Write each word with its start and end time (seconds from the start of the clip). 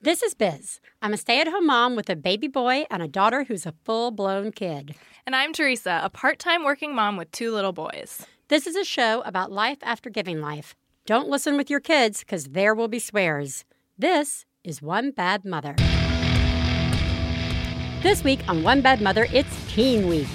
This 0.00 0.22
is 0.22 0.32
Biz. 0.32 0.78
I'm 1.02 1.12
a 1.12 1.16
stay 1.16 1.40
at 1.40 1.48
home 1.48 1.66
mom 1.66 1.96
with 1.96 2.08
a 2.08 2.14
baby 2.14 2.46
boy 2.46 2.86
and 2.88 3.02
a 3.02 3.08
daughter 3.08 3.42
who's 3.42 3.66
a 3.66 3.74
full 3.84 4.12
blown 4.12 4.52
kid. 4.52 4.94
And 5.26 5.34
I'm 5.34 5.52
Theresa, 5.52 6.00
a 6.04 6.08
part 6.08 6.38
time 6.38 6.62
working 6.62 6.94
mom 6.94 7.16
with 7.16 7.32
two 7.32 7.52
little 7.52 7.72
boys. 7.72 8.24
This 8.46 8.68
is 8.68 8.76
a 8.76 8.84
show 8.84 9.22
about 9.22 9.50
life 9.50 9.78
after 9.82 10.08
giving 10.08 10.40
life. 10.40 10.76
Don't 11.04 11.28
listen 11.28 11.56
with 11.56 11.68
your 11.68 11.80
kids 11.80 12.20
because 12.20 12.44
there 12.44 12.76
will 12.76 12.86
be 12.86 13.00
swears. 13.00 13.64
This 13.98 14.46
is 14.62 14.80
One 14.80 15.10
Bad 15.10 15.44
Mother. 15.44 15.74
This 18.00 18.22
week 18.22 18.38
on 18.48 18.62
One 18.62 18.80
Bad 18.80 19.00
Mother, 19.00 19.26
it's 19.32 19.74
Teen 19.74 20.06
Week. 20.06 20.28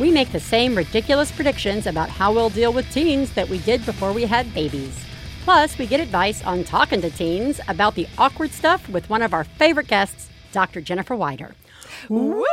We 0.00 0.10
make 0.10 0.32
the 0.32 0.40
same 0.40 0.74
ridiculous 0.74 1.30
predictions 1.30 1.86
about 1.86 2.08
how 2.08 2.32
we'll 2.32 2.48
deal 2.48 2.72
with 2.72 2.90
teens 2.90 3.34
that 3.34 3.50
we 3.50 3.58
did 3.58 3.84
before 3.84 4.14
we 4.14 4.24
had 4.24 4.54
babies. 4.54 5.04
Plus, 5.44 5.76
we 5.76 5.86
get 5.86 5.98
advice 5.98 6.44
on 6.44 6.62
talking 6.62 7.00
to 7.00 7.10
teens 7.10 7.60
about 7.66 7.96
the 7.96 8.06
awkward 8.16 8.52
stuff 8.52 8.88
with 8.88 9.10
one 9.10 9.22
of 9.22 9.34
our 9.34 9.42
favorite 9.42 9.88
guests, 9.88 10.28
Dr. 10.52 10.80
Jennifer 10.80 11.16
Wider. 11.16 11.54
Woo! 12.08 12.44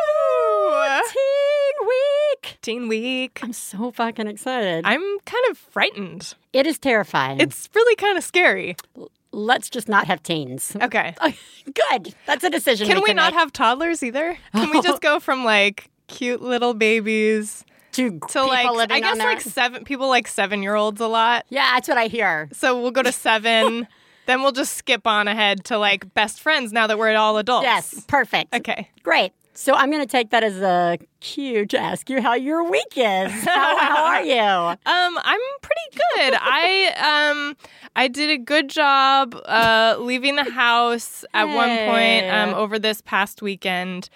Teen 1.11 1.87
Week! 1.87 2.57
Teen 2.63 2.87
Week. 2.87 3.39
I'm 3.43 3.53
so 3.53 3.91
fucking 3.91 4.27
excited. 4.27 4.85
I'm 4.85 5.19
kind 5.19 5.43
of 5.51 5.57
frightened. 5.57 6.33
it 6.51 6.65
is 6.65 6.79
terrifying. 6.79 7.39
It's 7.39 7.69
really 7.75 7.95
kind 7.95 8.17
of 8.17 8.23
scary. 8.23 8.75
Let's 9.31 9.69
just 9.69 9.87
not 9.87 10.07
have 10.07 10.23
teens. 10.23 10.75
Okay. 10.81 11.13
Good. 11.65 12.15
That's 12.25 12.43
a 12.43 12.49
decision. 12.49 12.87
Can 12.87 12.97
we 13.01 13.07
can 13.09 13.15
not 13.15 13.33
make. 13.33 13.39
have 13.39 13.53
toddlers 13.53 14.01
either? 14.01 14.35
Can 14.53 14.71
we 14.71 14.81
just 14.81 15.01
go 15.03 15.19
from 15.19 15.45
like 15.45 15.89
cute 16.07 16.41
little 16.41 16.73
babies 16.73 17.63
to, 17.93 18.19
to 18.29 18.43
like 18.43 18.91
I 18.91 18.99
guess 18.99 19.17
like 19.17 19.41
seven 19.41 19.83
people 19.83 20.07
like 20.07 20.27
seven 20.27 20.63
year 20.63 20.75
olds 20.75 21.01
a 21.01 21.07
lot. 21.07 21.45
Yeah, 21.49 21.71
that's 21.73 21.87
what 21.87 21.97
I 21.97 22.07
hear. 22.07 22.49
So 22.53 22.81
we'll 22.81 22.91
go 22.91 23.03
to 23.03 23.11
seven. 23.11 23.87
then 24.25 24.41
we'll 24.43 24.51
just 24.51 24.75
skip 24.75 25.07
on 25.07 25.27
ahead 25.27 25.63
to 25.65 25.77
like 25.77 26.13
best 26.13 26.39
friends 26.39 26.71
now 26.71 26.87
that 26.87 26.99
we're 26.99 27.15
all 27.15 27.37
adults. 27.37 27.63
Yes, 27.63 28.05
perfect. 28.07 28.53
Okay. 28.53 28.89
Great. 29.01 29.33
So 29.55 29.73
I'm 29.73 29.91
going 29.91 30.01
to 30.01 30.09
take 30.09 30.29
that 30.29 30.41
as 30.41 30.61
a 30.61 30.97
cue 31.19 31.65
to 31.65 31.77
ask 31.77 32.09
you 32.09 32.21
how 32.21 32.33
your 32.33 32.63
week 32.69 32.93
is. 32.95 33.31
How, 33.43 33.77
how 33.77 34.03
are 34.05 34.23
you? 34.23 34.39
Um, 34.39 34.77
I'm 34.85 35.41
pretty 35.61 35.97
good. 36.15 36.33
I 36.39 37.33
um 37.33 37.57
I 37.93 38.07
did 38.07 38.29
a 38.29 38.37
good 38.37 38.69
job 38.69 39.35
uh 39.45 39.97
leaving 39.99 40.37
the 40.37 40.49
house 40.49 41.25
at 41.33 41.43
one 41.43 41.77
point 41.89 42.29
um 42.29 42.53
over 42.53 42.79
this 42.79 43.01
past 43.01 43.41
weekend. 43.41 44.09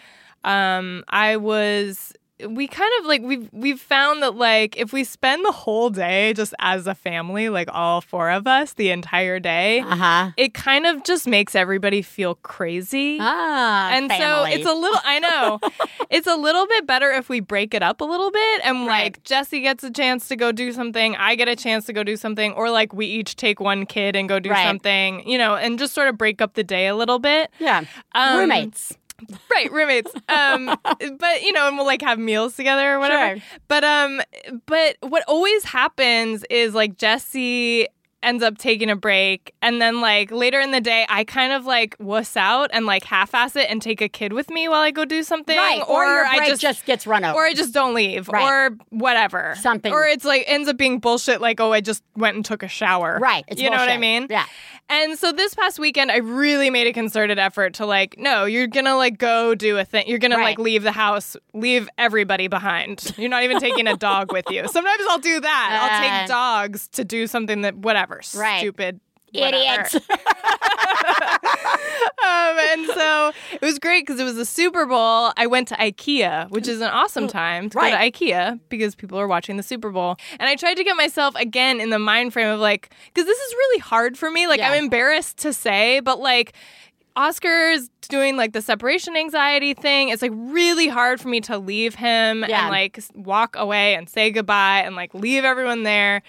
Um 0.45 1.03
I 1.09 1.35
was 1.35 2.13
we 2.49 2.67
kind 2.67 2.91
of 2.99 3.05
like 3.05 3.21
we've 3.21 3.47
we've 3.53 3.79
found 3.79 4.23
that 4.23 4.35
like 4.35 4.75
if 4.75 4.91
we 4.91 5.03
spend 5.03 5.45
the 5.45 5.51
whole 5.51 5.89
day 5.91 6.33
just 6.33 6.53
as 6.59 6.87
a 6.87 6.95
family, 6.95 7.47
like 7.47 7.69
all 7.71 8.01
four 8.01 8.31
of 8.31 8.47
us, 8.47 8.73
the 8.73 8.89
entire 8.89 9.39
day, 9.39 9.79
Uh 9.81 9.95
huh. 9.95 10.31
it 10.35 10.53
kind 10.53 10.85
of 10.87 11.03
just 11.03 11.27
makes 11.27 11.53
everybody 11.55 12.01
feel 12.01 12.35
crazy. 12.35 13.17
Ah, 13.21 13.91
and 13.91 14.09
family. 14.09 14.51
so 14.51 14.57
it's 14.57 14.65
a 14.67 14.73
little 14.73 14.99
i 15.05 15.19
know 15.19 15.59
it's 16.09 16.27
a 16.27 16.35
little 16.35 16.65
bit 16.67 16.87
better 16.87 17.11
if 17.11 17.29
we 17.29 17.39
break 17.39 17.73
it 17.73 17.83
up 17.83 18.01
a 18.01 18.03
little 18.05 18.31
bit 18.31 18.61
and 18.65 18.87
Right. 18.87 19.03
like 19.03 19.23
jesse 19.23 19.61
gets 19.61 19.83
a 19.83 19.91
chance 19.91 20.27
to 20.29 20.35
go 20.35 20.51
do 20.51 20.71
something 20.71 21.15
i 21.17 21.35
get 21.35 21.47
a 21.47 21.55
chance 21.55 21.85
to 21.85 21.93
go 21.93 22.03
do 22.03 22.17
something 22.17 22.51
or 22.53 22.69
like 22.71 22.93
we 22.93 23.05
each 23.05 23.35
take 23.35 23.59
one 23.59 23.85
kid 23.85 24.15
and 24.15 24.27
go 24.27 24.39
do 24.39 24.49
Right. 24.49 24.65
something 24.67 25.27
you 25.27 25.37
know 25.37 25.55
and 25.55 25.77
just 25.79 25.93
sort 25.93 26.07
of 26.07 26.17
break 26.17 26.41
up 26.41 26.55
the 26.55 26.63
day 26.63 26.87
a 26.87 26.95
little 26.95 27.19
bit 27.19 27.51
yeah. 27.59 27.83
Um, 28.13 28.39
Roommates. 28.39 28.97
Right 29.51 29.71
roommates 29.71 30.11
um 30.29 30.65
but 30.83 31.41
you 31.41 31.51
know 31.53 31.67
and 31.67 31.77
we'll 31.77 31.85
like 31.85 32.01
have 32.01 32.19
meals 32.19 32.55
together 32.55 32.93
or 32.95 32.99
whatever 32.99 33.39
Sure. 33.39 33.45
but 33.67 33.83
um 33.83 34.21
but 34.65 34.97
what 35.01 35.23
always 35.27 35.63
happens 35.63 36.43
is 36.49 36.73
like 36.73 36.97
jesse 36.97 37.87
ends 38.21 38.41
up 38.41 38.57
taking 38.57 38.89
a 38.89 38.95
break 38.95 39.53
and 39.61 39.81
then 39.81 39.99
like 39.99 40.31
later 40.31 40.57
in 40.61 40.71
the 40.71 40.79
day 40.79 41.05
i 41.09 41.25
kind 41.25 41.51
of 41.51 41.65
like 41.65 41.93
wuss 41.99 42.37
out 42.37 42.69
and 42.71 42.85
like 42.85 43.03
half-ass 43.03 43.53
it 43.57 43.69
and 43.69 43.81
take 43.81 43.99
a 43.99 44.07
kid 44.07 44.31
with 44.31 44.49
me 44.49 44.69
while 44.69 44.79
i 44.79 44.91
go 44.91 45.03
do 45.03 45.23
something 45.23 45.57
Right. 45.57 45.83
Or, 45.89 46.05
your 46.05 46.25
i 46.25 46.47
just, 46.47 46.61
just, 46.61 46.85
gets 46.85 47.05
run 47.05 47.25
over. 47.25 47.37
or 47.37 47.43
i 47.45 47.53
just 47.53 47.73
don't 47.73 47.93
leave 47.93 48.29
Right. 48.29 48.41
or 48.71 48.77
whatever 48.91 49.55
Something. 49.59 49.91
or 49.91 50.05
it's 50.05 50.23
like 50.23 50.45
ends 50.47 50.69
up 50.69 50.77
being 50.77 50.99
bullshit 50.99 51.41
like 51.41 51.59
oh 51.59 51.73
i 51.73 51.81
just 51.81 52.01
went 52.15 52.37
and 52.37 52.45
took 52.45 52.63
a 52.63 52.69
shower 52.69 53.19
right. 53.21 53.43
It's 53.49 53.61
you 53.61 53.69
know 53.69 53.75
what 53.75 53.89
i 53.89 53.97
mean 53.97 54.27
Yeah. 54.29 54.45
And 54.93 55.17
so 55.17 55.31
this 55.31 55.53
past 55.55 55.79
weekend, 55.79 56.11
I 56.11 56.17
really 56.17 56.69
made 56.69 56.87
a 56.87 56.93
concerted 56.93 57.39
effort 57.39 57.73
to 57.75 57.85
like, 57.85 58.15
no, 58.17 58.45
you're 58.45 58.67
gonna 58.67 58.95
like 58.95 59.17
go 59.17 59.55
do 59.55 59.77
a 59.77 59.85
thing. 59.85 60.05
You're 60.07 60.19
gonna 60.19 60.37
Right. 60.37 60.43
like 60.43 60.59
leave 60.59 60.83
the 60.83 60.91
house, 60.91 61.35
leave 61.53 61.89
everybody 61.97 62.47
behind. 62.47 63.13
You're 63.17 63.29
not 63.29 63.43
even 63.43 63.59
taking 63.59 63.87
a 63.87 63.95
dog 63.97 64.31
with 64.31 64.45
you. 64.49 64.67
Sometimes 64.67 65.03
I'll 65.09 65.19
do 65.19 65.39
that. 65.39 65.79
I'll 65.81 65.99
Uh. 65.99 66.19
take 66.19 66.27
dogs 66.27 66.87
to 66.89 67.03
do 67.03 67.27
something 67.27 67.61
that 67.61 67.75
whatever, 67.75 68.21
Right. 68.35 68.59
stupid. 68.59 68.99
Idiots. 69.33 69.95
Um, 72.23 72.57
and 72.71 72.87
so 72.87 73.31
it 73.51 73.61
was 73.61 73.79
great 73.79 74.05
because 74.05 74.19
it 74.19 74.23
was 74.23 74.35
the 74.35 74.45
Super 74.45 74.85
Bowl. 74.85 75.33
I 75.35 75.45
went 75.47 75.67
to 75.69 75.75
IKEA, 75.75 76.49
which 76.51 76.67
is 76.69 76.79
an 76.79 76.87
awesome 76.89 77.27
time 77.27 77.69
to 77.71 77.77
Right. 77.77 77.91
go 78.13 78.21
to 78.21 78.25
IKEA 78.25 78.59
because 78.69 78.95
people 78.95 79.19
are 79.19 79.27
watching 79.27 79.57
the 79.57 79.63
Super 79.63 79.91
Bowl. 79.91 80.15
And 80.39 80.47
I 80.47 80.55
tried 80.55 80.75
to 80.75 80.83
get 80.85 80.95
myself 80.95 81.35
again 81.35 81.81
in 81.81 81.89
the 81.89 81.99
mind 81.99 82.31
frame 82.31 82.47
of 82.47 82.59
like, 82.61 82.93
because 83.13 83.25
this 83.27 83.37
is 83.37 83.53
really 83.53 83.79
hard 83.79 84.17
for 84.17 84.31
me. 84.31 84.47
Like, 84.47 84.59
Yeah. 84.59 84.69
I'm 84.71 84.83
embarrassed 84.85 85.37
to 85.39 85.51
say, 85.51 85.99
but 85.99 86.19
like, 86.19 86.53
Oscar's 87.15 87.89
doing 88.09 88.37
like 88.37 88.53
the 88.53 88.61
separation 88.61 89.15
anxiety 89.17 89.73
thing. 89.73 90.09
It's 90.09 90.21
like 90.21 90.31
really 90.33 90.87
hard 90.87 91.19
for 91.19 91.27
me 91.27 91.41
to 91.41 91.57
leave 91.57 91.93
him 91.95 92.45
Yeah. 92.47 92.61
and 92.63 92.69
like 92.71 92.99
walk 93.13 93.55
away 93.57 93.95
and 93.95 94.07
say 94.09 94.31
goodbye 94.31 94.81
and 94.85 94.95
like 94.95 95.13
leave 95.13 95.43
everyone 95.43 95.83
there. 95.83 96.23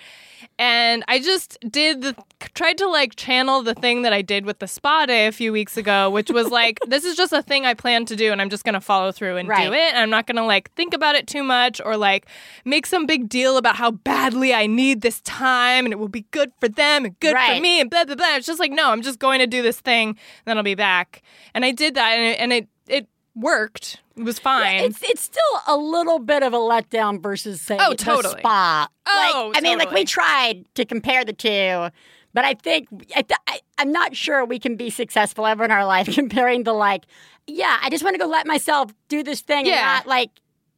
And 0.59 1.04
I 1.09 1.21
just 1.21 1.59
did 1.71 2.03
the 2.03 2.15
tried 2.55 2.77
to 2.78 2.87
like 2.88 3.16
channel 3.16 3.62
the 3.62 3.75
thing 3.75 4.03
that 4.03 4.12
I 4.12 4.21
did 4.22 4.44
with 4.44 4.59
the 4.59 4.66
spa 4.66 5.06
day 5.06 5.27
a 5.27 5.32
few 5.32 5.53
weeks 5.53 5.77
ago, 5.77 6.10
which 6.10 6.31
was 6.31 6.50
like 6.50 6.78
this 6.87 7.05
is 7.05 7.16
just 7.16 7.32
a 7.32 7.43
thing 7.43 7.65
I 7.65 7.75
plan 7.75 8.05
to 8.06 8.16
do 8.16 8.31
and 8.32 8.43
I'm 8.43 8.50
just 8.50 8.65
going 8.65 8.75
to 8.75 8.81
follow 8.81 9.12
through 9.12 9.37
and 9.38 9.49
Right. 9.49 9.66
do 9.66 9.72
it. 9.72 9.94
I'm 9.94 10.10
not 10.10 10.27
going 10.27 10.37
to 10.37 10.44
like 10.44 10.71
think 10.75 10.93
about 10.94 11.15
it 11.15 11.27
too 11.27 11.43
much 11.43 11.81
or 11.84 11.97
like 11.97 12.27
make 12.65 12.84
some 12.87 13.06
big 13.06 13.28
deal 13.28 13.56
about 13.56 13.77
how 13.77 13.91
badly 13.93 14.53
I 14.53 14.66
need 14.66 15.00
this 15.00 15.21
time 15.22 15.87
and 15.87 15.93
it 15.93 15.99
will 15.99 16.09
be 16.09 16.27
good 16.31 16.53
for 16.60 16.69
them 16.69 17.04
and 17.04 17.19
good 17.21 17.34
for 17.37 17.60
me 17.60 17.81
and 17.81 17.88
blah 17.88 18.04
blah 18.04 18.15
blah. 18.16 18.37
It's 18.37 18.47
just 18.47 18.60
like 18.60 18.72
no, 18.72 18.91
I'm 18.91 19.03
just 19.03 19.19
going 19.19 19.38
to 19.38 19.47
do 19.47 19.62
this 19.62 19.81
thing 19.81 20.16
then 20.44 20.56
I'll 20.59 20.62
be 20.65 20.75
back. 20.75 21.22
And 21.54 21.65
I 21.65 21.71
did 21.71 21.94
that 21.94 22.10
and 22.12 22.22
it, 22.34 22.41
and 22.41 22.53
it 22.53 22.69
it 22.87 23.09
worked. 23.34 24.00
It 24.16 24.22
was 24.22 24.38
fine. 24.38 24.84
It's 24.84 25.03
it's 25.03 25.22
still 25.22 25.43
a 25.66 25.77
little 25.77 26.19
bit 26.21 26.43
of 26.43 26.53
a 26.53 26.59
letdown 26.59 27.21
versus 27.22 27.60
say 27.60 27.77
Oh, 27.81 27.94
totally. 27.94 28.38
spa. 28.41 28.88
Oh, 29.06 29.50
like, 29.53 29.59
I 29.59 29.60
mean, 29.60 29.78
like 29.78 29.91
we 29.91 30.04
tried 30.04 30.65
to 30.77 30.84
compare 30.84 31.25
the 31.25 31.33
two, 31.33 31.88
but 32.34 32.45
I 32.45 32.55
think 32.55 32.89
I, 33.17 33.22
th- 33.22 33.39
I, 33.49 33.61
I'm 33.78 33.91
not 33.93 34.15
sure 34.15 34.45
we 34.45 34.59
can 34.59 34.77
be 34.77 34.91
successful 34.91 35.47
ever 35.47 35.65
in 35.65 35.71
our 35.71 35.87
life 35.87 36.06
comparing 36.15 36.65
the 36.65 36.72
like. 36.75 37.05
Yeah, 37.47 37.78
I 37.83 37.89
just 37.91 38.05
want 38.05 38.15
to 38.15 38.19
go 38.19 38.27
let 38.27 38.47
myself 38.47 38.93
do 39.09 39.22
this 39.22 39.41
thing 39.41 39.61
and 39.61 39.69
Yeah. 39.69 39.83
not 39.97 40.06
like 40.06 40.31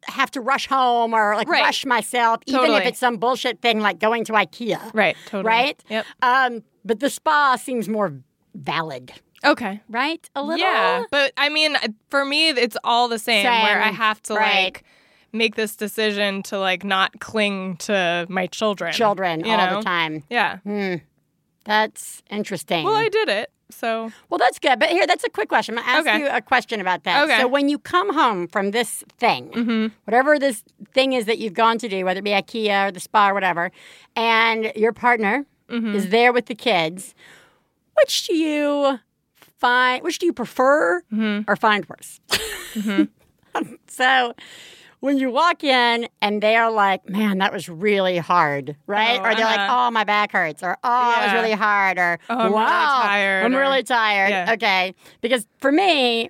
have 0.04 0.30
to 0.32 0.40
rush 0.40 0.66
home 0.68 1.12
or 1.14 1.34
like 1.34 1.48
Right. 1.48 1.62
rush 1.62 1.84
myself, 1.84 2.40
even 2.46 2.70
if 2.72 2.84
it's 2.86 2.98
some 2.98 3.16
bullshit 3.16 3.60
thing 3.60 3.80
like 3.80 3.98
going 3.98 4.24
to 4.26 4.32
IKEA. 4.32 4.92
right, 4.94 5.16
totally. 5.26 5.48
Right? 5.48 5.84
Yep. 5.88 6.06
Um, 6.22 6.62
but 6.84 7.00
the 7.00 7.10
spa 7.10 7.56
seems 7.56 7.88
more 7.88 8.14
valid, 8.54 9.12
Okay. 9.44 9.80
right? 9.88 10.28
A 10.36 10.42
little. 10.42 10.58
Yeah, 10.58 11.04
but 11.10 11.32
I 11.36 11.48
mean, 11.48 11.76
for 12.10 12.24
me, 12.24 12.48
it's 12.50 12.76
all 12.84 13.08
the 13.08 13.18
same, 13.18 13.44
Same, 13.44 13.62
where 13.62 13.82
I 13.82 13.88
have 13.90 14.22
to 14.22 14.34
right. 14.34 14.64
like 14.64 14.84
make 15.32 15.54
this 15.56 15.76
decision 15.76 16.42
to 16.44 16.58
like 16.58 16.84
not 16.84 17.18
cling 17.20 17.76
to 17.78 18.26
my 18.28 18.46
children. 18.46 18.92
Children 18.92 19.44
all 19.44 19.56
know? 19.56 19.76
the 19.78 19.82
time. 19.84 20.22
Yeah. 20.30 20.58
Hmm. 20.58 20.94
That's 21.66 22.22
interesting. 22.30 22.84
Well, 22.84 22.94
I 22.96 23.08
did 23.08 23.28
it, 23.28 23.50
so 23.70 24.12
Well, 24.30 24.38
that's 24.38 24.58
good. 24.58 24.78
But 24.78 24.90
here, 24.90 25.06
that's 25.06 25.24
a 25.24 25.28
quick 25.28 25.48
question. 25.48 25.76
I'm 25.78 25.84
going 25.84 26.04
to 26.04 26.10
ask 26.10 26.16
Okay. 26.16 26.24
you 26.24 26.28
a 26.30 26.40
question 26.40 26.80
about 26.80 27.02
that. 27.04 27.24
Okay. 27.24 27.40
So, 27.40 27.48
when 27.48 27.68
you 27.68 27.78
come 27.78 28.14
home 28.14 28.46
from 28.48 28.70
this 28.70 29.02
thing, 29.18 29.50
Mhm. 29.50 29.92
whatever 30.04 30.38
this 30.38 30.62
thing 30.94 31.12
is 31.12 31.24
that 31.26 31.38
you've 31.38 31.54
gone 31.54 31.78
to 31.78 31.88
do, 31.88 32.04
whether 32.04 32.18
it 32.20 32.24
be 32.24 32.30
IKEA 32.30 32.86
or 32.88 32.90
the 32.92 33.00
spa 33.00 33.30
or 33.30 33.34
whatever, 33.34 33.70
and 34.14 34.72
your 34.76 34.92
partner 34.92 35.44
Mm-hmm. 35.68 35.96
is 35.96 36.10
there 36.10 36.32
with 36.32 36.46
the 36.46 36.54
kids, 36.54 37.12
which 37.98 38.28
do 38.28 38.36
you 38.36 39.00
find, 39.58 40.04
which 40.04 40.20
do 40.20 40.26
you 40.26 40.32
prefer 40.32 41.00
Mm-hmm. 41.12 41.50
or 41.50 41.56
find 41.56 41.84
worse? 41.88 42.20
so, 43.88 44.34
when 45.06 45.18
you 45.18 45.30
walk 45.30 45.62
in 45.62 46.08
and 46.20 46.42
they're 46.42 46.68
like, 46.68 47.08
man, 47.08 47.38
that 47.38 47.52
was 47.52 47.68
really 47.68 48.18
hard, 48.18 48.74
right? 48.88 49.20
Oh, 49.20 49.24
or 49.24 49.34
they're 49.36 49.44
like, 49.44 49.60
uh-huh. 49.60 49.86
oh, 49.86 49.90
my 49.92 50.02
back 50.02 50.32
hurts, 50.32 50.64
or 50.64 50.76
oh, 50.82 51.14
it 51.16 51.24
was 51.26 51.32
really 51.32 51.52
hard, 51.52 51.96
or 51.96 52.18
Oh, 52.28 52.34
I'm 52.34 52.38
really 52.38 52.54
wow, 52.54 53.02
tired," 53.04 53.44
I'm 53.44 53.54
or- 53.54 53.60
really 53.60 53.84
tired. 53.84 54.30
Yeah. 54.30 54.52
Okay. 54.54 54.94
Because 55.20 55.46
for 55.58 55.70
me, 55.70 56.28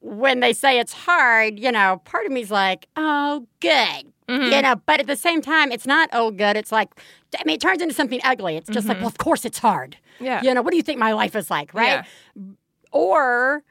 when 0.00 0.38
they 0.38 0.52
say 0.52 0.78
it's 0.78 0.92
hard, 0.92 1.58
you 1.58 1.72
know, 1.72 2.00
part 2.04 2.24
of 2.24 2.30
me's 2.30 2.52
like, 2.52 2.86
oh, 2.94 3.48
good. 3.58 4.12
Mm-hmm. 4.28 4.52
You 4.52 4.62
know, 4.62 4.76
but 4.86 5.00
at 5.00 5.08
the 5.08 5.16
same 5.16 5.42
time, 5.42 5.72
it's 5.72 5.86
not 5.86 6.08
oh 6.12 6.30
good. 6.30 6.56
It's 6.56 6.70
like, 6.70 6.90
I 7.36 7.42
mean, 7.44 7.56
it 7.56 7.60
turns 7.60 7.82
into 7.82 7.94
something 7.94 8.20
ugly. 8.22 8.56
It's 8.56 8.70
just 8.70 8.86
like, 8.86 8.98
well, 8.98 9.08
of 9.08 9.18
course 9.18 9.44
it's 9.44 9.58
hard. 9.58 9.96
Mm-hmm. 10.14 10.24
Yeah. 10.24 10.42
You 10.42 10.54
know, 10.54 10.62
what 10.62 10.70
do 10.70 10.76
you 10.76 10.84
think 10.84 11.00
my 11.00 11.12
life 11.14 11.34
is 11.34 11.50
like, 11.50 11.74
right? 11.74 12.06
Or 12.92 13.64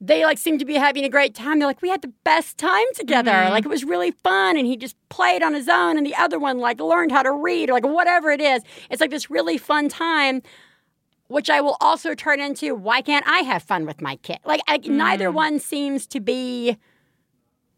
they 0.00 0.24
like 0.24 0.38
seem 0.38 0.58
to 0.58 0.64
be 0.64 0.74
having 0.74 1.04
a 1.04 1.08
great 1.08 1.34
time. 1.34 1.58
They're 1.58 1.66
like, 1.68 1.82
we 1.82 1.88
had 1.88 2.02
the 2.02 2.12
best 2.22 2.56
time 2.56 2.86
together. 2.94 3.32
Mm-hmm. 3.32 3.50
Like 3.52 3.64
it 3.64 3.68
was 3.68 3.82
really 3.84 4.12
fun. 4.12 4.56
And 4.56 4.66
he 4.66 4.76
just 4.76 4.96
played 5.08 5.42
on 5.42 5.54
his 5.54 5.68
own. 5.68 5.96
And 5.98 6.06
the 6.06 6.14
other 6.14 6.38
one 6.38 6.58
like 6.58 6.80
learned 6.80 7.10
how 7.10 7.22
to 7.22 7.32
read 7.32 7.68
or 7.68 7.72
like 7.72 7.84
whatever 7.86 8.30
it 8.30 8.40
is. 8.40 8.62
It's 8.90 9.00
like 9.00 9.10
this 9.10 9.28
really 9.30 9.58
fun 9.58 9.88
time. 9.88 10.42
which 11.28 11.50
I 11.50 11.60
will 11.60 11.76
also 11.80 12.14
turn 12.14 12.40
into 12.40 12.74
why 12.74 13.02
can't 13.02 13.26
I 13.28 13.40
have 13.40 13.62
fun 13.62 13.84
with 13.86 14.00
my 14.00 14.16
kid? 14.16 14.38
Like 14.44 14.60
I, 14.68 14.78
neither 14.78 15.30
one 15.30 15.58
seems 15.58 16.06
to 16.08 16.20
be. 16.20 16.76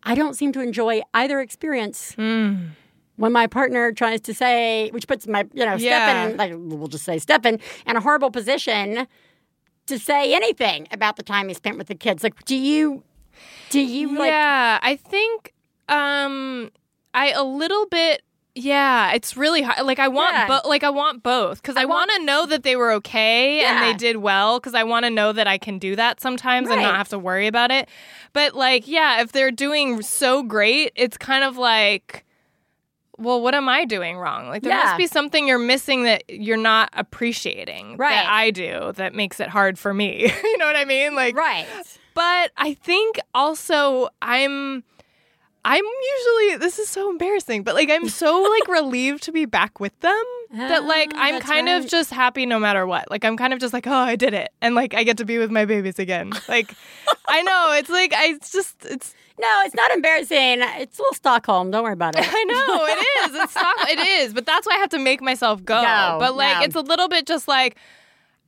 I 0.02 0.14
don't 0.14 0.34
seem 0.34 0.52
to 0.52 0.60
enjoy 0.60 1.02
either 1.12 1.40
experience. 1.40 2.14
When 2.16 3.32
my 3.32 3.46
partner 3.48 3.92
tries 3.92 4.20
to 4.22 4.32
say, 4.34 4.88
which 4.92 5.06
puts 5.06 5.26
my, 5.26 5.44
you 5.52 5.66
know, 5.66 5.74
Yeah. 5.74 6.28
Stefan, 6.28 6.36
like 6.38 6.52
we'll 6.56 6.88
just 6.88 7.04
say 7.04 7.18
Stefan, 7.18 7.58
in 7.86 7.96
a 7.96 8.00
horrible 8.00 8.30
position 8.30 9.06
to 9.90 9.98
say 9.98 10.34
anything 10.34 10.88
about 10.90 11.16
the 11.16 11.22
time 11.22 11.48
he 11.48 11.54
spent 11.54 11.78
with 11.78 11.86
the 11.88 11.94
kids. 11.94 12.22
Like, 12.24 12.44
do 12.44 12.56
you, 12.56 13.04
do 13.68 13.80
you 13.80 14.18
like, 14.18 14.28
yeah, 14.30 14.78
I 14.82 14.96
think 14.96 15.52
um 15.88 16.70
I 17.14 17.30
a 17.32 17.42
little 17.44 17.86
bit 17.86 18.22
yeah, 18.56 19.12
it's 19.12 19.36
really 19.36 19.62
hard. 19.62 19.86
Like 19.86 20.00
I 20.00 20.08
want 20.08 20.32
Yeah. 20.34 20.46
bo- 20.48 20.68
like 20.68 20.82
I 20.82 20.90
want 20.90 21.22
both 21.22 21.62
cuz 21.62 21.76
I, 21.76 21.84
want- 21.84 22.10
want 22.10 22.20
to 22.20 22.24
know 22.26 22.46
that 22.46 22.64
they 22.64 22.74
were 22.74 22.90
okay 22.94 23.60
and 23.64 23.80
they 23.82 23.94
did 23.94 24.16
well 24.16 24.58
cuz 24.60 24.74
I 24.74 24.82
want 24.82 25.04
to 25.04 25.10
know 25.10 25.32
that 25.32 25.46
I 25.46 25.56
can 25.56 25.78
do 25.78 25.94
that 25.96 26.20
sometimes 26.20 26.68
and 26.68 26.82
not 26.82 26.96
have 26.96 27.08
to 27.10 27.18
worry 27.18 27.46
about 27.46 27.70
it. 27.70 27.88
But 28.32 28.54
like 28.54 28.88
yeah, 28.88 29.20
if 29.22 29.30
they're 29.32 29.52
doing 29.52 30.02
so 30.02 30.42
great, 30.42 30.92
it's 30.96 31.16
kind 31.16 31.44
of 31.44 31.56
like 31.56 32.24
well, 33.20 33.40
what 33.40 33.54
am 33.54 33.68
I 33.68 33.84
doing 33.84 34.16
wrong? 34.18 34.48
Like 34.48 34.62
there 34.62 34.72
Yeah. 34.72 34.84
must 34.84 34.96
be 34.98 35.06
something 35.06 35.46
you're 35.46 35.58
missing 35.58 36.04
that 36.04 36.24
you're 36.28 36.56
not 36.56 36.88
appreciating 36.94 37.96
Right. 37.96 38.10
that 38.10 38.26
I 38.28 38.50
do 38.50 38.92
that 38.96 39.14
makes 39.14 39.38
it 39.40 39.48
hard 39.48 39.78
for 39.78 39.92
me. 39.94 40.22
you 40.42 40.58
know 40.58 40.66
what 40.66 40.76
I 40.76 40.84
mean? 40.84 41.14
Like 41.14 41.36
right? 41.36 41.66
but 42.14 42.50
I 42.56 42.74
think 42.74 43.20
also 43.34 44.08
I'm 44.20 44.82
I'm 45.64 45.84
usually 45.84 46.56
this 46.56 46.78
is 46.78 46.88
so 46.88 47.10
embarrassing, 47.10 47.64
but 47.64 47.74
like 47.74 47.90
I'm 47.90 48.08
so 48.08 48.42
like 48.42 48.68
relieved 48.68 49.22
to 49.24 49.32
be 49.32 49.44
back 49.44 49.78
with 49.78 49.98
them 50.00 50.24
that 50.52 50.84
like 50.84 51.12
Ah, 51.14 51.24
I'm 51.24 51.34
that's 51.34 51.46
kind 51.46 51.68
of 51.68 51.86
just 51.86 52.10
happy 52.10 52.46
no 52.46 52.58
matter 52.58 52.86
what. 52.86 53.10
Like 53.10 53.24
I'm 53.24 53.36
kind 53.36 53.52
of 53.52 53.58
just 53.58 53.74
like, 53.74 53.86
oh, 53.86 53.92
I 53.92 54.16
did 54.16 54.32
it. 54.32 54.50
And 54.62 54.74
like 54.74 54.94
I 54.94 55.04
get 55.04 55.18
to 55.18 55.24
be 55.24 55.38
with 55.38 55.50
my 55.50 55.66
babies 55.66 55.98
again. 55.98 56.32
Like 56.48 56.74
I 57.28 57.42
know, 57.42 57.72
it's 57.76 57.90
like 57.90 58.14
I 58.14 58.28
it's 58.28 58.52
just 58.52 58.84
it's 58.86 59.14
No, 59.38 59.62
it's 59.64 59.74
not 59.74 59.90
embarrassing. 59.90 60.60
It's 60.60 60.98
a 60.98 61.02
little 61.02 61.14
Stockholm. 61.14 61.70
Don't 61.70 61.84
worry 61.84 61.92
about 61.92 62.14
it. 62.16 62.24
I 62.26 62.44
know 62.44 62.86
it 62.86 63.30
is. 63.30 63.42
It's 63.44 63.54
not 63.54 63.90
it 63.90 63.98
is, 63.98 64.32
but 64.32 64.46
that's 64.46 64.66
why 64.66 64.76
I 64.76 64.78
have 64.78 64.90
to 64.90 64.98
make 64.98 65.20
myself 65.20 65.62
go. 65.62 65.82
Go, 65.82 66.16
but 66.18 66.36
like 66.36 66.58
no. 66.58 66.64
it's 66.64 66.76
a 66.76 66.80
little 66.80 67.08
bit 67.08 67.26
just 67.26 67.48
like 67.48 67.76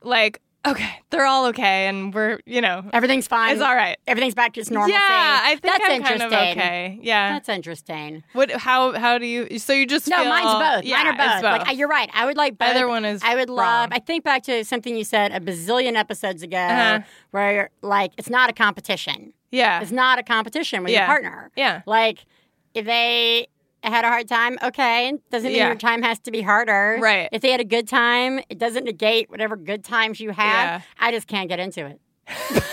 like 0.01 0.41
okay, 0.65 0.89
they're 1.09 1.25
all 1.25 1.47
okay 1.47 1.87
and 1.87 2.13
we're, 2.13 2.39
you 2.45 2.61
know, 2.61 2.83
Everything's 2.93 3.27
fine. 3.27 3.53
it's 3.53 3.61
all 3.61 3.75
right. 3.75 3.97
Everything's 4.07 4.33
back 4.35 4.53
to 4.53 4.61
its 4.61 4.69
normalcy. 4.71 4.93
Yeah, 4.93 5.39
I 5.43 5.49
think 5.51 5.61
That's 5.63 5.83
I'm 5.83 6.01
kind 6.01 6.21
interesting. 6.21 6.51
of 6.51 6.57
okay. 6.57 6.99
Yeah. 7.01 7.33
That's 7.33 7.49
interesting. 7.49 8.23
What? 8.33 8.51
How? 8.51 8.93
How 8.93 9.17
do 9.17 9.25
you? 9.25 9.59
So 9.59 9.73
you 9.73 9.85
just 9.85 10.07
No, 10.07 10.17
feel, 10.17 10.29
mine's 10.29 10.75
both. 10.75 10.85
Yeah, 10.85 11.03
Mine 11.03 11.07
are 11.07 11.17
both. 11.17 11.43
it's 11.59 11.67
Like 11.67 11.77
you're 11.77 11.87
right. 11.87 12.09
I 12.13 12.25
would 12.25 12.37
like 12.37 12.57
both. 12.57 12.69
Either 12.69 12.87
one 12.87 13.05
is 13.05 13.21
I 13.23 13.35
would 13.35 13.49
love. 13.49 13.59
wrong. 13.59 13.89
I 13.91 13.99
think 13.99 14.23
back 14.23 14.43
to 14.43 14.63
something 14.65 14.95
you 14.95 15.03
said 15.03 15.31
a 15.31 15.39
bazillion 15.39 15.95
episodes 15.95 16.43
ago, 16.43 16.57
Uh-huh. 16.57 16.99
where 17.31 17.53
you're 17.53 17.69
like 17.81 18.13
it's 18.17 18.29
not 18.29 18.49
a 18.49 18.53
competition. 18.53 19.33
yeah. 19.51 19.81
It's 19.81 19.91
not 19.91 20.17
a 20.19 20.23
competition 20.23 20.83
with 20.83 20.93
your 20.93 21.05
partner. 21.05 21.51
Yeah. 21.55 21.81
Like 21.85 22.25
if 22.73 22.85
they 22.85 23.47
had 23.89 24.05
a 24.05 24.09
hard 24.09 24.27
time, 24.27 24.57
okay, 24.63 25.13
doesn't 25.31 25.47
mean 25.49 25.57
Yeah. 25.57 25.67
your 25.67 25.75
time 25.75 26.01
has 26.03 26.19
to 26.19 26.31
be 26.31 26.41
harder. 26.41 26.97
Right. 27.01 27.29
If 27.31 27.41
they 27.41 27.51
had 27.51 27.59
a 27.61 27.65
good 27.65 27.87
time, 27.87 28.39
it 28.49 28.57
doesn't 28.57 28.83
negate 28.85 29.29
whatever 29.29 29.55
good 29.55 29.83
times 29.83 30.19
you 30.19 30.31
have. 30.31 30.81
Yeah. 30.81 30.81
I 30.99 31.11
just 31.11 31.27
can't 31.27 31.49
get 31.49 31.59
into 31.59 31.85
it. 31.85 31.99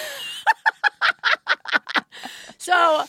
so 2.58 3.04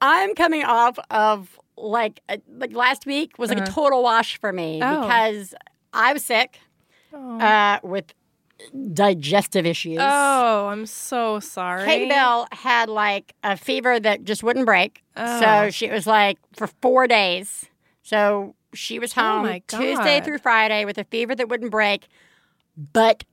I'm 0.00 0.34
coming 0.34 0.64
off 0.64 0.98
of 1.10 1.58
like 1.76 2.20
uh, 2.28 2.38
like 2.48 2.72
last 2.74 3.06
week 3.06 3.38
was 3.38 3.50
like 3.50 3.60
a 3.60 3.66
total 3.70 4.02
wash 4.02 4.38
for 4.40 4.52
me 4.52 4.80
Uh-huh. 4.82 4.96
Oh. 4.96 5.02
because 5.02 5.54
I 5.92 6.12
was 6.12 6.24
sick 6.24 6.58
Oh. 7.12 7.38
uh, 7.40 7.78
with 7.82 8.12
digestive 8.92 9.66
issues. 9.66 9.98
Oh, 10.00 10.66
I'm 10.68 10.86
so 10.86 11.40
sorry. 11.40 11.84
Katie 11.84 12.08
Bell 12.08 12.46
had 12.52 12.88
like 12.88 13.34
a 13.42 13.56
fever 13.56 13.98
that 14.00 14.24
just 14.24 14.42
wouldn't 14.42 14.66
break. 14.66 15.02
Oh. 15.16 15.40
So 15.40 15.70
she 15.70 15.88
was 15.90 16.06
like 16.06 16.38
for 16.54 16.66
four 16.82 17.06
days. 17.06 17.66
So 18.02 18.54
she 18.74 18.98
was 18.98 19.16
Oh 19.16 19.22
home 19.22 19.42
my 19.42 19.62
Tuesday 19.66 20.20
through 20.20 20.38
Friday 20.38 20.84
with 20.84 20.98
a 20.98 21.04
fever 21.04 21.34
that 21.34 21.48
wouldn't 21.48 21.70
break, 21.70 22.08
but 22.92 23.24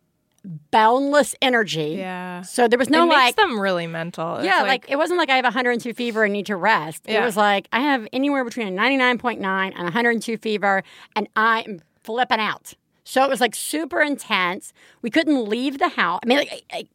boundless 0.72 1.36
energy. 1.42 1.96
Yeah. 1.98 2.42
So 2.42 2.68
there 2.68 2.80
was 2.80 2.90
no 2.90 3.04
it 3.04 3.08
makes 3.08 3.18
like, 3.18 3.36
them 3.36 3.60
really 3.60 3.88
mental. 3.88 4.38
It's 4.38 4.46
yeah, 4.46 4.62
like, 4.62 4.86
it 4.90 4.98
wasn't 4.98 5.18
like 5.18 5.30
I 5.30 5.36
have 5.38 5.46
102 5.46 5.94
fever 5.94 6.24
and 6.24 6.34
need 6.34 6.46
to 6.48 6.56
rest. 6.56 7.04
It 7.08 7.22
was 7.22 7.36
like 7.36 7.68
I 7.72 7.82
have 7.82 8.08
anywhere 8.14 8.44
between 8.44 8.68
a 8.68 8.72
99.9 8.72 9.40
and 9.42 9.84
102 9.84 10.38
fever, 10.38 10.84
and 11.16 11.28
I'm 11.36 11.82
flipping 12.04 12.40
out. 12.40 12.74
So 13.06 13.24
it 13.24 13.30
was 13.30 13.40
like 13.40 13.56
super 13.56 14.02
intense. 14.02 14.74
We 15.02 15.10
couldn't 15.10 15.46
leave 15.48 15.78
the 15.80 15.90
house. 15.90 16.20
I 16.24 16.28
mean, 16.28 16.40
like, 16.40 16.64
I- 16.74 16.88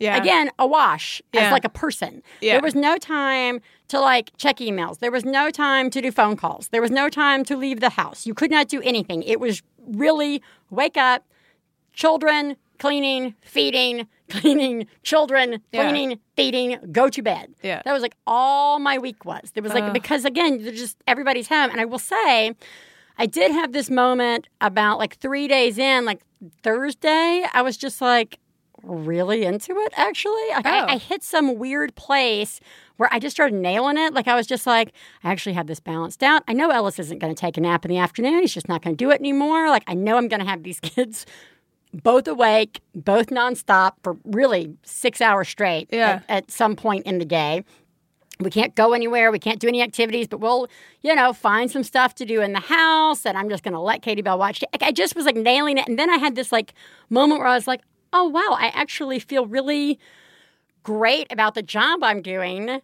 yeah. 0.00 0.16
again 0.16 0.50
a 0.58 0.66
wash 0.66 1.22
as 1.32 1.52
like 1.52 1.64
a 1.64 1.68
person 1.68 2.20
Yeah. 2.40 2.54
there 2.54 2.62
was 2.62 2.74
no 2.74 2.98
time 2.98 3.60
to 3.88 4.00
like 4.00 4.32
check 4.36 4.56
emails 4.58 4.98
there 4.98 5.12
was 5.12 5.24
no 5.24 5.50
time 5.50 5.88
to 5.90 6.02
do 6.02 6.10
phone 6.10 6.36
calls 6.36 6.66
there 6.68 6.82
was 6.82 6.90
no 6.90 7.08
time 7.08 7.44
to 7.44 7.56
leave 7.56 7.78
the 7.78 7.90
house 7.90 8.26
you 8.26 8.34
could 8.34 8.50
not 8.50 8.66
do 8.68 8.82
anything 8.82 9.22
it 9.22 9.38
was 9.38 9.62
really 9.86 10.42
wake 10.68 10.96
up 10.96 11.24
children 11.92 12.56
cleaning 12.78 13.34
feeding 13.42 14.06
cleaning 14.28 14.86
children 15.04 15.60
Yeah. 15.72 15.88
cleaning 15.88 16.18
feeding 16.36 16.78
go 16.90 17.08
to 17.08 17.22
bed 17.22 17.54
Yeah. 17.62 17.80
that 17.84 17.92
was 17.92 18.02
like 18.02 18.16
all 18.26 18.80
my 18.80 18.98
week 18.98 19.24
was 19.24 19.52
there 19.54 19.62
was 19.62 19.72
like 19.74 19.84
Ugh. 19.84 19.92
because 19.92 20.24
again 20.24 20.62
they're 20.62 20.72
just 20.72 20.96
everybody's 21.06 21.48
home 21.48 21.70
and 21.70 21.80
i 21.80 21.84
will 21.84 22.00
say 22.00 22.54
I 23.18 23.26
did 23.26 23.52
have 23.52 23.72
this 23.72 23.90
moment 23.90 24.48
about 24.60 24.98
like 24.98 25.16
three 25.18 25.46
days 25.48 25.78
in, 25.78 26.04
like 26.04 26.20
Thursday, 26.62 27.44
I 27.52 27.62
was 27.62 27.76
just 27.76 28.00
like 28.00 28.38
really 28.82 29.44
into 29.44 29.72
it 29.78 29.92
actually. 29.96 30.48
Like, 30.50 30.66
Oh. 30.66 30.70
I, 30.70 30.78
I 30.92 30.94
oh. 30.94 30.98
hit 30.98 31.22
some 31.22 31.56
weird 31.58 31.94
place 31.94 32.60
where 32.96 33.08
I 33.12 33.18
just 33.18 33.34
started 33.36 33.56
nailing 33.56 33.96
it. 33.98 34.12
Like 34.14 34.28
I 34.28 34.34
was 34.34 34.46
just 34.46 34.66
like, 34.66 34.92
I 35.22 35.30
actually 35.32 35.54
have 35.54 35.66
this 35.66 35.80
balanced 35.80 36.22
out. 36.22 36.42
I 36.48 36.52
know 36.52 36.70
Ellis 36.70 36.98
isn't 36.98 37.18
going 37.18 37.34
to 37.34 37.40
take 37.40 37.56
a 37.56 37.60
nap 37.60 37.84
in 37.84 37.90
the 37.90 37.98
afternoon. 37.98 38.40
He's 38.40 38.52
just 38.54 38.68
not 38.68 38.82
going 38.82 38.96
to 38.96 39.04
do 39.04 39.10
it 39.10 39.20
anymore. 39.20 39.68
Like 39.68 39.84
I 39.86 39.94
know 39.94 40.16
I'm 40.16 40.28
going 40.28 40.40
to 40.40 40.46
have 40.46 40.62
these 40.62 40.80
kids 40.80 41.24
both 41.92 42.26
awake, 42.26 42.80
both 42.94 43.28
nonstop 43.28 43.92
for 44.02 44.16
really 44.24 44.74
six 44.82 45.20
hours 45.20 45.48
straight 45.48 45.88
Yeah. 45.92 46.22
at, 46.28 46.44
at 46.44 46.50
some 46.50 46.74
point 46.76 47.06
in 47.06 47.18
the 47.18 47.24
day. 47.24 47.64
We 48.40 48.50
can't 48.50 48.74
go 48.74 48.92
anywhere. 48.92 49.30
We 49.30 49.38
can't 49.38 49.60
do 49.60 49.68
any 49.68 49.80
activities, 49.80 50.26
but 50.26 50.40
we'll, 50.40 50.68
you 51.02 51.14
know, 51.14 51.32
find 51.32 51.70
some 51.70 51.84
stuff 51.84 52.14
to 52.16 52.24
do 52.24 52.40
in 52.40 52.52
the 52.52 52.60
house. 52.60 53.24
And 53.24 53.38
I'm 53.38 53.48
just 53.48 53.62
going 53.62 53.74
to 53.74 53.80
let 53.80 54.02
Katie 54.02 54.22
Bell 54.22 54.38
watch. 54.38 54.62
I 54.80 54.90
just 54.90 55.14
was 55.14 55.24
like 55.24 55.36
nailing 55.36 55.78
it. 55.78 55.86
And 55.86 55.98
then 55.98 56.10
I 56.10 56.16
had 56.16 56.34
this 56.34 56.50
like 56.50 56.74
moment 57.10 57.40
where 57.40 57.48
I 57.48 57.54
was 57.54 57.66
like, 57.66 57.82
oh, 58.12 58.24
wow, 58.24 58.56
I 58.58 58.72
actually 58.74 59.18
feel 59.18 59.46
really 59.46 59.98
great 60.82 61.30
about 61.32 61.54
the 61.54 61.62
job 61.62 62.02
I'm 62.02 62.22
doing. 62.22 62.80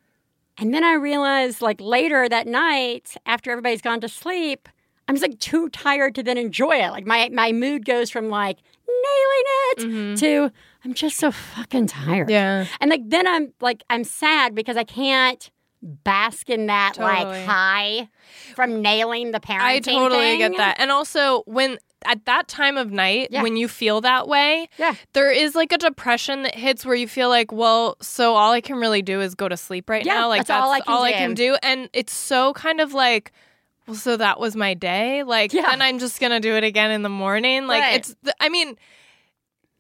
And 0.57 0.75
then 0.75 0.85
I 0.85 0.93
realized 0.95 1.63
like 1.63 1.81
later 1.81 2.29
that 2.29 2.47
night, 2.47 3.17
after 3.27 3.51
everybody's 3.51 3.83
gone 3.83 4.01
to 4.03 4.09
sleep, 4.09 4.69
I'm 5.09 5.17
just 5.17 5.27
like 5.27 5.41
too 5.41 5.69
tired 5.71 6.15
to 6.15 6.23
then 6.23 6.39
enjoy 6.39 6.77
it. 6.77 6.91
Like 6.91 7.07
my, 7.07 7.29
my 7.33 7.51
mood 7.51 7.85
goes 7.85 8.11
from 8.11 8.29
like 8.29 8.59
nailing 8.87 9.45
it 9.47 9.79
mm-hmm. 9.79 10.15
to 10.17 10.53
I'm 10.85 10.95
just 10.95 11.19
so 11.19 11.31
fucking 11.31 11.89
tired. 11.89 12.31
Yeah. 12.31 12.67
And 12.81 12.91
like 12.91 13.03
then 13.07 13.27
I'm 13.27 13.53
like 13.61 13.83
I'm 13.91 14.05
sad 14.05 14.55
because 14.55 14.77
I 14.77 14.85
can't 14.85 15.51
bask 15.83 16.51
in 16.51 16.67
that 16.67 16.99
like 16.99 17.27
high 17.47 18.09
from 18.55 18.83
nailing 18.83 19.31
the 19.31 19.41
parenting. 19.41 19.61
I 19.61 19.79
totally 19.81 20.21
thing. 20.21 20.39
get 20.41 20.57
that. 20.59 20.77
And 20.79 20.91
also 20.91 21.43
when 21.47 21.79
at 22.07 22.25
that 22.27 22.49
time 22.49 22.77
of 22.79 22.91
night 22.91 23.29
Yeah. 23.31 23.43
when 23.43 23.57
you 23.57 23.69
feel 23.69 24.01
that 24.03 24.27
way, 24.29 24.69
Yeah. 24.79 24.95
there 25.13 25.31
is 25.31 25.55
like 25.55 25.73
a 25.73 25.79
depression 25.79 26.43
that 26.43 26.55
hits 26.55 26.85
where 26.87 26.95
you 26.95 27.07
feel 27.09 27.29
like, 27.29 27.51
well, 27.53 27.97
so 28.01 28.35
all 28.37 28.53
I 28.53 28.61
can 28.63 28.77
really 28.77 29.03
do 29.03 29.21
is 29.21 29.35
go 29.35 29.49
to 29.49 29.57
sleep 29.57 29.89
right 29.91 30.05
Yeah, 30.05 30.15
now. 30.15 30.29
Like 30.29 30.47
that's 30.47 30.63
all 30.65 30.71
I 30.73 30.81
can 30.81 30.95
all 30.95 31.03
I 31.03 31.13
do. 31.13 31.17
can 31.19 31.35
do. 31.35 31.57
And 31.63 31.89
it's 31.93 32.13
so 32.15 32.53
kind 32.55 32.81
of 32.81 32.93
like 32.95 33.33
well, 33.87 33.97
so 33.97 34.17
that 34.19 34.39
was 34.39 34.55
my 34.55 34.75
day. 34.75 35.23
Like, 35.25 35.53
Yeah. 35.53 35.63
then 35.71 35.83
I'm 35.83 35.99
just 35.99 36.21
gonna 36.21 36.41
do 36.41 36.55
it 36.57 36.65
again 36.65 36.91
in 36.91 37.03
the 37.03 37.09
morning. 37.09 37.67
Like, 37.67 37.83
Right. 37.83 37.95
it's. 37.97 38.15
I 38.39 38.49
mean, 38.49 38.77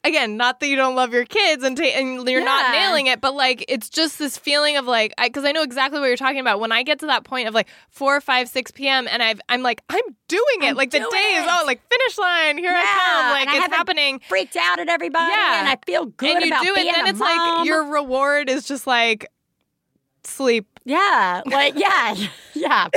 again, 0.05 0.37
not 0.37 0.61
that 0.61 0.67
you 0.69 0.77
don't 0.77 0.95
love 0.95 1.13
your 1.13 1.25
kids 1.25 1.63
and 1.65 1.77
ta- 1.77 1.83
and 1.85 2.27
you're 2.29 2.45
not 2.45 2.73
nailing 2.73 3.07
it, 3.07 3.21
but 3.21 3.35
like, 3.35 3.65
it's 3.69 3.89
just 3.89 4.19
this 4.19 4.39
feeling 4.39 4.77
of 4.77 4.87
like, 4.87 5.13
because 5.23 5.45
I, 5.45 5.53
know 5.53 5.63
exactly 5.63 6.01
what 6.01 6.07
you're 6.07 6.17
talking 6.17 6.41
about. 6.41 6.61
When 6.61 6.73
I 6.73 6.83
get 6.83 7.01
to 7.01 7.07
that 7.07 7.25
point 7.25 7.49
of 7.49 7.55
like 7.55 7.69
four, 7.91 8.21
five, 8.21 8.49
six 8.49 8.71
p.m. 8.71 9.09
and 9.11 9.23
I've, 9.23 9.41
I'm 9.49 9.63
like, 9.63 9.83
I'm 9.89 10.05
doing 10.29 10.45
it. 10.63 10.69
I'm 10.71 10.77
like 10.77 10.91
the 10.91 10.99
day 10.99 11.05
is 11.05 11.45
it. 11.45 11.49
oh, 11.51 11.65
like 11.67 11.81
finish 11.91 12.19
line. 12.19 12.59
Here 12.59 12.73
I 12.73 12.83
come. 12.83 13.31
Like 13.33 13.49
and 13.49 13.65
it's 13.65 13.75
happening. 13.75 14.21
Freaked 14.29 14.57
out 14.57 14.79
at 14.79 14.89
everybody, 14.89 15.33
Yeah. 15.33 15.61
and 15.61 15.69
I 15.69 15.77
feel 15.85 16.07
good 16.07 16.37
and 16.37 16.45
you 16.45 16.51
about 16.53 16.63
do 16.63 16.75
it, 16.77 16.93
then 16.95 17.07
it's 17.09 17.19
mom. 17.19 17.59
like 17.59 17.67
your 17.67 17.85
reward 17.93 18.49
is 18.49 18.65
just 18.67 18.87
like 18.87 19.27
sleep. 20.25 20.70
Yeah, 20.85 21.43
like 21.47 21.75
yeah, 21.77 22.15
yeah. 22.55 22.89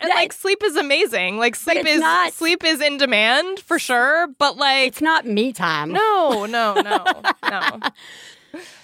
And 0.00 0.08
Yeah, 0.08 0.14
like 0.14 0.32
sleep 0.32 0.62
is 0.64 0.76
amazing. 0.76 1.38
Like 1.38 1.54
sleep 1.56 1.86
is 1.86 2.00
not- 2.00 2.32
sleep 2.32 2.64
is 2.64 2.80
in 2.80 2.96
demand 2.96 3.60
for 3.60 3.78
sure. 3.78 4.28
But 4.38 4.56
like 4.56 4.88
it's 4.88 5.00
not 5.02 5.26
me 5.26 5.52
time. 5.52 5.90
no, 5.92 6.46
no, 6.50 6.74
no, 6.74 7.04
no. 7.48 7.78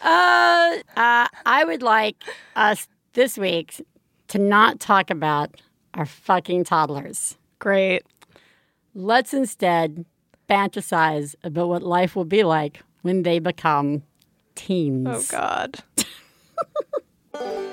Uh, 0.03 0.77
uh, 0.97 1.27
I 1.45 1.65
would 1.67 1.83
like 1.83 2.17
us 2.55 2.87
this 3.15 3.37
week 3.37 3.81
to 4.29 4.39
not 4.39 4.79
talk 4.81 5.11
about 5.11 5.61
our 5.95 6.07
fucking 6.07 6.65
toddlers. 6.65 7.37
Great. 7.59 8.03
Let's 8.95 9.35
instead 9.35 10.05
fantasize 10.49 11.35
about 11.43 11.69
what 11.69 11.83
life 11.83 12.15
will 12.15 12.25
be 12.25 12.45
like 12.45 12.83
when 13.03 13.23
they 13.25 13.39
become 13.41 14.03
teens. 14.55 15.09
Oh, 15.11 15.23
God. 15.31 15.81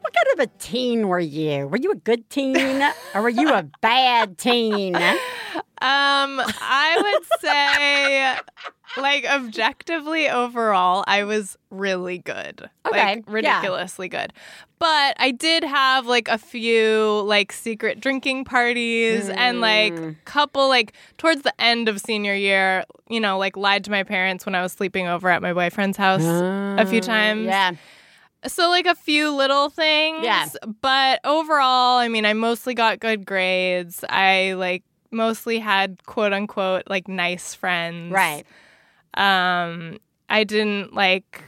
What 0.00 0.14
kind 0.14 0.26
of 0.34 0.40
a 0.40 0.58
teen 0.58 1.08
were 1.08 1.18
you? 1.20 1.66
Were 1.68 1.76
you 1.76 1.92
a 1.92 1.96
good 1.96 2.28
teen 2.30 2.82
or 3.14 3.22
were 3.22 3.28
you 3.28 3.52
a 3.52 3.64
bad 3.80 4.38
teen? 4.38 4.96
Um, 4.96 6.40
I 6.42 6.96
would 7.00 7.40
say, 7.40 8.36
like, 9.00 9.24
objectively 9.26 10.28
overall, 10.28 11.04
I 11.06 11.24
was 11.24 11.56
really 11.70 12.18
good. 12.18 12.68
Okay, 12.86 12.98
Like, 13.16 13.24
yeah. 13.26 13.32
ridiculously 13.32 14.08
good. 14.08 14.32
But 14.78 15.14
I 15.18 15.30
did 15.30 15.64
have, 15.64 16.06
like, 16.06 16.28
a 16.28 16.38
few, 16.38 17.22
like, 17.26 17.52
secret 17.52 18.00
drinking 18.00 18.44
parties 18.44 19.28
and, 19.28 19.60
like, 19.60 19.92
Mm. 19.94 20.16
couple, 20.24 20.68
like, 20.68 20.92
towards 21.18 21.42
the 21.42 21.58
end 21.60 21.88
of 21.88 21.98
senior 22.00 22.34
year, 22.34 22.84
you 23.08 23.20
know, 23.20 23.38
like, 23.38 23.56
lied 23.56 23.84
to 23.84 23.90
my 23.90 24.02
parents 24.02 24.44
when 24.46 24.54
I 24.54 24.62
was 24.62 24.72
sleeping 24.72 25.06
over 25.06 25.28
at 25.30 25.40
my 25.42 25.52
boyfriend's 25.52 25.96
house 25.98 26.22
a 26.24 26.84
few 26.86 27.00
times. 27.00 27.46
Yeah. 27.46 27.72
So 28.46 28.70
like 28.70 28.86
a 28.86 28.94
few 28.94 29.34
little 29.34 29.68
things. 29.68 30.24
Yeah. 30.24 30.46
But 30.80 31.20
overall, 31.24 31.98
I 31.98 32.08
mean, 32.08 32.24
I 32.24 32.32
mostly 32.32 32.74
got 32.74 32.98
good 33.00 33.26
grades. 33.26 34.04
I 34.08 34.54
like 34.54 34.82
mostly 35.10 35.58
had 35.58 36.04
quote 36.06 36.32
unquote 36.32 36.84
like 36.88 37.08
nice 37.08 37.54
friends. 37.54 38.12
Right. 38.12 38.44
Um 39.14 39.98
I 40.28 40.44
didn't 40.44 40.94
like 40.94 41.42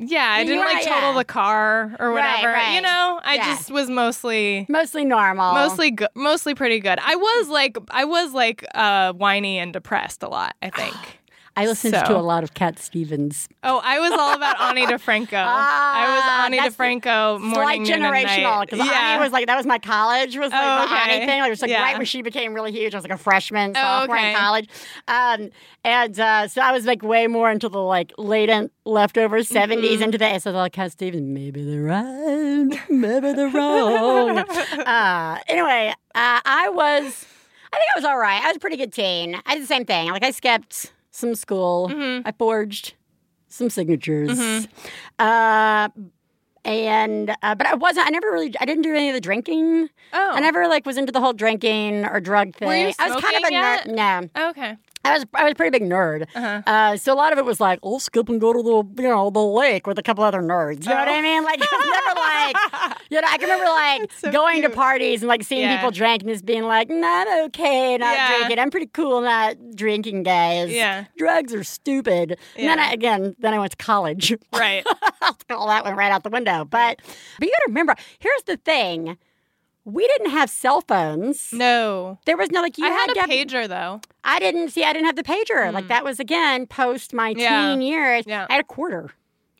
yeah, 0.00 0.30
I 0.30 0.44
didn't 0.44 0.60
like 0.64 0.84
total 0.84 1.10
yeah. 1.12 1.18
the 1.18 1.24
car 1.24 1.96
or 1.98 2.12
Right, 2.12 2.14
whatever. 2.42 2.52
right. 2.52 2.74
You 2.76 2.82
know, 2.82 3.20
I 3.24 3.34
Yeah. 3.36 3.44
just 3.46 3.70
was 3.70 3.88
mostly 3.90 4.66
Mostly 4.68 5.04
normal. 5.04 5.54
mostly 5.54 5.90
good, 5.90 6.08
mostly 6.14 6.54
pretty 6.54 6.78
good. 6.80 6.98
I 7.02 7.16
was 7.16 7.48
like 7.48 7.76
I 7.90 8.04
was 8.04 8.32
like 8.32 8.64
uh 8.74 9.12
whiny 9.14 9.58
and 9.58 9.72
depressed 9.72 10.22
a 10.22 10.28
lot, 10.28 10.54
I 10.62 10.70
think. 10.70 10.94
I 11.62 11.66
listened 11.66 11.94
So. 11.94 12.02
to 12.04 12.16
a 12.16 12.20
lot 12.22 12.44
of 12.44 12.54
Cat 12.54 12.78
Stevens. 12.78 13.48
Oh, 13.62 13.80
I 13.84 13.98
was 13.98 14.12
all 14.12 14.34
about 14.34 14.60
Ani 14.60 14.86
DiFranco. 14.86 15.32
I 15.34 16.14
was 16.14 16.22
Ah, 16.24 16.44
Ani 16.46 16.58
DiFranco 16.58 17.40
morning, 17.40 17.54
Slight 17.54 17.80
generational. 17.82 18.60
Because 18.62 18.78
yeah. 18.86 18.92
Ani 19.14 19.22
was 19.22 19.32
like, 19.32 19.46
that 19.46 19.56
was 19.56 19.66
my 19.66 19.78
college, 19.78 20.36
was 20.36 20.52
like 20.52 20.60
Oh, 20.62 20.86
the. 20.88 20.94
Ani 20.94 21.26
thing. 21.26 21.40
Like, 21.40 21.48
it 21.48 21.50
was 21.50 21.62
like 21.62 21.70
Yeah. 21.70 21.82
right 21.82 21.96
when 21.96 22.06
she 22.06 22.22
became 22.22 22.54
really 22.54 22.72
huge. 22.72 22.94
I 22.94 22.96
was 22.98 23.04
like 23.04 23.12
a 23.12 23.18
freshman, 23.18 23.70
Oh, 23.70 23.80
sophomore 23.80 24.16
okay. 24.16 24.30
in 24.30 24.36
college. 24.36 24.68
Um, 25.08 25.50
and 25.84 26.20
uh, 26.20 26.48
so 26.48 26.60
I 26.62 26.72
was 26.72 26.86
like 26.86 27.02
way 27.02 27.26
more 27.26 27.50
into 27.50 27.68
the 27.68 27.80
like 27.82 28.12
latent 28.18 28.72
leftover 28.84 29.40
70s 29.40 29.78
Mm-hmm. 29.78 30.02
into 30.02 30.18
the, 30.18 30.38
so 30.38 30.50
like 30.52 30.72
Cat 30.72 30.92
Stevens, 30.92 31.22
maybe 31.28 31.64
they're 31.64 31.82
right, 31.82 32.68
maybe 32.88 33.32
they're 33.32 33.48
wrong. 33.50 34.38
uh, 34.38 35.38
anyway, 35.48 35.92
uh, 36.14 36.40
I 36.44 36.68
was, 36.68 37.26
I 37.72 37.76
think 37.76 37.90
I 37.94 37.98
was 37.98 38.04
all 38.04 38.18
right. 38.18 38.42
I 38.42 38.46
was 38.48 38.56
a 38.56 38.60
pretty 38.60 38.76
good 38.76 38.92
teen. 38.92 39.36
I 39.44 39.54
did 39.54 39.62
the 39.62 39.66
same 39.66 39.84
thing. 39.84 40.10
Like 40.10 40.24
I 40.24 40.30
skipped 40.30 40.92
some 41.10 41.34
school. 41.34 41.88
Mm-hmm. 41.90 42.26
I 42.26 42.32
forged 42.32 42.94
some 43.48 43.70
signatures. 43.70 44.38
Uh, 45.18 45.88
and 46.64 47.34
uh, 47.42 47.54
but 47.54 47.66
I 47.66 47.74
wasn't. 47.74 48.06
I 48.06 48.10
never 48.10 48.30
really. 48.30 48.54
I 48.60 48.64
didn't 48.66 48.82
do 48.82 48.94
any 48.94 49.08
of 49.08 49.14
the 49.14 49.20
drinking. 49.20 49.88
Oh. 50.12 50.30
I 50.34 50.40
never 50.40 50.68
like 50.68 50.84
was 50.84 50.98
into 50.98 51.12
the 51.12 51.20
whole 51.20 51.32
drinking 51.32 52.04
or 52.04 52.20
drug 52.20 52.54
thing. 52.54 52.68
Were 52.68 52.76
you 52.76 52.92
I 52.98 53.08
was 53.08 53.22
kind 53.22 53.36
of 53.36 53.42
a 53.42 53.46
smoking 53.46 53.52
yet? 53.52 53.86
nerd. 53.88 54.32
No, 54.34 54.48
Okay. 54.50 54.76
I 55.04 55.14
was. 55.14 55.24
I 55.34 55.44
was 55.44 55.52
a 55.52 55.54
pretty 55.54 55.78
big 55.78 55.88
nerd. 55.88 56.26
Uh-huh. 56.34 56.62
Uh, 56.66 56.96
so 56.96 57.12
a 57.12 57.14
lot 57.14 57.32
of 57.32 57.38
it 57.38 57.44
was 57.44 57.60
like, 57.60 57.78
I'll 57.84 57.98
skip 58.00 58.28
and 58.28 58.40
go 58.40 58.52
to 58.52 58.62
the 58.62 59.02
you 59.02 59.08
know 59.08 59.30
the 59.30 59.38
lake 59.40 59.86
with 59.86 59.98
a 59.98 60.02
couple 60.02 60.24
other 60.24 60.40
nerds. 60.42 60.84
You 60.84 60.90
know 60.90 60.96
what 60.96 61.08
I 61.08 61.22
mean? 61.22 61.44
Like 61.44 61.60
never 61.60 62.20
like. 62.20 62.98
You 63.10 63.20
know, 63.22 63.28
I 63.30 63.38
can 63.38 63.48
remember 63.48 63.64
like 63.64 64.12
so 64.12 64.30
going 64.30 64.60
to 64.62 64.68
parties 64.70 65.22
and 65.22 65.28
like 65.28 65.42
seeing 65.42 65.62
Yeah. 65.62 65.76
people 65.76 65.90
drink 65.92 66.22
and 66.22 66.30
just 66.30 66.44
being 66.44 66.64
like, 66.64 66.90
not 66.90 67.26
okay, 67.46 67.96
not 67.96 68.14
Yeah. 68.16 68.36
drinking. 68.36 68.58
I'm 68.58 68.70
pretty 68.70 68.88
cool 68.92 69.22
not 69.22 69.56
drinking, 69.74 70.24
guys. 70.24 70.70
Yeah. 70.70 71.04
Drugs 71.16 71.54
are 71.54 71.64
stupid. 71.64 72.38
And 72.56 72.68
then 72.68 72.78
I, 72.78 72.92
again, 72.92 73.34
then 73.38 73.54
I 73.54 73.58
went 73.58 73.70
to 73.70 73.76
college. 73.78 74.34
Right. 74.52 74.84
All 75.50 75.68
that 75.68 75.84
went 75.84 75.96
right 75.96 76.12
out 76.12 76.22
the 76.22 76.28
window. 76.30 76.64
But 76.66 77.00
but 77.38 77.46
you 77.46 77.52
got 77.52 77.58
to 77.58 77.68
remember, 77.68 77.94
here's 78.18 78.42
the 78.46 78.56
thing: 78.58 79.16
we 79.88 80.06
didn't 80.06 80.30
have 80.30 80.50
cell 80.50 80.82
phones. 80.82 81.50
No. 81.52 82.18
There 82.26 82.36
was 82.36 82.50
no 82.50 82.60
like 82.60 82.76
you 82.78 82.84
I 82.84 82.90
had 82.90 83.10
a 83.10 83.14
to 83.14 83.20
have- 83.20 83.30
pager 83.30 83.66
though. 83.68 84.00
I 84.22 84.38
didn't 84.38 84.68
see. 84.70 84.84
I 84.84 84.92
didn't 84.92 85.06
have 85.06 85.16
the 85.16 85.22
pager. 85.22 85.72
Like 85.72 85.84
hmm. 85.84 85.88
that 85.88 86.04
was 86.04 86.20
again 86.20 86.66
post 86.66 87.14
my 87.14 87.30
Yeah. 87.36 87.70
teen 87.70 87.80
years. 87.80 88.24
Yeah. 88.26 88.46
I 88.50 88.54
had 88.54 88.60
a 88.60 88.64
quarter. 88.64 89.10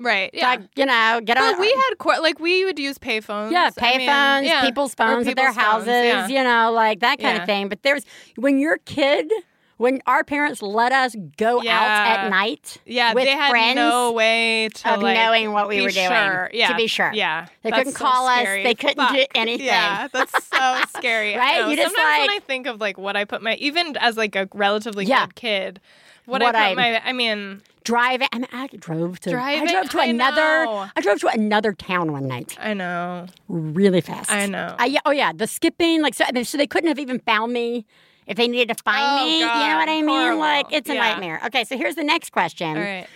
Right. 0.01 0.31
Yeah. 0.33 0.49
I, 0.49 0.59
you 0.77 0.87
know, 0.87 1.21
get 1.25 1.39
on. 1.39 1.55
but 1.55 1.61
we 1.61 1.73
had 1.73 1.99
cor- 1.99 2.21
like 2.21 2.39
we 2.39 2.65
would 2.65 2.79
use 2.79 2.99
payphones. 2.99 3.51
yeah, 3.51 3.71
I 3.81 3.97
mean, 3.99 4.09
payphones, 4.09 4.45
yeah. 4.45 4.65
people's 4.65 4.95
phones 4.95 5.27
at 5.27 5.35
their 5.35 5.49
people's 5.49 5.65
phones, 5.65 5.87
houses, 5.87 5.89
yeah. 5.89 6.29
you 6.29 6.45
know, 6.45 6.71
like 6.73 7.01
that 7.01 7.19
kind 7.19 7.37
Yeah. 7.37 7.43
of 7.43 7.47
thing. 7.47 7.69
But 7.69 7.83
there's 7.83 8.05
when 8.37 8.59
you're 8.61 8.75
a 8.75 8.79
kid, 8.79 9.33
when 9.79 10.01
our 10.07 10.23
parents 10.25 10.61
let 10.61 10.93
us 10.93 11.17
go 11.37 11.59
out 11.61 11.65
at 11.65 12.29
night, 12.29 12.77
Yeah, 12.85 13.15
with 13.15 13.25
they 13.25 13.31
had 13.33 13.51
friends 13.51 13.77
no 13.77 14.13
way 14.13 14.69
to 14.75 14.95
of 14.95 15.03
like, 15.03 15.17
knowing 15.17 15.53
what 15.53 15.69
we 15.69 15.81
were 15.83 15.91
doing. 15.91 16.09
Sure. 16.09 16.51
Yeah, 16.53 16.69
to 16.69 16.75
be 16.77 16.87
sure. 16.87 17.11
Yeah, 17.15 17.47
They 17.63 17.71
That's 17.71 17.79
couldn't 17.81 17.93
so 17.95 17.99
call 18.05 18.27
us. 18.27 18.45
They 18.45 18.75
couldn't 18.75 19.13
do 19.15 19.25
anything. 19.35 19.67
Yeah, 19.67 20.09
that's 20.13 20.33
so 20.47 20.81
scary. 20.99 21.35
Right? 21.39 21.69
You 21.71 21.77
just, 21.77 21.95
Sometimes 21.95 22.19
when 22.19 22.27
like- 22.29 22.43
I 22.43 22.45
think 22.47 22.67
of 22.67 22.81
like 22.81 22.99
what 22.99 23.17
I 23.17 23.25
put 23.25 23.41
my 23.43 23.55
even 23.55 23.97
as 23.99 24.17
like 24.17 24.37
a 24.37 24.49
relatively 24.53 25.05
Yeah. 25.07 25.27
good 25.27 25.35
kid, 25.37 25.81
what, 26.27 26.43
What 26.43 26.55
I 26.55 26.67
I- 26.67 26.69
put 26.71 26.77
my 26.77 27.03
I 27.09 27.13
mean 27.13 27.63
driving. 27.85 28.29
I 28.33 28.39
mean, 28.39 28.49
I 28.53 28.67
drove 28.77 29.19
to. 29.21 29.31
Driving? 29.31 29.69
I 29.69 29.73
drove 29.73 29.89
to 29.91 30.01
I 30.01 30.05
another. 30.07 30.65
know. 30.67 30.87
I 30.95 31.01
drove 31.01 31.21
to 31.21 31.29
another 31.29 31.73
town 31.73 32.13
one 32.13 32.27
night, 32.27 32.55
I 32.61 32.75
know. 32.75 33.27
really 33.49 34.01
fast. 34.03 34.31
I 34.31 34.45
know. 34.47 34.75
I, 34.79 34.87
yeah, 34.87 35.01
oh 35.07 35.11
yeah, 35.13 35.33
the 35.33 35.47
skipping, 35.47 36.03
like 36.03 36.13
so, 36.15 36.25
so 36.43 36.59
they 36.59 36.67
couldn't 36.67 36.89
have 36.89 36.99
even 36.99 37.21
found 37.21 37.53
me 37.55 37.87
if 38.29 38.37
they 38.37 38.47
needed 38.47 38.77
to 38.77 38.83
find 38.85 39.03
Oh, 39.21 39.25
me. 39.25 39.41
You 39.41 39.47
know 39.47 39.77
what 39.77 39.89
I 39.89 40.01
mean? 40.03 40.09
horrible. 40.09 40.39
Like 40.39 40.67
it's 40.73 40.89
a 40.89 40.95
Yeah. 40.95 41.01
nightmare. 41.01 41.41
Okay, 41.47 41.65
so 41.65 41.77
here's 41.77 41.97
the 41.97 42.05
next 42.05 42.31
question. 42.31 42.77
All 42.77 42.83
right. 42.83 43.07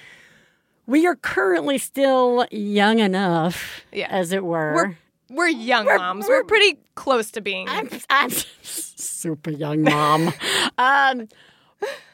We 0.86 1.06
are 1.06 1.14
currently 1.14 1.78
still 1.78 2.46
young 2.50 2.98
enough, 2.98 3.82
Yeah. 3.92 4.08
as 4.10 4.32
it 4.32 4.44
were. 4.44 4.74
We're 4.74 4.96
we're 5.30 5.48
young 5.48 5.86
We're- 5.86 5.96
moms. 5.98 6.26
we're- 6.28 6.40
We're, 6.40 6.44
pretty 6.44 6.78
close 6.94 7.30
to 7.30 7.40
being. 7.40 7.66
I'm, 7.68 7.88
I'm 8.10 8.28
super 8.62 9.50
young 9.50 9.82
mom. 9.82 10.32
um, 10.78 11.28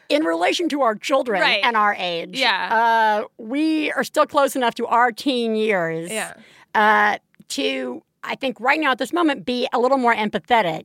in 0.09 0.23
relation 0.25 0.69
to 0.69 0.83
our 0.83 0.95
children 0.95 1.40
Right. 1.40 1.61
and 1.64 1.76
our 1.76 1.95
age, 1.99 2.38
Yeah. 2.38 3.23
uh, 3.25 3.28
we 3.38 3.90
are 3.93 4.05
still 4.05 4.25
close 4.26 4.55
enough 4.55 4.75
to 4.76 4.87
our 4.87 5.11
teen 5.11 5.57
years 5.57 6.11
Yeah. 6.12 6.35
uh, 6.76 7.19
to, 7.50 8.02
I 8.23 8.37
think, 8.37 8.61
right 8.61 8.78
now 8.78 8.93
at 8.93 8.99
this 8.99 9.12
moment, 9.12 9.45
be 9.45 9.67
a 9.73 9.78
little 9.81 9.99
more 9.99 10.14
empathetic. 10.14 10.85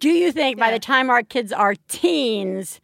Do 0.00 0.08
you 0.10 0.32
think 0.32 0.58
by 0.58 0.66
Mm-hmm. 0.66 0.74
The 0.74 0.78
time 0.80 1.10
our 1.10 1.22
kids 1.22 1.52
are 1.52 1.74
teens, 1.88 2.80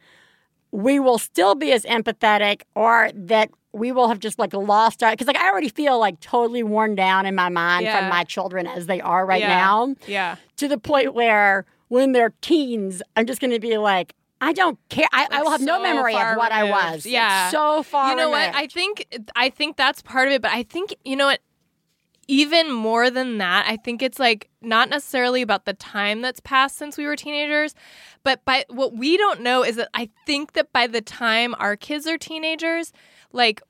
we 0.71 0.99
will 0.99 1.17
still 1.17 1.55
be 1.55 1.71
as 1.71 1.83
empathetic, 1.85 2.61
or 2.75 3.09
that 3.13 3.49
we 3.73 3.91
will 3.91 4.07
have 4.07 4.19
just 4.19 4.37
like 4.39 4.53
lost 4.53 5.01
our? 5.03 5.11
Because 5.11 5.27
like 5.27 5.37
I 5.37 5.49
already 5.49 5.69
feel 5.69 5.99
like 5.99 6.19
totally 6.19 6.63
worn 6.63 6.95
down 6.95 7.25
in 7.25 7.35
my 7.35 7.49
mind 7.49 7.85
Yeah. 7.85 7.99
from 7.99 8.09
my 8.09 8.23
children 8.23 8.67
as 8.67 8.85
they 8.87 9.01
are 9.01 9.25
right 9.25 9.41
yeah. 9.41 9.47
now 9.57 9.95
Yeah. 10.07 10.35
to 10.57 10.67
the 10.67 10.77
point 10.77 11.13
where 11.13 11.65
when 11.89 12.11
they're 12.13 12.33
teens, 12.41 13.01
I'm 13.17 13.25
just 13.25 13.41
going 13.41 13.51
to 13.51 13.59
be 13.59 13.77
like, 13.77 14.13
I 14.39 14.53
don't 14.53 14.79
care. 14.89 15.07
I, 15.13 15.27
I 15.29 15.41
will 15.43 15.51
have 15.51 15.61
no 15.61 15.81
memory 15.81 16.15
of 16.15 16.35
what 16.37 16.51
I 16.51 16.61
removed. 16.61 16.83
was. 16.85 16.95
It's 16.97 17.05
Yeah. 17.07 17.49
so 17.49 17.83
far. 17.83 18.09
you 18.09 18.15
know 18.15 18.29
what 18.29 18.55
i 18.55 18.65
think 18.67 19.05
i 19.35 19.49
think 19.49 19.77
that's 19.77 20.01
part 20.01 20.27
of 20.27 20.33
it 20.33 20.41
but 20.41 20.51
i 20.51 20.63
think 20.63 20.95
you 21.05 21.15
know 21.15 21.27
what 21.27 21.39
even 22.31 22.71
more 22.71 23.09
than 23.09 23.37
that 23.39 23.65
i 23.67 23.75
think 23.75 24.01
it's 24.01 24.17
like 24.17 24.49
not 24.61 24.89
necessarily 24.89 25.41
about 25.41 25.65
the 25.65 25.73
time 25.73 26.21
that's 26.21 26.39
passed 26.39 26.77
since 26.77 26.97
we 26.97 27.05
were 27.05 27.15
teenagers 27.17 27.75
but 28.23 28.43
by 28.45 28.63
what 28.69 28.95
we 28.95 29.17
don't 29.17 29.41
know 29.41 29.63
is 29.63 29.75
that 29.75 29.89
i 29.93 30.09
think 30.25 30.53
that 30.53 30.71
by 30.71 30.87
the 30.87 31.01
time 31.01 31.53
our 31.59 31.75
kids 31.75 32.07
are 32.07 32.17
teenagers 32.17 32.93
like 33.33 33.61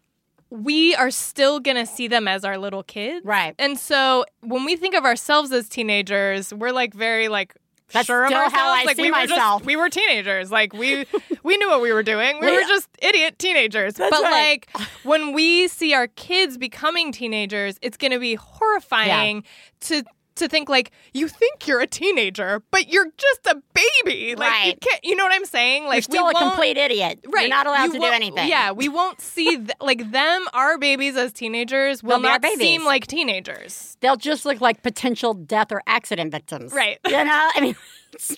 we 0.51 0.93
are 0.95 1.09
still 1.09 1.59
gonna 1.59 1.85
see 1.85 2.07
them 2.07 2.27
as 2.27 2.43
our 2.45 2.57
little 2.57 2.83
kids 2.83 3.25
Right. 3.25 3.55
and 3.57 3.79
so 3.79 4.25
when 4.41 4.63
we 4.63 4.75
think 4.75 4.93
of 4.93 5.05
ourselves 5.05 5.51
as 5.51 5.67
teenagers 5.67 6.53
we're 6.53 6.71
like 6.73 6.93
very 6.93 7.29
like 7.29 7.55
That's 7.93 8.05
sure 8.07 8.23
of 8.23 8.29
still 8.29 8.49
how. 8.49 8.73
I 8.73 8.83
like 8.85 8.95
see 8.95 9.03
we 9.03 9.11
were 9.11 9.17
myself. 9.17 9.59
just 9.61 9.65
we 9.65 9.75
were 9.75 9.89
teenagers. 9.89 10.51
Like 10.51 10.73
we 10.73 11.05
we 11.43 11.57
knew 11.57 11.69
what 11.69 11.81
we 11.81 11.91
were 11.93 12.03
doing. 12.03 12.39
We 12.39 12.47
We- 12.47 12.53
were 12.55 12.61
just 12.67 12.87
idiot 13.01 13.37
teenagers. 13.39 13.93
But 13.95 14.11
right. 14.11 14.65
like 14.69 14.69
when 15.03 15.33
we 15.33 15.67
see 15.67 15.93
our 15.93 16.07
kids 16.07 16.57
becoming 16.57 17.11
teenagers, 17.11 17.77
it's 17.81 17.97
going 17.97 18.11
to 18.11 18.19
be 18.19 18.35
horrifying 18.35 19.43
to 19.81 20.03
to 20.35 20.47
think 20.47 20.69
like 20.69 20.91
you 21.13 21.27
think 21.27 21.67
you're 21.67 21.81
a 21.81 21.87
teenager, 21.87 22.63
but 22.71 22.87
you're 22.91 23.07
just 23.17 23.45
a 23.47 23.61
baby. 23.73 24.35
Like 24.35 24.51
you 24.65 24.71
Right. 24.71 24.81
can't. 24.81 25.03
You 25.03 25.15
know 25.15 25.23
what 25.25 25.33
I'm 25.33 25.45
saying? 25.45 25.85
Like 25.85 25.95
You're 25.97 26.01
still 26.03 26.29
a 26.29 26.33
complete 26.33 26.77
idiot. 26.77 27.19
Right. 27.27 27.41
You're 27.41 27.49
not 27.49 27.67
allowed 27.67 27.85
You 27.85 27.93
to 27.93 27.99
do 27.99 28.05
anything. 28.05 28.47
Yeah, 28.47 28.71
we 28.71 28.87
won't 28.89 29.19
see 29.21 29.57
th- 29.57 29.71
like 29.81 30.11
them, 30.11 30.45
our 30.53 30.77
babies 30.77 31.15
as 31.17 31.31
teenagers 31.33 32.01
will 32.01 32.11
They'll 32.11 32.19
be 32.21 32.27
our 32.27 32.39
not 32.39 32.57
seem 32.57 32.85
like 32.85 33.07
teenagers. 33.07 33.97
They'll 33.99 34.15
just 34.15 34.45
look 34.45 34.61
like 34.61 34.81
potential 34.83 35.33
death 35.33 35.71
or 35.71 35.81
accident 35.85 36.31
victims. 36.31 36.71
Right. 36.73 36.97
You 37.05 37.11
know? 37.23 37.49
I 37.55 37.59
mean, 37.61 37.75
it's- 38.13 38.37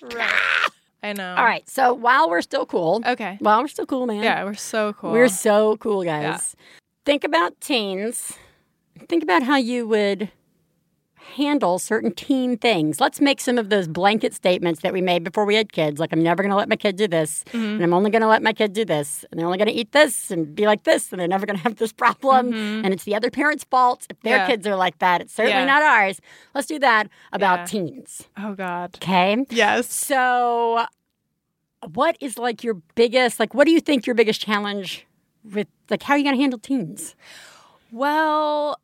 I 1.03 1.11
know. 1.13 1.35
all 1.35 1.43
right. 1.43 1.67
So 1.69 1.93
while 1.93 2.29
we're 2.29 2.41
still 2.41 2.65
cool, 2.65 3.01
Okay. 3.05 3.37
while 3.39 3.61
we're 3.61 3.67
still 3.67 3.85
cool, 3.85 4.05
man. 4.07 4.23
Yeah, 4.23 4.43
we're 4.45 4.53
so 4.53 4.93
cool. 4.93 5.11
We're 5.11 5.27
so 5.27 5.75
cool, 5.77 6.03
guys. 6.03 6.23
Yeah. 6.23 6.39
Think 7.05 7.23
about 7.25 7.59
teens. 7.59 8.33
Think 9.09 9.21
about 9.21 9.43
how 9.43 9.57
you 9.57 9.85
would 9.87 10.31
handle 11.35 11.79
certain 11.79 12.11
teen 12.13 12.57
things. 12.57 12.99
Let's 12.99 13.19
make 13.21 13.39
some 13.41 13.57
of 13.57 13.69
those 13.69 13.87
blanket 13.87 14.33
statements 14.33 14.81
that 14.81 14.91
we 14.93 15.01
made 15.01 15.23
before 15.23 15.45
we 15.45 15.55
had 15.55 15.71
kids. 15.71 15.99
Like, 15.99 16.11
I'm 16.13 16.21
never 16.21 16.43
going 16.43 16.49
to 16.51 16.55
let 16.55 16.69
my 16.69 16.75
kid 16.75 16.95
do 16.97 17.07
this, 17.07 17.43
Mm-hmm. 17.47 17.65
and 17.75 17.83
I'm 17.83 17.93
only 17.93 18.11
going 18.11 18.21
to 18.21 18.27
let 18.27 18.43
my 18.43 18.53
kid 18.53 18.73
do 18.73 18.83
this, 18.85 19.25
and 19.31 19.39
they're 19.39 19.45
only 19.45 19.57
going 19.57 19.67
to 19.69 19.73
eat 19.73 19.91
this 19.93 20.29
and 20.31 20.53
be 20.53 20.65
like 20.67 20.83
this, 20.83 21.11
and 21.11 21.19
they're 21.19 21.27
never 21.27 21.45
going 21.45 21.57
to 21.57 21.63
have 21.63 21.77
this 21.77 21.93
problem. 21.93 22.53
And 22.53 22.93
it's 22.93 23.03
the 23.05 23.15
other 23.15 23.31
parent's 23.31 23.63
fault 23.63 24.05
if 24.09 24.19
their 24.21 24.37
Mm-hmm. 24.37 24.41
Yeah. 24.41 24.47
kids 24.55 24.67
are 24.67 24.75
like 24.75 24.99
that. 24.99 25.21
It's 25.21 25.33
certainly 25.33 25.59
Yeah. 25.59 25.65
not 25.65 25.81
ours. 25.81 26.19
Let's 26.53 26.67
do 26.67 26.77
that 26.79 27.09
about 27.31 27.59
Yeah. 27.59 27.65
teens. 27.65 28.23
oh 28.37 28.53
God. 28.53 28.95
Okay. 28.97 29.45
Yes. 29.49 29.91
So, 29.93 30.85
what 31.93 32.17
is 32.19 32.37
like 32.37 32.63
your 32.63 32.75
biggest, 32.95 33.39
like, 33.39 33.53
what 33.53 33.65
do 33.65 33.71
you 33.71 33.79
think 33.79 34.05
your 34.05 34.15
biggest 34.15 34.41
challenge 34.41 35.05
with, 35.43 35.67
like, 35.89 36.03
how 36.03 36.13
are 36.13 36.17
you 36.17 36.23
going 36.23 36.35
to 36.35 36.41
handle 36.41 36.59
teens? 36.59 37.15
Well, 37.91 38.79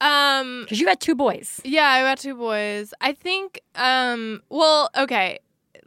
um, 0.00 0.62
Because 0.62 0.80
you 0.80 0.86
had 0.86 1.00
two 1.00 1.14
boys. 1.14 1.60
yeah, 1.64 1.86
I 1.88 2.02
got 2.02 2.18
two 2.18 2.34
boys. 2.34 2.92
I 3.00 3.12
think, 3.12 3.60
um, 3.74 4.42
well, 4.48 4.90
okay. 4.96 5.38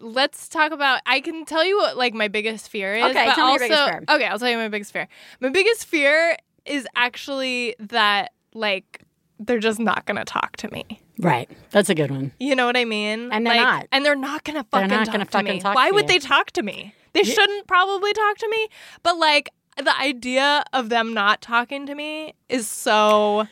Let's 0.03 0.49
talk 0.49 0.71
about. 0.71 1.01
I 1.05 1.19
can 1.19 1.45
tell 1.45 1.63
you 1.63 1.77
what 1.77 1.95
like 1.95 2.15
my 2.15 2.27
biggest 2.27 2.69
fear 2.69 2.95
is. 2.95 3.03
Okay, 3.11 3.31
tell 3.35 3.45
me 3.45 3.51
your 3.53 3.59
biggest 3.59 3.83
fear. 3.83 4.03
Okay, 4.09 4.25
I'll 4.25 4.39
tell 4.39 4.49
you 4.49 4.57
my 4.57 4.67
biggest 4.67 4.91
fear. 4.93 5.07
My 5.39 5.49
biggest 5.49 5.85
fear 5.85 6.35
is 6.65 6.87
actually 6.95 7.75
that 7.79 8.31
like 8.55 9.03
they're 9.39 9.59
just 9.59 9.79
not 9.79 10.07
gonna 10.07 10.25
talk 10.25 10.57
to 10.57 10.71
me. 10.71 10.99
Right. 11.19 11.47
That's 11.69 11.89
a 11.91 11.93
good 11.95 12.09
one. 12.09 12.31
You 12.39 12.55
know 12.55 12.65
what 12.65 12.75
I 12.77 12.83
mean? 12.85 13.31
And 13.31 13.45
they're 13.45 13.53
Like, 13.55 13.63
not. 13.63 13.87
And 13.91 14.03
they're 14.03 14.15
not 14.15 14.43
gonna 14.43 14.63
fucking 14.71 14.87
They're 14.89 14.97
fucking 14.97 14.97
not 14.97 15.05
talk 15.05 15.13
gonna 15.13 15.25
to 15.25 15.31
fucking 15.31 15.53
me. 15.53 15.59
talk 15.61 15.75
Why 15.75 15.89
to 15.89 15.93
would 15.93 16.03
you. 16.05 16.07
they 16.07 16.17
talk 16.19 16.49
to 16.53 16.63
me? 16.63 16.95
They 17.13 17.23
shouldn't 17.23 17.67
probably 17.67 18.11
talk 18.13 18.37
to 18.39 18.47
me. 18.49 18.69
But 19.03 19.17
like 19.19 19.51
the 19.77 19.95
idea 19.99 20.63
of 20.73 20.89
them 20.89 21.13
not 21.13 21.41
talking 21.43 21.85
to 21.85 21.93
me 21.93 22.33
is 22.49 22.67
so 22.67 23.47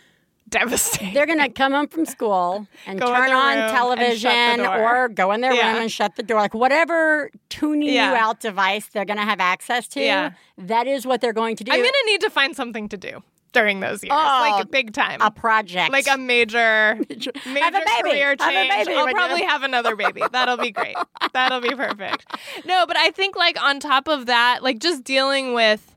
devastating. 0.50 1.14
They're 1.14 1.26
going 1.26 1.40
to 1.40 1.50
come 1.50 1.72
home 1.74 1.88
from 1.88 2.06
school 2.06 2.68
and 2.88 3.00
Go 3.00 3.08
turn 3.08 3.32
on 3.32 3.72
television 3.72 4.32
shut 4.32 4.58
the 4.58 4.64
door. 4.64 4.96
or 5.06 5.10
go 5.10 5.32
in 5.32 5.42
their 5.42 5.54
Yeah. 5.54 5.74
room 5.74 5.82
and 5.84 5.92
shut 5.92 6.16
the 6.16 6.24
door. 6.24 6.40
Like, 6.40 6.54
whatever 6.54 7.30
tuning 7.50 7.90
Yeah. 7.90 8.12
you 8.12 8.16
out 8.18 8.40
device 8.40 8.88
they're 8.88 9.06
going 9.06 9.18
to 9.20 9.26
have 9.26 9.40
access 9.40 9.88
to, 9.90 10.02
Yeah. 10.02 10.32
that 10.58 10.88
is 10.88 11.06
what 11.06 11.22
they're 11.22 11.34
going 11.34 11.56
to 11.58 11.64
do. 11.64 11.72
I'm 11.72 11.80
gonna 11.80 11.92
need 12.06 12.22
to 12.22 12.30
find 12.30 12.56
something 12.56 12.90
to 12.90 12.98
do 12.98 13.24
during 13.52 13.80
those 13.80 14.04
years, 14.04 14.14
Oh, 14.16 14.56
like 14.58 14.70
big 14.70 14.94
time, 14.94 15.22
a 15.22 15.32
project. 15.32 15.92
like 15.92 16.08
a 16.08 16.18
major, 16.18 17.00
major 17.10 17.32
Have 17.64 17.74
a 17.74 17.80
baby. 17.84 18.10
career 18.12 18.36
change. 18.36 18.70
baby 18.86 18.94
I'll 18.96 19.08
probably 19.08 19.44
have 19.44 19.64
another 19.64 19.96
baby. 19.96 20.22
That'll 20.32 20.58
be 20.58 20.72
great. 20.72 20.96
That'll 21.34 21.60
be 21.62 21.72
perfect. 21.76 22.26
No, 22.66 22.86
but 22.86 22.96
I 22.96 23.10
think 23.10 23.36
like 23.36 23.60
on 23.62 23.80
top 23.80 24.08
of 24.08 24.28
that, 24.28 24.62
like 24.64 24.80
just 24.80 25.04
dealing 25.04 25.54
with. 25.54 25.96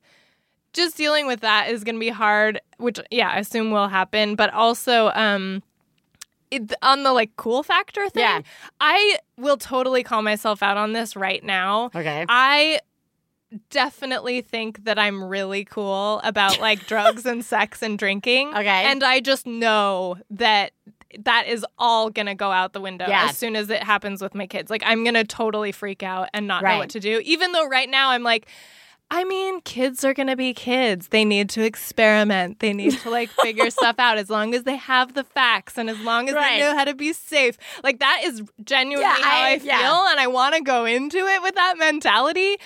Just 0.73 0.97
dealing 0.97 1.27
with 1.27 1.41
that 1.41 1.69
is 1.69 1.85
going 1.85 1.97
to 1.97 2.01
be 2.01 2.09
hard, 2.09 2.61
which 2.79 2.99
yeah, 3.11 3.29
I 3.31 3.39
assume 3.39 3.71
will 3.71 3.89
happen. 3.89 4.35
But 4.37 4.53
also, 4.55 5.11
um, 5.15 5.63
it, 6.51 6.73
on 6.83 7.03
the 7.03 7.13
like 7.13 7.37
cool 7.37 7.63
factor 7.63 8.09
thing, 8.09 8.23
Yeah. 8.23 8.41
I 8.81 9.19
will 9.37 9.57
totally 9.57 10.03
call 10.03 10.23
myself 10.23 10.63
out 10.63 10.77
on 10.77 10.93
this 10.93 11.15
right 11.17 11.43
now. 11.45 11.91
Okay. 11.95 12.25
I 12.29 12.81
definitely 13.71 14.41
think 14.41 14.85
that 14.85 14.99
I'm 14.99 15.23
really 15.23 15.65
cool 15.65 16.21
about 16.25 16.61
like 16.61 16.87
drugs 16.87 17.27
and 17.27 17.45
sex 17.45 17.83
and 17.83 17.99
drinking. 17.99 18.49
Okay. 18.55 18.67
And 18.85 19.03
I 19.03 19.21
just 19.21 19.47
know 19.47 20.17
that 20.31 20.73
that 21.19 21.47
is 21.47 21.65
all 21.79 22.09
going 22.09 22.27
to 22.27 22.35
go 22.35 22.51
out 22.51 22.73
the 22.73 22.81
window 22.81 23.07
Yeah. 23.07 23.27
as 23.29 23.37
soon 23.37 23.55
as 23.57 23.69
it 23.69 23.83
happens 23.83 24.23
with 24.23 24.35
my 24.35 24.47
kids. 24.47 24.71
Like 24.71 24.83
I'm 24.87 25.05
going 25.05 25.15
to 25.15 25.25
totally 25.25 25.71
freak 25.73 26.03
out 26.03 26.31
and 26.33 26.47
not 26.47 26.63
Right. 26.63 26.73
know 26.73 26.79
what 26.79 26.91
to 26.91 27.01
do. 27.01 27.21
Even 27.25 27.53
though 27.53 27.67
right 27.69 27.91
now 27.91 28.11
I'm 28.11 28.23
like 28.23 28.47
I 29.15 29.25
mean, 29.25 29.61
kids 29.61 30.07
are 30.07 30.15
going 30.15 30.29
to 30.29 30.37
be 30.37 30.55
kids. 30.55 31.09
They 31.09 31.23
need 31.27 31.51
to 31.51 31.63
experiment. 31.63 32.61
They 32.61 32.73
need 32.73 32.93
to 33.01 33.11
like 33.11 33.29
figure 33.29 33.69
stuff 33.79 33.97
out 33.99 34.17
as 34.17 34.31
long 34.31 34.55
as 34.55 34.63
they 34.63 34.77
have 34.77 35.13
the 35.13 35.23
facts 35.23 35.77
and 35.77 35.91
as 35.91 36.01
long 36.01 36.31
as 36.31 36.35
Right. 36.35 36.53
they 36.55 36.61
know 36.61 36.75
how 36.75 36.85
to 36.85 36.95
be 36.95 37.13
safe. 37.13 37.59
Like 37.85 37.99
that 37.99 38.23
is 38.25 38.41
genuinely 38.65 39.05
Yeah, 39.05 39.23
how 39.23 39.43
I- 39.43 39.51
I, 39.51 39.59
feel 39.59 39.67
yeah. 39.69 40.11
and 40.13 40.19
I 40.19 40.29
want 40.29 40.55
to 40.55 40.63
go 40.63 40.87
into 40.87 41.19
it 41.19 41.43
with 41.43 41.55
that 41.57 41.75
mentality. 41.79 42.57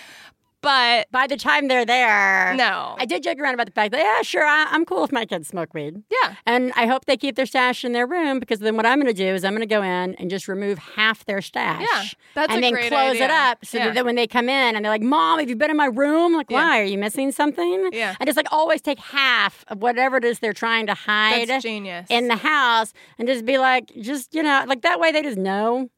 But 0.66 1.07
By 1.12 1.26
the 1.29 1.37
time 1.37 1.68
they're 1.68 1.87
there, 1.87 2.55
no. 2.57 2.96
I 2.98 3.05
did 3.07 3.22
joke 3.22 3.38
around 3.38 3.55
about 3.55 3.66
the 3.66 3.72
fact 3.72 3.92
that, 3.92 4.00
yeah, 4.00 4.22
sure, 4.22 4.44
I, 4.44 4.66
I'm 4.70 4.85
cool 4.85 5.05
if 5.05 5.12
my 5.12 5.24
kids 5.24 5.46
smoke 5.48 5.72
weed. 5.74 6.02
yeah. 6.11 6.35
And 6.44 6.72
I 6.74 6.87
hope 6.87 7.05
they 7.05 7.16
keep 7.16 7.37
their 7.37 7.46
stash 7.46 7.85
in 7.85 7.92
their 7.92 8.07
room 8.07 8.40
because 8.40 8.59
then 8.59 8.76
what 8.76 8.85
I'm 8.85 9.00
going 9.00 9.12
to 9.14 9.16
do 9.26 9.33
is 9.35 9.44
I'm 9.44 9.52
going 9.52 9.61
to 9.68 9.72
go 9.74 9.83
in 9.83 10.14
and 10.16 10.29
just 10.29 10.48
remove 10.48 10.79
half 10.79 11.24
their 11.24 11.40
stash. 11.40 11.83
Yeah, 11.83 12.02
that's 12.35 12.52
and 12.52 12.64
then 12.64 12.74
close 12.88 13.16
it 13.16 13.31
up 13.31 13.64
so 13.64 13.79
Yeah. 13.79 13.90
that 13.92 14.05
when 14.05 14.16
they 14.16 14.26
come 14.26 14.48
in 14.48 14.74
and 14.74 14.85
they're 14.85 14.92
like, 14.92 15.02
"Mom, 15.02 15.38
have 15.38 15.48
you 15.48 15.55
been 15.57 15.70
in 15.70 15.76
my 15.76 15.87
room?" 15.87 16.33
I'm 16.33 16.38
like, 16.38 16.50
Yeah. 16.50 16.59
"Why? 16.68 16.81
Are 16.81 16.85
you 16.85 16.98
missing 16.98 17.31
something?" 17.31 17.88
Yeah. 17.92 18.16
And 18.18 18.26
just 18.26 18.37
like 18.37 18.48
always 18.52 18.81
take 18.83 18.98
half 18.98 19.64
of 19.68 19.81
whatever 19.83 20.16
it 20.16 20.24
is 20.24 20.40
they're 20.40 20.52
trying 20.52 20.87
to 20.88 20.94
hide 20.94 21.48
That's 21.48 21.62
genius. 21.62 22.07
in 22.11 22.26
the 22.29 22.37
house 22.37 22.92
and 23.18 23.29
just 23.29 23.44
be 23.44 23.59
like, 23.59 23.92
just 24.00 24.35
you 24.35 24.42
know, 24.42 24.64
like 24.66 24.83
that 24.83 24.98
way 24.98 25.12
they 25.12 25.22
just 25.22 25.38
know 25.38 25.88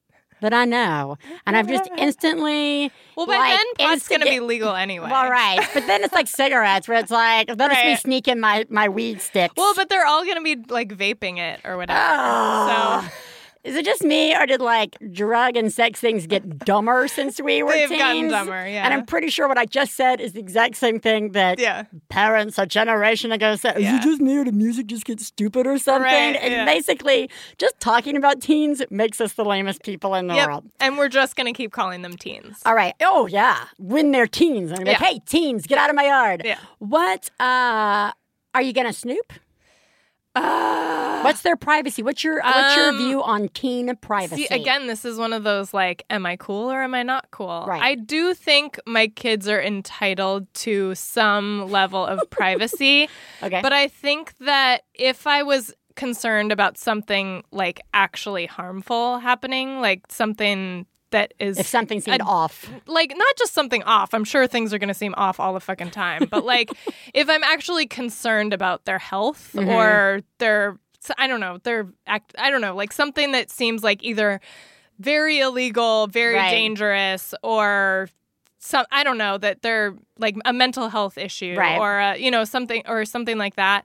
that 0.40 0.52
I 0.54 0.64
know, 0.64 1.16
and 1.46 1.56
I've 1.56 1.68
just 1.68 1.88
instantly. 1.98 2.90
well, 3.16 3.26
by 3.26 3.36
like, 3.38 3.58
then 3.58 3.88
pot's 3.88 4.08
going 4.08 4.20
to 4.20 4.26
be 4.26 4.40
legal 4.40 4.74
anyway. 4.74 5.08
Well, 5.10 5.30
right, 5.30 5.66
but 5.74 5.86
then 5.86 6.04
it's 6.04 6.12
like 6.12 6.26
cigarettes, 6.28 6.88
where 6.88 6.98
it's 6.98 7.10
like, 7.10 7.48
let 7.48 7.70
us 7.70 7.76
be 7.82 7.88
Right. 7.88 7.98
sneaking 8.00 8.40
my 8.40 8.66
my 8.68 8.88
weed 8.88 9.20
sticks. 9.20 9.54
Well, 9.56 9.74
but 9.74 9.88
they're 9.88 10.06
all 10.06 10.24
going 10.24 10.36
to 10.36 10.42
be 10.42 10.56
like 10.72 10.90
vaping 10.96 11.38
it 11.38 11.60
or 11.64 11.76
whatever. 11.76 12.00
Oh. 12.02 13.00
So 13.04 13.12
Is 13.64 13.76
it 13.76 13.84
just 13.84 14.02
me, 14.04 14.34
or 14.36 14.46
did 14.46 14.60
like 14.60 14.96
drug 15.12 15.56
and 15.56 15.72
sex 15.72 16.00
things 16.00 16.26
get 16.26 16.60
dumber 16.60 17.08
since 17.08 17.40
we 17.40 17.62
were 17.62 17.72
They've 17.72 17.88
teens? 17.88 18.00
gotten 18.00 18.28
dumber, 18.28 18.66
yeah. 18.68 18.84
And 18.84 18.94
I'm 18.94 19.04
pretty 19.04 19.28
sure 19.28 19.48
what 19.48 19.58
I 19.58 19.66
just 19.66 19.94
said 19.94 20.20
is 20.20 20.32
the 20.32 20.40
exact 20.40 20.76
same 20.76 21.00
thing 21.00 21.32
that 21.32 21.58
yeah. 21.58 21.84
parents 22.08 22.58
a 22.58 22.66
generation 22.66 23.32
ago 23.32 23.56
said. 23.56 23.76
Is 23.76 23.82
Yeah. 23.84 23.96
it 23.96 24.02
just 24.02 24.20
me, 24.20 24.38
or 24.38 24.44
the 24.44 24.52
music 24.52 24.86
just 24.86 25.04
gets 25.04 25.26
stupid 25.26 25.66
or 25.66 25.76
something? 25.78 26.02
Right, 26.02 26.36
and 26.40 26.52
yeah. 26.52 26.64
basically, 26.64 27.28
just 27.58 27.78
talking 27.80 28.16
about 28.16 28.40
teens 28.40 28.82
makes 28.90 29.20
us 29.20 29.34
the 29.34 29.44
lamest 29.44 29.82
people 29.82 30.14
in 30.14 30.28
the 30.28 30.34
Yep. 30.34 30.46
world. 30.48 30.64
And 30.80 30.96
we're 30.96 31.08
just 31.08 31.36
going 31.36 31.52
to 31.52 31.56
keep 31.56 31.72
calling 31.72 32.02
them 32.02 32.16
teens. 32.16 32.60
All 32.64 32.74
right. 32.74 32.94
Oh 33.02 33.26
yeah, 33.26 33.64
when 33.78 34.12
they're 34.12 34.26
teens, 34.26 34.72
I'm 34.72 34.84
like, 34.84 34.96
hey, 34.98 35.20
teens, 35.26 35.66
get 35.66 35.78
out 35.78 35.90
of 35.90 35.96
my 35.96 36.04
yard. 36.06 36.42
Yeah. 36.44 36.58
What? 36.78 37.30
uh 37.40 38.12
Are 38.54 38.62
you 38.62 38.72
gonna 38.72 38.92
snoop? 38.92 39.32
Uh, 40.38 41.22
What's 41.22 41.42
their 41.42 41.56
privacy? 41.56 42.02
What's 42.02 42.22
your 42.22 42.40
What's 42.42 42.76
your 42.76 42.90
Um, 42.90 42.98
view 42.98 43.22
on 43.22 43.48
teen 43.48 43.94
privacy? 43.96 44.46
See, 44.46 44.54
again, 44.54 44.86
this 44.86 45.04
is 45.04 45.18
one 45.18 45.32
of 45.32 45.42
those 45.42 45.74
like, 45.74 46.04
am 46.10 46.24
I 46.26 46.36
cool 46.36 46.70
or 46.70 46.80
am 46.82 46.94
I 46.94 47.02
not 47.02 47.30
cool? 47.32 47.64
Right. 47.66 47.82
I 47.82 47.96
do 47.96 48.34
think 48.34 48.78
my 48.86 49.08
kids 49.08 49.48
are 49.48 49.60
entitled 49.60 50.46
to 50.64 50.94
some 50.94 51.70
level 51.70 52.04
of 52.06 52.28
privacy, 52.30 53.08
Okay. 53.42 53.60
but 53.62 53.72
I 53.72 53.88
think 53.88 54.34
that 54.38 54.82
if 54.94 55.26
I 55.26 55.42
was 55.42 55.74
concerned 55.96 56.52
about 56.52 56.78
something 56.78 57.42
like 57.50 57.80
actually 57.92 58.46
harmful 58.46 59.18
happening, 59.18 59.80
like 59.80 60.02
something 60.10 60.86
that 61.10 61.32
is 61.38 61.58
if 61.58 61.66
something 61.66 62.00
seemed 62.00 62.20
a- 62.20 62.24
off. 62.24 62.70
like 62.86 63.12
not 63.16 63.36
just 63.36 63.54
something 63.54 63.82
off. 63.84 64.12
I'm 64.14 64.24
sure 64.24 64.46
things 64.46 64.74
are 64.74 64.78
going 64.78 64.88
to 64.88 64.94
seem 64.94 65.14
off 65.16 65.40
all 65.40 65.54
the 65.54 65.60
fucking 65.60 65.90
time, 65.90 66.26
but 66.30 66.44
like 66.44 66.70
if 67.14 67.28
I'm 67.28 67.42
actually 67.44 67.86
concerned 67.86 68.52
about 68.52 68.84
their 68.84 68.98
health 68.98 69.50
Mhm. 69.54 69.68
or 69.68 70.20
their 70.38 70.78
I 71.16 71.26
don't 71.26 71.40
know, 71.40 71.58
their 71.62 71.88
act 72.06 72.34
I 72.38 72.50
don't 72.50 72.60
know, 72.60 72.74
like 72.74 72.92
something 72.92 73.32
that 73.32 73.50
seems 73.50 73.82
like 73.82 74.02
either 74.02 74.40
very 74.98 75.38
illegal, 75.40 76.06
very 76.08 76.34
Right. 76.34 76.50
dangerous 76.50 77.32
or 77.42 78.08
some 78.58 78.84
I 78.90 79.04
don't 79.04 79.16
know 79.18 79.38
that 79.38 79.62
they're 79.62 79.94
like 80.18 80.36
a 80.44 80.52
mental 80.52 80.88
health 80.88 81.16
issue 81.16 81.54
Right. 81.56 81.78
or 81.78 82.00
uh, 82.00 82.14
you 82.16 82.30
know 82.30 82.44
something 82.44 82.82
or 82.86 83.04
something 83.04 83.38
like 83.38 83.54
that, 83.56 83.84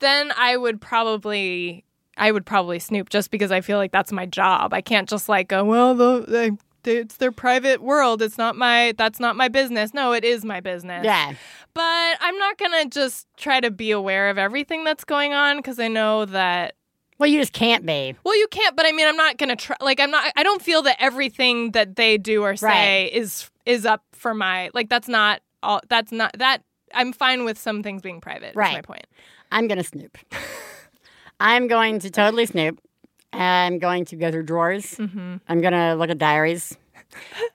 then 0.00 0.32
I 0.36 0.56
would 0.56 0.80
probably 0.80 1.84
I 2.18 2.32
would 2.32 2.44
probably 2.44 2.78
snoop 2.78 3.08
just 3.10 3.30
because 3.30 3.50
I 3.52 3.60
feel 3.60 3.78
like 3.78 3.92
that's 3.92 4.12
my 4.12 4.26
job. 4.26 4.74
I 4.74 4.80
can't 4.80 5.08
just 5.08 5.28
like 5.28 5.48
go, 5.48 5.64
well, 5.64 5.94
the, 5.94 6.56
the, 6.84 6.90
it's 6.90 7.16
their 7.16 7.32
private 7.32 7.80
world. 7.82 8.22
It's 8.22 8.38
not 8.38 8.56
my 8.56 8.94
that's 8.96 9.20
not 9.20 9.36
my 9.36 9.48
business. 9.48 9.92
No, 9.94 10.12
it 10.12 10.24
is 10.24 10.44
my 10.44 10.60
business. 10.60 11.04
Yeah. 11.04 11.34
But 11.74 12.16
I'm 12.20 12.36
not 12.38 12.58
going 12.58 12.72
to 12.82 12.88
just 12.88 13.26
try 13.36 13.60
to 13.60 13.70
be 13.70 13.90
aware 13.90 14.30
of 14.30 14.38
everything 14.38 14.84
that's 14.84 15.04
going 15.04 15.32
on 15.32 15.58
because 15.58 15.78
I 15.78 15.88
know 15.88 16.24
that 16.24 16.74
Well, 17.18 17.28
you 17.28 17.38
just 17.40 17.52
can't 17.52 17.84
be. 17.86 18.16
well, 18.24 18.36
you 18.36 18.48
can't, 18.50 18.74
but 18.76 18.86
I 18.86 18.92
mean, 18.92 19.06
I'm 19.06 19.16
not 19.16 19.36
going 19.38 19.50
to 19.50 19.56
try 19.56 19.76
like 19.80 20.00
I'm 20.00 20.10
not 20.10 20.32
I 20.36 20.42
don't 20.42 20.62
feel 20.62 20.82
that 20.82 20.96
everything 20.98 21.72
that 21.72 21.96
they 21.96 22.16
do 22.18 22.42
or 22.42 22.56
say 22.56 22.66
Right. 23.04 23.12
is 23.12 23.50
is 23.66 23.84
up 23.86 24.02
for 24.12 24.32
my 24.34 24.70
like 24.74 24.88
that's 24.88 25.08
not 25.08 25.40
all 25.62 25.80
that's 25.88 26.10
not 26.10 26.32
that 26.38 26.62
I'm 26.94 27.12
fine 27.12 27.44
with 27.44 27.58
some 27.58 27.82
things 27.82 28.00
being 28.02 28.20
private. 28.20 28.56
Right. 28.56 28.72
my 28.74 28.82
point. 28.82 29.06
I'm 29.52 29.68
gonna 29.68 29.84
snoop. 29.84 30.16
I'm 31.40 31.68
going 31.68 32.00
to 32.00 32.10
totally 32.10 32.46
snoop. 32.46 32.80
I'm 33.32 33.78
going 33.78 34.04
to 34.06 34.16
go 34.16 34.30
through 34.30 34.44
drawers. 34.44 34.84
Mm-hmm. 34.96 35.36
I'm 35.48 35.60
gonna 35.60 35.94
look 35.96 36.10
at 36.10 36.18
diaries. 36.18 36.76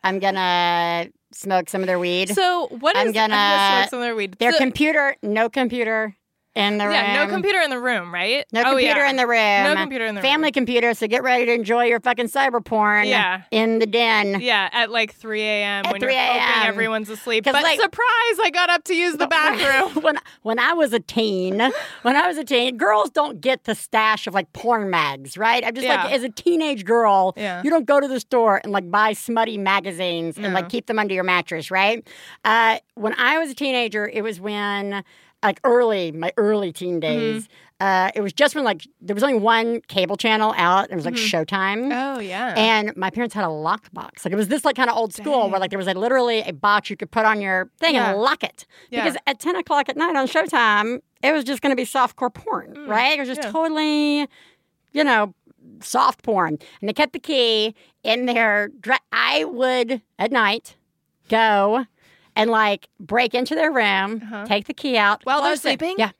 I'm 0.03 0.19
gonna 0.19 1.09
smoke 1.31 1.69
some 1.69 1.81
of 1.81 1.87
their 1.87 1.99
weed. 1.99 2.29
So 2.29 2.67
what 2.79 2.95
I'm 2.95 3.07
is- 3.07 3.13
gonna- 3.13 3.77
smoke 3.81 3.89
some 3.89 3.99
of 3.99 4.03
their 4.05 4.15
weed. 4.15 4.35
their 4.39 4.51
So- 4.53 4.57
computer, 4.59 5.15
no 5.23 5.49
computer 5.49 6.15
in 6.55 6.77
the 6.77 6.85
room. 6.85 6.93
yeah, 6.93 7.23
no 7.25 7.31
computer 7.31 7.59
in 7.61 7.71
the 7.71 7.79
room, 7.79 8.13
right? 8.13 8.45
No 8.51 8.61
Oh, 8.61 8.63
computer 8.71 8.99
yeah. 8.99 9.09
in 9.09 9.15
the 9.15 9.25
room. 9.25 9.63
No 9.63 9.75
computer 9.75 10.05
in 10.05 10.13
the 10.15 10.21
Family 10.21 10.51
computer, 10.51 10.93
so 10.93 11.07
get 11.07 11.23
ready 11.23 11.45
to 11.47 11.53
enjoy 11.53 11.85
your 11.85 11.99
fucking 11.99 12.27
cyber 12.29 12.63
porn 12.63 13.07
Yeah. 13.07 13.41
in 13.49 13.79
the 13.79 13.87
den. 13.87 14.39
Yeah, 14.39 14.69
at 14.71 14.91
like 14.91 15.13
3 15.15 15.41
a.m. 15.41 15.85
When 15.91 15.99
3 15.99 16.13
you're 16.13 16.21
hoping 16.21 16.67
everyone's 16.67 17.09
asleep. 17.09 17.45
But 17.45 17.53
like- 17.55 17.79
surprise, 17.79 18.37
I 18.41 18.51
got 18.53 18.69
up 18.69 18.83
to 18.85 18.93
use 18.95 19.17
the 19.17 19.25
bathroom. 19.37 20.03
when 20.03 20.17
when 20.43 20.59
I 20.59 20.73
was 20.73 20.93
a 20.93 20.99
teen, 20.99 21.59
when 22.03 22.15
I 22.15 22.27
was 22.27 22.37
a 22.37 22.43
teen, 22.43 22.77
girls 22.77 23.09
don't 23.09 23.41
get 23.41 23.63
the 23.63 23.73
stash 23.73 24.27
of 24.27 24.35
like 24.35 24.51
porn 24.53 24.89
mags, 24.91 25.37
right? 25.37 25.65
I'm 25.65 25.73
just 25.73 25.87
Yeah. 25.87 26.03
like 26.03 26.13
as 26.13 26.23
a 26.23 26.29
teenage 26.29 26.85
girl, 26.85 27.33
Yeah. 27.35 27.61
you 27.63 27.71
don't 27.71 27.85
go 27.85 27.99
to 27.99 28.07
the 28.07 28.19
store 28.19 28.61
and 28.63 28.71
like 28.71 28.91
buy 28.91 29.13
smutty 29.13 29.57
magazines 29.57 30.37
and 30.37 30.53
like 30.53 30.69
keep 30.69 30.85
them 30.85 30.99
under 30.99 31.15
your 31.15 31.23
mattress, 31.23 31.71
right? 31.71 32.07
Uh, 32.45 32.77
when 32.93 33.13
I 33.17 33.39
was 33.39 33.49
a 33.49 33.55
teenager, 33.55 34.07
it 34.07 34.21
was 34.21 34.39
when 34.39 35.03
like 35.43 35.59
early 35.63 36.11
my 36.11 36.31
early 36.37 36.71
teen 36.71 36.93
Mm-hmm. 36.93 36.99
days. 37.01 37.47
Uh, 37.79 38.11
it 38.15 38.21
was 38.21 38.31
just 38.31 38.55
when 38.55 38.63
like 38.63 38.87
there 39.01 39.13
was 39.13 39.23
only 39.23 39.37
one 39.37 39.81
cable 39.89 40.15
channel 40.15 40.53
out. 40.55 40.83
and 40.85 40.93
It 40.93 40.95
was 40.95 41.05
like 41.05 41.15
Mm-hmm. 41.15 41.37
Showtime. 41.55 42.15
oh, 42.15 42.19
yeah. 42.19 42.53
And 42.55 42.95
my 42.95 43.09
parents 43.09 43.35
had 43.35 43.43
a 43.43 43.49
locked 43.49 43.93
box. 43.93 44.23
Like 44.23 44.31
it 44.31 44.37
was 44.37 44.47
this 44.47 44.63
like 44.63 44.75
kind 44.77 44.89
of 44.89 44.95
old 44.95 45.13
school 45.13 45.49
where 45.49 45.59
like 45.59 45.69
there 45.69 45.77
was 45.77 45.87
like 45.87 45.97
literally 45.97 46.39
a 46.41 46.53
box 46.53 46.89
you 46.89 46.95
could 46.95 47.11
put 47.11 47.25
on 47.25 47.41
your 47.41 47.69
thing 47.79 47.95
Yeah. 47.95 48.11
and 48.11 48.21
lock 48.21 48.43
it. 48.43 48.65
Yeah. 48.89 49.03
Because 49.03 49.17
at 49.27 49.39
ten 49.39 49.55
o'clock 49.57 49.89
at 49.89 49.97
night 49.97 50.15
on 50.15 50.27
Showtime, 50.27 51.01
it 51.21 51.33
was 51.33 51.43
just 51.43 51.61
going 51.61 51.71
to 51.71 51.75
be 51.75 51.85
softcore 51.85 52.33
porn, 52.33 52.73
right? 52.87 53.17
It 53.17 53.19
was 53.19 53.27
just 53.27 53.41
Mm, 53.41 53.45
yeah. 53.45 53.51
totally, 53.51 54.19
you 54.93 55.03
know, 55.03 55.33
soft 55.81 56.23
porn. 56.23 56.57
And 56.79 56.87
they 56.87 56.93
kept 56.93 57.11
the 57.13 57.19
key 57.19 57.75
in 58.03 58.27
their. 58.27 58.69
I 59.11 59.43
would 59.43 60.01
at 60.19 60.31
night 60.31 60.75
go 61.27 61.85
and 62.35 62.49
like 62.49 62.87
break 62.99 63.33
into 63.33 63.55
their 63.55 63.71
room, 63.71 64.21
Uh-huh. 64.23 64.45
take 64.45 64.65
the 64.67 64.73
key 64.73 64.97
out 64.97 65.21
While 65.25 65.41
they're 65.41 65.53
it. 65.53 65.59
sleeping? 65.61 65.95
Yeah, 65.97 66.11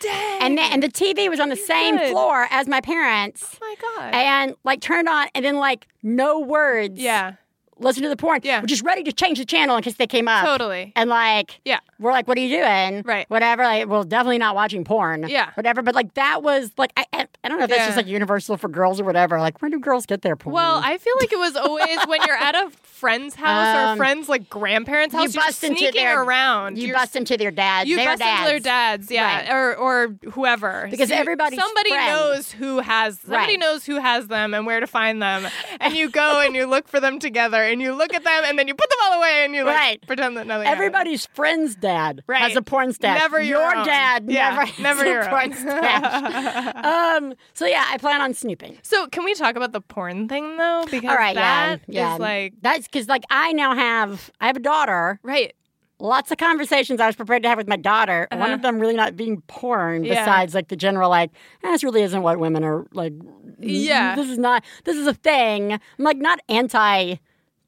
Dang. 0.00 0.42
and 0.42 0.58
then, 0.58 0.72
and 0.72 0.82
the 0.82 0.88
TV 0.88 1.28
was 1.30 1.40
on 1.40 1.48
the 1.48 1.56
same 1.56 1.96
good. 1.96 2.10
floor 2.10 2.46
as 2.50 2.66
my 2.68 2.80
parents. 2.80 3.58
oh, 3.62 3.66
my 3.66 3.74
God. 3.80 4.14
And 4.14 4.54
like 4.64 4.80
turned 4.80 5.08
on, 5.08 5.28
and 5.34 5.44
then 5.44 5.56
like 5.56 5.86
no 6.02 6.38
words 6.40 7.00
yeah, 7.00 7.34
listen 7.78 8.02
to 8.02 8.08
the 8.08 8.16
porn. 8.16 8.40
Yeah. 8.42 8.60
We're 8.60 8.66
just 8.66 8.84
ready 8.84 9.02
to 9.04 9.12
change 9.12 9.38
the 9.38 9.44
channel 9.44 9.76
in 9.76 9.82
case 9.82 9.94
they 9.94 10.06
came 10.06 10.28
up. 10.28 10.44
totally. 10.44 10.92
And 10.96 11.10
like, 11.10 11.60
Yeah. 11.64 11.80
we're 11.98 12.12
like, 12.12 12.28
what 12.28 12.36
are 12.38 12.40
you 12.40 12.56
doing? 12.58 13.02
Right. 13.04 13.28
Whatever. 13.28 13.62
Like, 13.64 13.88
well, 13.88 14.04
definitely 14.04 14.38
not 14.38 14.54
watching 14.54 14.84
porn. 14.84 15.26
Yeah. 15.28 15.50
Whatever. 15.54 15.82
But 15.82 15.94
like, 15.94 16.14
that 16.14 16.42
was 16.42 16.70
like, 16.78 16.92
I, 16.96 17.04
I, 17.12 17.48
don't 17.48 17.58
know 17.58 17.64
if 17.64 17.70
that's 17.70 17.80
Yeah. 17.80 17.86
just 17.86 17.96
like 17.96 18.06
universal 18.06 18.56
for 18.56 18.68
girls 18.68 19.00
or 19.00 19.04
whatever. 19.04 19.38
Like, 19.40 19.60
where 19.62 19.70
do 19.70 19.78
girls 19.80 20.06
get 20.06 20.22
their 20.22 20.36
porn? 20.36 20.54
Well, 20.54 20.80
I 20.84 20.98
feel 20.98 21.14
like 21.20 21.32
it 21.32 21.38
was 21.38 21.56
always 21.56 21.98
when 22.06 22.20
you're 22.26 22.36
at 22.36 22.54
a 22.54 22.70
friend's 22.82 23.34
house 23.34 23.76
or 23.76 23.80
Um, 23.88 23.94
a 23.94 23.96
friend's 23.96 24.28
like 24.28 24.48
grandparents' 24.48 25.14
house, 25.14 25.34
you 25.34 25.40
bust 25.40 25.62
into 25.64 25.90
their- 25.92 26.22
around. 26.22 26.78
you 26.78 26.86
You're 26.88 26.96
bust 26.96 27.16
into 27.16 27.36
their 27.36 27.50
dad. 27.50 27.86
you 27.88 27.96
their 27.96 28.06
bust 28.06 28.20
dads. 28.20 28.38
into 28.40 28.50
their 28.52 28.60
dads, 28.60 29.10
yeah, 29.10 29.36
Right. 29.40 29.50
or 29.52 29.74
or 29.76 30.14
whoever, 30.32 30.86
Because 30.90 31.08
So 31.08 31.14
everybody's 31.16 31.58
somebody 31.60 31.90
friend. 31.90 32.06
knows 32.12 32.52
who 32.52 32.78
has 32.78 33.18
somebody 33.20 33.52
Right. 33.54 33.60
knows 33.60 33.84
who 33.84 33.96
has 34.00 34.28
them 34.28 34.54
and 34.54 34.64
where 34.64 34.80
to 34.80 34.86
find 34.86 35.20
them, 35.20 35.46
and 35.80 35.94
you 35.94 36.08
go 36.08 36.40
and 36.40 36.54
you 36.54 36.66
look 36.66 36.88
for 36.88 37.00
them 37.00 37.18
together, 37.18 37.63
and 37.66 37.80
you 37.82 37.94
look 37.94 38.14
at 38.14 38.24
them, 38.24 38.42
and 38.46 38.58
then 38.58 38.68
you 38.68 38.74
put 38.74 38.88
them 38.90 38.98
all 39.04 39.18
away, 39.18 39.44
and 39.44 39.54
you 39.54 39.64
like 39.64 39.76
Right. 39.76 40.06
pretend 40.06 40.36
that 40.36 40.46
nothing. 40.46 40.66
happened. 40.66 40.74
Everybody's 40.84 41.26
friend's 41.26 41.74
dad 41.74 42.22
has 42.30 42.56
a 42.56 42.62
porn 42.62 42.92
stash. 42.92 43.18
Never 43.20 43.40
your 43.42 43.76
own. 43.76 43.84
dad 43.86 44.24
Yeah, 44.28 44.50
never 44.50 44.66
has 44.66 44.78
never 44.78 45.04
a 45.04 45.08
your 45.08 45.24
porn 45.26 45.52
stash. 45.52 46.74
um, 46.84 47.34
so 47.54 47.66
yeah, 47.66 47.84
I 47.88 47.98
plan 47.98 48.20
on 48.20 48.34
snooping. 48.34 48.78
So 48.82 49.06
can 49.08 49.24
we 49.24 49.34
talk 49.34 49.56
about 49.56 49.72
the 49.72 49.80
porn 49.80 50.28
thing 50.28 50.56
though? 50.56 50.84
Because 50.90 51.10
All 51.10 51.16
right, 51.16 51.34
that 51.34 51.80
yeah, 51.86 52.00
yeah. 52.08 52.14
is 52.14 52.20
like 52.20 52.54
that's 52.62 52.86
because 52.86 53.08
like 53.08 53.24
I 53.30 53.52
now 53.52 53.74
have 53.74 54.30
I 54.40 54.46
have 54.46 54.56
a 54.56 54.60
daughter. 54.60 55.18
right. 55.22 55.52
Lots 56.00 56.32
of 56.32 56.38
conversations 56.38 57.00
I 57.00 57.06
was 57.06 57.14
prepared 57.14 57.44
to 57.44 57.48
have 57.48 57.56
with 57.56 57.68
my 57.68 57.76
daughter. 57.76 58.26
One 58.32 58.40
Uh-huh. 58.42 58.52
of 58.54 58.62
them 58.62 58.80
really 58.80 58.96
not 58.96 59.16
being 59.16 59.40
porn. 59.46 60.02
Yeah. 60.04 60.24
Besides 60.24 60.52
like 60.52 60.66
the 60.68 60.74
general 60.76 61.08
like 61.08 61.30
eh, 61.62 61.70
this 61.70 61.84
really 61.84 62.02
isn't 62.02 62.20
what 62.20 62.40
women 62.40 62.64
are 62.64 62.84
like. 62.92 63.12
Yeah. 63.60 64.16
this 64.16 64.28
is 64.28 64.36
not. 64.36 64.64
This 64.84 64.96
is 64.96 65.06
a 65.06 65.14
thing. 65.14 65.72
I'm 65.72 65.80
like 65.98 66.16
not 66.18 66.40
anti 66.48 67.14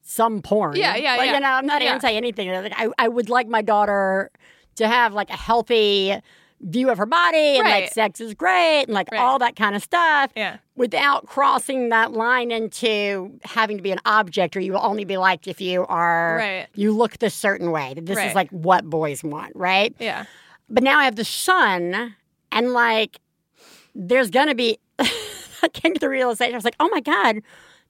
some 0.09 0.41
porn. 0.41 0.77
Yeah, 0.77 0.95
yeah, 0.95 1.17
like, 1.17 1.27
yeah. 1.27 1.33
You 1.35 1.39
know, 1.41 1.47
I'm 1.51 1.65
not 1.65 1.81
Yeah. 1.81 1.93
anti 1.93 2.11
anything. 2.11 2.49
Like 2.49 2.73
I, 2.75 2.87
I 2.97 3.07
would 3.09 3.29
like 3.29 3.47
my 3.49 3.61
daughter 3.61 4.31
to 4.75 4.87
have 4.87 5.13
like 5.13 5.29
a 5.29 5.35
healthy 5.35 6.15
view 6.61 6.89
of 6.89 6.97
her 6.97 7.05
body 7.05 7.57
and 7.59 7.67
like 7.69 7.91
sex 7.91 8.19
is 8.21 8.33
great 8.33 8.83
and 8.83 8.93
like 8.93 9.11
Right. 9.11 9.19
all 9.19 9.37
that 9.39 9.55
kind 9.55 9.75
of 9.75 9.83
stuff 9.83 10.31
Yeah. 10.35 10.57
without 10.75 11.27
crossing 11.27 11.89
that 11.89 12.13
line 12.13 12.49
into 12.51 13.37
having 13.43 13.77
to 13.77 13.83
be 13.83 13.91
an 13.91 13.99
object 14.05 14.55
or 14.57 14.59
you 14.61 14.71
will 14.73 14.79
only 14.83 15.03
be 15.05 15.17
liked 15.17 15.47
if 15.47 15.61
you 15.61 15.85
are 15.85 16.37
Right. 16.37 16.67
you 16.73 16.93
look 16.93 17.19
this 17.19 17.35
certain 17.35 17.69
way 17.69 17.93
this 18.01 18.17
Right. 18.17 18.29
is 18.29 18.33
like 18.33 18.49
what 18.49 18.89
boys 18.89 19.23
want 19.23 19.51
right 19.55 19.93
Yeah. 19.99 20.25
but 20.67 20.81
now 20.83 20.97
i 20.97 21.03
have 21.05 21.15
the 21.15 21.25
son 21.25 22.15
and 22.51 22.73
like 22.73 23.19
there's 23.93 24.31
gonna 24.31 24.55
be 24.55 24.79
i 24.99 25.67
came 25.73 25.93
to 25.93 25.99
the 25.99 26.09
realization 26.09 26.55
i 26.55 26.57
was 26.57 26.65
like 26.65 26.75
oh 26.79 26.89
my 26.89 27.01
god 27.01 27.41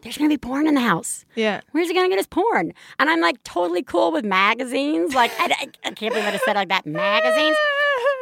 there's 0.01 0.17
gonna 0.17 0.29
be 0.29 0.37
porn 0.37 0.67
in 0.67 0.75
the 0.75 0.81
house 0.81 1.25
Yeah. 1.35 1.61
Where's 1.71 1.87
he 1.87 1.93
gonna 1.93 2.09
get 2.09 2.17
his 2.19 2.27
porn? 2.27 2.73
And 2.99 3.09
I'm 3.09 3.19
like 3.21 3.41
totally 3.43 3.81
cool 3.83 4.11
with 4.11 4.23
magazines. 4.25 5.13
Like 5.15 5.31
I, 5.39 5.45
I, 5.45 5.67
I 5.85 5.91
can't 5.91 6.13
believe 6.13 6.27
I 6.27 6.31
just 6.31 6.45
said 6.45 6.55
like 6.55 6.69
that. 6.69 6.85
Magazines, 6.85 7.57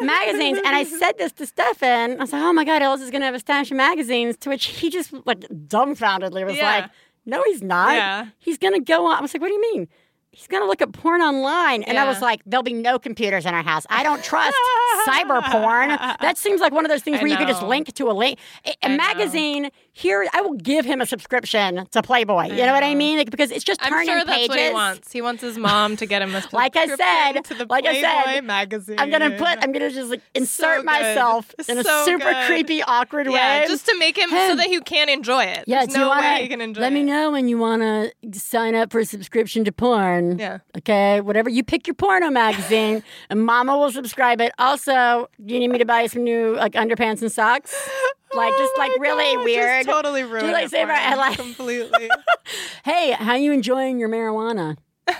magazines. 0.01 0.57
And 0.65 0.75
I 0.75 0.83
said 0.83 1.13
this 1.17 1.31
to 1.33 1.45
Stefan. 1.45 2.13
I 2.13 2.15
was 2.21 2.33
like, 2.33 2.41
oh 2.41 2.53
my 2.53 2.63
god, 2.65 2.81
Ellis 2.81 3.01
is 3.01 3.11
gonna 3.11 3.25
have 3.25 3.35
a 3.35 3.39
stash 3.39 3.71
of 3.71 3.77
magazines. 3.77 4.37
To 4.37 4.49
which 4.49 4.65
he 4.65 4.89
just 4.89 5.13
like 5.25 5.41
dumbfoundedly 5.41 6.45
was 6.45 6.55
Yeah. 6.57 6.63
like, 6.81 6.91
no, 7.25 7.43
he's 7.47 7.61
not. 7.63 7.95
Yeah. 7.95 8.27
He's 8.39 8.57
gonna 8.57 8.79
go 8.79 9.07
on. 9.07 9.17
I 9.17 9.21
was 9.21 9.33
like, 9.33 9.41
what 9.41 9.47
do 9.47 9.53
you 9.53 9.61
mean? 9.73 9.87
He's 10.35 10.47
gonna 10.47 10.65
look 10.65 10.81
at 10.81 10.91
porn 10.91 11.21
online. 11.21 11.83
And 11.83 11.97
I 11.97 12.05
was 12.05 12.21
like, 12.21 12.41
there'll 12.45 12.61
be 12.63 12.73
no 12.73 12.99
computers 12.99 13.45
in 13.45 13.53
our 13.53 13.63
house. 13.63 13.85
I 13.89 14.03
don't 14.03 14.21
trust 14.23 14.55
cyber 15.07 15.41
porn. 15.49 15.89
That 15.89 16.37
seems 16.37 16.59
like 16.59 16.73
one 16.73 16.85
of 16.85 16.89
those 16.91 17.03
things 17.03 17.19
I 17.19 17.21
where 17.21 17.31
you 17.31 17.37
could 17.37 17.47
just 17.47 17.63
link 17.63 17.93
to 17.93 18.09
a 18.09 18.13
link. 18.13 18.37
A, 18.65 18.69
a 18.69 18.73
I 18.83 18.87
know. 18.89 18.97
magazine 18.97 19.69
here, 19.93 20.27
I 20.33 20.41
will 20.41 20.55
give 20.55 20.83
him 20.85 20.99
a 20.99 21.05
subscription 21.05 21.87
to 21.91 22.01
Playboy. 22.01 22.47
You 22.47 22.65
know 22.65 22.73
what 22.73 22.83
I 22.83 22.95
mean? 22.95 23.17
Like, 23.17 23.31
because 23.31 23.49
it's 23.49 23.63
just 23.63 23.81
I'm 23.81 23.89
turning 23.91 24.07
sure 24.09 24.25
pages. 24.25 24.55
he 24.55 24.73
wants. 24.73 25.11
He 25.13 25.21
wants 25.21 25.41
his 25.41 25.57
mom 25.57 25.95
to 25.97 26.05
get 26.05 26.21
him 26.21 26.35
a 26.35 26.43
Like 26.51 26.75
I 26.75 26.87
said, 26.87 27.41
to 27.45 27.53
the 27.53 27.65
like 27.69 27.85
I 27.85 28.01
said, 28.01 28.41
magazine. 28.41 28.99
I'm 28.99 29.09
gonna 29.09 29.31
put. 29.31 29.57
I'm 29.61 29.71
gonna 29.71 29.89
just 29.89 30.09
like 30.09 30.21
insert 30.33 30.79
good. 30.79 30.85
myself 30.85 31.53
in 31.69 31.77
a 31.77 31.83
super 32.03 32.25
good. 32.25 32.45
creepy, 32.47 32.83
awkward 32.83 33.27
yeah, 33.27 33.61
way. 33.61 33.67
just 33.67 33.85
to 33.87 33.97
make 33.97 34.17
him 34.17 34.29
so 34.29 34.55
that 34.57 34.67
he 34.67 34.79
can 34.81 35.07
enjoy 35.07 35.45
it. 35.45 35.63
yeah, 35.65 35.85
There's 35.85 35.95
no 35.95 36.09
wanna, 36.09 36.21
way 36.27 36.41
he 36.43 36.47
can 36.49 36.59
enjoy 36.59 36.81
Let 36.81 36.91
it. 36.91 36.95
Let 36.95 37.01
me 37.01 37.03
know 37.09 37.31
when 37.31 37.47
you 37.47 37.57
want 37.57 37.81
to 37.81 38.11
sign 38.37 38.75
up 38.75 38.91
for 38.91 38.99
a 38.99 39.05
subscription 39.05 39.63
to 39.63 39.71
porn. 39.71 40.24
Yeah. 40.37 40.59
Okay, 40.77 41.21
whatever 41.21 41.49
you 41.49 41.63
pick 41.63 41.87
your 41.87 41.93
porno 41.95 42.29
magazine, 42.29 43.03
and 43.29 43.45
Mama 43.45 43.77
will 43.77 43.91
subscribe 43.91 44.41
it. 44.41 44.51
Also, 44.57 45.29
do 45.43 45.53
you 45.53 45.59
need 45.59 45.69
me 45.69 45.77
to 45.79 45.85
buy 45.85 46.07
some 46.07 46.23
new 46.23 46.55
like 46.55 46.73
underpants 46.73 47.21
and 47.21 47.31
socks? 47.31 47.73
Like 48.33 48.51
just 48.57 48.73
Oh 48.75 48.79
like 48.79 48.91
really 48.99 49.33
God, 49.35 49.45
weird. 49.45 49.85
Just 49.85 49.95
totally 49.95 50.23
ruined 50.25 50.51
like 50.51 50.65
it 50.65 50.71
say 50.71 50.81
for 50.83 50.89
about- 50.89 51.17
like- 51.17 51.37
completely. 51.37 52.09
Hey, 52.83 53.11
how 53.11 53.35
you 53.35 53.53
enjoying 53.53 53.97
your 53.97 54.09
marijuana? 54.09 54.75
Do 55.07 55.13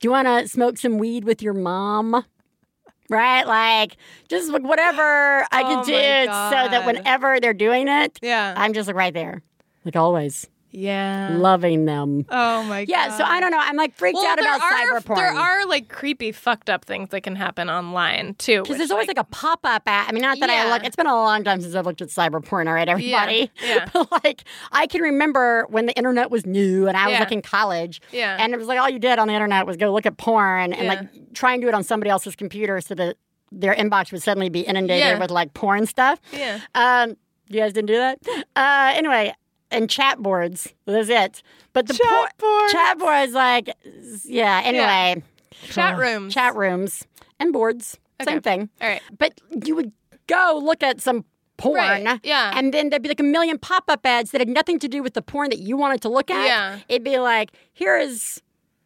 you 0.00 0.10
want 0.10 0.26
to 0.26 0.48
smoke 0.48 0.78
some 0.78 0.96
weed 0.96 1.24
with 1.24 1.42
your 1.42 1.52
mom? 1.52 2.24
Right? 3.10 3.46
Like, 3.46 3.98
just 4.28 4.50
like 4.50 4.62
whatever 4.62 5.46
I 5.52 5.62
Oh 5.62 5.66
can 5.68 5.84
do 5.84 5.92
so 5.92 6.70
that 6.70 6.86
whenever 6.86 7.40
they're 7.40 7.52
doing 7.52 7.88
it, 7.88 8.18
yeah. 8.22 8.54
I'm 8.56 8.72
just 8.72 8.86
like 8.86 8.96
right 8.96 9.12
there. 9.12 9.42
Like 9.84 9.96
always, 9.96 10.48
yeah. 10.72 11.34
loving 11.38 11.84
them. 11.84 12.24
Oh 12.28 12.62
my 12.64 12.84
god. 12.84 12.88
Yeah, 12.90 13.16
so 13.16 13.24
I 13.24 13.40
don't 13.40 13.50
know. 13.50 13.58
I'm 13.60 13.76
like 13.76 13.94
freaked 13.94 14.16
well, 14.16 14.26
out 14.26 14.38
about 14.38 14.60
are, 14.60 14.70
cyber 14.72 15.04
porn. 15.04 15.18
There 15.18 15.28
are 15.32 15.66
like 15.66 15.88
creepy, 15.88 16.32
fucked 16.32 16.68
up 16.68 16.84
things 16.84 17.10
that 17.10 17.20
can 17.22 17.36
happen 17.36 17.70
online 17.70 18.34
too. 18.34 18.62
Because 18.62 18.78
there's 18.78 18.90
always 18.90 19.08
like, 19.08 19.18
a 19.18 19.24
pop 19.24 19.60
up 19.64 19.82
ad. 19.86 20.08
I 20.08 20.12
mean, 20.12 20.22
not 20.22 20.40
that 20.40 20.50
I 20.50 20.64
Yeah. 20.64 20.72
look, 20.72 20.84
it's 20.84 20.96
been 20.96 21.06
a 21.06 21.14
long 21.14 21.44
time 21.44 21.60
since 21.60 21.74
I've 21.74 21.86
looked 21.86 22.02
at 22.02 22.08
cyber 22.08 22.44
porn, 22.44 22.66
all 22.68 22.74
right, 22.74 22.88
everybody. 22.88 23.50
yeah. 23.64 23.88
but 23.92 24.10
like, 24.24 24.44
I 24.72 24.86
can 24.86 25.02
remember 25.02 25.66
when 25.68 25.86
the 25.86 25.92
internet 25.94 26.30
was 26.30 26.46
new 26.46 26.88
and 26.88 26.96
I 26.96 27.06
was 27.06 27.12
Yeah. 27.14 27.20
like 27.20 27.32
in 27.32 27.42
college. 27.42 28.00
Yeah. 28.10 28.36
And 28.38 28.52
it 28.54 28.56
was 28.58 28.66
like 28.66 28.78
all 28.80 28.88
you 28.90 28.98
did 28.98 29.18
on 29.18 29.28
the 29.28 29.34
internet 29.34 29.66
was 29.66 29.76
go 29.76 29.92
look 29.92 30.06
at 30.06 30.16
porn 30.16 30.72
and 30.72 30.84
Yeah. 30.84 30.88
like 30.88 31.34
try 31.34 31.52
and 31.52 31.62
do 31.62 31.68
it 31.68 31.74
on 31.74 31.82
somebody 31.84 32.10
else's 32.10 32.34
computer 32.34 32.80
so 32.80 32.94
that 32.94 33.16
their 33.50 33.74
inbox 33.74 34.10
would 34.12 34.22
suddenly 34.22 34.48
be 34.48 34.60
inundated 34.60 35.06
Yeah. 35.06 35.18
with 35.18 35.30
like 35.30 35.52
porn 35.54 35.86
stuff. 35.86 36.18
yeah. 36.32 36.60
Um, 36.74 37.16
you 37.48 37.60
guys 37.60 37.74
didn't 37.74 37.88
do 37.88 37.96
that? 37.98 38.18
Uh, 38.56 38.92
anyway, 38.96 39.34
and 39.72 39.88
chat 39.90 40.18
boards. 40.18 40.72
That's 40.86 41.08
it. 41.08 41.42
But 41.72 41.86
the 41.88 41.94
Chat 41.94 42.34
boards. 42.38 42.72
chat 42.72 42.98
boards, 42.98 43.32
like, 43.32 43.70
yeah. 44.24 44.60
Anyway, 44.64 45.22
Chat 45.70 45.96
rooms. 45.98 46.34
chat 46.34 46.54
rooms, 46.54 47.06
and 47.40 47.52
boards. 47.52 47.98
Okay. 48.20 48.32
Same 48.32 48.40
thing. 48.42 48.68
All 48.80 48.88
right. 48.88 49.02
But 49.18 49.40
you 49.64 49.74
would 49.74 49.92
go 50.26 50.60
look 50.62 50.82
at 50.82 51.00
some 51.00 51.24
porn, 51.56 51.76
Right, 51.76 52.20
yeah. 52.24 52.52
and 52.56 52.72
then 52.74 52.90
there'd 52.90 53.02
be 53.02 53.08
like 53.08 53.20
a 53.20 53.24
million 53.24 53.58
pop-up 53.58 54.04
ads 54.04 54.30
that 54.32 54.40
had 54.40 54.48
nothing 54.48 54.78
to 54.80 54.88
do 54.88 55.02
with 55.02 55.14
the 55.14 55.22
porn 55.22 55.50
that 55.50 55.58
you 55.60 55.76
wanted 55.76 56.00
to 56.02 56.08
look 56.08 56.30
at. 56.30 56.44
Yeah. 56.46 56.78
It'd 56.88 57.04
be 57.04 57.18
like, 57.18 57.52
here 57.72 57.96
is 57.96 58.40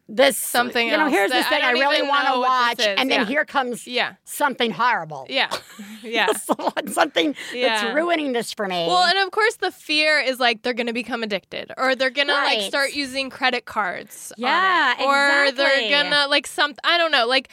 this 0.08 0.36
Something 0.38 0.88
You 0.88 0.96
know, 0.96 1.08
here's 1.08 1.32
this 1.32 1.46
thing 1.48 1.62
I 1.62 1.68
I, 1.68 1.72
really 1.72 2.02
want 2.02 2.28
to 2.28 2.38
watch, 2.38 2.80
and 2.80 3.10
then 3.10 3.20
yeah. 3.20 3.26
here 3.26 3.44
comes 3.44 3.86
Yeah. 3.86 4.14
something 4.24 4.70
horrible. 4.70 5.26
Yeah. 5.28 5.50
Yeah. 6.02 6.32
something 6.86 7.34
Yeah. 7.52 7.82
that's 7.82 7.94
ruining 7.94 8.32
this 8.32 8.52
for 8.52 8.68
me. 8.68 8.86
Well, 8.86 9.02
and 9.02 9.18
of 9.18 9.30
course, 9.32 9.56
the 9.56 9.72
fear 9.72 10.20
is 10.20 10.38
like 10.38 10.62
they're 10.62 10.74
going 10.74 10.86
to 10.86 10.92
become 10.92 11.24
addicted, 11.24 11.72
or 11.76 11.96
they're 11.96 12.10
going 12.10 12.28
to 12.28 12.34
like 12.34 12.60
start 12.62 12.94
using 12.94 13.28
credit 13.30 13.64
cards. 13.64 14.32
Yeah, 14.36 14.94
or 15.04 15.46
exactly. 15.48 15.56
they're 15.56 16.02
gonna 16.04 16.28
like 16.28 16.46
some. 16.46 16.74
I 16.84 16.96
don't 16.98 17.10
know. 17.10 17.26
Like, 17.26 17.48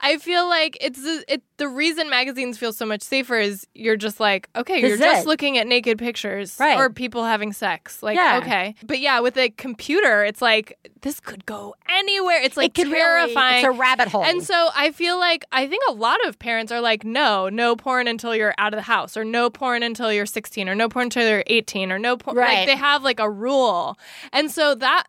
I 0.00 0.18
feel 0.18 0.48
like 0.48 0.76
it's 0.80 1.00
it. 1.28 1.42
The 1.56 1.68
reason 1.68 2.10
magazines 2.10 2.58
feel 2.58 2.72
so 2.72 2.84
much 2.84 3.02
safer 3.02 3.38
is 3.38 3.66
you're 3.74 3.96
just 3.96 4.18
like, 4.20 4.48
okay, 4.56 4.80
This 4.80 4.88
you're 4.88 4.98
just 4.98 5.24
it. 5.24 5.28
looking 5.28 5.56
at 5.56 5.66
naked 5.66 5.98
pictures 5.98 6.56
Right. 6.58 6.76
or 6.76 6.90
people 6.90 7.24
having 7.24 7.52
sex. 7.52 8.02
Like, 8.02 8.16
Yeah. 8.16 8.38
okay, 8.42 8.74
but 8.84 8.98
yeah, 8.98 9.20
with 9.20 9.36
a 9.36 9.50
computer, 9.50 10.24
it's 10.24 10.42
like 10.42 10.76
this 11.02 11.20
could 11.20 11.46
go 11.46 11.74
anywhere. 11.88 12.40
It's 12.42 12.56
like 12.56 12.76
it 12.78 12.88
terrifying. 12.88 13.36
Really, 13.36 13.58
it's 13.58 13.76
a 13.76 13.78
rabbit 13.80 14.08
hole. 14.08 14.24
And 14.24 14.42
so 14.42 14.70
I 14.74 14.90
feel 14.90 15.18
like 15.18 15.44
I 15.52 15.66
think 15.66 15.82
a 15.88 15.92
lot 15.92 16.18
of 16.26 16.38
parents 16.38 16.72
are 16.72 16.80
like, 16.80 17.04
no, 17.04 17.48
no 17.48 17.76
porn 17.76 18.08
until 18.08 18.34
you're 18.34 18.54
out 18.58 18.72
of 18.74 18.78
the 18.78 18.82
house, 18.82 19.16
or 19.16 19.24
no 19.24 19.48
porn 19.50 19.82
until 19.82 20.12
you're 20.12 20.26
16, 20.26 20.68
or 20.68 20.74
no 20.74 20.88
porn 20.88 21.04
until 21.04 21.28
you're 21.28 21.44
18, 21.46 21.92
or 21.92 21.98
no 21.98 22.16
porn. 22.16 22.36
Right. 22.36 22.58
Like 22.58 22.66
they 22.66 22.76
have 22.76 23.02
like 23.04 23.20
a 23.20 23.30
rule, 23.30 23.96
and 24.32 24.50
so 24.50 24.74
that 24.74 25.04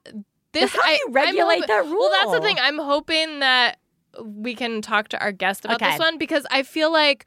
this 0.51 0.71
how 0.71 0.81
do 0.81 0.87
I 0.87 0.91
you 0.93 0.99
I'm 1.07 1.13
regulate 1.13 1.67
that 1.67 1.85
rule? 1.85 1.99
Well, 1.99 2.11
that's 2.11 2.31
the 2.31 2.41
thing. 2.41 2.57
I'm 2.59 2.77
hoping 2.77 3.39
that 3.39 3.77
we 4.23 4.55
can 4.55 4.81
talk 4.81 5.07
to 5.09 5.19
our 5.21 5.31
guest 5.31 5.65
about 5.65 5.81
Okay. 5.81 5.91
this 5.91 5.99
one 5.99 6.17
because 6.17 6.45
I 6.51 6.63
feel 6.63 6.91
like, 6.91 7.25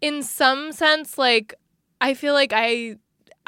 in 0.00 0.22
some 0.22 0.72
sense, 0.72 1.18
like 1.18 1.54
I 2.00 2.14
feel 2.14 2.34
like 2.34 2.52
I. 2.54 2.96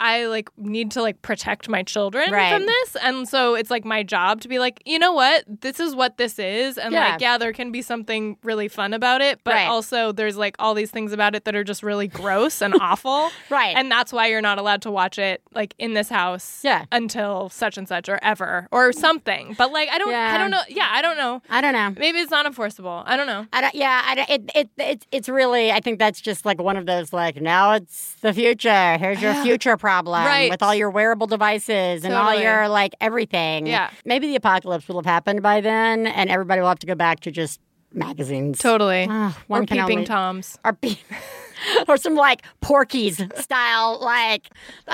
I 0.02 0.26
like 0.26 0.50
need 0.58 0.90
to 0.92 1.02
like 1.02 1.22
protect 1.22 1.68
my 1.68 1.82
children 1.84 2.30
Right. 2.32 2.52
from 2.52 2.66
this. 2.66 2.96
And 2.96 3.28
so 3.28 3.54
it's 3.54 3.70
like 3.70 3.84
my 3.84 4.02
job 4.02 4.40
to 4.40 4.48
be 4.48 4.58
like, 4.58 4.82
you 4.84 4.98
know 4.98 5.12
what? 5.12 5.44
This 5.60 5.78
is 5.78 5.94
what 5.94 6.16
this 6.16 6.38
is. 6.40 6.76
And 6.76 6.92
Yeah. 6.92 7.10
like, 7.12 7.20
yeah, 7.20 7.38
there 7.38 7.52
can 7.52 7.70
be 7.70 7.82
something 7.82 8.36
really 8.42 8.66
fun 8.66 8.94
about 8.94 9.20
it, 9.22 9.38
but 9.44 9.54
Right. 9.54 9.68
also 9.68 10.10
there's 10.10 10.36
like 10.36 10.56
all 10.58 10.74
these 10.74 10.90
things 10.90 11.12
about 11.12 11.36
it 11.36 11.44
that 11.44 11.54
are 11.54 11.62
just 11.62 11.84
really 11.84 12.08
gross 12.08 12.60
and 12.60 12.74
awful. 12.80 13.30
right. 13.48 13.76
And 13.76 13.90
that's 13.92 14.12
why 14.12 14.26
you're 14.26 14.40
not 14.42 14.58
allowed 14.58 14.82
to 14.82 14.90
watch 14.90 15.18
it 15.20 15.40
like 15.54 15.72
in 15.78 15.94
this 15.94 16.08
house 16.08 16.60
Yeah. 16.64 16.84
until 16.90 17.48
such 17.50 17.78
and 17.78 17.86
such 17.86 18.08
or 18.08 18.18
ever 18.22 18.66
or 18.72 18.92
something. 18.92 19.54
But 19.56 19.70
like 19.70 19.88
I 19.88 19.98
don't 19.98 20.10
Yeah. 20.10 20.32
I 20.34 20.38
don't 20.38 20.50
know. 20.50 20.62
Yeah, 20.68 20.88
I 20.90 21.00
don't 21.00 21.16
know. 21.16 21.42
I 21.48 21.60
don't 21.60 21.74
know. 21.74 21.94
Maybe 21.96 22.18
it's 22.18 22.30
not 22.32 22.44
enforceable. 22.44 23.04
I 23.06 23.16
don't 23.16 23.28
know. 23.28 23.46
I 23.52 23.60
don't, 23.60 23.74
yeah, 23.76 24.02
I 24.04 24.14
don't, 24.16 24.30
it, 24.30 24.50
it, 24.56 24.70
it, 24.78 25.06
it's 25.12 25.28
really, 25.28 25.70
I 25.70 25.78
think 25.78 26.00
that's 26.00 26.20
just 26.20 26.44
like 26.44 26.60
one 26.60 26.76
of 26.76 26.86
those, 26.86 27.12
like, 27.12 27.40
now 27.40 27.72
it's 27.74 28.16
the 28.20 28.32
future. 28.32 28.98
Here's 28.98 29.22
your 29.22 29.34
future 29.44 29.76
problem 29.76 29.91
Right. 30.26 30.50
with 30.50 30.62
all 30.62 30.74
your 30.74 30.90
wearable 30.90 31.26
devices 31.26 32.04
and 32.04 32.14
all 32.14 32.34
your, 32.34 32.68
like, 32.68 32.94
everything. 33.00 33.66
Yeah. 33.66 33.90
Maybe 34.04 34.26
the 34.28 34.36
apocalypse 34.36 34.88
will 34.88 34.96
have 34.96 35.06
happened 35.06 35.42
by 35.42 35.60
then 35.60 36.06
and 36.06 36.30
everybody 36.30 36.60
will 36.60 36.68
have 36.68 36.78
to 36.80 36.86
go 36.86 36.94
back 36.94 37.20
to 37.20 37.30
just 37.30 37.60
magazines. 37.92 38.58
Totally. 38.58 39.06
Ah, 39.08 39.36
one 39.48 39.62
or 39.62 39.66
peeping 39.66 39.82
only- 39.82 40.04
toms. 40.04 40.58
Or, 40.64 40.72
pe- 40.72 40.96
or 41.88 41.96
some, 41.96 42.14
like, 42.14 42.42
Porky's 42.60 43.20
style, 43.38 43.98
like, 44.00 44.48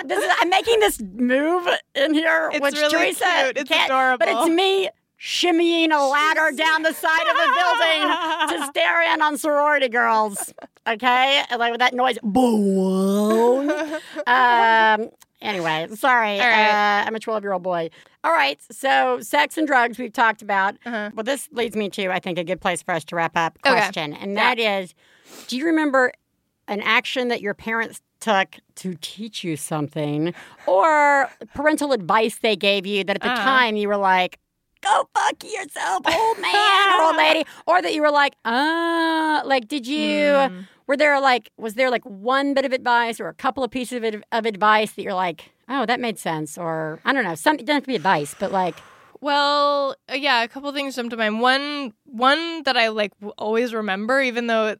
this 0.05 0.23
is, 0.23 0.33
I'm 0.41 0.49
making 0.51 0.81
this 0.81 1.01
move 1.01 1.67
in 1.95 2.15
here, 2.15 2.51
It's 2.53 2.61
which 2.61 2.75
really 2.75 2.91
Theresa 2.91 3.25
cute. 3.45 3.59
It's 3.59 3.69
can't- 3.71 4.19
But 4.19 4.29
it's 4.29 4.49
me 4.51 4.89
shimmying 5.21 5.91
a 5.93 6.09
ladder 6.09 6.55
down 6.57 6.83
the 6.83 6.93
side 6.93 7.27
of 7.27 7.37
a 7.37 7.49
building 7.55 8.59
to 8.61 8.67
stare 8.71 9.13
in 9.13 9.21
on 9.23 9.37
sorority 9.39 9.89
girls. 9.89 10.53
Okay, 10.87 11.43
like 11.59 11.71
with 11.73 11.81
that 11.81 11.95
noise, 11.95 12.19
boom. 12.23 13.71
um. 14.27 15.11
Anyway, 15.41 15.87
sorry. 15.95 16.41
Right. 16.41 16.71
Uh, 17.03 17.05
I'm 17.07 17.15
a 17.15 17.21
12 17.21 17.45
year 17.45 17.53
old 17.53 17.63
boy. 17.63 17.91
All 18.25 18.33
right. 18.33 18.59
So, 18.73 19.21
sex 19.21 19.57
and 19.57 19.69
drugs 19.69 19.97
we've 19.97 20.13
talked 20.13 20.43
about. 20.43 20.75
Uh-huh. 20.85 21.11
Well, 21.15 21.23
this 21.23 21.49
leads 21.53 21.77
me 21.77 21.89
to 21.91 22.11
I 22.11 22.19
think 22.19 22.39
a 22.39 22.45
good 22.45 22.61
place 22.61 22.83
for 22.83 22.93
us 22.93 23.05
to 23.05 23.15
wrap 23.17 23.37
up. 23.37 23.57
Okay. 23.65 23.73
Question, 23.77 24.15
and 24.15 24.37
that 24.37 24.59
is, 24.59 24.95
do 25.47 25.57
you 25.57 25.65
remember 25.65 26.13
an 26.67 26.81
action 26.83 27.29
that 27.29 27.41
your 27.41 27.55
parents 27.55 28.01
took 28.21 28.57
to 28.77 28.97
teach 29.01 29.45
you 29.45 29.57
something, 29.57 30.35
or 30.67 31.31
parental 31.55 31.93
advice 31.93 32.39
they 32.39 32.57
gave 32.57 32.85
you 32.85 33.05
that 33.05 33.17
at 33.17 33.23
the 33.23 33.29
Uh-huh. 33.31 33.45
time 33.45 33.77
you 33.77 33.87
were 33.87 33.97
like, 33.97 34.41
"Go 34.83 35.09
fuck 35.14 35.43
yourself, 35.45 36.03
old 36.07 36.38
man 36.41 36.91
or 37.01 37.03
old 37.03 37.17
lady," 37.17 37.45
or 37.67 37.83
that 37.83 37.95
you 37.95 38.03
were 38.03 38.11
like, 38.11 38.35
"Ah," 38.45 39.43
like 39.45 39.69
did 39.69 39.87
you? 39.87 40.33
Hmm. 40.49 40.61
Were 40.87 40.97
there 40.97 41.21
like 41.21 41.51
was 41.59 41.75
there 41.75 41.91
like 41.91 42.05
one 42.05 42.55
bit 42.55 42.64
of 42.64 42.73
advice 42.73 43.21
or 43.21 43.29
a 43.29 43.35
couple 43.35 43.62
of 43.62 43.71
pieces 43.71 44.03
of, 44.03 44.23
of 44.33 44.47
advice 44.47 44.93
that 44.93 45.03
you're 45.03 45.12
like, 45.14 45.51
"Oh, 45.69 45.85
that 45.85 46.01
made 46.01 46.19
sense," 46.19 46.57
or 46.57 46.99
I 47.05 47.12
don't 47.12 47.25
know, 47.25 47.35
something 47.35 47.62
it 47.62 47.67
doesn't 47.67 47.77
have 47.79 47.85
to 47.85 47.88
be 47.88 47.97
advice, 47.97 48.35
but 48.38 48.53
like, 48.53 48.77
Well, 49.21 49.97
uh, 50.11 50.14
yeah, 50.14 50.43
a 50.43 50.49
couple 50.49 50.73
things 50.73 50.97
jump 50.97 51.11
to 51.11 51.17
mind. 51.17 51.41
One, 51.41 51.93
one 52.05 52.62
that 52.62 52.77
I 52.77 52.88
like 52.88 53.12
always 53.37 53.75
remember, 53.75 54.21
even 54.23 54.47
though, 54.47 54.77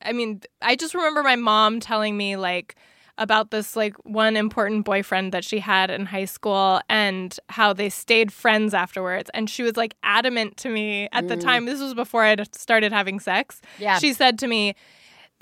I 0.00 0.12
mean, 0.12 0.40
I 0.62 0.76
just 0.76 0.94
remember 0.94 1.22
my 1.22 1.36
mom 1.36 1.80
telling 1.80 2.16
me 2.16 2.36
like 2.36 2.76
about 3.18 3.50
this 3.50 3.76
like 3.76 3.94
one 4.04 4.36
important 4.36 4.84
boyfriend 4.84 5.32
that 5.32 5.44
she 5.44 5.58
had 5.60 5.90
in 5.90 6.06
high 6.06 6.24
school 6.24 6.80
and 6.88 7.38
how 7.48 7.72
they 7.72 7.88
stayed 7.90 8.32
friends 8.32 8.72
afterwards. 8.74 9.30
And 9.34 9.48
she 9.50 9.62
was 9.62 9.76
like 9.76 9.94
adamant 10.02 10.56
to 10.58 10.68
me 10.68 11.08
at 11.12 11.28
the 11.28 11.36
time. 11.36 11.66
This 11.66 11.80
was 11.80 11.94
before 11.94 12.22
I 12.24 12.36
started 12.52 12.92
having 12.92 13.20
sex. 13.20 13.60
Yeah. 13.78 13.98
she 13.98 14.12
said 14.12 14.38
to 14.40 14.46
me. 14.46 14.74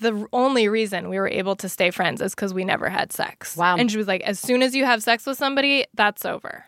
The 0.00 0.28
only 0.32 0.68
reason 0.68 1.08
we 1.08 1.18
were 1.18 1.26
able 1.28 1.56
to 1.56 1.68
stay 1.68 1.90
friends 1.90 2.20
is 2.22 2.32
because 2.32 2.54
we 2.54 2.64
never 2.64 2.88
had 2.88 3.12
sex. 3.12 3.56
Wow. 3.56 3.76
And 3.76 3.90
she 3.90 3.96
was 3.96 4.06
like, 4.06 4.20
as 4.20 4.38
soon 4.38 4.62
as 4.62 4.72
you 4.72 4.84
have 4.84 5.02
sex 5.02 5.26
with 5.26 5.36
somebody, 5.36 5.86
that's 5.92 6.24
over. 6.24 6.64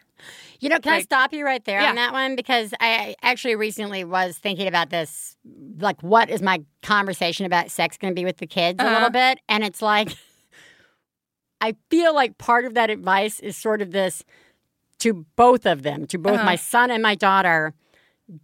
You 0.59 0.69
know, 0.69 0.81
can 0.81 0.95
I 0.95 1.01
stop 1.03 1.33
you 1.33 1.45
right 1.45 1.65
there 1.65 1.81
Yeah. 1.81 1.91
on 1.91 1.95
that 1.95 2.13
one? 2.13 2.35
Because 2.35 2.75
I 2.81 3.15
actually 3.23 3.55
recently 3.55 4.03
was 4.03 4.37
thinking 4.37 4.67
about 4.67 4.91
this. 4.91 5.37
Like, 5.79 6.03
what 6.03 6.29
is 6.29 6.43
my 6.43 6.61
conversation 6.83 7.47
about 7.47 7.71
sex 7.71 7.97
going 7.97 8.13
to 8.13 8.21
be 8.21 8.25
with 8.25 8.39
the 8.39 8.49
kids 8.49 8.81
a 8.81 8.85
Uh-huh. 8.85 8.95
little 8.95 9.11
bit? 9.11 9.39
And 9.49 9.63
it's 9.63 9.81
like, 9.81 10.09
I 11.61 11.77
feel 11.91 12.15
like 12.15 12.39
part 12.39 12.65
of 12.65 12.75
that 12.75 12.91
advice 12.91 13.41
is 13.41 13.57
sort 13.57 13.83
of 13.83 13.91
this 13.93 14.25
to 15.01 15.27
both 15.37 15.67
of 15.67 15.83
them, 15.83 16.07
to 16.09 16.19
both 16.19 16.35
Uh-huh. 16.37 16.45
my 16.45 16.57
son 16.57 16.91
and 16.91 17.03
my 17.03 17.15
daughter 17.15 17.75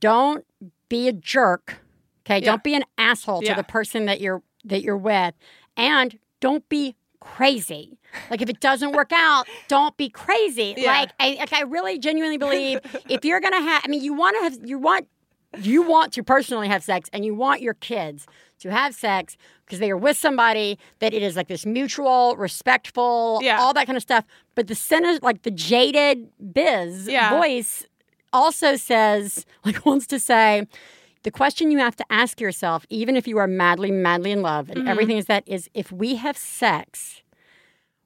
don't 0.01 0.45
be 0.89 1.09
a 1.09 1.13
jerk. 1.13 1.79
Okay. 2.25 2.39
Yeah. 2.39 2.47
Don't 2.47 2.65
be 2.65 2.75
an 2.75 2.85
asshole 2.99 3.41
to 3.41 3.47
Yeah. 3.47 3.55
the 3.55 3.63
person 3.65 4.07
that 4.07 4.21
you're 4.21 4.43
that 4.65 4.83
you're 4.83 4.97
with. 4.97 5.35
And 5.77 6.19
don't 6.41 6.69
be 6.69 6.97
crazy. 7.21 7.99
Like 8.31 8.43
if 8.43 8.49
it 8.49 8.61
doesn't 8.61 8.93
work 8.93 9.13
out, 9.13 9.47
don't 9.69 9.97
be 9.97 10.09
crazy. 10.09 10.75
Yeah. 10.79 10.91
Like 10.93 11.11
I 11.21 11.37
like 11.39 11.53
I 11.53 11.63
really 11.63 11.99
genuinely 11.99 12.39
believe 12.39 12.81
if 13.09 13.25
you're 13.25 13.41
gonna 13.41 13.61
have 13.61 13.83
I 13.85 13.89
mean 13.89 14.03
you 14.03 14.13
wanna 14.15 14.43
have 14.43 14.59
you 14.65 14.79
want 14.79 15.07
you 15.59 15.83
want 15.83 16.13
to 16.15 16.23
personally 16.23 16.69
have 16.69 16.83
sex 16.83 17.09
and 17.13 17.25
you 17.25 17.35
want 17.35 17.63
your 17.63 17.75
kids 17.75 18.27
to 18.61 18.71
have 18.71 18.95
sex 18.95 19.37
because 19.65 19.79
they 19.81 19.91
are 19.91 19.97
with 19.97 20.17
somebody 20.17 20.79
that 21.01 21.13
it 21.13 21.23
is 21.23 21.37
like 21.37 21.49
this 21.49 21.67
mutual, 21.67 22.37
respectful, 22.37 23.41
Yeah. 23.43 23.59
all 23.61 23.73
that 23.75 23.87
kind 23.87 23.97
of 23.97 24.03
stuff. 24.03 24.25
But 24.55 24.67
the 24.69 24.75
center, 24.75 25.19
like 25.23 25.43
the 25.43 25.51
jaded 25.51 26.29
biz 26.53 27.09
Yeah. 27.09 27.31
voice 27.31 27.87
also 28.33 28.77
says, 28.77 29.45
like 29.65 29.85
wants 29.85 30.07
to 30.09 30.19
say, 30.19 30.67
the 31.23 31.31
question 31.31 31.71
you 31.71 31.79
have 31.79 31.97
to 31.97 32.05
ask 32.11 32.41
yourself, 32.41 32.87
even 32.89 33.17
if 33.17 33.27
you 33.27 33.37
are 33.39 33.47
madly, 33.49 33.91
madly 33.91 34.31
in 34.31 34.43
love 34.43 34.69
and 34.71 34.79
Mm-hmm. 34.81 34.89
everything 34.89 35.17
is 35.19 35.27
that 35.27 35.43
is 35.47 35.69
if 35.75 35.91
we 35.93 36.15
have 36.17 36.37
sex, 36.37 37.23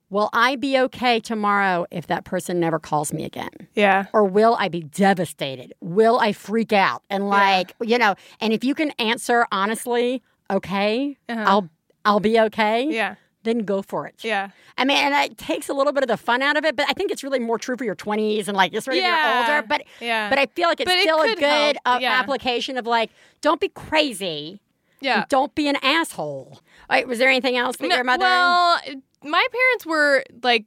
will 0.09 0.31
I 0.33 0.57
be 0.57 0.77
okay 0.79 1.21
tomorrow 1.21 1.87
if 1.91 2.07
that 2.09 2.25
person 2.25 2.59
never 2.59 2.79
calls 2.79 3.13
me 3.13 3.25
again? 3.25 3.51
Yeah. 3.75 4.07
or 4.13 4.25
will 4.25 4.57
I 4.59 4.69
be 4.69 4.83
devastated? 4.83 5.73
Will 5.81 6.19
I 6.19 6.33
freak 6.33 6.73
out? 6.73 7.03
And 7.11 7.29
like, 7.29 7.75
you 7.81 7.99
know, 7.99 8.15
and 8.41 8.53
if 8.53 8.65
you 8.65 8.75
can 8.75 8.91
answer 8.99 9.47
honestly, 9.53 10.23
okay, 10.51 11.17
Uh-huh. 11.29 11.45
I'll 11.47 11.71
I'll 12.05 12.21
be 12.21 12.39
okay. 12.41 12.89
Yeah. 12.91 13.17
Then 13.43 13.61
go 13.61 13.81
for 13.83 14.07
it. 14.07 14.17
Yeah. 14.23 14.51
I 14.77 14.85
mean, 14.85 14.99
and 14.99 15.15
it 15.31 15.39
takes 15.39 15.69
a 15.71 15.73
little 15.75 15.93
bit 15.95 16.03
of 16.03 16.09
the 16.09 16.17
fun 16.19 16.43
out 16.43 16.57
of 16.59 16.65
it, 16.67 16.77
but 16.77 16.87
I 16.89 16.93
think 16.93 17.11
it's 17.11 17.23
really 17.25 17.39
more 17.39 17.59
true 17.59 17.77
for 17.77 17.85
your 17.85 17.95
20s 17.97 18.49
and 18.49 18.57
like 18.57 18.73
just 18.73 18.87
when 18.89 18.97
Yeah. 18.99 19.41
you're 19.47 19.57
older. 19.57 19.67
But 19.67 19.85
Yeah. 20.01 20.29
but 20.29 20.39
I 20.39 20.47
feel 20.47 20.69
like 20.69 20.81
it's 20.81 20.91
But 20.91 20.99
it 20.99 21.03
still 21.03 21.21
a 21.23 21.35
good 21.37 21.79
uh, 21.87 21.99
yeah. 22.03 22.13
application 22.21 22.77
of 22.77 22.87
like, 22.87 23.11
don't 23.41 23.61
be 23.61 23.69
crazy. 23.69 24.61
Yeah. 25.01 25.25
Don't 25.31 25.55
be 25.55 25.69
an 25.69 25.77
asshole. 25.83 26.49
All 26.53 26.61
right, 26.97 27.07
was 27.09 27.19
there 27.19 27.29
anything 27.31 27.57
else 27.57 27.77
that 27.79 27.89
No, 27.89 27.95
your 27.95 28.05
mother? 28.05 28.25
Well, 28.25 28.79
my 29.25 29.47
parents 29.53 29.87
were 29.87 30.23
like 30.43 30.67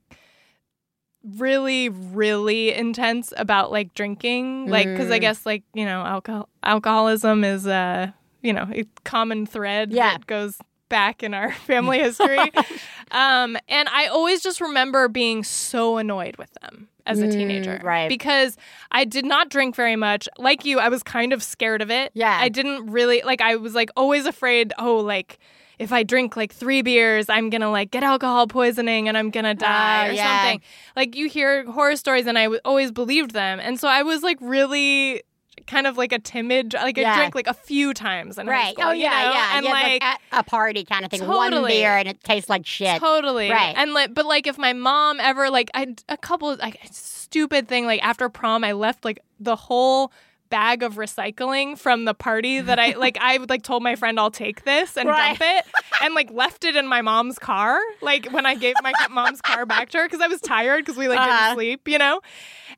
really, 1.23 1.89
really 1.89 2.73
intense 2.73 3.33
about 3.37 3.71
like 3.71 3.93
drinking, 3.93 4.67
like 4.67 4.87
because 4.87 5.09
I 5.11 5.17
Mm. 5.19 5.21
guess 5.21 5.45
like 5.45 5.63
you 5.73 5.85
know 5.85 6.01
alcohol 6.03 6.49
alcoholism 6.63 7.43
is 7.43 7.65
a 7.67 8.13
you 8.43 8.53
know 8.53 8.67
a 8.71 8.83
common 9.03 9.45
thread 9.47 9.91
Yeah. 9.91 10.11
that 10.11 10.27
goes 10.27 10.57
back 10.89 11.23
in 11.23 11.33
our 11.33 11.51
family 11.67 11.97
history. 11.99 12.51
um, 13.11 13.57
and 13.67 13.89
I 13.89 14.05
always 14.07 14.41
just 14.43 14.61
remember 14.61 15.07
being 15.07 15.43
so 15.43 15.97
annoyed 15.97 16.37
with 16.37 16.51
them 16.61 16.87
as 17.05 17.19
a 17.19 17.27
Mm, 17.27 17.31
teenager, 17.31 17.81
right. 17.83 18.07
Because 18.07 18.55
I 18.91 19.03
did 19.05 19.25
not 19.25 19.49
drink 19.49 19.75
very 19.75 19.95
much. 19.95 20.29
Like 20.37 20.63
you, 20.65 20.79
I 20.79 20.89
was 20.89 21.01
kind 21.03 21.33
of 21.33 21.41
scared 21.43 21.81
of 21.81 21.89
it. 21.89 22.11
Yeah. 22.13 22.37
I 22.39 22.47
didn't 22.49 22.91
really 22.91 23.21
like. 23.25 23.41
I 23.41 23.55
was 23.55 23.73
like 23.73 23.89
always 23.97 24.25
afraid. 24.25 24.71
Oh, 24.77 24.97
like 24.97 25.39
if 25.79 25.91
I 25.91 26.03
drink 26.03 26.37
like 26.37 26.53
three 26.53 26.81
beers, 26.81 27.27
I'm 27.29 27.49
gonna 27.49 27.71
like 27.71 27.89
get 27.91 28.03
alcohol 28.03 28.47
poisoning 28.47 29.07
and 29.09 29.17
I'm 29.17 29.31
gonna 29.31 29.55
die 29.55 30.05
Ah, 30.07 30.09
or 30.09 30.13
yeah. 30.13 30.41
something. 30.43 30.61
Like 30.95 31.15
you 31.15 31.27
hear 31.27 31.65
horror 31.69 31.95
stories, 31.97 32.27
and 32.27 32.37
I 32.37 32.43
w- 32.43 32.61
always 32.63 32.91
believed 32.91 33.31
them, 33.31 33.59
and 33.59 33.79
so 33.79 33.87
I 33.87 34.03
was 34.03 34.21
like 34.23 34.37
really 34.39 35.23
kind 35.67 35.87
of 35.87 35.97
like 35.97 36.11
a 36.11 36.19
timid, 36.19 36.73
like 36.73 36.97
Yeah. 36.97 37.13
I 37.13 37.15
drank 37.17 37.35
like 37.35 37.47
a 37.47 37.53
few 37.53 37.93
times 37.93 38.37
in 38.37 38.47
high 38.47 38.53
Right. 38.53 38.73
school. 38.73 38.85
Oh 38.89 38.91
you 38.91 39.03
yeah, 39.03 39.09
know? 39.23 39.31
yeah. 39.33 39.57
and 39.57 39.65
Yeah, 39.65 39.71
like. 39.71 40.03
at 40.03 40.21
a 40.31 40.43
party 40.43 40.83
kind 40.83 41.05
of 41.05 41.11
thing. 41.11 41.25
One 41.27 41.51
Totally. 41.51 41.71
beer 41.73 41.97
and 41.97 42.07
it 42.07 42.23
tastes 42.23 42.49
like 42.49 42.65
shit. 42.65 42.99
Totally. 42.99 43.49
Right. 43.51 43.73
And 43.77 43.93
like, 43.93 44.13
but 44.13 44.25
like, 44.25 44.47
if 44.47 44.57
my 44.57 44.73
mom 44.73 45.19
ever 45.19 45.49
like, 45.49 45.69
I 45.73 45.95
a 46.09 46.17
couple 46.17 46.55
like 46.57 46.79
stupid 46.91 47.67
thing 47.67 47.85
like 47.85 48.03
after 48.03 48.29
prom, 48.29 48.63
I 48.63 48.73
left 48.73 49.05
like 49.05 49.19
the 49.39 49.55
whole 49.55 50.11
bag 50.53 50.83
of 50.83 50.95
recycling 50.95 51.75
from 51.77 52.05
the 52.05 52.13
party 52.13 52.61
that 52.61 52.77
I 52.77 52.91
like. 52.91 53.17
I 53.19 53.37
like 53.49 53.63
told 53.63 53.81
my 53.81 53.95
friend 53.95 54.19
I'll 54.19 54.29
take 54.29 54.63
this 54.65 54.95
and 54.95 55.09
Right. 55.09 55.39
dump 55.39 55.41
it, 55.41 55.65
and 56.01 56.13
like 56.13 56.29
left 56.31 56.63
it 56.63 56.75
in 56.75 56.87
my 56.87 57.01
mom's 57.01 57.39
car. 57.39 57.79
Like 58.01 58.27
when 58.31 58.45
I 58.45 58.53
gave 58.55 58.75
my 58.83 58.93
mom's 59.09 59.41
car 59.41 59.65
back 59.65 59.89
to 59.89 59.97
her 59.97 60.05
because 60.05 60.21
I 60.21 60.27
was 60.27 60.39
tired 60.41 60.85
because 60.85 60.95
we 60.97 61.07
like 61.07 61.19
Uh-huh. 61.19 61.31
didn't 61.45 61.55
sleep, 61.55 61.87
you 61.87 61.97
know. 61.97 62.21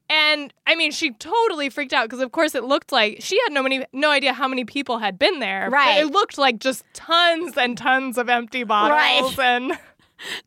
And 0.09 0.53
I 0.67 0.75
mean, 0.75 0.91
she 0.91 1.11
totally 1.11 1.69
freaked 1.69 1.91
out 1.93 2.05
because, 2.07 2.21
of 2.21 2.31
course, 2.31 2.55
it 2.55 2.63
looked 2.63 2.91
like 2.91 3.17
she 3.19 3.37
had 3.43 3.51
no 3.53 3.61
many, 3.63 3.83
no 3.91 4.09
idea 4.11 4.33
how 4.33 4.47
many 4.47 4.63
people 4.63 4.99
had 4.99 5.17
been 5.19 5.39
there. 5.39 5.69
but 5.69 5.75
Right. 5.77 5.97
it 6.05 6.11
looked 6.11 6.37
like 6.37 6.59
just 6.59 6.83
tons 6.93 7.57
and 7.57 7.77
tons 7.77 8.17
of 8.17 8.29
empty 8.29 8.63
bottles 8.63 9.37
and. 9.39 9.77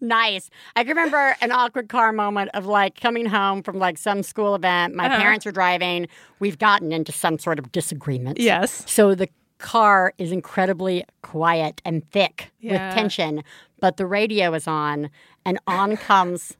Nice. 0.00 0.50
I 0.76 0.82
can 0.84 0.90
remember 0.96 1.36
an 1.40 1.52
awkward 1.52 1.88
car 1.88 2.12
moment 2.12 2.50
of 2.54 2.66
like 2.66 3.00
coming 3.00 3.26
home 3.26 3.62
from 3.62 3.78
like 3.78 3.98
some 3.98 4.22
school 4.22 4.54
event. 4.54 4.94
My 4.94 5.06
Uh-huh. 5.06 5.18
parents 5.18 5.46
are 5.46 5.52
driving. 5.52 6.08
We've 6.38 6.58
gotten 6.58 6.92
into 6.92 7.12
some 7.12 7.38
sort 7.38 7.58
of 7.58 7.70
disagreement. 7.72 8.38
Yes. 8.40 8.84
So 8.90 9.14
the 9.14 9.28
car 9.58 10.12
is 10.18 10.30
incredibly 10.32 11.04
quiet 11.22 11.82
and 11.84 12.08
thick 12.12 12.50
Yeah. 12.60 12.72
with 12.88 12.94
tension, 12.96 13.42
but 13.80 13.96
the 13.96 14.06
radio 14.06 14.54
is 14.54 14.66
on, 14.68 15.10
and 15.44 15.58
on 15.66 15.96
comes 15.96 16.56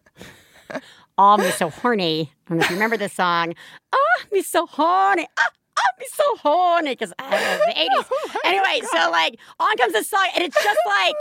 "Oh 1.16 1.36
Me 1.36 1.50
So 1.52 1.70
Horny." 1.70 2.32
I 2.46 2.48
don't 2.50 2.58
know 2.58 2.64
if 2.64 2.70
you 2.70 2.76
remember 2.76 2.96
this 2.96 3.12
song. 3.12 3.54
Oh, 3.92 4.22
me 4.32 4.42
so 4.42 4.66
horny. 4.66 5.26
Ah, 5.38 5.48
oh, 5.78 5.82
me 5.98 6.06
so 6.12 6.36
horny. 6.36 6.90
Because 6.92 7.12
I 7.18 7.30
love 7.30 7.60
the 7.66 7.74
80s. 7.74 8.36
anyway, 8.44 8.80
so 8.92 9.10
like 9.10 9.38
on 9.60 9.76
comes 9.76 9.92
this 9.92 10.08
song, 10.10 10.28
and 10.34 10.44
it's 10.44 10.62
just 10.62 10.78
like 10.86 11.14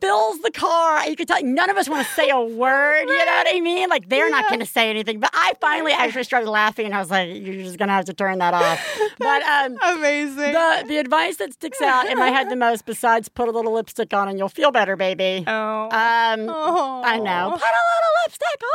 fills 0.00 0.40
the 0.40 0.50
car. 0.50 1.06
You 1.08 1.16
can 1.16 1.26
tell 1.26 1.42
none 1.42 1.70
of 1.70 1.76
us 1.76 1.88
want 1.88 2.06
to 2.06 2.12
say 2.14 2.30
a 2.30 2.40
word. 2.62 3.02
You 3.02 3.06
know 3.18 3.24
what 3.24 3.46
I 3.54 3.60
mean? 3.60 3.88
Like 3.88 4.08
they're 4.08 4.30
not 4.30 4.48
going 4.48 4.60
to 4.60 4.66
say 4.66 4.90
anything. 4.90 5.20
But 5.20 5.30
I 5.32 5.54
finally 5.60 5.92
actually 5.92 6.24
started 6.24 6.48
laughing, 6.50 6.86
and 6.86 6.94
I 6.94 6.98
was 6.98 7.10
like, 7.10 7.28
"You're 7.28 7.62
just 7.64 7.78
going 7.78 7.88
to 7.88 7.94
have 7.94 8.04
to 8.06 8.14
turn 8.14 8.38
that 8.38 8.54
off." 8.54 8.80
But 9.18 9.42
um, 9.42 9.76
Amazing. 9.82 10.52
the 10.52 10.84
the 10.88 10.96
advice 10.96 11.36
that 11.36 11.52
sticks 11.52 11.80
out 11.82 12.06
in 12.06 12.18
my 12.18 12.28
head 12.28 12.48
the 12.48 12.56
most, 12.66 12.86
besides 12.86 13.28
put 13.28 13.48
a 13.48 13.50
little 13.50 13.72
lipstick 13.72 14.14
on 14.14 14.28
and 14.28 14.38
you'll 14.38 14.48
feel 14.48 14.70
better, 14.70 14.96
baby. 14.96 15.44
oh. 15.46 15.82
Um, 15.84 16.48
oh. 16.48 17.02
I 17.04 17.18
know. 17.18 17.50
Put 17.52 17.62
a 17.62 17.84
little 17.92 18.14
lipstick 18.24 18.62
on. 18.62 18.70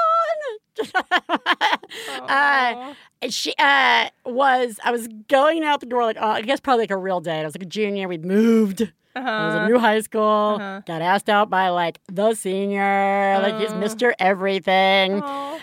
uh, 2.30 2.94
she 3.30 3.54
uh, 3.58 4.10
was. 4.26 4.80
I 4.84 4.92
was 4.92 5.08
going 5.28 5.64
out 5.64 5.80
the 5.80 5.86
door 5.88 6.04
like 6.04 6.18
uh, 6.18 6.26
I 6.28 6.42
guess 6.42 6.60
probably 6.60 6.84
like 6.84 6.92
a 6.92 6.98
real 6.98 7.22
date. 7.22 7.42
I 7.42 7.46
was 7.46 7.56
like 7.56 7.64
a 7.64 7.70
junior. 7.70 8.08
We'd 8.08 8.26
moved. 8.26 8.92
I 9.16 9.20
was 9.20 9.56
Uh-huh. 9.56 9.66
in 9.66 9.72
new 9.72 9.80
high 9.80 10.00
school. 10.02 10.58
Uh-huh. 10.60 10.82
Got 10.86 11.02
asked 11.02 11.30
out 11.30 11.50
by 11.50 11.70
like 11.70 12.00
the 12.12 12.34
senior, 12.34 13.40
like 13.42 13.60
he's 13.60 13.72
Uh. 13.72 13.78
Mister 13.78 14.16
Everything. 14.20 15.22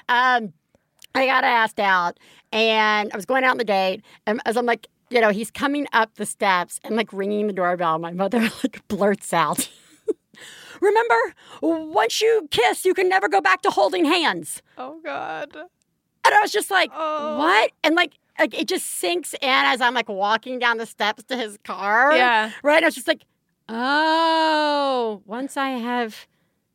Um, 0.08 0.52
I 1.14 1.26
got 1.26 1.44
asked 1.44 1.78
out, 1.78 2.18
and 2.52 3.10
I 3.12 3.16
was 3.16 3.26
going 3.26 3.44
out 3.44 3.50
on 3.52 3.58
the 3.58 3.64
date, 3.64 4.02
and 4.26 4.40
as 4.46 4.56
I'm 4.56 4.64
like, 4.66 4.86
you 5.10 5.20
know, 5.20 5.28
he's 5.30 5.50
coming 5.50 5.86
up 5.92 6.14
the 6.14 6.24
steps 6.24 6.80
and 6.84 6.96
like 6.96 7.12
ringing 7.12 7.46
the 7.46 7.52
doorbell. 7.52 7.98
My 7.98 8.12
mother 8.12 8.40
like 8.62 8.86
blurts 8.88 9.32
out, 9.34 9.68
"Remember, 10.80 11.34
once 11.60 12.20
you 12.20 12.48
kiss, 12.50 12.84
you 12.84 12.94
can 12.94 13.08
never 13.08 13.28
go 13.28 13.40
back 13.40 13.62
to 13.62 13.70
holding 13.70 14.04
hands." 14.04 14.62
Oh 14.78 14.98
God. 15.04 15.54
And 16.24 16.32
I 16.34 16.40
was 16.40 16.52
just 16.52 16.70
like, 16.70 16.90
Oh. 16.94 17.36
"What?" 17.38 17.72
And 17.84 17.94
like, 17.94 18.14
like 18.38 18.54
it 18.58 18.66
just 18.68 18.86
sinks 18.86 19.34
in 19.34 19.38
as 19.42 19.80
I'm 19.80 19.92
like 19.94 20.08
walking 20.08 20.58
down 20.58 20.78
the 20.78 20.86
steps 20.86 21.24
to 21.24 21.36
his 21.36 21.58
car. 21.64 22.16
Yeah. 22.16 22.50
Right. 22.62 22.76
And 22.76 22.84
I 22.84 22.88
was 22.88 22.94
just 22.94 23.08
like, 23.08 23.22
"Oh, 23.68 25.22
once 25.26 25.56
I 25.56 25.70
have." 25.70 26.26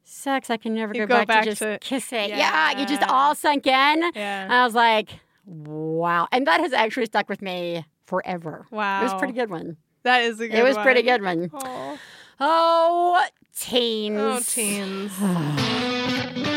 Sex, 0.09 0.49
I 0.49 0.55
can 0.55 0.73
never 0.73 0.93
go, 0.93 1.01
go 1.01 1.15
back, 1.15 1.27
back 1.27 1.43
to 1.43 1.49
just 1.49 1.61
to- 1.61 1.77
kissing. 1.81 2.29
Yeah, 2.29 2.79
you 2.79 2.85
just 2.85 3.03
all 3.03 3.35
sunk 3.35 3.67
in. 3.67 4.11
Yeah. 4.15 4.47
I 4.49 4.63
was 4.63 4.73
like, 4.73 5.09
wow. 5.45 6.29
And 6.31 6.47
that 6.47 6.61
has 6.61 6.71
actually 6.71 7.07
stuck 7.07 7.27
with 7.27 7.41
me 7.41 7.85
forever. 8.05 8.65
Wow. 8.71 9.01
It 9.01 9.03
was 9.03 9.11
a 9.11 9.17
pretty 9.17 9.33
good 9.33 9.49
one. 9.49 9.75
That 10.03 10.23
is 10.23 10.39
a 10.39 10.47
good 10.47 10.53
one. 10.53 10.61
it 10.61 10.63
was 10.63 10.77
pretty 10.77 11.01
good 11.01 11.21
one. 11.21 11.49
Oh, 11.53 11.99
Oh, 12.39 13.25
teens. 13.53 14.17
oh 14.17 14.39
teens. 14.45 15.11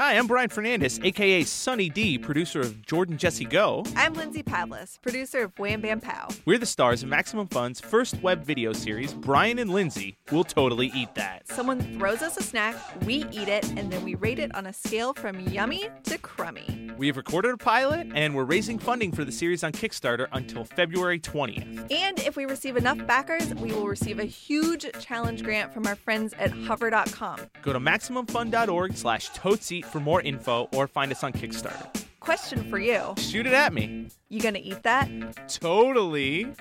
Hi, 0.00 0.16
I'm 0.16 0.28
Brian 0.28 0.48
Fernandez, 0.48 1.00
aka 1.02 1.42
Sunny 1.42 1.88
D, 1.88 2.18
producer 2.18 2.60
of 2.60 2.86
Jordan 2.86 3.18
Jesse 3.18 3.44
Go. 3.44 3.84
I'm 3.96 4.14
Lindsay 4.14 4.44
Pavlis, 4.44 5.02
producer 5.02 5.40
of 5.40 5.58
Wham 5.58 5.80
Bam 5.80 6.00
Pow. 6.00 6.28
We're 6.44 6.58
the 6.58 6.66
stars 6.66 7.02
of 7.02 7.08
Maximum 7.08 7.48
Fun's 7.48 7.80
first 7.80 8.22
web 8.22 8.44
video 8.44 8.72
series, 8.72 9.12
Brian 9.12 9.58
and 9.58 9.72
Lindsay 9.72 10.16
Will 10.30 10.44
Totally 10.44 10.92
Eat 10.94 11.16
That. 11.16 11.48
Someone 11.48 11.80
throws 11.98 12.22
us 12.22 12.36
a 12.36 12.44
snack, 12.44 12.76
we 13.06 13.24
eat 13.32 13.48
it, 13.48 13.68
and 13.72 13.92
then 13.92 14.04
we 14.04 14.14
rate 14.14 14.38
it 14.38 14.54
on 14.54 14.66
a 14.66 14.72
scale 14.72 15.14
from 15.14 15.40
yummy 15.40 15.88
to 16.04 16.16
crummy. 16.18 16.92
We 16.96 17.08
have 17.08 17.16
recorded 17.16 17.54
a 17.54 17.56
pilot, 17.56 18.08
and 18.14 18.36
we're 18.36 18.44
raising 18.44 18.78
funding 18.78 19.10
for 19.10 19.24
the 19.24 19.32
series 19.32 19.64
on 19.64 19.72
Kickstarter 19.72 20.28
until 20.32 20.64
February 20.64 21.18
20th. 21.18 21.92
And 21.92 22.20
if 22.20 22.36
we 22.36 22.44
receive 22.44 22.76
enough 22.76 23.04
backers, 23.06 23.52
we 23.56 23.72
will 23.72 23.86
receive 23.86 24.20
a 24.20 24.24
huge 24.24 24.86
challenge 25.00 25.42
grant 25.42 25.72
from 25.72 25.88
our 25.88 25.96
friends 25.96 26.34
at 26.38 26.50
hover.com. 26.50 27.40
Go 27.62 27.72
to 27.72 27.80
MaximumFun.org 27.80 28.96
slash 28.96 29.30
toteseat 29.30 29.87
for 29.88 30.00
more 30.00 30.20
info 30.22 30.68
or 30.72 30.86
find 30.86 31.10
us 31.12 31.24
on 31.24 31.32
Kickstarter. 31.32 31.86
Question 32.20 32.68
for 32.68 32.78
you 32.78 33.14
Shoot 33.18 33.46
it 33.46 33.52
at 33.52 33.72
me. 33.72 34.08
You 34.28 34.40
gonna 34.40 34.60
eat 34.62 34.82
that? 34.82 35.08
Totally. 35.48 36.52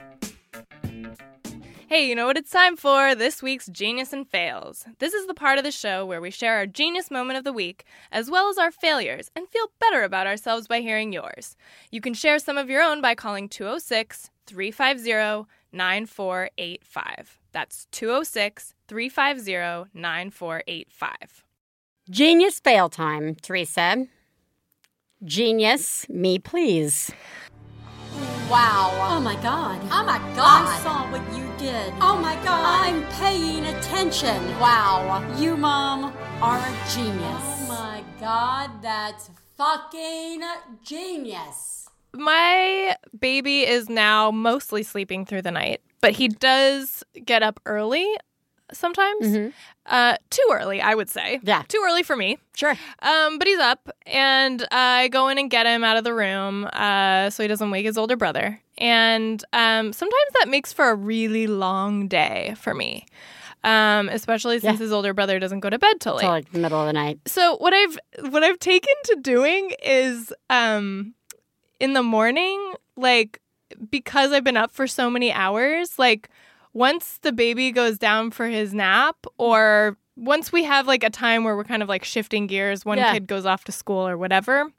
Hey, 1.89 2.09
you 2.09 2.15
know 2.15 2.25
what 2.25 2.37
it's 2.37 2.51
time 2.51 2.75
for? 2.75 3.15
This 3.15 3.41
week's 3.41 3.67
Genius 3.67 4.11
and 4.11 4.27
Fails. 4.27 4.85
This 4.99 5.13
is 5.13 5.25
the 5.25 5.33
part 5.33 5.57
of 5.57 5.63
the 5.63 5.71
show 5.71 6.05
where 6.05 6.19
we 6.19 6.31
share 6.31 6.57
our 6.57 6.65
genius 6.65 7.09
moment 7.09 7.37
of 7.37 7.45
the 7.45 7.53
week, 7.53 7.85
as 8.11 8.29
well 8.29 8.49
as 8.49 8.57
our 8.57 8.71
failures, 8.71 9.31
and 9.37 9.47
feel 9.47 9.71
better 9.79 10.03
about 10.03 10.27
ourselves 10.27 10.67
by 10.67 10.81
hearing 10.81 11.13
yours. 11.13 11.55
You 11.89 12.01
can 12.01 12.13
share 12.13 12.39
some 12.39 12.57
of 12.57 12.69
your 12.69 12.81
own 12.81 12.99
by 13.01 13.15
calling 13.15 13.47
206 13.47 14.29
350 14.45 15.49
9485. 15.71 17.39
That's 17.53 17.87
206 17.91 18.73
350 18.89 19.89
9485. 19.93 21.43
Genius 22.09 22.61
fail 22.61 22.87
time, 22.87 23.35
Theresa. 23.35 24.07
Genius, 25.25 26.07
me 26.07 26.39
please. 26.39 27.11
Wow. 28.49 28.91
Oh 29.11 29.19
my 29.19 29.35
god. 29.41 29.81
Oh 29.91 30.05
my 30.05 30.17
God. 30.33 30.67
I 30.69 30.79
saw 30.81 31.11
what 31.11 31.21
you 31.37 31.51
did. 31.57 31.93
Oh 31.99 32.17
my 32.17 32.35
god. 32.45 32.87
I'm 32.87 33.03
paying 33.19 33.65
attention. 33.65 34.41
Wow. 34.57 35.21
You, 35.37 35.57
Mom, 35.57 36.13
are 36.41 36.57
a 36.57 36.89
genius. 36.95 37.19
Oh 37.19 37.65
my 37.67 38.03
god, 38.21 38.81
that's 38.81 39.29
fucking 39.57 40.43
genius. 40.81 41.89
My 42.13 42.95
baby 43.19 43.63
is 43.63 43.89
now 43.89 44.31
mostly 44.31 44.83
sleeping 44.83 45.25
through 45.25 45.41
the 45.41 45.51
night, 45.51 45.81
but 45.99 46.13
he 46.13 46.29
does 46.29 47.03
get 47.25 47.43
up 47.43 47.59
early 47.65 48.15
sometimes. 48.73 49.53
Uh, 49.85 50.17
too 50.29 50.45
early, 50.51 50.81
I 50.81 50.93
would 50.95 51.09
say. 51.09 51.39
Yeah. 51.43 51.63
Too 51.67 51.81
early 51.85 52.03
for 52.03 52.15
me. 52.15 52.37
Sure. 52.55 52.75
Um, 53.01 53.37
but 53.39 53.47
he's 53.47 53.59
up, 53.59 53.89
and 54.05 54.65
I 54.71 55.07
go 55.07 55.29
in 55.29 55.37
and 55.37 55.49
get 55.49 55.65
him 55.65 55.83
out 55.83 55.95
of 55.97 56.03
the 56.03 56.13
room 56.13 56.67
uh, 56.73 57.29
so 57.29 57.43
he 57.43 57.47
doesn't 57.47 57.71
wake 57.71 57.85
his 57.85 57.97
older 57.97 58.17
brother. 58.17 58.61
And 58.77 59.43
um, 59.53 59.93
sometimes 59.93 60.31
that 60.39 60.49
makes 60.49 60.73
for 60.73 60.89
a 60.89 60.95
really 60.95 61.47
long 61.47 62.07
day 62.09 62.53
for 62.57 62.73
me, 62.73 63.05
um, 63.63 64.09
especially 64.09 64.59
since 64.59 64.73
Yeah. 64.79 64.83
his 64.83 64.91
older 64.91 65.13
brother 65.13 65.39
doesn't 65.39 65.61
go 65.61 65.69
to 65.69 65.79
bed 65.79 65.99
till 65.99 66.15
late 66.15 66.21
Till 66.21 66.29
like 66.29 66.51
the 66.51 66.59
middle 66.59 66.79
of 66.81 66.87
the 66.87 66.93
night. 66.93 67.19
so 67.25 67.55
what 67.57 67.73
I've 67.73 67.97
what 68.31 68.43
I've 68.43 68.59
taken 68.59 68.93
to 69.05 69.17
doing 69.21 69.71
is 69.83 70.31
um 70.49 71.13
in 71.79 71.93
the 71.93 72.03
morning 72.03 72.73
like 72.95 73.39
because 73.89 74.31
I've 74.31 74.43
been 74.43 74.57
up 74.57 74.71
for 74.71 74.85
so 74.87 75.09
many 75.09 75.31
hours 75.31 75.97
like 75.97 76.29
once 76.77 77.17
the 77.23 77.31
baby 77.31 77.71
goes 77.71 77.97
down 77.97 78.29
for 78.29 78.45
his 78.47 78.71
nap 78.73 79.15
or 79.37 79.97
once 80.15 80.51
we 80.51 80.63
have 80.63 80.85
like 80.85 81.03
a 81.03 81.09
time 81.09 81.43
where 81.43 81.55
we're 81.57 81.63
kind 81.63 81.81
of 81.81 81.89
like 81.89 82.03
shifting 82.03 82.45
gears 82.45 82.85
one 82.85 82.97
Yeah. 82.99 83.13
kid 83.13 83.25
goes 83.27 83.45
off 83.45 83.63
to 83.65 83.71
school 83.71 84.07
or 84.07 84.15
whatever 84.17 84.71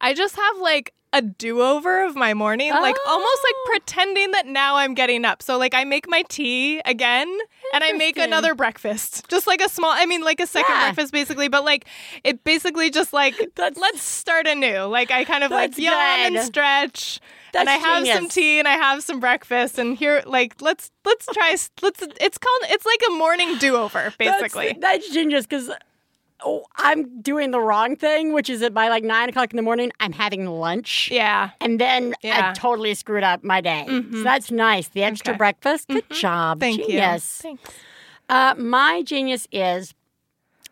I 0.00 0.12
just 0.12 0.36
have 0.36 0.58
like 0.58 0.92
a 1.14 1.22
do-over 1.22 2.04
of 2.04 2.16
my 2.16 2.34
morning, 2.34 2.70
like 2.70 2.96
almost 3.06 3.40
like 3.44 3.54
Oh. 3.56 3.64
pretending 3.70 4.32
that 4.32 4.46
now 4.46 4.76
I'm 4.76 4.94
getting 4.94 5.24
up. 5.24 5.42
So 5.42 5.56
like 5.56 5.72
I 5.72 5.84
make 5.84 6.08
my 6.08 6.22
tea 6.28 6.80
again 6.84 7.28
and 7.72 7.84
I 7.84 7.92
make 7.92 8.18
another 8.18 8.54
breakfast. 8.54 9.28
Just 9.28 9.46
like 9.46 9.60
a 9.62 9.68
small 9.68 9.92
I 9.92 10.06
mean 10.06 10.22
like 10.22 10.40
a 10.40 10.46
second 10.46 10.74
Yeah. 10.74 10.86
breakfast 10.86 11.12
basically, 11.12 11.48
but 11.48 11.64
like 11.64 11.86
it 12.24 12.42
basically 12.44 12.90
just 12.90 13.12
like 13.12 13.34
let's 13.56 14.02
start 14.02 14.46
anew. 14.46 14.80
Like 14.82 15.10
I 15.10 15.24
kind 15.24 15.44
of 15.44 15.50
like 15.52 15.78
yawn 15.78 15.94
and 15.94 16.38
stretch. 16.40 17.20
That's 17.52 17.60
and 17.60 17.70
I 17.70 17.74
have 17.76 18.06
some 18.08 18.28
tea 18.28 18.58
and 18.58 18.66
I 18.66 18.72
have 18.72 19.04
some 19.04 19.20
breakfast 19.20 19.78
and 19.78 19.96
here 19.96 20.22
like 20.26 20.60
let's 20.60 20.90
let's 21.04 21.26
try 21.32 21.54
let's 21.82 22.02
it's 22.20 22.38
called 22.38 22.62
it's 22.64 22.84
like 22.84 23.00
a 23.08 23.12
morning 23.12 23.56
do-over 23.58 24.12
basically. 24.18 24.76
That's, 24.80 25.04
that's 25.06 25.10
genius 25.14 25.46
because 25.46 25.70
oh, 26.44 26.64
I'm 26.76 27.20
doing 27.22 27.50
the 27.50 27.60
wrong 27.60 27.96
thing, 27.96 28.32
which 28.32 28.48
is 28.50 28.60
that 28.60 28.74
by 28.74 28.88
like 28.88 29.02
nine 29.04 29.28
o'clock 29.28 29.52
in 29.52 29.56
the 29.56 29.62
morning, 29.62 29.90
I'm 30.00 30.12
having 30.12 30.46
lunch. 30.46 31.10
yeah. 31.10 31.50
And 31.60 31.80
then 31.80 32.14
Yeah. 32.22 32.38
Mm-hmm. 32.40 32.50
I 32.50 32.52
totally 32.54 32.94
screwed 32.94 33.24
up 33.24 33.42
my 33.44 33.60
day. 33.60 33.84
So 33.88 34.22
that's 34.22 34.50
nice. 34.50 34.88
The 34.88 35.02
extra 35.02 35.32
Okay. 35.32 35.38
breakfast. 35.38 35.88
Good 35.88 36.08
job. 36.10 36.60
Thank 36.60 36.78
you. 36.78 36.86
Genius. 36.86 37.38
Thanks. 37.42 37.70
Uh, 38.28 38.54
my 38.56 39.02
genius 39.02 39.46
is, 39.52 39.94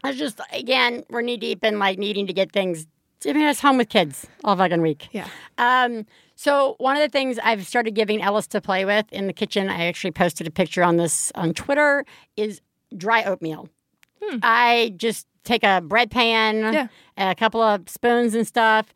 I 0.05 0.13
just, 0.13 0.41
again, 0.53 1.05
we're 1.11 1.23
knee 1.23 1.37
deep 1.37 1.63
in 1.65 1.79
like 1.79 1.99
needing 1.99 2.27
to 2.27 2.33
get 2.33 2.53
things. 2.53 2.87
I 3.27 3.33
mean, 3.35 3.47
it's 3.47 3.61
home 3.61 3.77
with 3.79 3.89
kids 3.89 4.27
all 4.43 4.57
fucking 4.57 4.81
week. 4.83 5.09
Yeah. 5.13 5.29
Um, 5.59 6.07
so 6.35 6.75
one 6.79 6.97
of 6.97 7.03
the 7.03 7.09
things 7.09 7.39
I've 7.43 7.65
started 7.67 7.95
giving 7.95 8.21
Ellis 8.21 8.49
to 8.49 8.61
play 8.61 8.85
with 8.85 9.07
in 9.13 9.29
the 9.29 9.33
kitchen, 9.33 9.69
I 9.69 9.87
actually 9.87 10.11
posted 10.11 10.47
a 10.49 10.51
picture 10.51 10.83
on 10.83 10.97
this 10.97 11.31
on 11.37 11.55
Twitter, 11.55 12.05
is 12.37 12.61
dry 12.97 13.23
oatmeal. 13.23 13.69
I 14.43 14.95
just 14.97 15.27
take 15.45 15.65
a 15.65 15.81
bread 15.81 16.11
pan, 16.11 16.73
Yeah. 16.73 16.87
a 17.31 17.35
couple 17.35 17.61
of 17.61 17.89
spoons 17.89 18.35
and 18.35 18.47
stuff, 18.47 18.87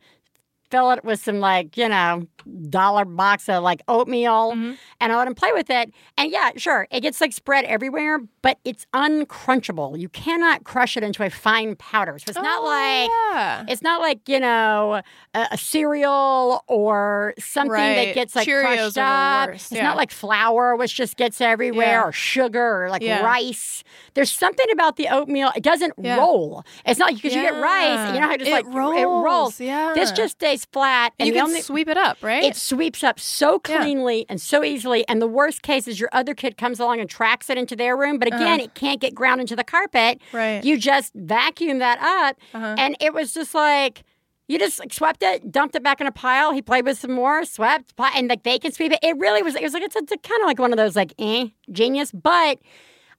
fill 0.69 0.91
it 0.91 1.03
with 1.03 1.19
some 1.23 1.39
like, 1.39 1.77
you 1.77 1.87
know, 1.87 2.27
dollar 2.69 3.05
box 3.05 3.49
of 3.49 3.63
like 3.63 3.81
oatmeal 3.87 4.51
mm-hmm. 4.53 4.73
and 5.01 5.11
I 5.11 5.17
let 5.17 5.27
him 5.27 5.35
play 5.35 5.51
with 5.53 5.69
it. 5.69 5.91
And 6.17 6.31
yeah, 6.31 6.51
sure, 6.57 6.87
it 6.91 7.01
gets 7.01 7.19
like 7.21 7.33
spread 7.33 7.65
everywhere, 7.65 8.19
but 8.41 8.57
it's 8.63 8.85
uncrunchable. 8.93 9.99
You 9.99 10.09
cannot 10.09 10.63
crush 10.63 10.97
it 10.97 11.03
into 11.03 11.23
a 11.23 11.29
fine 11.29 11.75
powder. 11.75 12.17
So 12.19 12.25
it's 12.29 12.35
not 12.39 12.59
Oh, 12.59 12.65
like 12.65 13.09
yeah. 13.35 13.65
it's 13.67 13.81
not 13.81 14.01
like, 14.01 14.27
you 14.27 14.39
know, 14.39 15.01
a, 15.33 15.47
a 15.51 15.57
cereal 15.57 16.63
or 16.67 17.33
something 17.37 17.71
that 17.71 18.13
gets 18.15 18.35
like 18.35 18.47
Cheerios 18.47 18.63
crushed 18.63 18.97
up. 18.97 19.49
worst, 19.49 19.71
It's 19.71 19.81
not 19.81 19.97
like 19.97 20.11
flour, 20.11 20.75
which 20.75 20.95
just 20.95 21.17
gets 21.17 21.39
everywhere, 21.41 21.87
Yeah. 21.99 22.03
or 22.05 22.11
sugar, 22.11 22.85
or 22.85 22.89
like 22.89 23.01
Yeah. 23.01 23.23
rice. 23.23 23.83
There's 24.15 24.31
something 24.31 24.65
about 24.71 24.95
the 24.95 25.07
oatmeal. 25.09 25.51
It 25.55 25.63
doesn't 25.63 25.93
Yeah. 25.97 26.17
roll. 26.17 26.63
It's 26.85 26.99
not 26.99 27.13
because 27.13 27.35
you 27.35 27.41
get 27.41 27.53
rice, 27.61 27.99
and 27.99 28.15
you 28.15 28.21
know 28.21 28.27
how 28.27 28.33
it 28.33 28.39
just 28.39 28.49
It 28.49 28.53
like 28.53 28.65
it 28.65 28.69
rolls, 28.77 29.23
rolls. 29.25 29.59
yeah. 29.59 29.93
This 29.93 30.11
just 30.11 30.33
stays 30.37 30.56
flat, 30.65 31.13
and 31.19 31.27
you 31.27 31.33
can 31.33 31.43
only 31.43 31.61
sweep 31.61 31.87
it 31.87 31.97
up, 31.97 32.17
right? 32.21 32.43
it 32.43 32.55
sweeps 32.55 33.03
up 33.03 33.19
so 33.19 33.61
Yeah. 33.67 33.81
cleanly 33.81 34.25
and 34.29 34.39
so 34.41 34.63
easily. 34.63 35.07
And 35.07 35.21
the 35.21 35.27
worst 35.27 35.61
case 35.61 35.87
is 35.87 35.99
your 35.99 36.09
other 36.11 36.33
kid 36.33 36.57
comes 36.57 36.79
along 36.79 36.99
and 36.99 37.09
tracks 37.09 37.49
it 37.49 37.57
into 37.57 37.75
their 37.75 37.95
room. 37.97 38.19
But 38.19 38.27
again, 38.27 38.59
it 38.59 38.73
can't 38.73 38.99
get 38.99 39.13
ground 39.15 39.41
into 39.41 39.55
the 39.55 39.63
carpet. 39.63 40.19
Uh-huh. 40.33 40.37
Right. 40.37 40.63
You 40.63 40.77
just 40.77 41.13
vacuum 41.15 41.79
that 41.79 41.99
up. 41.99 42.37
Uh-huh. 42.53 42.75
And 42.77 42.95
it 42.99 43.13
was 43.13 43.33
just 43.33 43.53
like, 43.53 44.03
you 44.47 44.57
just 44.57 44.79
like, 44.79 44.93
swept 44.93 45.21
it, 45.23 45.51
dumped 45.51 45.75
it 45.75 45.83
back 45.83 45.99
in 45.99 46.07
a 46.07 46.11
pile. 46.11 46.53
He 46.53 46.61
played 46.61 46.85
with 46.85 46.97
some 46.97 47.11
more, 47.11 47.43
swept, 47.43 47.93
and 48.15 48.29
like 48.29 48.43
they 48.43 48.57
can 48.59 48.71
sweep 48.71 48.93
it. 48.93 48.99
It 49.03 49.17
really 49.17 49.43
was, 49.43 49.55
it 49.55 49.61
was 49.63 49.73
like, 49.73 49.83
it's, 49.83 49.95
it's 49.95 50.09
kind 50.09 50.41
of 50.41 50.45
like 50.47 50.57
one 50.59 50.71
of 50.71 50.77
those 50.77 50.95
like, 50.95 51.13
eh, 51.19 51.47
genius. 51.71 52.11
But 52.13 52.59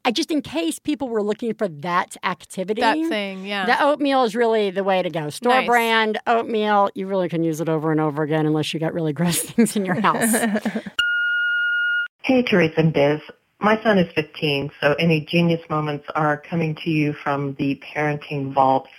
I 0.04 0.10
just, 0.10 0.30
in 0.30 0.40
case 0.42 0.78
people 0.78 1.08
were 1.08 1.22
looking 1.22 1.52
for 1.54 1.68
that 1.68 2.16
activity. 2.24 2.80
that 2.80 2.94
thing, 3.08 3.44
yeah. 3.44 3.66
The 3.66 3.84
oatmeal 3.84 4.24
is 4.24 4.34
really 4.34 4.70
the 4.70 4.82
way 4.84 5.02
to 5.02 5.10
go. 5.10 5.28
Store 5.28 5.52
Nice. 5.52 5.66
brand 5.66 6.18
oatmeal, 6.26 6.88
you 6.94 7.06
really 7.06 7.28
can 7.28 7.42
use 7.44 7.60
it 7.60 7.68
over 7.68 7.92
and 7.92 8.00
over 8.00 8.22
again 8.22 8.46
unless 8.46 8.72
you 8.72 8.80
got 8.80 8.94
really 8.94 9.12
gross 9.18 9.40
things 9.42 9.76
in 9.76 9.84
your 9.84 10.00
house. 10.00 10.34
Hey, 12.22 12.42
Theresa 12.42 12.80
and 12.80 12.92
Biz. 12.92 13.20
My 13.60 13.82
son 13.82 13.96
is 13.98 14.12
15, 14.14 14.70
so 14.82 14.94
any 14.98 15.22
genius 15.24 15.62
moments 15.70 16.04
are 16.14 16.36
coming 16.36 16.74
to 16.84 16.90
you 16.90 17.14
from 17.14 17.54
the 17.54 17.80
parenting 17.94 18.52
vaults. 18.52 18.90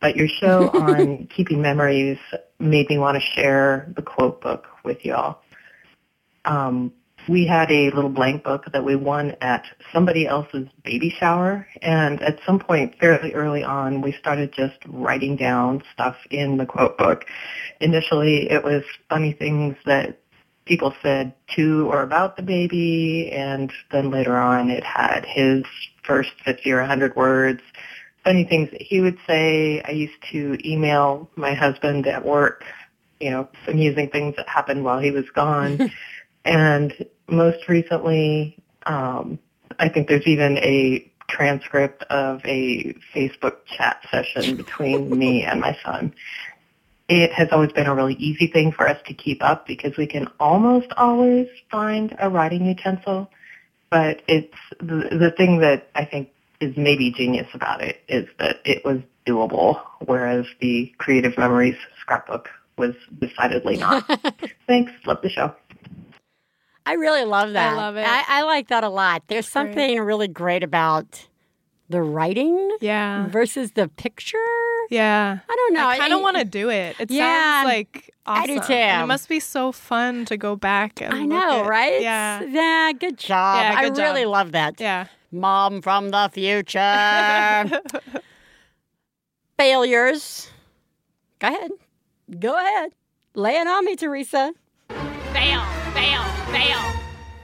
But 0.00 0.14
your 0.14 0.28
show 0.28 0.68
on 0.74 1.26
keeping 1.34 1.60
memories 1.60 2.18
made 2.60 2.88
me 2.88 2.98
want 2.98 3.16
to 3.16 3.20
share 3.20 3.92
the 3.96 4.02
quote 4.02 4.40
book 4.40 4.66
with 4.84 5.04
y'all. 5.04 5.38
Um, 6.44 6.92
we 7.28 7.46
had 7.46 7.70
a 7.70 7.90
little 7.90 8.10
blank 8.10 8.44
book 8.44 8.66
that 8.72 8.84
we 8.84 8.94
won 8.96 9.36
at 9.40 9.64
somebody 9.92 10.26
else's 10.26 10.68
baby 10.84 11.10
shower, 11.10 11.66
and 11.82 12.22
at 12.22 12.38
some 12.46 12.58
point 12.58 12.98
fairly 12.98 13.32
early 13.32 13.64
on, 13.64 14.00
we 14.00 14.12
started 14.12 14.52
just 14.52 14.76
writing 14.86 15.36
down 15.36 15.82
stuff 15.92 16.16
in 16.30 16.56
the 16.56 16.66
quote 16.66 16.96
book. 16.96 17.24
Initially, 17.80 18.50
it 18.50 18.62
was 18.62 18.84
funny 19.08 19.32
things 19.32 19.76
that 19.86 20.20
people 20.66 20.92
said 21.02 21.34
to 21.54 21.88
or 21.90 22.02
about 22.02 22.36
the 22.36 22.42
baby, 22.42 23.30
and 23.32 23.72
then 23.90 24.10
later 24.10 24.36
on 24.36 24.70
it 24.70 24.84
had 24.84 25.24
his 25.24 25.64
first 26.04 26.30
50 26.44 26.70
or 26.72 26.80
100 26.80 27.16
words, 27.16 27.60
funny 28.24 28.44
things 28.44 28.70
that 28.70 28.82
he 28.82 29.00
would 29.00 29.18
say. 29.26 29.82
I 29.82 29.92
used 29.92 30.22
to 30.32 30.58
email 30.64 31.30
my 31.36 31.54
husband 31.54 32.06
at 32.06 32.24
work, 32.24 32.64
you 33.20 33.30
know, 33.30 33.48
amusing 33.66 34.10
things 34.10 34.36
that 34.36 34.48
happened 34.48 34.84
while 34.84 35.00
he 35.00 35.10
was 35.10 35.28
gone. 35.30 35.90
and 36.44 36.92
most 37.28 37.68
recently, 37.68 38.56
um, 38.84 39.38
I 39.78 39.88
think 39.88 40.08
there's 40.08 40.26
even 40.26 40.58
a 40.58 41.10
transcript 41.28 42.04
of 42.04 42.40
a 42.44 42.94
Facebook 43.14 43.56
chat 43.66 44.00
session 44.10 44.56
between 44.56 45.16
me 45.18 45.44
and 45.44 45.60
my 45.60 45.76
son 45.84 46.12
it 47.08 47.32
has 47.32 47.48
always 47.52 47.72
been 47.72 47.86
a 47.86 47.94
really 47.94 48.14
easy 48.14 48.46
thing 48.48 48.72
for 48.72 48.88
us 48.88 49.00
to 49.06 49.14
keep 49.14 49.42
up 49.42 49.66
because 49.66 49.96
we 49.96 50.06
can 50.06 50.28
almost 50.40 50.88
always 50.96 51.48
find 51.70 52.16
a 52.18 52.28
writing 52.28 52.66
utensil. 52.66 53.30
But 53.90 54.22
it's 54.26 54.56
the, 54.80 55.08
the 55.16 55.32
thing 55.36 55.58
that 55.58 55.88
I 55.94 56.04
think 56.04 56.30
is 56.60 56.76
maybe 56.76 57.12
genius 57.12 57.48
about 57.54 57.82
it 57.82 58.02
is 58.08 58.28
that 58.38 58.60
it 58.64 58.84
was 58.84 59.00
doable, 59.24 59.80
whereas 60.04 60.46
the 60.60 60.92
Creative 60.98 61.36
Memories 61.38 61.76
scrapbook 62.00 62.48
was 62.76 62.94
decidedly 63.20 63.76
not. 63.76 64.04
Thanks. 64.66 64.92
Love 65.06 65.22
the 65.22 65.30
show. 65.30 65.54
I 66.86 66.92
really 66.92 67.24
love 67.24 67.52
that. 67.54 67.72
I 67.72 67.76
love 67.76 67.96
it. 67.96 68.06
I, 68.06 68.24
I 68.28 68.42
like 68.42 68.68
that 68.68 68.84
a 68.84 68.88
lot. 68.88 69.24
There's 69.26 69.48
something 69.48 69.98
really 70.00 70.28
great 70.28 70.62
about 70.62 71.26
the 71.88 72.00
writing 72.00 72.76
yeah. 72.80 73.26
versus 73.26 73.72
the 73.72 73.88
picture. 73.88 74.38
Yeah. 74.88 75.38
I 75.48 75.56
don't 75.56 75.74
know. 75.74 75.86
I 75.86 75.98
kind 75.98 76.12
of 76.12 76.20
want 76.20 76.36
to 76.36 76.44
do 76.44 76.70
it. 76.70 76.96
It 77.00 77.10
Yeah, 77.10 77.62
sounds 77.62 77.66
like 77.66 78.14
awesome. 78.24 78.42
I 78.42 78.46
do 78.46 78.60
too. 78.60 78.72
And 78.72 79.02
it 79.02 79.06
must 79.06 79.28
be 79.28 79.40
so 79.40 79.72
fun 79.72 80.24
to 80.26 80.36
go 80.36 80.54
back 80.54 81.02
and 81.02 81.12
I 81.12 81.24
know, 81.24 81.64
right? 81.64 82.00
Yeah. 82.00 82.42
Yeah, 82.42 82.92
good 82.92 83.18
job. 83.18 83.62
Yeah, 83.62 83.74
I 83.78 83.88
good 83.88 83.98
really 83.98 84.24
love 84.24 84.52
that. 84.52 84.80
Yeah. 84.80 85.06
Mom 85.32 85.82
from 85.82 86.10
the 86.10 86.30
future. 86.32 86.78
Failures. 89.58 90.50
Go 91.40 91.48
ahead. 91.48 91.70
Go 92.38 92.56
ahead. 92.56 92.92
Lay 93.34 93.56
it 93.56 93.66
on 93.66 93.84
me, 93.84 93.96
Theresa. 93.96 94.52
Fail, 96.56 96.78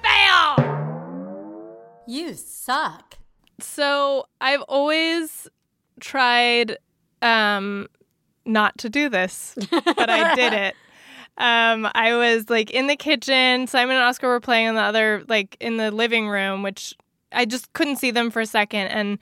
fail, 0.02 0.56
fail, 0.56 0.56
fail. 0.56 2.04
You 2.06 2.34
suck. 2.34 3.18
So 3.60 4.26
I've 4.40 4.62
always 4.62 5.48
tried 6.00 6.76
um 7.20 7.88
not 8.44 8.76
to 8.78 8.88
do 8.88 9.08
this, 9.08 9.56
but 9.96 10.10
I 10.10 10.34
did 10.34 10.52
it. 10.52 10.74
Um, 11.38 11.88
I 11.94 12.14
was 12.14 12.50
like 12.50 12.70
in 12.72 12.88
the 12.88 12.94
kitchen. 12.96 13.66
Simon 13.66 13.96
and 13.96 14.04
Oscar 14.04 14.28
were 14.28 14.38
playing 14.38 14.66
in 14.66 14.74
the 14.74 14.82
other, 14.82 15.24
like 15.28 15.56
in 15.60 15.78
the 15.78 15.90
living 15.90 16.28
room, 16.28 16.62
which 16.62 16.94
I 17.32 17.46
just 17.46 17.72
couldn't 17.72 17.96
see 17.96 18.10
them 18.10 18.30
for 18.30 18.40
a 18.42 18.46
second. 18.46 18.88
And 18.88 19.18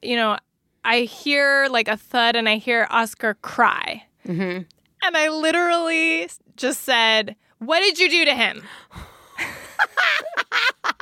you 0.00 0.16
know, 0.16 0.38
I 0.82 1.00
hear 1.00 1.68
like 1.70 1.88
a 1.88 1.98
thud, 1.98 2.36
and 2.36 2.48
I 2.48 2.56
hear 2.56 2.86
Oscar 2.90 3.34
cry, 3.42 4.02
Mm-hmm. 4.26 4.62
and 5.02 5.16
I 5.16 5.28
literally 5.28 6.26
just 6.56 6.80
said, 6.84 7.36
"What 7.58 7.80
did 7.80 7.98
you 7.98 8.08
do 8.08 8.24
to 8.24 8.34
him?" 8.34 8.62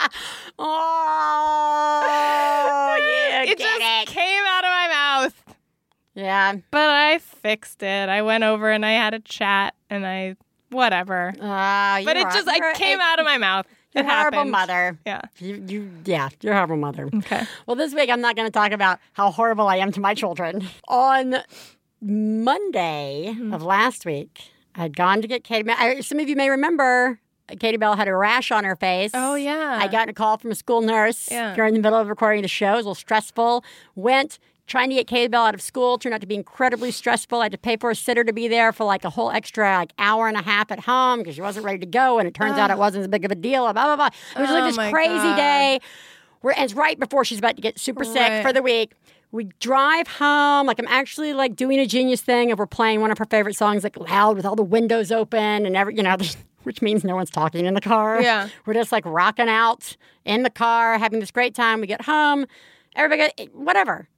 Oh, 2.02 2.96
you 2.98 3.04
it 3.52 3.58
just 3.58 3.80
it. 3.80 4.08
came 4.08 4.42
out 4.46 4.64
of 4.64 4.70
my 4.70 4.88
mouth. 4.88 5.56
Yeah. 6.14 6.56
But 6.70 6.88
I 6.90 7.18
fixed 7.18 7.82
it. 7.82 8.08
I 8.08 8.22
went 8.22 8.44
over 8.44 8.70
and 8.70 8.84
I 8.84 8.92
had 8.92 9.14
a 9.14 9.20
chat 9.20 9.74
and 9.88 10.06
I 10.06 10.36
whatever. 10.70 11.28
Uh, 11.40 12.02
But 12.04 12.16
it 12.16 12.24
just 12.30 12.48
I 12.48 12.72
came 12.74 13.00
out 13.00 13.18
of 13.18 13.24
my 13.24 13.38
mouth. 13.38 13.66
You're 13.94 14.04
it 14.04 14.06
a 14.06 14.10
horrible 14.10 14.36
happened. 14.38 14.50
mother. 14.52 14.98
Yeah. 15.06 15.20
You, 15.38 15.64
you, 15.66 15.90
yeah, 16.04 16.28
you're 16.42 16.52
a 16.52 16.56
horrible 16.56 16.76
mother. 16.76 17.08
Okay. 17.12 17.44
Well, 17.66 17.74
this 17.76 17.92
week 17.94 18.08
I'm 18.10 18.20
not 18.20 18.36
going 18.36 18.46
to 18.46 18.52
talk 18.52 18.70
about 18.72 18.98
how 19.14 19.30
horrible 19.32 19.66
I 19.66 19.76
am 19.78 19.90
to 19.92 20.00
my 20.00 20.14
children. 20.14 20.68
On 20.88 21.36
Monday 22.00 23.26
Mm-hmm. 23.34 23.52
of 23.52 23.62
last 23.62 24.04
week, 24.06 24.50
I'd 24.74 24.94
gone 24.96 25.22
to 25.22 25.28
get 25.28 25.42
Katie. 25.44 25.70
I, 25.70 26.00
some 26.00 26.18
of 26.20 26.28
you 26.28 26.36
may 26.36 26.50
remember 26.50 27.18
Katie 27.58 27.76
Bell 27.76 27.96
had 27.96 28.08
a 28.08 28.14
rash 28.14 28.50
on 28.52 28.64
her 28.64 28.76
face. 28.76 29.10
Oh 29.14 29.34
yeah. 29.34 29.78
I 29.80 29.88
got 29.88 30.08
a 30.08 30.12
call 30.12 30.38
from 30.38 30.50
a 30.50 30.54
school 30.54 30.80
nurse 30.82 31.28
Yeah. 31.30 31.54
during 31.54 31.74
the 31.74 31.80
middle 31.80 31.98
of 31.98 32.08
recording 32.08 32.42
the 32.42 32.48
show. 32.48 32.74
It 32.74 32.76
was 32.76 32.84
a 32.84 32.88
little 32.88 32.94
stressful. 32.94 33.64
Went, 33.94 34.38
trying 34.66 34.88
to 34.90 34.94
get 34.94 35.06
Katie 35.08 35.26
Bell 35.28 35.44
out 35.46 35.54
of 35.54 35.60
school 35.60 35.98
turned 35.98 36.14
out 36.14 36.20
to 36.20 36.26
be 36.28 36.34
incredibly 36.36 36.90
stressful. 36.92 37.40
I 37.40 37.44
had 37.46 37.52
to 37.52 37.58
pay 37.58 37.76
for 37.76 37.90
a 37.90 37.94
sitter 37.96 38.22
to 38.24 38.32
be 38.32 38.46
there 38.46 38.72
for 38.72 38.84
like 38.84 39.04
a 39.04 39.10
whole 39.10 39.30
extra 39.30 39.64
like 39.78 39.92
hour 39.98 40.28
and 40.28 40.36
a 40.36 40.42
half 40.42 40.70
at 40.70 40.80
home 40.80 41.18
because 41.20 41.34
she 41.34 41.42
wasn't 41.42 41.64
ready 41.64 41.78
to 41.78 41.86
go, 41.86 42.18
and 42.18 42.28
it 42.28 42.34
turns 42.34 42.56
out 42.58 42.70
it 42.70 42.78
wasn't 42.78 43.02
as 43.02 43.08
big 43.08 43.24
of 43.24 43.30
a 43.32 43.34
deal. 43.34 43.62
Blah 43.72 43.72
blah 43.72 43.96
blah. 43.96 44.06
It 44.36 44.40
was 44.40 44.50
Oh, 44.50 44.54
like 44.54 44.64
this 44.74 44.90
crazy 44.90 45.14
God. 45.14 45.36
day. 45.36 45.80
Where 46.42 46.54
and 46.54 46.64
it's 46.64 46.74
right 46.74 46.98
before 46.98 47.24
she's 47.24 47.38
about 47.38 47.56
to 47.56 47.62
get 47.62 47.78
super 47.78 48.04
sick 48.04 48.16
Right. 48.16 48.42
for 48.42 48.52
the 48.52 48.62
week. 48.62 48.92
We 49.32 49.44
drive 49.60 50.08
home, 50.08 50.66
like 50.66 50.78
I'm 50.78 50.88
actually 50.88 51.32
like 51.34 51.54
doing 51.54 51.78
a 51.78 51.86
genius 51.86 52.20
thing 52.20 52.50
of 52.50 52.58
we're 52.58 52.66
playing 52.66 53.00
one 53.00 53.10
of 53.10 53.18
her 53.18 53.24
favorite 53.24 53.54
songs 53.54 53.84
like 53.84 53.96
loud 53.96 54.36
with 54.36 54.44
all 54.44 54.56
the 54.56 54.62
windows 54.64 55.12
open 55.12 55.66
and 55.66 55.76
every 55.76 55.96
you 55.96 56.02
know, 56.02 56.16
which 56.64 56.82
means 56.82 57.04
no 57.04 57.14
one's 57.14 57.30
talking 57.30 57.64
in 57.64 57.74
the 57.74 57.80
car. 57.80 58.20
Yeah. 58.20 58.48
We're 58.66 58.74
just 58.74 58.92
like 58.92 59.04
rocking 59.06 59.48
out 59.48 59.96
in 60.24 60.42
the 60.42 60.50
car, 60.50 60.98
having 60.98 61.20
this 61.20 61.30
great 61.30 61.54
time. 61.54 61.80
We 61.80 61.86
get 61.86 62.02
home, 62.02 62.46
everybody 62.96 63.28
got, 63.28 63.46
eh, 63.46 63.50
whatever. 63.52 64.08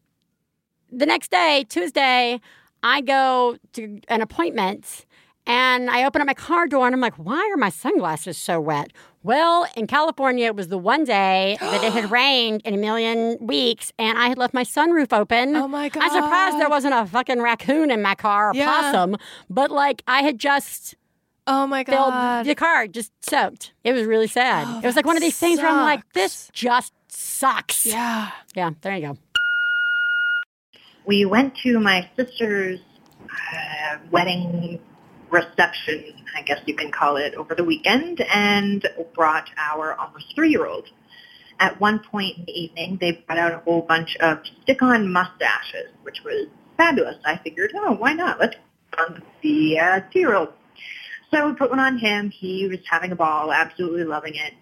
The 0.90 1.06
next 1.06 1.30
day, 1.30 1.64
Tuesday, 1.68 2.40
I 2.82 3.00
go 3.00 3.56
to 3.74 4.00
an 4.08 4.20
appointment 4.20 5.06
and 5.46 5.90
I 5.90 6.04
open 6.04 6.20
up 6.20 6.26
my 6.26 6.34
car 6.34 6.66
door 6.66 6.86
and 6.86 6.94
I'm 6.94 7.00
like, 7.00 7.14
why 7.16 7.50
are 7.52 7.56
my 7.56 7.68
sunglasses 7.70 8.38
so 8.38 8.60
wet? 8.60 8.92
Well, 9.24 9.66
in 9.76 9.86
California, 9.86 10.46
it 10.46 10.56
was 10.56 10.68
the 10.68 10.78
one 10.78 11.04
day 11.04 11.56
that 11.60 11.84
it 11.84 11.92
had 11.92 12.10
rained 12.20 12.62
in 12.64 12.74
a 12.74 12.76
million 12.76 13.38
weeks 13.40 13.92
and 13.98 14.18
I 14.18 14.28
had 14.28 14.38
left 14.38 14.52
my 14.54 14.64
sunroof 14.64 15.12
open. 15.12 15.56
Oh 15.56 15.68
my 15.68 15.88
god! 15.88 16.02
I'm 16.04 16.10
surprised 16.10 16.58
there 16.58 16.68
wasn't 16.70 16.94
a 16.94 17.06
fucking 17.06 17.40
raccoon 17.40 17.90
in 17.90 18.02
my 18.02 18.14
car 18.14 18.50
or 18.50 18.54
Yeah. 18.54 18.66
possum, 18.66 19.16
but 19.50 19.70
like 19.70 20.02
I 20.06 20.22
had 20.22 20.38
just 20.38 20.94
Oh 21.46 21.66
my 21.66 21.82
filled 21.82 22.12
god. 22.12 22.46
the 22.46 22.54
car 22.54 22.86
just 22.86 23.12
soaked. 23.28 23.72
It 23.82 23.92
was 23.92 24.04
really 24.04 24.28
sad. 24.28 24.66
Oh, 24.68 24.78
it 24.82 24.86
was 24.86 24.94
like 24.96 25.06
one 25.06 25.16
of 25.16 25.20
that 25.22 25.26
these 25.26 25.38
things 25.38 25.58
where 25.60 25.68
I'm 25.70 25.80
like, 25.82 26.12
this 26.12 26.48
just 26.52 26.92
sucks. 27.08 27.84
yeah. 27.86 28.30
Yeah, 28.54 28.70
there 28.82 28.94
you 28.96 29.08
go. 29.08 29.18
we 31.04 31.24
went 31.24 31.56
to 31.58 31.80
my 31.80 32.08
sister's 32.16 32.78
uh, 33.52 33.98
wedding 34.10 34.78
reception, 35.32 36.14
I 36.36 36.42
guess 36.42 36.60
you 36.66 36.74
can 36.74 36.92
call 36.92 37.16
it, 37.16 37.34
over 37.34 37.54
the 37.54 37.64
weekend, 37.64 38.20
and 38.20 38.86
brought 39.14 39.48
our 39.56 39.94
almost 39.94 40.34
three-year-old. 40.34 40.88
At 41.58 41.80
one 41.80 42.00
point 42.00 42.38
in 42.38 42.44
the 42.44 42.52
evening, 42.52 42.98
they 43.00 43.12
brought 43.12 43.38
out 43.38 43.52
a 43.52 43.58
whole 43.58 43.82
bunch 43.82 44.16
of 44.20 44.38
stick-on 44.62 45.10
mustaches, 45.10 45.90
which 46.02 46.22
was 46.24 46.48
fabulous. 46.76 47.16
I 47.24 47.38
figured, 47.38 47.72
oh, 47.74 47.94
why 47.94 48.12
not? 48.12 48.38
Let's 48.38 48.56
put 48.90 49.00
on 49.00 49.22
the 49.42 49.78
uh, 49.78 50.00
two-year-old. 50.12 50.52
So 51.32 51.48
we 51.48 51.54
put 51.54 51.70
one 51.70 51.80
on 51.80 51.98
him. 51.98 52.30
He 52.30 52.68
was 52.68 52.80
having 52.88 53.10
a 53.12 53.16
ball, 53.16 53.52
absolutely 53.52 54.04
loving 54.04 54.34
it, 54.34 54.52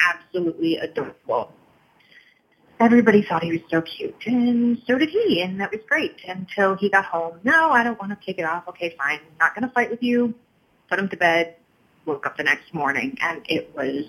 absolutely 0.00 0.76
adorable 0.76 1.52
everybody 2.80 3.22
thought 3.22 3.44
he 3.44 3.52
was 3.52 3.60
so 3.70 3.82
cute, 3.82 4.14
and 4.26 4.80
so 4.86 4.98
did 4.98 5.10
he, 5.10 5.42
and 5.42 5.60
that 5.60 5.70
was 5.70 5.80
great 5.88 6.16
until 6.26 6.74
he 6.76 6.90
got 6.90 7.04
home. 7.04 7.38
No, 7.44 7.70
I 7.70 7.84
don't 7.84 8.00
want 8.00 8.18
to 8.18 8.26
take 8.26 8.38
it 8.38 8.44
off. 8.44 8.66
Okay, 8.68 8.94
fine. 8.98 9.20
Not 9.38 9.54
going 9.54 9.68
to 9.68 9.72
fight 9.72 9.90
with 9.90 10.02
you. 10.02 10.34
Put 10.88 10.98
him 10.98 11.08
to 11.08 11.16
bed. 11.16 11.56
Woke 12.06 12.26
up 12.26 12.36
the 12.36 12.42
next 12.42 12.72
morning, 12.72 13.16
and 13.20 13.42
it 13.48 13.70
was 13.76 14.06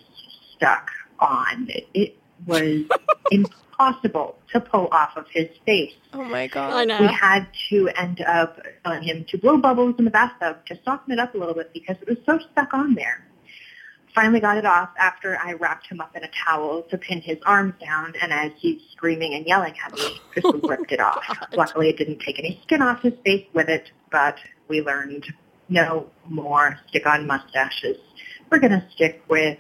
stuck 0.56 0.90
on. 1.20 1.68
It 1.94 2.18
was 2.48 2.84
impossible 3.32 4.38
to 4.54 4.62
pull 4.62 4.88
off 4.92 5.18
of 5.18 5.26
his 5.32 5.50
face. 5.66 5.94
Oh 6.14 6.24
my 6.24 6.44
I 6.44 6.48
god. 6.48 6.88
know. 6.88 7.02
We 7.02 7.08
had 7.08 7.48
to 7.70 7.90
end 7.90 8.22
up 8.22 8.58
telling 8.84 9.04
him 9.04 9.26
to 9.30 9.38
blow 9.38 9.58
bubbles 9.58 9.96
in 10.00 10.06
the 10.06 10.12
bathtub 10.12 10.66
to 10.68 10.80
soften 10.86 11.12
it 11.14 11.20
up 11.20 11.36
a 11.36 11.38
little 11.38 11.54
bit 11.54 11.72
because 11.74 11.98
it 12.02 12.08
was 12.08 12.18
so 12.26 12.40
stuck 12.52 12.74
on 12.74 12.96
there. 12.96 13.28
Finally 14.14 14.42
got 14.42 14.58
it 14.58 14.66
off 14.66 14.90
after 15.00 15.38
I 15.38 15.54
wrapped 15.54 15.88
him 15.88 16.02
up 16.02 16.16
in 16.16 16.24
a 16.24 16.30
towel 16.46 16.84
to 16.90 16.98
pin 16.98 17.22
his 17.22 17.38
arms 17.46 17.74
down, 17.80 18.14
and 18.22 18.34
as 18.34 18.52
he's 18.58 18.82
screaming 18.92 19.34
and 19.36 19.46
yelling 19.46 19.74
at 19.86 19.94
me, 19.94 20.20
just 20.36 20.48
ripped 20.64 20.92
it 20.92 21.00
oh, 21.00 21.06
off. 21.06 21.38
Luckily, 21.54 21.90
it 21.90 21.98
didn't 21.98 22.20
take 22.20 22.38
any 22.40 22.60
skin 22.64 22.82
off 22.82 23.02
his 23.02 23.14
face 23.24 23.48
with 23.54 23.70
it, 23.70 23.90
but 24.12 24.38
we 24.68 24.82
learned 24.82 25.26
no 25.70 26.10
more 26.28 26.78
stick-on 26.90 27.26
mustaches. 27.26 27.98
We're 28.52 28.60
going 28.60 28.72
to 28.72 28.86
stick 28.94 29.24
with 29.30 29.58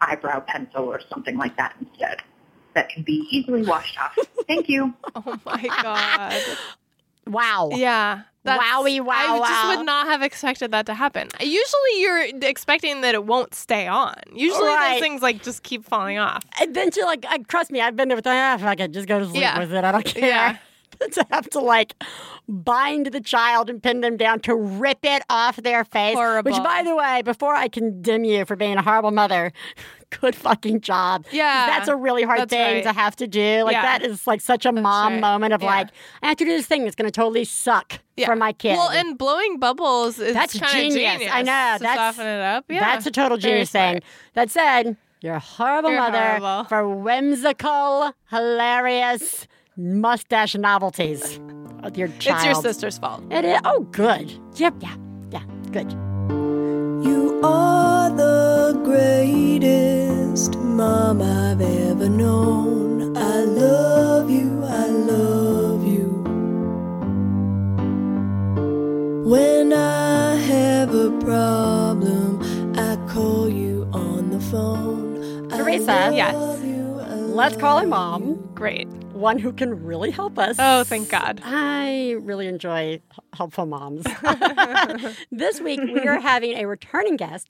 eyebrow 0.00 0.40
pencil 0.40 0.84
or 0.84 1.00
something 1.10 1.36
like 1.36 1.56
that 1.58 1.74
instead. 1.80 2.18
That 2.74 2.88
can 2.88 3.02
be 3.02 3.26
easily 3.30 3.62
washed 3.62 3.98
off. 4.00 4.16
Thank 4.46 4.68
you. 4.68 4.94
Oh 5.14 5.38
my 5.44 5.62
god. 5.82 6.42
wow. 7.26 7.70
Yeah. 7.72 8.22
That's, 8.42 8.62
Wowie, 8.62 9.04
wow, 9.04 9.14
I 9.14 9.38
just 9.38 9.64
wow. 9.64 9.76
would 9.76 9.86
not 9.86 10.06
have 10.06 10.22
expected 10.22 10.70
that 10.70 10.86
to 10.86 10.94
happen. 10.94 11.28
Usually 11.40 12.00
you're 12.00 12.26
expecting 12.42 13.02
that 13.02 13.14
it 13.14 13.26
won't 13.26 13.54
stay 13.54 13.86
on. 13.86 14.14
Usually 14.32 14.66
Right. 14.66 14.94
those 14.94 15.00
things 15.00 15.20
like 15.20 15.42
just 15.42 15.62
keep 15.62 15.84
falling 15.84 16.18
off. 16.18 16.42
And 16.60 16.74
then 16.74 16.90
to 16.90 17.04
like, 17.04 17.26
uh, 17.30 17.38
trust 17.48 17.70
me, 17.70 17.80
I've 17.82 17.96
been 17.96 18.08
there 18.08 18.16
with 18.16 18.26
ah, 18.26 18.56
fuck 18.58 18.80
it, 18.80 18.92
just 18.92 19.08
go 19.08 19.18
to 19.18 19.26
sleep 19.26 19.42
Yeah. 19.42 19.58
with 19.58 19.72
it. 19.72 19.84
I 19.84 19.92
don't 19.92 20.04
care. 20.04 20.26
Yeah. 20.26 20.56
to 21.12 21.26
have 21.30 21.48
to 21.50 21.60
like 21.60 21.94
bind 22.48 23.06
the 23.06 23.20
child 23.20 23.70
and 23.70 23.82
pin 23.82 24.00
them 24.00 24.16
down 24.16 24.40
to 24.40 24.54
rip 24.54 24.98
it 25.02 25.22
off 25.30 25.56
their 25.56 25.84
face. 25.84 26.14
Horrible. 26.14 26.50
Which, 26.50 26.62
by 26.62 26.82
the 26.82 26.94
way, 26.94 27.22
before 27.22 27.54
I 27.54 27.68
condemn 27.68 28.24
you 28.24 28.44
for 28.44 28.56
being 28.56 28.76
a 28.76 28.82
horrible 28.82 29.10
mother, 29.10 29.52
good 30.20 30.34
fucking 30.34 30.80
job. 30.80 31.24
Yeah, 31.30 31.66
that's 31.66 31.88
a 31.88 31.96
really 31.96 32.22
hard 32.22 32.40
that's 32.40 32.50
thing 32.50 32.74
right. 32.76 32.82
to 32.84 32.92
have 32.92 33.16
to 33.16 33.26
do. 33.26 33.62
Like 33.64 33.74
Yeah. 33.74 33.82
that 33.82 34.02
is 34.04 34.26
like 34.26 34.40
such 34.40 34.66
a 34.66 34.72
mom 34.72 35.14
right. 35.14 35.20
moment 35.20 35.54
of 35.54 35.62
Yeah. 35.62 35.68
like, 35.68 35.88
I 36.22 36.28
have 36.28 36.36
to 36.38 36.44
do 36.44 36.50
this 36.50 36.66
thing 36.66 36.84
that's 36.84 36.96
going 36.96 37.06
to 37.10 37.12
totally 37.12 37.44
suck 37.44 38.00
Yeah. 38.16 38.26
for 38.26 38.36
my 38.36 38.52
kid. 38.52 38.72
Well, 38.76 38.90
and 38.90 39.16
blowing 39.16 39.58
bubbles 39.58 40.18
is 40.18 40.34
That's 40.34 40.58
kind 40.58 40.72
genius. 40.92 41.12
genius. 41.12 41.30
I 41.32 41.42
know, 41.42 41.74
To 41.78 41.82
that's- 41.82 42.16
soften 42.16 42.26
it 42.26 42.40
up. 42.40 42.64
Yeah. 42.68 42.80
That's 42.80 43.06
a 43.06 43.10
total 43.10 43.38
genius 43.38 43.70
thing. 43.70 44.00
That 44.34 44.50
said, 44.50 44.96
you're 45.22 45.34
a 45.34 45.38
horrible 45.38 45.90
You're 45.90 46.00
mother 46.00 46.18
horrible. 46.38 46.64
for 46.64 46.88
whimsical, 46.88 48.12
hilarious 48.30 49.46
mustache 49.76 50.54
novelties 50.56 51.38
with 51.84 51.96
your 51.96 52.08
child. 52.18 52.36
It's 52.38 52.44
your 52.44 52.54
sister's 52.54 52.98
fault. 52.98 53.22
It 53.30 53.44
is. 53.44 53.60
Oh, 53.64 53.80
good. 53.92 54.32
Yep. 54.56 54.74
Yeah. 54.80 54.94
Yeah. 55.30 55.42
Good. 55.70 55.92
You 57.06 57.40
are 57.44 57.89
the 58.16 58.80
greatest 58.84 60.56
mom 60.58 61.22
I've 61.22 61.60
ever 61.60 62.08
known. 62.08 63.16
I 63.16 63.40
love 63.42 64.30
you, 64.30 64.64
I 64.64 64.86
love 64.88 65.86
you. 65.86 66.08
When 69.24 69.72
I 69.72 70.34
have 70.36 70.94
a 70.94 71.10
problem, 71.20 72.42
I 72.78 72.96
call 73.12 73.48
you 73.48 73.88
on 73.92 74.30
the 74.30 74.40
phone. 74.40 75.52
I 75.52 75.56
Theresa. 75.58 75.86
love 75.92 76.14
Yes. 76.14 76.62
you, 76.64 77.00
I 77.00 77.14
Let's 77.14 77.56
call 77.56 77.78
a 77.78 77.86
mom, 77.86 78.36
Great. 78.54 78.88
one 79.12 79.38
who 79.38 79.52
can 79.52 79.84
really 79.84 80.10
help 80.10 80.38
us. 80.38 80.56
Oh, 80.58 80.84
thank 80.84 81.10
God. 81.10 81.40
I 81.44 82.16
really 82.20 82.48
enjoy 82.48 83.00
helpful 83.34 83.66
moms. 83.66 84.04
this 85.30 85.60
week, 85.60 85.80
we 85.80 86.08
are 86.08 86.20
having 86.20 86.58
a 86.58 86.66
returning 86.66 87.16
guest, 87.16 87.48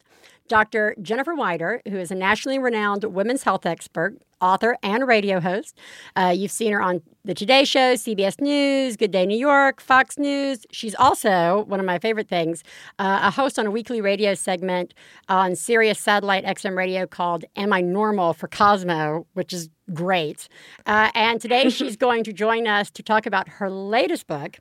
Dr. 0.51 0.97
Jennifer 1.01 1.33
Wider, 1.33 1.81
who 1.89 1.97
is 1.97 2.11
a 2.11 2.17
nationally 2.17 2.59
renowned 2.59 3.05
women's 3.05 3.45
health 3.45 3.65
expert, 3.65 4.17
author, 4.41 4.77
and 4.83 5.07
radio 5.07 5.39
host. 5.39 5.79
Uh, 6.17 6.35
you've 6.37 6.51
seen 6.51 6.73
her 6.73 6.83
on 6.83 7.03
The 7.25 7.35
Today 7.35 7.65
Show, 7.65 7.95
CBS 7.95 8.41
News, 8.41 8.97
Good 8.97 9.13
Day 9.13 9.27
New 9.27 9.39
York, 9.39 9.81
Fox 9.81 10.19
News. 10.19 10.67
She's 10.73 10.97
also, 10.97 11.65
one 11.69 11.79
of 11.79 11.87
my 11.87 12.01
favorite 12.01 12.29
things, 12.29 12.65
uh, 12.99 13.21
a 13.23 13.31
host 13.31 13.61
on 13.61 13.67
a 13.67 13.71
weekly 13.71 14.01
radio 14.01 14.35
segment 14.35 14.93
on 15.29 15.55
Sirius 15.55 16.01
Satellite 16.01 16.45
XM 16.45 16.77
Radio 16.77 17.07
called 17.07 17.45
Am 17.55 17.73
I 17.73 17.81
Normal 17.81 18.33
for 18.33 18.49
Cosmo, 18.49 19.29
which 19.35 19.53
is 19.53 19.69
great. 19.95 20.49
Uh, 20.85 21.13
and 21.15 21.41
today 21.41 21.71
she's 21.71 21.97
going 21.97 22.25
to 22.25 22.33
join 22.33 22.67
us 22.67 22.91
to 22.91 23.05
talk 23.05 23.25
about 23.25 23.49
her 23.49 23.71
latest 23.71 24.27
book, 24.27 24.59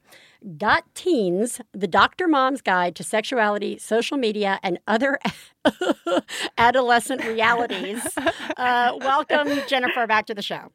Got 0.57 0.93
Teens 0.95 1.61
The 1.73 1.87
Dr. 1.87 2.27
Mom's 2.27 2.61
Guide 2.61 2.95
to 2.95 3.03
Sexuality, 3.03 3.77
Social 3.77 4.17
Media, 4.17 4.59
and 4.63 4.79
Other 4.87 5.19
Adolescent 6.57 7.23
Realities. 7.25 8.05
Uh, 8.55 8.93
welcome, 8.99 9.49
Jennifer, 9.67 10.07
back 10.07 10.25
to 10.27 10.33
the 10.33 10.41
show. 10.41 10.71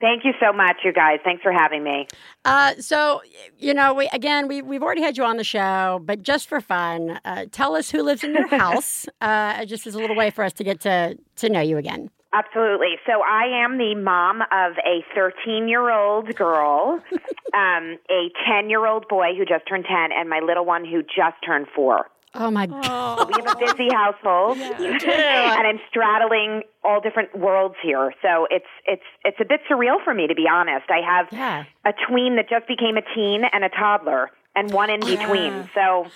Thank 0.00 0.24
you 0.24 0.32
so 0.38 0.52
much, 0.52 0.76
you 0.84 0.92
guys. 0.92 1.20
Thanks 1.24 1.42
for 1.42 1.52
having 1.52 1.82
me. 1.82 2.06
Uh, 2.44 2.74
so, 2.78 3.22
you 3.58 3.72
know, 3.72 3.94
we 3.94 4.08
again, 4.12 4.48
we, 4.48 4.60
we've 4.60 4.82
already 4.82 5.00
had 5.00 5.16
you 5.16 5.24
on 5.24 5.38
the 5.38 5.44
show, 5.44 6.00
but 6.04 6.22
just 6.22 6.46
for 6.46 6.60
fun, 6.60 7.20
uh, 7.24 7.46
tell 7.50 7.74
us 7.74 7.90
who 7.90 8.02
lives 8.02 8.22
in 8.22 8.34
your 8.34 8.48
house, 8.58 9.06
uh, 9.22 9.64
just 9.64 9.86
as 9.86 9.94
a 9.94 9.98
little 9.98 10.16
way 10.16 10.30
for 10.30 10.44
us 10.44 10.52
to 10.54 10.64
get 10.64 10.80
to, 10.80 11.16
to 11.36 11.48
know 11.48 11.60
you 11.60 11.78
again. 11.78 12.10
Absolutely. 12.34 12.96
So 13.06 13.22
I 13.22 13.62
am 13.64 13.78
the 13.78 13.94
mom 13.94 14.40
of 14.42 14.72
a 14.84 15.04
13 15.14 15.68
year 15.68 15.90
old 15.90 16.34
girl, 16.34 17.00
um, 17.54 17.98
a 18.10 18.28
10 18.48 18.68
year 18.70 18.86
old 18.86 19.06
boy 19.08 19.34
who 19.38 19.44
just 19.44 19.68
turned 19.68 19.84
10, 19.84 20.10
and 20.12 20.28
my 20.28 20.40
little 20.40 20.64
one 20.64 20.84
who 20.84 21.02
just 21.02 21.36
turned 21.46 21.66
four. 21.74 22.06
Oh, 22.36 22.50
my 22.50 22.66
God. 22.66 23.28
We 23.28 23.40
have 23.44 23.54
a 23.54 23.58
busy 23.60 23.88
household, 23.94 24.58
and 24.58 25.66
I'm 25.66 25.78
straddling 25.88 26.62
all 26.82 27.00
different 27.00 27.38
worlds 27.38 27.76
here. 27.80 28.12
So 28.22 28.48
it's 28.50 28.66
it's 28.86 29.04
it's 29.24 29.36
a 29.40 29.44
bit 29.44 29.60
surreal 29.70 30.02
for 30.04 30.12
me, 30.12 30.26
to 30.26 30.34
be 30.34 30.46
honest. 30.50 30.86
I 30.90 31.00
have 31.06 31.28
Yeah. 31.30 31.64
a 31.86 31.92
tween 32.08 32.34
that 32.34 32.48
just 32.50 32.66
became 32.66 32.96
a 32.96 33.02
teen 33.14 33.42
and 33.52 33.62
a 33.62 33.68
toddler, 33.68 34.32
and 34.56 34.72
one 34.72 34.90
in 34.90 34.98
between. 34.98 35.70
So 35.76 36.06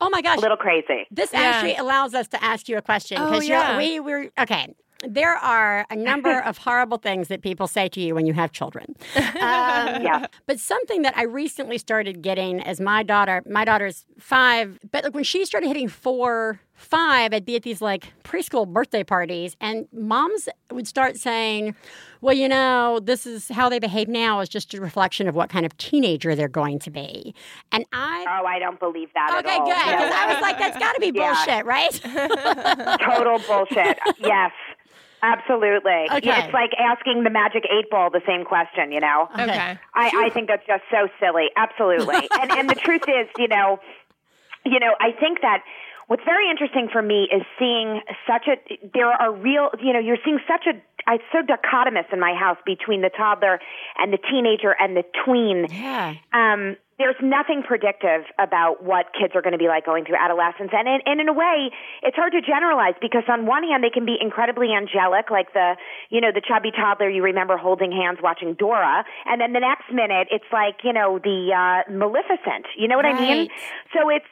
Oh, 0.00 0.10
my 0.10 0.22
gosh. 0.22 0.38
a 0.38 0.40
little 0.40 0.56
crazy. 0.56 1.06
This 1.10 1.34
actually 1.34 1.74
allows 1.76 2.14
us 2.14 2.28
to 2.28 2.44
ask 2.44 2.68
you 2.68 2.76
a 2.78 2.82
question 2.82 3.18
Oh, 3.20 3.26
because 3.26 3.48
yeah. 3.48 3.76
we 3.76 3.98
we're 3.98 4.30
okay. 4.38 4.72
There 5.06 5.34
are 5.36 5.86
a 5.90 5.96
number 5.96 6.38
of 6.44 6.58
horrible 6.58 6.98
things 6.98 7.28
that 7.28 7.42
people 7.42 7.66
say 7.66 7.88
to 7.88 8.00
you 8.00 8.14
when 8.14 8.26
you 8.26 8.32
have 8.34 8.52
children. 8.52 8.94
Um, 9.16 10.02
Yeah. 10.02 10.26
But 10.46 10.58
something 10.60 11.02
that 11.02 11.16
I 11.16 11.24
recently 11.24 11.76
started 11.78 12.22
getting 12.22 12.60
as 12.62 12.80
my 12.80 13.02
daughter, 13.02 13.42
my 13.48 13.64
daughter's 13.64 14.06
five, 14.18 14.78
but 14.90 15.04
like 15.04 15.14
when 15.14 15.24
she 15.24 15.44
started 15.44 15.66
hitting 15.66 15.88
four, 15.88 16.60
five, 16.84 17.32
I'd 17.32 17.44
be 17.44 17.56
at 17.56 17.62
these 17.62 17.80
like 17.82 18.12
preschool 18.22 18.66
birthday 18.66 19.02
parties, 19.04 19.56
and 19.60 19.88
moms 19.92 20.48
would 20.70 20.86
start 20.86 21.16
saying, 21.16 21.74
well, 22.20 22.34
you 22.34 22.48
know, 22.48 23.00
this 23.02 23.26
is 23.26 23.48
how 23.48 23.68
they 23.68 23.78
behave 23.78 24.08
now 24.08 24.40
is 24.40 24.48
just 24.48 24.72
a 24.74 24.80
reflection 24.80 25.28
of 25.28 25.34
what 25.34 25.50
kind 25.50 25.66
of 25.66 25.76
teenager 25.78 26.34
they're 26.34 26.48
going 26.48 26.78
to 26.80 26.90
be. 26.90 27.34
And 27.72 27.84
I. 27.92 28.24
Oh, 28.40 28.46
I 28.46 28.58
don't 28.58 28.78
believe 28.80 29.08
that 29.14 29.34
Okay, 29.44 29.54
at 29.54 29.60
all. 29.60 29.66
good. 29.66 29.74
Because 29.74 30.10
No. 30.10 30.16
I 30.16 30.32
was 30.32 30.42
like, 30.42 30.58
that's 30.58 30.78
got 30.78 30.92
to 30.94 31.00
be 31.00 31.12
Yeah. 31.14 31.34
bullshit, 31.34 31.66
right? 31.66 31.92
Total 33.14 33.38
bullshit. 33.46 33.98
yes. 34.20 34.52
Absolutely. 35.22 36.04
Okay. 36.12 36.20
Yeah, 36.26 36.44
it's 36.44 36.52
like 36.52 36.70
asking 36.78 37.24
the 37.24 37.30
magic 37.30 37.64
eight 37.70 37.88
ball 37.90 38.10
the 38.10 38.20
same 38.26 38.44
question, 38.44 38.92
you 38.92 39.00
know? 39.00 39.26
Okay. 39.32 39.78
I, 39.94 40.26
I 40.26 40.28
think 40.34 40.48
that's 40.48 40.66
just 40.66 40.82
so 40.90 41.08
silly. 41.18 41.46
Absolutely. 41.56 42.28
and 42.42 42.50
and 42.52 42.68
the 42.68 42.74
truth 42.74 43.04
is, 43.08 43.26
you 43.38 43.48
know, 43.48 43.78
you 44.66 44.78
know, 44.78 44.94
I 45.00 45.12
think 45.18 45.40
that 45.40 45.62
what's 46.06 46.24
very 46.24 46.50
interesting 46.50 46.88
for 46.92 47.02
me 47.02 47.28
is 47.32 47.42
seeing 47.58 48.00
such 48.26 48.46
a 48.48 48.88
there 48.92 49.08
are 49.08 49.32
real 49.32 49.70
you 49.82 49.92
know, 49.92 50.00
you're 50.00 50.18
seeing 50.24 50.38
such 50.46 50.66
a 50.66 50.80
it's 51.06 51.24
so 51.32 51.42
dichotomous 51.42 52.10
in 52.12 52.20
my 52.20 52.34
house 52.34 52.58
between 52.64 53.02
the 53.02 53.10
toddler 53.10 53.60
and 53.98 54.12
the 54.12 54.18
teenager 54.30 54.74
and 54.78 54.96
the 54.96 55.04
tween. 55.24 55.66
yeah. 55.70 56.14
Um 56.32 56.76
there's 56.98 57.16
nothing 57.20 57.62
predictive 57.66 58.22
about 58.38 58.84
what 58.84 59.06
kids 59.18 59.34
are 59.34 59.42
going 59.42 59.52
to 59.52 59.58
be 59.58 59.66
like 59.66 59.84
going 59.84 60.04
through 60.04 60.14
adolescence. 60.14 60.70
And 60.72 60.86
in, 60.86 61.00
and 61.06 61.20
in 61.20 61.28
a 61.28 61.32
way, 61.32 61.70
it's 62.02 62.14
hard 62.14 62.32
to 62.32 62.40
generalize 62.40 62.94
because 63.00 63.24
on 63.28 63.46
one 63.46 63.64
hand, 63.64 63.82
they 63.82 63.90
can 63.90 64.06
be 64.06 64.16
incredibly 64.20 64.70
angelic, 64.70 65.30
like 65.30 65.52
the, 65.52 65.74
you 66.10 66.20
know, 66.20 66.30
the 66.32 66.40
chubby 66.40 66.70
toddler 66.70 67.10
you 67.10 67.22
remember 67.22 67.56
holding 67.56 67.90
hands 67.90 68.18
watching 68.22 68.54
Dora. 68.54 69.04
And 69.26 69.40
then 69.40 69.52
the 69.52 69.60
next 69.60 69.90
minute, 69.92 70.28
it's 70.30 70.46
like, 70.52 70.84
you 70.84 70.92
know, 70.92 71.18
the, 71.18 71.50
uh, 71.50 71.90
Maleficent. 71.90 72.66
You 72.78 72.86
know 72.86 72.96
what 72.96 73.06
I 73.06 73.18
mean? 73.18 73.48
Right. 73.48 73.50
So 73.92 74.08
it's, 74.10 74.30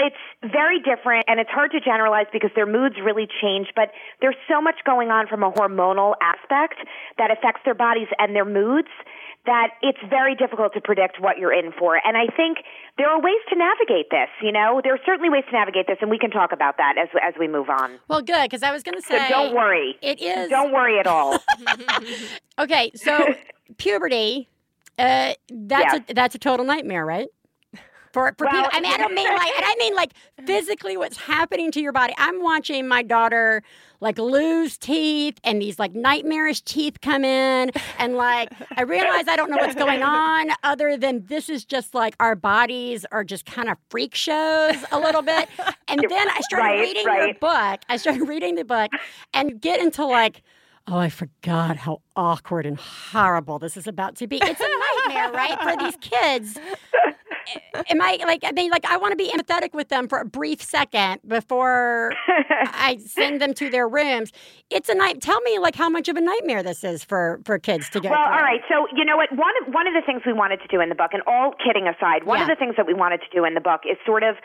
it's 0.00 0.16
very 0.52 0.80
different 0.80 1.26
and 1.28 1.38
it's 1.38 1.50
hard 1.50 1.70
to 1.72 1.80
generalize 1.80 2.26
because 2.32 2.50
their 2.56 2.66
moods 2.66 2.96
really 3.04 3.28
change, 3.40 3.68
but 3.76 3.92
there's 4.20 4.36
so 4.48 4.60
much 4.60 4.76
going 4.84 5.10
on 5.10 5.26
from 5.28 5.42
a 5.42 5.52
hormonal 5.52 6.14
aspect 6.22 6.76
that 7.18 7.30
affects 7.30 7.60
their 7.64 7.74
bodies 7.74 8.08
and 8.18 8.34
their 8.34 8.44
moods 8.46 8.88
that 9.46 9.68
it's 9.80 9.98
very 10.10 10.34
difficult 10.34 10.72
to 10.74 10.80
predict 10.80 11.18
what 11.20 11.38
you're 11.38 11.52
in 11.52 11.72
for. 11.78 11.96
And 12.04 12.16
I 12.16 12.26
think 12.36 12.58
there 12.98 13.08
are 13.08 13.18
ways 13.20 13.40
to 13.48 13.56
navigate 13.56 14.10
this, 14.10 14.28
you 14.42 14.52
know? 14.52 14.80
There 14.84 14.92
are 14.94 15.00
certainly 15.06 15.30
ways 15.30 15.44
to 15.46 15.52
navigate 15.52 15.86
this 15.86 15.96
and 16.00 16.10
we 16.10 16.18
can 16.18 16.30
talk 16.30 16.52
about 16.52 16.76
that 16.76 16.96
as 17.00 17.08
as 17.22 17.34
we 17.38 17.48
move 17.48 17.70
on. 17.70 17.98
Well, 18.08 18.20
good, 18.22 18.42
because 18.50 18.62
I 18.62 18.70
was 18.72 18.82
going 18.82 18.96
to 19.00 19.02
say. 19.02 19.18
So 19.18 19.28
don't 19.28 19.54
worry. 19.54 19.96
It 20.02 20.20
is. 20.20 20.50
Don't 20.50 20.72
worry 20.72 20.98
at 20.98 21.06
all. 21.06 21.38
Okay, 22.58 22.90
so 22.94 23.26
puberty, 23.78 24.46
uh, 24.98 25.32
that's 25.50 25.94
Yeah. 25.94 26.00
a 26.10 26.14
that's 26.14 26.34
a 26.34 26.38
total 26.38 26.66
nightmare, 26.66 27.06
right? 27.06 27.28
For 28.12 28.34
for 28.36 28.46
Well- 28.46 28.64
people, 28.64 28.70
I 28.72 28.80
mean, 28.80 28.92
I 28.92 28.96
don't 28.96 29.14
mean 29.14 29.28
like, 29.28 29.52
and 29.56 29.64
I 29.64 29.74
mean 29.78 29.94
like 29.94 30.12
physically 30.46 30.96
what's 30.96 31.16
happening 31.16 31.70
to 31.72 31.80
your 31.80 31.92
body. 31.92 32.12
I'm 32.18 32.42
watching 32.42 32.88
my 32.88 33.02
daughter 33.02 33.62
like 34.00 34.18
lose 34.18 34.78
teeth, 34.78 35.38
and 35.44 35.60
these 35.60 35.78
like 35.78 35.94
nightmarish 35.94 36.62
teeth 36.62 37.00
come 37.02 37.24
in, 37.24 37.70
and 37.98 38.16
like 38.16 38.50
I 38.76 38.82
realize 38.82 39.28
I 39.28 39.36
don't 39.36 39.50
know 39.50 39.58
what's 39.58 39.74
going 39.74 40.02
on, 40.02 40.48
other 40.64 40.96
than 40.96 41.26
this 41.26 41.48
is 41.48 41.64
just 41.64 41.94
like 41.94 42.14
our 42.18 42.34
bodies 42.34 43.04
are 43.12 43.22
just 43.24 43.46
kind 43.46 43.68
of 43.68 43.76
freak 43.90 44.14
shows 44.14 44.76
a 44.90 44.98
little 44.98 45.22
bit. 45.22 45.48
And 45.88 46.00
then 46.08 46.28
I 46.30 46.38
started 46.42 46.64
Right, 46.66 46.80
reading 46.80 47.02
your 47.04 47.34
book. 47.34 47.80
I 47.88 47.96
started 47.96 48.22
reading 48.28 48.54
the 48.54 48.64
book, 48.64 48.92
and 49.34 49.60
get 49.60 49.80
into 49.80 50.06
like. 50.06 50.42
Oh, 50.86 50.96
I 50.98 51.08
forgot 51.08 51.76
how 51.76 52.00
awkward 52.16 52.64
and 52.64 52.76
horrible 52.78 53.58
this 53.58 53.76
is 53.76 53.86
about 53.88 54.14
to 54.16 54.26
be. 54.28 54.38
It's 54.40 54.60
a 54.60 55.08
nightmare, 55.08 55.30
right, 55.32 55.60
for 55.60 55.76
these 55.84 55.96
kids. 56.00 56.56
Am 57.88 58.00
I 58.00 58.18
like? 58.24 58.42
I 58.44 58.52
mean, 58.52 58.70
like, 58.70 58.84
I 58.84 58.96
want 58.96 59.12
to 59.12 59.16
be 59.16 59.30
empathetic 59.30 59.72
with 59.74 59.88
them 59.88 60.08
for 60.08 60.18
a 60.18 60.24
brief 60.24 60.62
second 60.62 61.20
before 61.26 62.12
I 62.66 62.98
send 63.06 63.40
them 63.40 63.54
to 63.54 63.70
their 63.70 63.88
rooms. 63.88 64.32
It's 64.70 64.88
a 64.88 64.94
night. 64.94 65.20
Tell 65.20 65.40
me, 65.42 65.58
like, 65.58 65.74
how 65.74 65.88
much 65.88 66.08
of 66.08 66.16
a 66.16 66.20
nightmare 66.20 66.62
this 66.62 66.84
is 66.84 67.04
for 67.04 67.40
for 67.44 67.58
kids 67.58 67.88
to 67.90 68.00
go 68.00 68.10
Well, 68.10 68.18
through. 68.24 68.32
all 68.34 68.40
right. 68.40 68.60
So 68.68 68.86
you 68.96 69.04
know 69.04 69.16
what? 69.16 69.30
One 69.32 69.52
of 69.62 69.72
one 69.74 69.86
of 69.86 69.94
the 69.94 70.02
things 70.04 70.22
we 70.26 70.32
wanted 70.32 70.58
to 70.60 70.68
do 70.68 70.80
in 70.80 70.88
the 70.88 70.94
book, 70.94 71.10
and 71.12 71.22
all 71.26 71.52
kidding 71.64 71.86
aside, 71.88 72.24
one 72.24 72.40
of 72.40 72.48
the 72.48 72.56
things 72.56 72.74
that 72.76 72.86
we 72.86 72.94
wanted 72.94 73.18
to 73.20 73.30
do 73.32 73.44
in 73.44 73.54
the 73.54 73.60
book 73.60 73.80
is 73.90 73.96
sort 74.06 74.22
of 74.22 74.36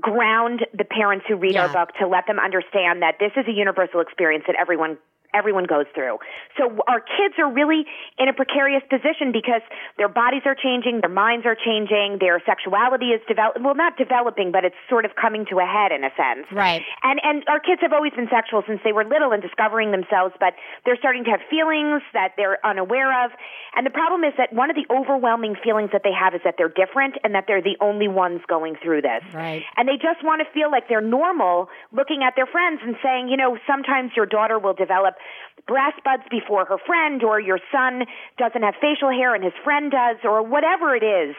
ground 0.00 0.66
the 0.76 0.84
parents 0.84 1.24
who 1.26 1.36
read 1.36 1.56
our 1.56 1.72
book 1.72 1.88
to 1.98 2.06
let 2.06 2.26
them 2.26 2.38
understand 2.38 3.00
that 3.00 3.14
this 3.18 3.32
is 3.36 3.46
a 3.48 3.52
universal 3.52 4.00
experience 4.00 4.44
that 4.46 4.56
everyone 4.60 4.98
everyone 5.36 5.68
goes 5.68 5.84
through. 5.94 6.16
So 6.56 6.72
our 6.88 7.00
kids 7.04 7.36
are 7.36 7.52
really 7.52 7.84
in 8.18 8.28
a 8.28 8.32
precarious 8.32 8.82
position 8.88 9.30
because 9.32 9.60
their 10.00 10.08
bodies 10.08 10.42
are 10.48 10.56
changing, 10.56 11.04
their 11.04 11.12
minds 11.12 11.44
are 11.44 11.56
changing, 11.56 12.18
their 12.20 12.40
sexuality 12.48 13.12
is 13.12 13.20
develop 13.28 13.60
well 13.60 13.76
not 13.76 14.00
developing, 14.00 14.50
but 14.50 14.64
it's 14.64 14.78
sort 14.88 15.04
of 15.04 15.12
coming 15.20 15.44
to 15.52 15.60
a 15.60 15.68
head 15.68 15.92
in 15.92 16.00
a 16.04 16.12
sense. 16.16 16.48
Right. 16.50 16.80
And 17.02 17.20
and 17.22 17.44
our 17.48 17.60
kids 17.60 17.84
have 17.84 17.92
always 17.92 18.12
been 18.16 18.28
sexual 18.32 18.64
since 18.66 18.80
they 18.82 18.92
were 18.92 19.04
little 19.04 19.32
and 19.32 19.42
discovering 19.42 19.92
themselves, 19.92 20.32
but 20.40 20.54
they're 20.84 20.96
starting 20.96 21.24
to 21.24 21.30
have 21.30 21.40
feelings 21.50 22.00
that 22.16 22.32
they're 22.36 22.58
unaware 22.64 23.12
of. 23.24 23.30
And 23.76 23.84
the 23.84 23.92
problem 23.92 24.24
is 24.24 24.32
that 24.38 24.52
one 24.52 24.70
of 24.70 24.76
the 24.76 24.88
overwhelming 24.88 25.56
feelings 25.62 25.90
that 25.92 26.02
they 26.02 26.14
have 26.16 26.34
is 26.34 26.40
that 26.44 26.54
they're 26.56 26.72
different 26.72 27.16
and 27.22 27.34
that 27.34 27.44
they're 27.46 27.62
the 27.62 27.76
only 27.80 28.08
ones 28.08 28.40
going 28.48 28.76
through 28.82 29.02
this. 29.02 29.22
Right. 29.34 29.62
And 29.76 29.88
they 29.88 30.00
just 30.00 30.24
want 30.24 30.40
to 30.40 30.48
feel 30.52 30.70
like 30.70 30.88
they're 30.88 31.04
normal 31.04 31.68
looking 31.92 32.22
at 32.24 32.34
their 32.36 32.46
friends 32.46 32.80
and 32.82 32.96
saying, 33.02 33.28
you 33.28 33.36
know, 33.36 33.58
sometimes 33.66 34.12
your 34.16 34.26
daughter 34.26 34.58
will 34.58 34.74
develop 34.74 35.14
breast 35.66 35.98
buds 36.04 36.22
before 36.30 36.64
her 36.66 36.78
friend 36.86 37.22
or 37.24 37.40
your 37.40 37.58
son 37.72 38.04
doesn't 38.38 38.62
have 38.62 38.74
facial 38.80 39.10
hair 39.10 39.34
and 39.34 39.42
his 39.42 39.54
friend 39.64 39.90
does 39.90 40.16
or 40.24 40.42
whatever 40.42 40.94
it 40.94 41.02
is. 41.02 41.34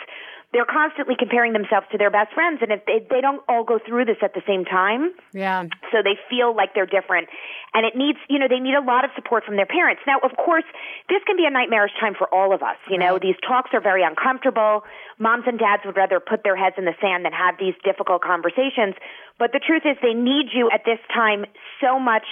They're 0.53 0.65
constantly 0.65 1.15
comparing 1.19 1.51
themselves 1.51 1.87
to 1.91 1.97
their 1.97 2.09
best 2.09 2.31
friends 2.33 2.59
and 2.61 2.71
if 2.71 2.85
they, 2.87 3.05
they 3.09 3.19
don't 3.19 3.43
all 3.49 3.63
go 3.65 3.79
through 3.85 4.05
this 4.05 4.17
at 4.23 4.33
the 4.33 4.41
same 4.47 4.63
time, 4.63 5.11
Yeah. 5.33 5.63
so 5.91 5.99
they 6.01 6.15
feel 6.29 6.55
like 6.55 6.73
they're 6.73 6.87
different 6.87 7.27
and 7.73 7.85
it 7.85 7.95
needs 7.99 8.17
you 8.29 8.39
know 8.39 8.47
they 8.47 8.59
need 8.63 8.73
a 8.73 8.81
lot 8.81 9.03
of 9.03 9.11
support 9.13 9.43
from 9.43 9.57
their 9.57 9.65
parents 9.67 10.01
now 10.07 10.19
of 10.23 10.31
course 10.37 10.63
this 11.09 11.19
can 11.27 11.35
be 11.35 11.45
a 11.45 11.49
nightmarish 11.51 11.91
time 11.99 12.15
for 12.17 12.31
all 12.33 12.53
of 12.55 12.63
us 12.63 12.77
you 12.89 12.97
know 12.97 13.13
Right. 13.19 13.21
these 13.21 13.35
talks 13.45 13.71
are 13.73 13.81
very 13.81 14.03
uncomfortable 14.03 14.83
moms 15.19 15.43
and 15.47 15.59
dads 15.59 15.83
would 15.85 15.97
rather 15.97 16.19
put 16.21 16.43
their 16.43 16.55
heads 16.55 16.75
in 16.79 16.85
the 16.85 16.95
sand 17.01 17.25
than 17.25 17.33
have 17.33 17.55
these 17.59 17.75
difficult 17.83 18.21
conversations 18.23 18.95
but 19.37 19.51
the 19.51 19.59
truth 19.59 19.83
is 19.85 19.97
they 20.01 20.15
need 20.15 20.47
you 20.55 20.71
at 20.73 20.85
this 20.85 20.99
time 21.13 21.45
so 21.83 21.99
much 21.99 22.25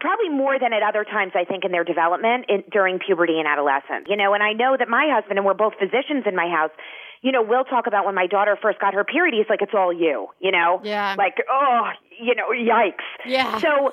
probably 0.00 0.28
more 0.28 0.58
than 0.58 0.72
at 0.72 0.82
other 0.82 1.04
times 1.04 1.32
I 1.34 1.44
think 1.44 1.64
in 1.64 1.72
their 1.72 1.84
development 1.84 2.46
in, 2.48 2.64
during 2.72 2.98
puberty 2.98 3.38
and 3.38 3.46
adolescence. 3.46 4.08
You 4.08 4.16
know, 4.16 4.34
and 4.34 4.42
I 4.42 4.52
know 4.52 4.76
that 4.76 4.88
my 4.88 5.08
husband 5.12 5.38
and 5.38 5.46
we're 5.46 5.54
both 5.54 5.74
physicians 5.78 6.24
in 6.26 6.34
my 6.34 6.48
house. 6.48 6.72
You 7.22 7.32
know, 7.32 7.42
we'll 7.42 7.64
talk 7.64 7.86
about 7.86 8.06
when 8.06 8.14
my 8.14 8.26
daughter 8.26 8.56
first 8.60 8.80
got 8.80 8.94
her 8.94 9.04
period. 9.04 9.34
He's 9.36 9.48
like, 9.50 9.60
it's 9.60 9.74
all 9.76 9.92
you. 9.92 10.28
You 10.40 10.50
know, 10.52 10.80
Yeah. 10.82 11.14
like 11.18 11.36
oh, 11.50 11.90
you 12.18 12.34
know, 12.34 12.48
yikes. 12.52 13.04
Yeah. 13.26 13.58
So, 13.58 13.92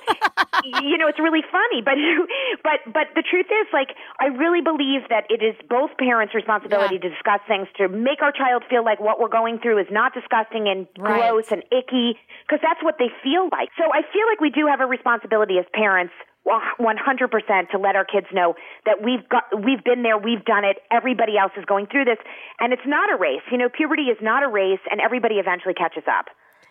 you 0.83 0.97
know, 0.97 1.07
it's 1.07 1.19
really 1.19 1.43
funny, 1.51 1.81
but 1.83 1.95
but 2.63 2.79
but 2.93 3.07
the 3.15 3.23
truth 3.23 3.47
is, 3.47 3.67
like, 3.73 3.89
I 4.19 4.27
really 4.27 4.61
believe 4.61 5.07
that 5.09 5.25
it 5.29 5.43
is 5.43 5.55
both 5.69 5.91
parents' 5.97 6.33
responsibility 6.35 6.95
Yeah. 6.95 7.01
to 7.01 7.09
discuss 7.09 7.41
things 7.47 7.67
to 7.77 7.87
make 7.89 8.21
our 8.21 8.31
child 8.31 8.63
feel 8.69 8.83
like 8.83 8.99
what 8.99 9.19
we're 9.19 9.29
going 9.31 9.59
through 9.59 9.79
is 9.79 9.87
not 9.91 10.13
disgusting 10.13 10.67
and 10.67 10.87
Right. 10.97 11.19
gross 11.29 11.51
and 11.51 11.63
icky, 11.71 12.17
because 12.47 12.59
that's 12.61 12.81
what 12.83 12.95
they 12.97 13.09
feel 13.23 13.49
like. 13.51 13.69
So 13.77 13.83
I 13.93 14.03
feel 14.11 14.27
like 14.27 14.39
we 14.39 14.49
do 14.51 14.67
have 14.67 14.79
a 14.81 14.85
responsibility 14.87 15.59
as 15.59 15.65
parents. 15.73 16.13
100% 16.47 17.69
to 17.71 17.77
let 17.77 17.95
our 17.95 18.05
kids 18.05 18.27
know 18.33 18.55
that 18.85 19.03
we've 19.03 19.27
got 19.27 19.43
we've 19.51 19.83
been 19.83 20.03
there 20.03 20.17
we've 20.17 20.45
done 20.45 20.63
it 20.63 20.77
everybody 20.89 21.37
else 21.37 21.51
is 21.57 21.65
going 21.65 21.87
through 21.87 22.05
this 22.05 22.17
and 22.59 22.71
it's 22.71 22.87
not 22.87 23.11
a 23.11 23.17
race 23.17 23.43
you 23.51 23.57
know 23.57 23.69
puberty 23.69 24.03
is 24.03 24.17
not 24.21 24.43
a 24.43 24.47
race 24.47 24.79
and 24.89 25.01
everybody 25.01 25.35
eventually 25.35 25.73
catches 25.73 26.03
up 26.07 26.27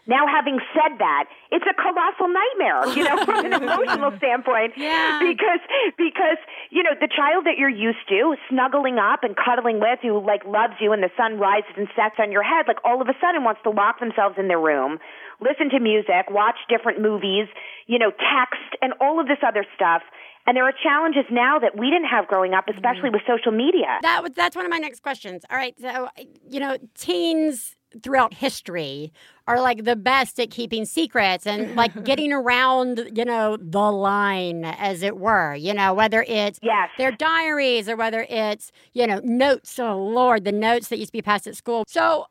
now, 0.07 0.23
having 0.31 0.61
said 0.71 0.99
that, 0.99 1.27
it's 1.51 1.67
a 1.67 1.75
colossal 1.75 2.31
nightmare, 2.31 2.95
you 2.95 3.03
know, 3.03 3.25
from 3.27 3.45
an 3.45 3.53
emotional 3.53 4.17
standpoint. 4.19 4.75
Yeah. 4.87 5.19
Because, 5.19 5.61
because, 5.97 6.39
you 6.71 6.83
know, 6.83 6.91
the 7.01 7.09
child 7.09 7.47
that 7.47 7.59
you're 7.59 7.69
used 7.69 8.07
to 8.09 8.37
snuggling 8.49 8.99
up 8.99 9.25
and 9.25 9.35
cuddling 9.35 9.81
with, 9.81 9.99
who 10.01 10.21
like 10.25 10.45
loves 10.45 10.75
you 10.81 10.93
and 10.93 11.03
the 11.03 11.11
sun 11.17 11.39
rises 11.39 11.73
and 11.77 11.89
sets 11.97 12.17
on 12.19 12.31
your 12.31 12.43
head, 12.43 12.67
like 12.69 12.79
all 12.85 13.01
of 13.01 13.09
a 13.09 13.15
sudden 13.21 13.43
wants 13.43 13.61
to 13.65 13.71
lock 13.71 13.99
themselves 13.99 14.37
in 14.39 14.47
their 14.47 14.61
room, 14.61 14.99
listen 15.41 15.71
to 15.71 15.81
music, 15.81 16.31
watch 16.31 16.57
different 16.69 17.01
movies, 17.01 17.49
you 17.87 17.99
know, 17.99 18.11
text 18.11 18.77
and 18.83 18.93
all 19.01 19.21
of 19.21 19.27
this 19.27 19.39
other 19.47 19.65
stuff. 19.75 20.03
And 20.47 20.57
there 20.57 20.65
are 20.65 20.73
challenges 20.83 21.25
now 21.31 21.59
that 21.59 21.77
we 21.77 21.91
didn't 21.91 22.09
have 22.09 22.29
growing 22.29 22.55
up, 22.55 22.67
especially 22.69 23.11
mm. 23.11 23.15
with 23.15 23.23
social 23.27 23.51
media. 23.51 23.99
That 24.03 24.23
was 24.23 24.33
that's 24.33 24.55
one 24.55 24.65
of 24.65 24.71
my 24.71 24.79
next 24.79 25.03
questions. 25.03 25.45
All 25.51 25.57
right, 25.57 25.75
so 25.81 26.09
you 26.49 26.61
know, 26.61 26.77
teens 26.95 27.75
throughout 28.03 28.35
history 28.35 29.13
are 29.47 29.61
like 29.61 29.85
the 29.85 29.97
best 29.97 30.39
at 30.41 30.51
keeping 30.51 30.85
secrets 30.85 31.47
and 31.47 31.75
like 31.77 32.05
getting 32.05 32.33
around, 32.33 33.11
you 33.15 33.25
know, 33.25 33.57
the 33.57 33.91
line 33.91 34.65
as 34.65 35.03
it 35.03 35.17
were, 35.19 35.55
you 35.55 35.73
know, 35.73 35.95
whether 35.95 36.23
it's 36.23 36.59
Yes. 36.63 36.91
their 36.99 37.13
diaries 37.13 37.89
or 37.89 37.97
whether 37.97 38.27
it's, 38.29 38.73
you 38.93 39.07
know, 39.07 39.21
notes, 39.23 39.79
oh 39.79 39.97
lord, 39.97 40.45
the 40.45 40.53
notes 40.53 40.89
that 40.89 40.99
used 40.99 41.09
to 41.09 41.13
be 41.13 41.23
passed 41.23 41.47
at 41.47 41.57
school. 41.57 41.85
So 41.87 42.27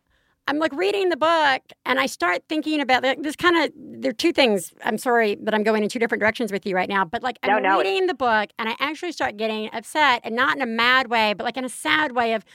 I'm 0.47 0.59
like 0.59 0.73
reading 0.73 1.09
the 1.09 1.17
book 1.17 1.61
and 1.85 1.99
I 1.99 2.05
start 2.05 2.43
thinking 2.47 2.79
about 2.79 3.03
like, 3.03 3.21
this 3.23 3.35
kind 3.35 3.57
of 3.63 3.71
there 3.75 4.11
are 4.11 4.13
two 4.13 4.31
things. 4.31 4.73
I'm 4.83 4.97
sorry 4.97 5.35
that 5.41 5.53
I'm 5.55 5.63
going 5.63 5.83
in 5.83 5.89
two 5.89 5.99
different 5.99 6.19
directions 6.21 6.51
with 6.51 6.65
you 6.65 6.75
right 6.75 6.89
now, 6.89 7.03
but 7.03 7.23
like 7.23 7.39
I'm 7.41 7.63
No, 7.63 7.79
reading 7.79 8.07
the 8.07 8.13
book 8.13 8.49
and 8.59 8.69
I 8.69 8.75
actually 8.79 9.11
start 9.11 9.37
getting 9.37 9.69
upset 9.73 10.21
and 10.23 10.35
not 10.35 10.55
in 10.55 10.61
a 10.61 10.67
mad 10.67 11.09
way, 11.09 11.33
but 11.33 11.45
like 11.45 11.57
in 11.57 11.65
a 11.65 11.69
sad 11.69 12.11
way 12.11 12.33
of 12.33 12.45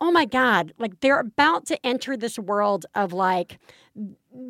oh 0.00 0.12
my 0.12 0.26
god, 0.26 0.72
like 0.78 1.00
they're 1.00 1.20
about 1.20 1.66
to 1.66 1.86
enter 1.86 2.16
this 2.16 2.38
world 2.38 2.86
of 2.94 3.12
like 3.12 3.58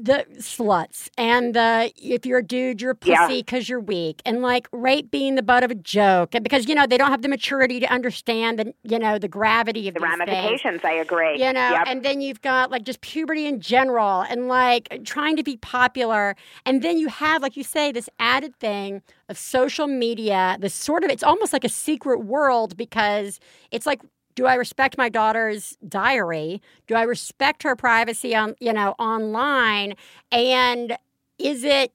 the 0.02 0.26
sluts 0.38 1.08
and 1.16 1.54
the 1.54 1.92
if 1.96 2.26
you're 2.26 2.38
a 2.38 2.42
dude 2.44 2.80
you're 2.80 2.90
a 2.90 2.94
pussy 2.94 3.38
because 3.40 3.68
you're 3.68 3.80
weak 3.80 4.20
and 4.26 4.42
like 4.42 4.68
rape 4.72 5.10
being 5.10 5.34
the 5.36 5.42
butt 5.42 5.62
of 5.62 5.70
a 5.70 5.74
joke 5.74 6.34
and 6.34 6.42
because 6.42 6.68
you 6.68 6.74
know 6.74 6.86
they 6.86 6.98
don't 6.98 7.10
have 7.10 7.22
the 7.22 7.28
maturity 7.28 7.78
to 7.80 7.86
understand 7.92 8.58
the 8.58 8.74
you 8.82 8.98
know 8.98 9.18
the 9.18 9.28
gravity 9.28 9.88
of 9.88 9.94
The 9.94 10.00
these 10.00 10.08
things. 10.08 10.20
ramifications, 10.20 10.80
I 10.84 10.92
agree. 10.92 11.32
You 11.42 11.52
know, 11.52 11.70
Yep. 11.70 11.84
and 11.86 12.02
then 12.02 12.20
you've 12.20 12.42
got 12.42 12.70
like 12.70 12.82
just 12.84 13.00
puberty 13.00 13.46
in 13.46 13.60
general 13.60 14.22
and 14.22 14.48
like 14.48 15.02
trying 15.04 15.36
to 15.36 15.42
be 15.42 15.56
popular. 15.58 16.34
And 16.64 16.82
then 16.82 16.98
you 16.98 17.08
have, 17.08 17.42
like 17.42 17.56
you 17.56 17.62
say, 17.64 17.92
this 17.92 18.08
added 18.18 18.56
thing 18.56 19.02
of 19.28 19.38
social 19.38 19.86
media, 19.86 20.56
this 20.60 20.74
sort 20.74 21.04
of, 21.04 21.10
it's 21.10 21.22
almost 21.22 21.52
like 21.52 21.64
a 21.64 21.68
secret 21.68 22.24
world 22.24 22.76
because 22.76 23.40
it's 23.70 23.86
like, 23.86 24.00
do 24.36 24.46
I 24.46 24.54
respect 24.54 24.96
my 24.96 25.08
daughter's 25.08 25.76
diary? 25.88 26.62
Do 26.86 26.94
I 26.94 27.02
respect 27.02 27.64
her 27.64 27.74
privacy 27.74 28.36
on, 28.36 28.54
you 28.60 28.72
know, 28.72 28.94
online? 28.98 29.94
And 30.30 30.96
is 31.38 31.64
it, 31.64 31.90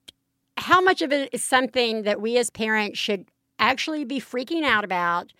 how 0.58 0.80
much 0.82 1.00
of 1.02 1.12
it 1.12 1.30
is 1.32 1.42
something 1.42 2.02
that 2.02 2.20
we 2.20 2.36
as 2.36 2.50
parents 2.50 2.98
should 2.98 3.26
actually 3.58 4.04
be 4.04 4.20
freaking 4.20 4.64
out 4.64 4.84
about? 4.84 5.32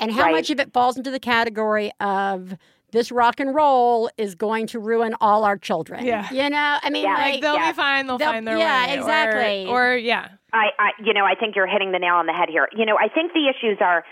And 0.00 0.12
how 0.12 0.22
Right. 0.26 0.32
much 0.36 0.48
of 0.50 0.60
it 0.60 0.72
falls 0.72 0.96
into 0.96 1.10
the 1.10 1.18
category 1.18 1.90
of 2.00 2.54
this 2.92 3.10
rock 3.10 3.40
and 3.40 3.52
roll 3.54 4.08
is 4.16 4.36
going 4.36 4.68
to 4.68 4.78
ruin 4.78 5.14
all 5.20 5.42
our 5.44 5.58
children? 5.58 6.06
Yeah. 6.06 6.30
You 6.32 6.48
know, 6.48 6.78
I 6.80 6.88
mean, 6.88 7.02
Yeah. 7.02 7.14
like, 7.14 7.32
Like 7.34 7.42
they'll 7.42 7.54
yeah. 7.56 7.72
be 7.72 7.76
fine. 7.76 8.06
They'll, 8.06 8.16
They'll- 8.18 8.30
find 8.32 8.46
their 8.46 8.56
yeah, 8.58 8.86
way. 8.86 8.92
Yeah, 8.92 8.98
exactly. 9.00 9.66
Or, 9.66 9.96
yeah. 9.96 10.28
I, 10.52 10.66
I, 10.78 10.90
you 11.04 11.12
know, 11.12 11.24
I 11.26 11.34
think 11.34 11.56
you're 11.56 11.66
hitting 11.66 11.90
the 11.90 11.98
nail 11.98 12.14
on 12.14 12.26
the 12.26 12.32
head 12.32 12.48
here. 12.48 12.68
You 12.72 12.86
know, 12.86 12.96
I 12.96 13.08
think 13.08 13.32
the 13.32 13.48
issues 13.50 13.78
are 13.80 14.04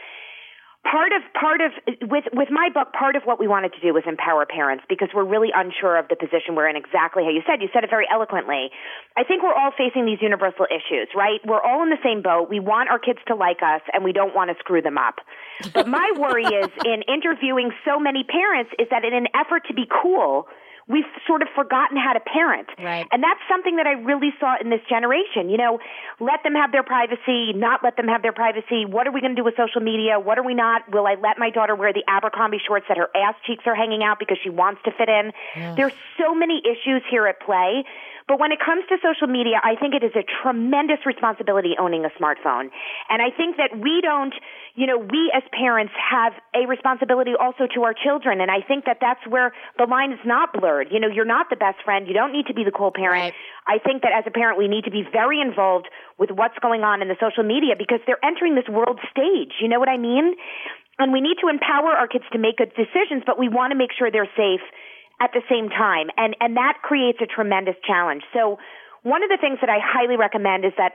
part 0.91 1.13
of 1.13 1.23
part 1.35 1.61
of 1.61 1.73
with 2.09 2.25
with 2.33 2.49
my 2.51 2.71
book. 2.73 2.93
Part 2.93 3.17
of 3.17 3.23
what 3.25 3.39
we 3.39 3.49
wanted 3.49 3.75
to 3.75 3.81
do 3.81 3.93
was 3.93 4.05
empower 4.07 4.47
parents 4.47 4.85
because 4.89 5.09
we're 5.15 5.27
really 5.27 5.51
unsure 5.55 5.99
of 5.99 6.09
the 6.09 6.17
position 6.17 6.55
we're 6.55 6.69
in. 6.69 6.77
Exactly 6.77 7.25
how 7.25 7.31
you 7.31 7.43
said. 7.47 7.61
You 7.61 7.69
said 7.75 7.85
it 7.85 7.91
very 7.91 8.07
eloquently. 8.11 8.71
I 9.17 9.25
think 9.25 9.43
we're 9.43 9.55
all 9.55 9.73
facing 9.77 10.07
these 10.07 10.23
universal 10.23 10.67
issues, 10.71 11.09
right? 11.15 11.41
We're 11.45 11.63
all 11.63 11.83
in 11.83 11.91
the 11.91 12.01
same 12.03 12.23
boat. 12.23 12.49
We 12.49 12.61
want 12.61 12.89
our 12.89 12.99
kids 12.99 13.19
to 13.27 13.35
like 13.35 13.63
us, 13.63 13.83
and 13.93 14.05
we 14.05 14.13
don't 14.13 14.35
want 14.35 14.51
to 14.51 14.57
screw 14.59 14.81
them 14.81 14.99
up. 14.99 15.17
But 15.75 15.89
my 15.89 16.13
worry 16.17 16.47
is 16.47 16.71
in 16.85 17.03
interviewing 17.09 17.73
so 17.85 17.99
many 17.99 18.25
parents 18.25 18.71
is 18.79 18.87
that 18.91 19.05
in 19.05 19.15
an 19.15 19.27
effort 19.35 19.67
to 19.69 19.75
be 19.75 19.87
cool. 19.91 20.47
We've 20.89 21.05
sort 21.27 21.43
of 21.43 21.49
forgotten 21.57 21.97
how 21.97 22.13
to 22.13 22.21
parent. 22.21 22.69
Right. 22.79 23.07
And 23.11 23.23
that's 23.23 23.41
something 23.51 23.77
that 23.77 23.87
I 23.87 23.99
really 24.07 24.31
saw 24.39 24.55
in 24.61 24.71
this 24.71 24.83
generation. 24.89 25.51
You 25.51 25.59
know, 25.59 25.79
let 26.21 26.45
them 26.45 26.55
have 26.55 26.71
their 26.71 26.85
privacy, 26.85 27.53
not 27.53 27.83
let 27.83 27.97
them 27.97 28.07
have 28.07 28.23
their 28.23 28.33
privacy. 28.33 28.87
What 28.87 29.07
are 29.07 29.13
we 29.13 29.21
going 29.21 29.35
to 29.35 29.41
do 29.41 29.45
with 29.45 29.55
social 29.57 29.81
media? 29.81 30.21
What 30.21 30.39
are 30.39 30.45
we 30.45 30.55
not? 30.55 30.83
Will 30.93 31.07
I 31.07 31.17
let 31.21 31.39
my 31.39 31.51
daughter 31.51 31.75
wear 31.75 31.93
the 31.93 32.05
Abercrombie 32.07 32.61
shorts 32.65 32.87
that 32.89 32.99
her 32.99 33.09
ass 33.17 33.35
cheeks 33.47 33.65
are 33.67 33.75
hanging 33.75 34.05
out 34.05 34.21
because 34.21 34.39
she 34.43 34.51
wants 34.51 34.81
to 34.85 34.93
fit 34.93 35.09
in? 35.09 35.33
There's 35.75 35.95
so 36.19 36.35
many 36.35 36.63
issues 36.63 37.03
here 37.11 37.27
at 37.27 37.41
play. 37.41 37.83
But 38.29 38.41
when 38.41 38.51
it 38.51 38.59
comes 38.59 38.83
to 38.91 38.99
social 38.99 39.31
media, 39.31 39.63
I 39.63 39.79
think 39.79 39.95
it 39.95 40.03
is 40.03 40.11
a 40.19 40.27
tremendous 40.43 41.07
responsibility 41.07 41.79
owning 41.79 42.05
a 42.05 42.11
smartphone. 42.19 42.75
And 43.09 43.23
I 43.23 43.31
think 43.31 43.57
that 43.57 43.79
we 43.79 44.03
don't, 44.03 44.35
you 44.75 44.87
know, 44.87 44.99
we 44.99 45.31
as 45.31 45.47
parents 45.55 45.95
have 45.95 46.35
a 46.51 46.67
responsibility 46.67 47.39
also 47.39 47.71
to 47.79 47.87
our 47.87 47.95
children. 47.95 48.41
And 48.41 48.51
I 48.51 48.67
think 48.67 48.85
that 48.87 48.99
that's 49.01 49.23
where 49.31 49.55
the 49.79 49.87
line 49.87 50.11
is 50.11 50.19
not 50.27 50.53
blurred. 50.53 50.89
You 50.91 50.99
know, 50.99 51.07
you're 51.07 51.25
not 51.25 51.51
the 51.51 51.57
best 51.57 51.79
friend. 51.85 52.09
You 52.09 52.15
don't 52.15 52.33
need 52.33 52.47
to 52.51 52.55
be 52.55 52.65
the 52.65 52.75
cool 52.75 52.91
parent. 52.91 53.31
Right. 53.31 53.35
I 53.67 53.79
think 53.79 54.03
that 54.03 54.11
as 54.11 54.25
a 54.27 54.35
parent, 54.35 54.59
we 54.59 54.67
need 54.67 54.85
to 54.85 54.91
be 54.91 55.07
very 55.07 55.41
involved 55.41 55.87
with 56.19 56.31
what's 56.35 56.59
going 56.59 56.83
on 56.83 57.03
in 57.03 57.09
the 57.09 57.17
social 57.23 57.47
media 57.47 57.79
because 57.79 58.01
they're 58.07 58.23
entering 58.27 58.57
this 58.57 58.67
world 58.67 58.99
stage. 59.07 59.55
You 59.63 59.69
know 59.69 59.79
what 59.79 59.89
I 59.89 59.99
mean? 59.99 60.35
And 60.99 61.13
we 61.13 61.21
need 61.21 61.37
to 61.43 61.49
empower 61.49 61.95
our 61.95 62.09
kids 62.09 62.25
to 62.33 62.39
make 62.39 62.57
good 62.57 62.73
decisions, 62.75 63.23
but 63.25 63.39
we 63.39 63.49
want 63.49 63.71
to 63.71 63.79
make 63.79 63.91
sure 63.97 64.11
they're 64.11 64.31
safe 64.35 64.65
at 65.21 65.31
the 65.33 65.43
same 65.49 65.69
time. 65.69 66.09
And, 66.17 66.37
and 66.41 66.57
that 66.57 66.83
creates 66.83 67.19
a 67.23 67.27
tremendous 67.27 67.77
challenge. 67.87 68.23
So 68.33 68.59
one 69.03 69.23
of 69.23 69.29
the 69.31 69.39
things 69.41 69.59
that 69.61 69.71
I 69.71 69.79
highly 69.81 70.17
recommend 70.17 70.65
is 70.65 70.73
that 70.77 70.93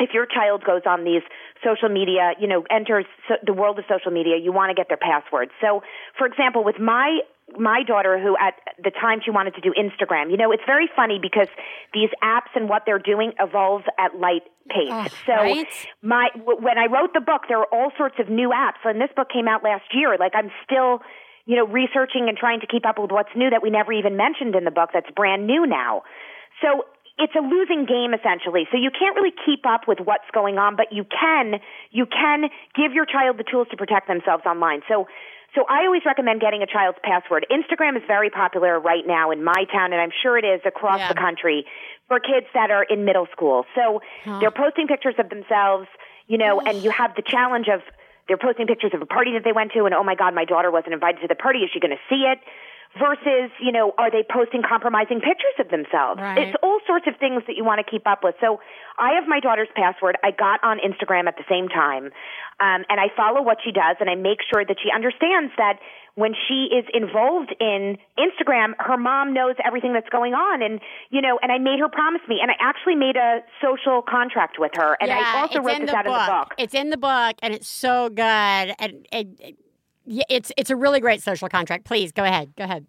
if 0.00 0.10
your 0.12 0.26
child 0.26 0.64
goes 0.64 0.82
on 0.86 1.04
these 1.04 1.22
social 1.62 1.88
media, 1.88 2.32
you 2.40 2.48
know, 2.48 2.64
enters 2.70 3.06
so, 3.28 3.34
the 3.44 3.52
world 3.52 3.78
of 3.78 3.84
social 3.88 4.10
media, 4.10 4.36
you 4.42 4.52
want 4.52 4.70
to 4.70 4.74
get 4.74 4.88
their 4.88 4.98
passwords. 4.98 5.52
So, 5.60 5.82
for 6.18 6.26
example, 6.26 6.64
with 6.64 6.80
my 6.80 7.20
my 7.58 7.82
daughter, 7.86 8.18
who 8.18 8.36
at 8.40 8.54
the 8.82 8.90
time 8.90 9.20
she 9.22 9.30
wanted 9.30 9.54
to 9.54 9.60
do 9.60 9.72
Instagram, 9.76 10.30
you 10.30 10.36
know, 10.36 10.50
it's 10.50 10.64
very 10.66 10.88
funny 10.96 11.20
because 11.20 11.48
these 11.92 12.08
apps 12.22 12.50
and 12.54 12.68
what 12.68 12.82
they're 12.86 12.98
doing 12.98 13.32
evolve 13.38 13.82
at 13.98 14.18
light 14.18 14.42
pace. 14.68 14.90
Oh, 14.90 15.06
so, 15.26 15.32
right? 15.32 15.68
my 16.02 16.28
w- 16.34 16.58
when 16.58 16.78
I 16.78 16.86
wrote 16.86 17.12
the 17.12 17.20
book, 17.20 17.42
there 17.48 17.58
were 17.58 17.70
all 17.70 17.92
sorts 17.96 18.16
of 18.18 18.28
new 18.28 18.50
apps, 18.50 18.82
and 18.84 19.00
this 19.00 19.10
book 19.14 19.28
came 19.30 19.46
out 19.46 19.62
last 19.62 19.84
year. 19.92 20.16
Like 20.18 20.32
I'm 20.34 20.50
still, 20.64 21.00
you 21.46 21.56
know, 21.56 21.66
researching 21.66 22.28
and 22.28 22.36
trying 22.38 22.60
to 22.60 22.66
keep 22.66 22.86
up 22.86 22.98
with 22.98 23.10
what's 23.10 23.28
new 23.36 23.50
that 23.50 23.62
we 23.62 23.70
never 23.70 23.92
even 23.92 24.16
mentioned 24.16 24.54
in 24.54 24.64
the 24.64 24.70
book. 24.70 24.90
That's 24.94 25.10
brand 25.14 25.46
new 25.46 25.66
now. 25.66 26.02
So 26.62 26.84
it's 27.18 27.34
a 27.36 27.40
losing 27.40 27.84
game 27.86 28.14
essentially. 28.14 28.66
So 28.72 28.78
you 28.78 28.90
can't 28.90 29.14
really 29.14 29.34
keep 29.44 29.66
up 29.66 29.82
with 29.86 29.98
what's 30.02 30.28
going 30.32 30.58
on, 30.58 30.74
but 30.76 30.86
you 30.92 31.04
can 31.04 31.60
you 31.90 32.06
can 32.06 32.48
give 32.74 32.92
your 32.92 33.06
child 33.06 33.38
the 33.38 33.44
tools 33.44 33.68
to 33.70 33.76
protect 33.76 34.08
themselves 34.08 34.44
online. 34.46 34.82
So 34.88 35.06
so 35.54 35.64
I 35.68 35.84
always 35.86 36.02
recommend 36.04 36.40
getting 36.40 36.62
a 36.62 36.66
child's 36.66 36.98
password. 37.04 37.46
Instagram 37.52 37.96
is 37.96 38.02
very 38.08 38.28
popular 38.30 38.80
right 38.80 39.06
now 39.06 39.30
in 39.30 39.44
my 39.44 39.64
town 39.72 39.92
and 39.92 40.00
I'm 40.02 40.10
sure 40.22 40.36
it 40.36 40.44
is 40.44 40.60
across 40.66 40.98
Yeah. 40.98 41.08
the 41.08 41.14
country 41.14 41.64
for 42.08 42.18
kids 42.18 42.46
that 42.54 42.70
are 42.72 42.82
in 42.82 43.04
middle 43.04 43.28
school. 43.30 43.64
So 43.76 44.00
they're 44.40 44.50
posting 44.50 44.88
pictures 44.88 45.14
of 45.18 45.28
themselves, 45.28 45.86
you 46.26 46.38
know, 46.38 46.60
and 46.60 46.82
you 46.82 46.90
have 46.90 47.14
the 47.14 47.22
challenge 47.22 47.68
of 47.68 47.82
they're 48.28 48.40
posting 48.40 48.66
pictures 48.66 48.92
of 48.94 49.02
a 49.02 49.06
party 49.06 49.32
that 49.34 49.44
they 49.44 49.52
went 49.52 49.72
to 49.72 49.84
and 49.84 49.94
oh 49.94 50.04
my 50.04 50.14
god, 50.14 50.34
my 50.34 50.44
daughter 50.44 50.70
wasn't 50.70 50.94
invited 50.94 51.20
to 51.22 51.28
the 51.28 51.34
party. 51.34 51.60
Is 51.60 51.70
she 51.72 51.80
going 51.80 51.94
to 51.94 52.04
see 52.08 52.24
it? 52.24 52.38
Versus, 52.94 53.50
you 53.58 53.72
know, 53.72 53.90
are 53.98 54.08
they 54.08 54.22
posting 54.22 54.62
compromising 54.62 55.18
pictures 55.18 55.58
of 55.58 55.66
themselves? 55.66 56.22
Right. 56.22 56.46
It's 56.46 56.56
all 56.62 56.78
sorts 56.86 57.10
of 57.10 57.18
things 57.18 57.42
that 57.50 57.58
you 57.58 57.64
want 57.64 57.82
to 57.82 57.90
keep 57.90 58.06
up 58.06 58.22
with. 58.22 58.36
So 58.40 58.62
I 58.96 59.18
have 59.18 59.26
my 59.26 59.40
daughter's 59.40 59.66
password. 59.74 60.14
I 60.22 60.30
got 60.30 60.62
on 60.62 60.78
Instagram 60.78 61.26
at 61.26 61.34
the 61.34 61.42
same 61.50 61.66
time. 61.66 62.14
Um, 62.62 62.86
and 62.86 63.02
I 63.02 63.10
follow 63.16 63.42
what 63.42 63.58
she 63.66 63.72
does 63.72 63.98
and 63.98 64.08
I 64.08 64.14
make 64.14 64.38
sure 64.46 64.62
that 64.64 64.76
she 64.78 64.94
understands 64.94 65.50
that 65.58 65.82
when 66.16 66.32
she 66.46 66.68
is 66.74 66.84
involved 66.94 67.54
in 67.60 67.98
Instagram, 68.18 68.72
her 68.78 68.96
mom 68.96 69.34
knows 69.34 69.56
everything 69.64 69.92
that's 69.92 70.08
going 70.10 70.32
on. 70.34 70.62
And, 70.62 70.80
you 71.10 71.20
know, 71.20 71.38
and 71.42 71.50
I 71.50 71.58
made 71.58 71.80
her 71.80 71.88
promise 71.88 72.22
me 72.28 72.38
and 72.40 72.50
I 72.50 72.54
actually 72.60 72.94
made 72.94 73.16
a 73.16 73.40
social 73.60 74.00
contract 74.02 74.56
with 74.58 74.72
her. 74.76 74.96
And 75.00 75.08
yeah, 75.08 75.22
I 75.24 75.40
also 75.40 75.60
wrote 75.60 75.80
this 75.80 75.90
out 75.90 76.04
book. 76.04 76.14
in 76.14 76.26
the 76.26 76.32
book. 76.38 76.54
It's 76.58 76.74
in 76.74 76.90
the 76.90 76.96
book, 76.96 77.36
and 77.42 77.52
it's 77.54 77.68
so 77.68 78.08
good. 78.10 78.22
And 78.22 79.06
it, 79.12 79.26
it- 79.40 79.56
it's 80.06 80.52
it's 80.58 80.68
a 80.68 80.76
really 80.76 81.00
great 81.00 81.22
social 81.22 81.48
contract. 81.48 81.86
Please 81.86 82.12
go 82.12 82.24
ahead. 82.24 82.54
Go 82.56 82.64
ahead. 82.64 82.84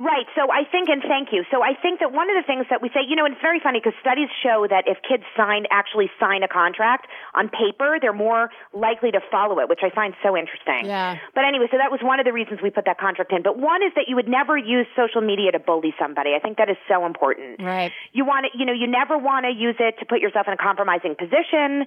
Right. 0.00 0.24
So 0.34 0.48
I 0.48 0.64
think, 0.64 0.88
and 0.88 1.04
thank 1.04 1.28
you. 1.28 1.44
So 1.52 1.60
I 1.62 1.76
think 1.76 2.00
that 2.00 2.08
one 2.08 2.32
of 2.32 2.36
the 2.40 2.46
things 2.48 2.64
that 2.72 2.80
we 2.80 2.88
say, 2.88 3.04
you 3.06 3.16
know, 3.16 3.28
and 3.28 3.36
it's 3.36 3.44
very 3.44 3.60
funny 3.60 3.84
because 3.84 3.92
studies 4.00 4.32
show 4.42 4.64
that 4.64 4.88
if 4.88 4.96
kids 5.04 5.24
sign, 5.36 5.68
actually 5.70 6.08
sign 6.18 6.42
a 6.42 6.48
contract 6.48 7.04
on 7.36 7.52
paper, 7.52 8.00
they're 8.00 8.16
more 8.16 8.48
likely 8.72 9.12
to 9.12 9.20
follow 9.30 9.60
it, 9.60 9.68
which 9.68 9.84
I 9.84 9.92
find 9.92 10.16
so 10.24 10.40
interesting. 10.40 10.88
Yeah. 10.88 11.20
But 11.34 11.44
anyway, 11.44 11.68
so 11.70 11.76
that 11.76 11.92
was 11.92 12.00
one 12.00 12.16
of 12.18 12.24
the 12.24 12.32
reasons 12.32 12.64
we 12.64 12.70
put 12.70 12.88
that 12.88 12.96
contract 12.96 13.30
in. 13.30 13.42
But 13.44 13.60
one 13.60 13.84
is 13.84 13.92
that 13.92 14.08
you 14.08 14.16
would 14.16 14.28
never 14.28 14.56
use 14.56 14.88
social 14.96 15.20
media 15.20 15.52
to 15.52 15.60
bully 15.60 15.92
somebody. 16.00 16.32
I 16.32 16.40
think 16.40 16.56
that 16.56 16.70
is 16.72 16.80
so 16.88 17.04
important. 17.04 17.60
Right. 17.60 17.92
You 18.16 18.24
want 18.24 18.48
to, 18.48 18.56
you 18.56 18.64
know, 18.64 18.72
you 18.72 18.88
never 18.88 19.18
want 19.18 19.44
to 19.44 19.52
use 19.52 19.76
it 19.78 20.00
to 20.00 20.06
put 20.08 20.24
yourself 20.24 20.48
in 20.48 20.54
a 20.54 20.56
compromising 20.56 21.12
position. 21.12 21.84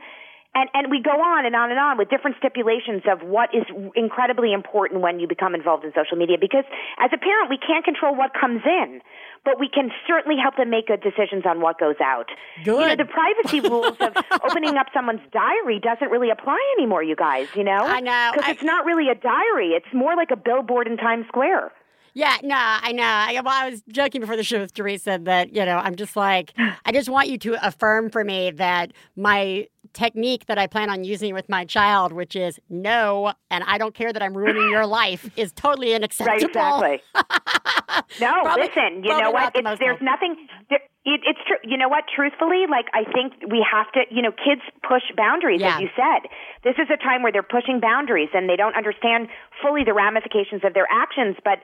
And, 0.55 0.69
and 0.73 0.91
we 0.91 1.01
go 1.01 1.17
on 1.17 1.45
and 1.45 1.55
on 1.55 1.71
and 1.71 1.79
on 1.79 1.97
with 1.97 2.09
different 2.09 2.37
stipulations 2.37 3.01
of 3.09 3.25
what 3.25 3.49
is 3.53 3.65
incredibly 3.95 4.53
important 4.53 5.01
when 5.01 5.19
you 5.19 5.27
become 5.27 5.55
involved 5.55 5.83
in 5.83 5.91
social 5.97 6.15
media 6.15 6.37
because 6.39 6.65
as 7.01 7.09
a 7.13 7.17
parent 7.17 7.49
we 7.49 7.57
can't 7.57 7.83
control 7.83 8.13
what 8.15 8.31
comes 8.37 8.61
in 8.63 9.01
but 9.45 9.59
we 9.59 9.67
can 9.67 9.91
certainly 10.07 10.37
help 10.41 10.55
them 10.55 10.69
make 10.69 10.87
good 10.87 11.01
decisions 11.01 11.43
on 11.45 11.59
what 11.59 11.77
goes 11.77 11.99
out. 12.01 12.29
Good. 12.63 12.79
You 12.79 12.87
know, 12.87 12.95
the 12.95 13.05
privacy 13.05 13.59
rules 13.69 13.97
of 13.99 14.15
opening 14.43 14.77
up 14.77 14.87
someone's 14.93 15.21
diary 15.31 15.79
doesn't 15.79 16.09
really 16.09 16.29
apply 16.29 16.59
anymore, 16.77 17.03
you 17.03 17.15
guys, 17.15 17.47
you 17.55 17.63
know? 17.63 17.83
I 17.83 17.99
know. 17.99 18.31
Because 18.33 18.49
it's 18.49 18.63
not 18.63 18.85
really 18.85 19.09
a 19.09 19.15
diary. 19.15 19.69
It's 19.75 19.93
more 19.93 20.15
like 20.15 20.31
a 20.31 20.37
billboard 20.37 20.87
in 20.87 20.97
Times 20.97 21.25
Square. 21.27 21.71
Yeah, 22.15 22.37
no, 22.43 22.55
I 22.55 22.91
know. 22.91 23.03
I, 23.03 23.41
well, 23.43 23.53
I 23.53 23.69
was 23.71 23.81
joking 23.89 24.21
before 24.21 24.37
the 24.37 24.43
show 24.43 24.59
with 24.59 24.73
Theresa 24.73 25.19
that, 25.23 25.53
you 25.55 25.65
know, 25.65 25.77
I'm 25.77 25.95
just 25.95 26.15
like, 26.15 26.53
I 26.85 26.91
just 26.91 27.09
want 27.09 27.27
you 27.27 27.39
to 27.39 27.65
affirm 27.67 28.11
for 28.11 28.23
me 28.23 28.51
that 28.51 28.91
my 29.15 29.67
technique 29.93 30.45
that 30.45 30.59
I 30.59 30.67
plan 30.67 30.89
on 30.91 31.03
using 31.03 31.33
with 31.33 31.49
my 31.49 31.65
child, 31.65 32.13
which 32.13 32.35
is 32.35 32.59
no, 32.69 33.33
and 33.49 33.63
I 33.65 33.77
don't 33.79 33.95
care 33.95 34.13
that 34.13 34.21
I'm 34.21 34.37
ruining 34.37 34.69
your 34.69 34.85
life, 35.01 35.27
is 35.37 35.51
totally 35.53 35.89
Right, 35.89 35.95
unacceptable. 35.95 36.43
exactly. 36.83 37.01
no, 38.21 38.31
Probably- 38.43 38.63
listen, 38.63 39.03
you 39.03 39.09
know 39.17 39.31
what? 39.31 39.51
It's, 39.55 39.63
there's 39.79 39.79
helpful. 39.79 40.05
nothing. 40.05 40.47
There, 40.69 40.79
it, 41.05 41.19
it's 41.25 41.39
true. 41.47 41.57
You 41.63 41.77
know 41.77 41.89
what? 41.89 42.05
Truthfully, 42.15 42.63
like 42.69 42.85
I 42.93 43.03
think 43.11 43.33
we 43.51 43.65
have 43.69 43.91
to. 43.93 44.01
You 44.09 44.21
know, 44.21 44.31
kids 44.31 44.61
push 44.87 45.03
boundaries, 45.17 45.61
Yeah. 45.61 45.75
as 45.75 45.81
you 45.81 45.89
said. 45.95 46.29
This 46.63 46.75
is 46.77 46.87
a 46.93 46.97
time 46.97 47.23
where 47.23 47.31
they're 47.31 47.43
pushing 47.43 47.79
boundaries 47.81 48.29
and 48.33 48.47
they 48.47 48.55
don't 48.55 48.75
understand 48.77 49.27
fully 49.61 49.83
the 49.83 49.93
ramifications 49.93 50.61
of 50.63 50.73
their 50.75 50.87
actions, 50.91 51.37
but. 51.43 51.57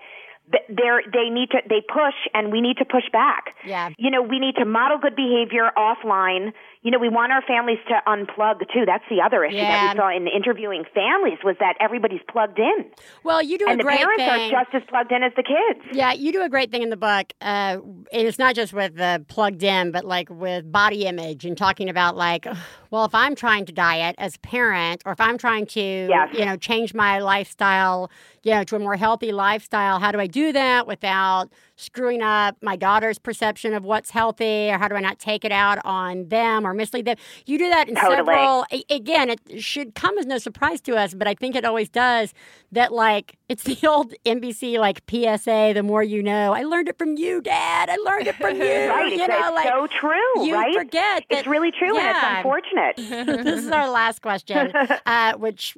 Th- 0.52 0.64
they're 0.70 1.02
they 1.12 1.30
need 1.30 1.50
to 1.52 1.58
they 1.70 1.82
push 1.82 2.16
and 2.34 2.52
we 2.52 2.62
need 2.62 2.78
to 2.78 2.86
push 2.86 3.04
back. 3.12 3.56
Yeah. 3.66 3.89
You 3.97 4.10
know, 4.12 4.22
we 4.22 4.39
need 4.39 4.56
to 4.56 4.66
model 4.66 4.97
good 4.97 5.16
behavior 5.16 5.72
offline. 5.78 6.54
You 6.82 6.91
know, 6.91 7.00
we 7.00 7.10
want 7.10 7.34
our 7.34 7.41
families 7.41 7.80
to 7.89 7.95
unplug 8.08 8.60
too. 8.74 8.86
That's 8.86 9.04
the 9.10 9.22
other 9.22 9.43
issue 9.43 9.58
Yeah. 9.58 9.68
that 9.88 9.95
we 9.95 10.00
saw 10.00 10.16
in 10.16 10.28
interviewing 10.28 10.86
families 10.93 11.38
was 11.43 11.58
that 11.60 11.76
everybody's 11.82 12.22
plugged 12.32 12.58
in. 12.58 12.86
Well, 13.24 13.41
you 13.43 13.58
do 13.58 13.66
and 13.68 13.74
a 13.74 13.78
the 13.78 13.84
great 13.84 13.97
parents 14.00 14.24
thing. 14.24 14.54
are 14.56 14.64
just 14.64 14.74
as 14.76 14.82
plugged 14.88 15.12
in 15.12 15.22
as 15.22 15.34
the 15.36 15.43
kids. 15.43 15.86
Yeah, 15.91 16.14
you 16.14 16.32
do 16.32 16.41
a 16.41 16.47
great 16.47 16.72
thing 16.72 16.82
in 16.82 16.89
the 16.89 16.95
book. 16.97 17.34
Uh, 17.41 17.80
and 18.14 18.28
it's 18.28 18.39
not 18.39 18.56
just 18.56 18.72
with 18.72 18.95
the 18.95 19.26
plugged 19.28 19.62
in, 19.62 19.91
but 19.91 20.06
like 20.06 20.30
with 20.30 20.72
body 20.72 21.06
image 21.06 21.43
and 21.43 21.58
talking 21.58 21.89
about 21.89 22.16
like, 22.16 22.45
well, 22.91 23.04
if 23.04 23.14
I'm 23.14 23.36
trying 23.36 23.66
to 23.66 23.74
diet 23.74 24.16
as 24.18 24.36
a 24.36 24.39
parent, 24.39 25.02
or 25.06 25.12
if 25.12 25.20
I'm 25.20 25.38
trying 25.38 25.66
to, 25.68 25.82
Yes. 26.10 26.30
you 26.34 26.45
know, 26.45 26.56
change 26.56 26.93
my 26.93 27.20
lifestyle, 27.20 28.10
you 28.44 28.52
know, 28.52 28.64
to 28.64 28.76
a 28.76 28.80
more 28.80 28.96
healthy 28.96 29.32
lifestyle, 29.32 30.00
how 30.00 30.12
do 30.12 30.20
I 30.20 30.28
do 30.28 30.52
that 30.54 30.88
without 30.88 31.52
screwing 31.80 32.22
up 32.22 32.58
my 32.62 32.76
daughter's 32.76 33.18
perception 33.18 33.74
of 33.74 33.84
what's 33.84 34.10
healthy, 34.12 34.70
or 34.70 34.78
how 34.78 34.88
do 34.88 34.96
I 34.96 35.00
not 35.00 35.18
take 35.18 35.46
it 35.46 35.52
out 35.52 35.80
on 35.86 36.28
them 36.28 36.68
or 36.68 36.74
mislead 36.74 37.06
them? 37.06 37.18
You 37.46 37.58
do 37.58 37.70
that 37.70 37.88
in 37.88 37.96
Totally. 37.96 38.18
several. 38.18 38.66
Again, 38.90 39.30
it 39.30 39.64
should 39.64 39.96
come 39.96 40.18
as 40.18 40.26
no 40.26 40.38
surprise 40.38 40.82
to 40.82 40.98
us, 40.98 41.14
but 41.14 41.28
I 41.28 41.34
think 41.34 41.56
it 41.56 41.66
always 41.66 41.90
does. 41.90 42.34
That 42.72 42.94
like 42.94 43.38
it's 43.48 43.64
the 43.70 43.88
old 43.88 44.14
NBC 44.26 44.78
like 44.80 45.02
PSA. 45.10 45.72
The 45.74 45.84
more 45.84 46.04
you 46.04 46.22
know. 46.22 46.54
I 46.54 46.64
learned 46.64 46.90
it 46.90 46.98
from 46.98 47.18
you, 47.18 47.42
Dad. 47.42 47.90
I 47.90 47.96
learned 47.98 48.28
it 48.28 48.36
from 48.36 48.56
you. 48.62 48.62
Right, 48.62 49.14
you 49.14 49.20
it's, 49.20 49.28
know, 49.28 49.40
it's 49.40 49.56
like 49.56 49.68
so 49.68 49.88
true, 49.88 50.46
you 50.46 50.54
right? 50.54 50.74
forget 50.74 51.24
that 51.30 51.40
it's 51.40 51.48
really 51.48 51.72
true 51.72 51.98
and 51.98 52.10
it's 52.10 52.20
unfortunate. 52.24 52.96
this 53.44 53.64
is 53.64 53.72
our 53.72 53.90
last 53.90 54.22
question, 54.22 54.72
uh, 55.06 55.34
which 55.34 55.78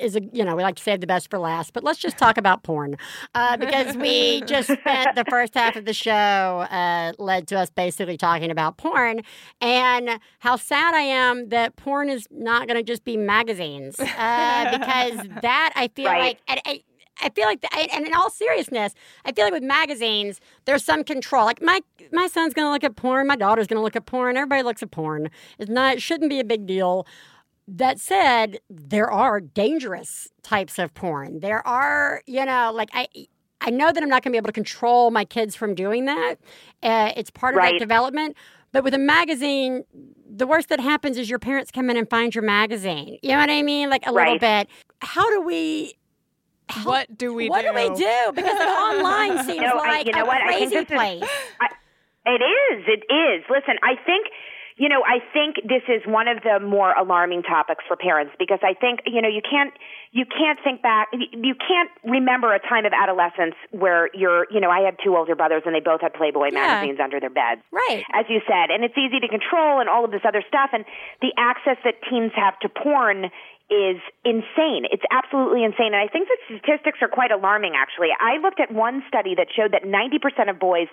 is 0.00 0.16
a 0.16 0.20
you 0.32 0.44
know 0.44 0.56
we 0.56 0.62
like 0.62 0.76
to 0.76 0.82
save 0.82 1.00
the 1.00 1.06
best 1.06 1.30
for 1.30 1.38
last, 1.38 1.72
but 1.72 1.84
let's 1.84 1.98
just 1.98 2.16
talk 2.16 2.38
about 2.38 2.62
porn 2.62 2.96
uh, 3.34 3.56
because 3.56 3.96
we 3.96 4.42
just 4.42 4.70
spent 4.70 5.14
the 5.14 5.24
first 5.32 5.54
half 5.54 5.76
of 5.76 5.86
the 5.86 5.94
show 5.94 6.10
uh, 6.12 7.12
led 7.18 7.48
to 7.48 7.58
us 7.58 7.70
basically 7.70 8.18
talking 8.18 8.50
about 8.50 8.76
porn 8.76 9.22
and 9.62 10.20
how 10.40 10.56
sad 10.56 10.92
I 10.94 11.00
am 11.00 11.48
that 11.48 11.74
porn 11.76 12.10
is 12.10 12.28
not 12.30 12.68
going 12.68 12.76
to 12.76 12.82
just 12.82 13.02
be 13.02 13.16
magazines 13.16 13.98
uh, 13.98 14.04
because 14.78 15.26
that 15.40 15.72
I 15.74 15.88
feel 15.94 16.10
Right. 16.10 16.20
like. 16.20 16.38
And, 16.48 16.60
and, 16.66 16.80
I 17.22 17.28
feel 17.30 17.44
like, 17.44 17.60
the, 17.60 17.68
and 17.94 18.06
in 18.06 18.14
all 18.14 18.30
seriousness, 18.30 18.94
I 19.24 19.32
feel 19.32 19.44
like 19.44 19.52
with 19.52 19.62
magazines, 19.62 20.40
there's 20.64 20.82
some 20.84 21.04
control. 21.04 21.44
Like 21.44 21.62
my 21.62 21.80
my 22.10 22.26
son's 22.26 22.52
gonna 22.52 22.70
look 22.70 22.82
at 22.84 22.96
porn, 22.96 23.26
my 23.26 23.36
daughter's 23.36 23.66
gonna 23.66 23.82
look 23.82 23.96
at 23.96 24.06
porn. 24.06 24.36
Everybody 24.36 24.62
looks 24.62 24.82
at 24.82 24.90
porn. 24.90 25.30
It's 25.58 25.70
not, 25.70 25.96
it 25.96 26.02
shouldn't 26.02 26.30
be 26.30 26.40
a 26.40 26.44
big 26.44 26.66
deal. 26.66 27.06
That 27.68 28.00
said, 28.00 28.58
there 28.68 29.10
are 29.10 29.40
dangerous 29.40 30.28
types 30.42 30.78
of 30.78 30.94
porn. 30.94 31.40
There 31.40 31.64
are, 31.66 32.22
you 32.26 32.44
know, 32.44 32.72
like 32.74 32.90
I. 32.92 33.06
I 33.64 33.70
know 33.70 33.92
that 33.92 34.02
I'm 34.02 34.08
not 34.08 34.22
going 34.22 34.30
to 34.32 34.34
be 34.34 34.36
able 34.38 34.48
to 34.48 34.52
control 34.52 35.10
my 35.10 35.24
kids 35.24 35.54
from 35.56 35.74
doing 35.74 36.04
that. 36.06 36.34
Uh, 36.82 37.12
it's 37.16 37.30
part 37.30 37.54
of 37.54 37.58
Right. 37.58 37.74
that 37.74 37.78
development. 37.78 38.36
But 38.72 38.84
with 38.84 38.94
a 38.94 38.98
magazine, 38.98 39.84
the 40.28 40.46
worst 40.46 40.68
that 40.70 40.80
happens 40.80 41.16
is 41.18 41.28
your 41.30 41.38
parents 41.38 41.70
come 41.70 41.88
in 41.90 41.96
and 41.96 42.08
find 42.08 42.34
your 42.34 42.42
magazine. 42.44 43.18
You 43.22 43.30
know 43.32 43.38
what 43.38 43.50
I 43.50 43.62
mean? 43.62 43.88
Like 43.90 44.06
a 44.06 44.12
little 44.12 44.38
bit. 44.38 44.68
How 45.00 45.28
do 45.30 45.42
we? 45.42 45.94
how- 46.68 46.86
What 46.86 47.18
do 47.18 47.34
we 47.34 47.44
do 47.46 47.50
what 47.50 47.62
do? 47.62 47.68
do 47.68 47.74
we 47.74 47.88
do? 47.96 48.32
Because 48.34 48.58
like 48.58 48.68
online 48.68 49.44
seems 49.46 49.60
No, 49.60 49.78
I- 49.78 49.88
like 49.88 50.06
you 50.06 50.12
know 50.12 50.22
a 50.22 50.26
what? 50.26 50.40
I 50.40 50.48
think 50.56 50.70
crazy 50.70 50.74
this 50.74 50.82
is- 50.82 50.86
place. 50.88 51.30
I, 51.60 51.66
it 52.24 52.40
is. 52.42 52.84
It 52.88 53.12
is. 53.12 53.44
Listen, 53.50 53.76
I 53.82 53.94
think. 54.06 54.26
You 54.82 54.88
know, 54.88 55.02
I 55.06 55.22
think 55.32 55.62
this 55.62 55.86
is 55.86 56.02
one 56.10 56.26
of 56.26 56.42
the 56.42 56.58
more 56.58 56.90
alarming 56.98 57.44
topics 57.44 57.84
for 57.86 57.94
parents 57.96 58.32
because 58.36 58.58
I 58.64 58.74
think, 58.74 58.98
you 59.06 59.22
know, 59.22 59.28
you 59.28 59.40
can't, 59.48 59.70
you 60.10 60.24
can't 60.26 60.58
think 60.64 60.82
back, 60.82 61.06
you- 61.12 61.54
can't 61.54 61.90
remember 62.02 62.52
a 62.52 62.58
time 62.58 62.84
of 62.84 62.92
adolescence 62.92 63.54
where 63.70 64.10
you're, 64.12 64.48
you 64.50 64.58
know, 64.60 64.70
I 64.70 64.80
had 64.80 64.96
two 65.04 65.16
older 65.16 65.36
brothers 65.36 65.62
and 65.66 65.72
they 65.72 65.78
both 65.80 66.00
had 66.00 66.14
Playboy 66.14 66.46
Yeah. 66.50 66.66
magazines 66.66 66.98
under 66.98 67.20
their 67.20 67.30
beds. 67.30 67.60
Right. 67.70 68.02
As 68.12 68.26
you 68.28 68.40
said, 68.48 68.72
and 68.74 68.82
it's 68.82 68.98
easy 68.98 69.20
to 69.20 69.28
control 69.28 69.78
and 69.78 69.88
all 69.88 70.04
of 70.04 70.10
this 70.10 70.22
other 70.26 70.42
stuff 70.48 70.70
and 70.72 70.84
the 71.20 71.32
access 71.38 71.76
that 71.84 72.02
teens 72.10 72.32
have 72.34 72.58
to 72.66 72.68
porn 72.68 73.30
is 73.72 73.96
insane. 74.24 74.84
It's 74.92 75.02
absolutely 75.08 75.64
insane. 75.64 75.96
And 75.96 76.04
I 76.04 76.12
think 76.12 76.28
the 76.28 76.36
statistics 76.44 77.00
are 77.00 77.08
quite 77.08 77.32
alarming, 77.32 77.72
actually. 77.72 78.12
I 78.20 78.36
looked 78.36 78.60
at 78.60 78.70
one 78.70 79.02
study 79.08 79.32
that 79.34 79.48
showed 79.48 79.72
that 79.72 79.88
90% 79.88 80.50
of 80.50 80.60
boys 80.60 80.88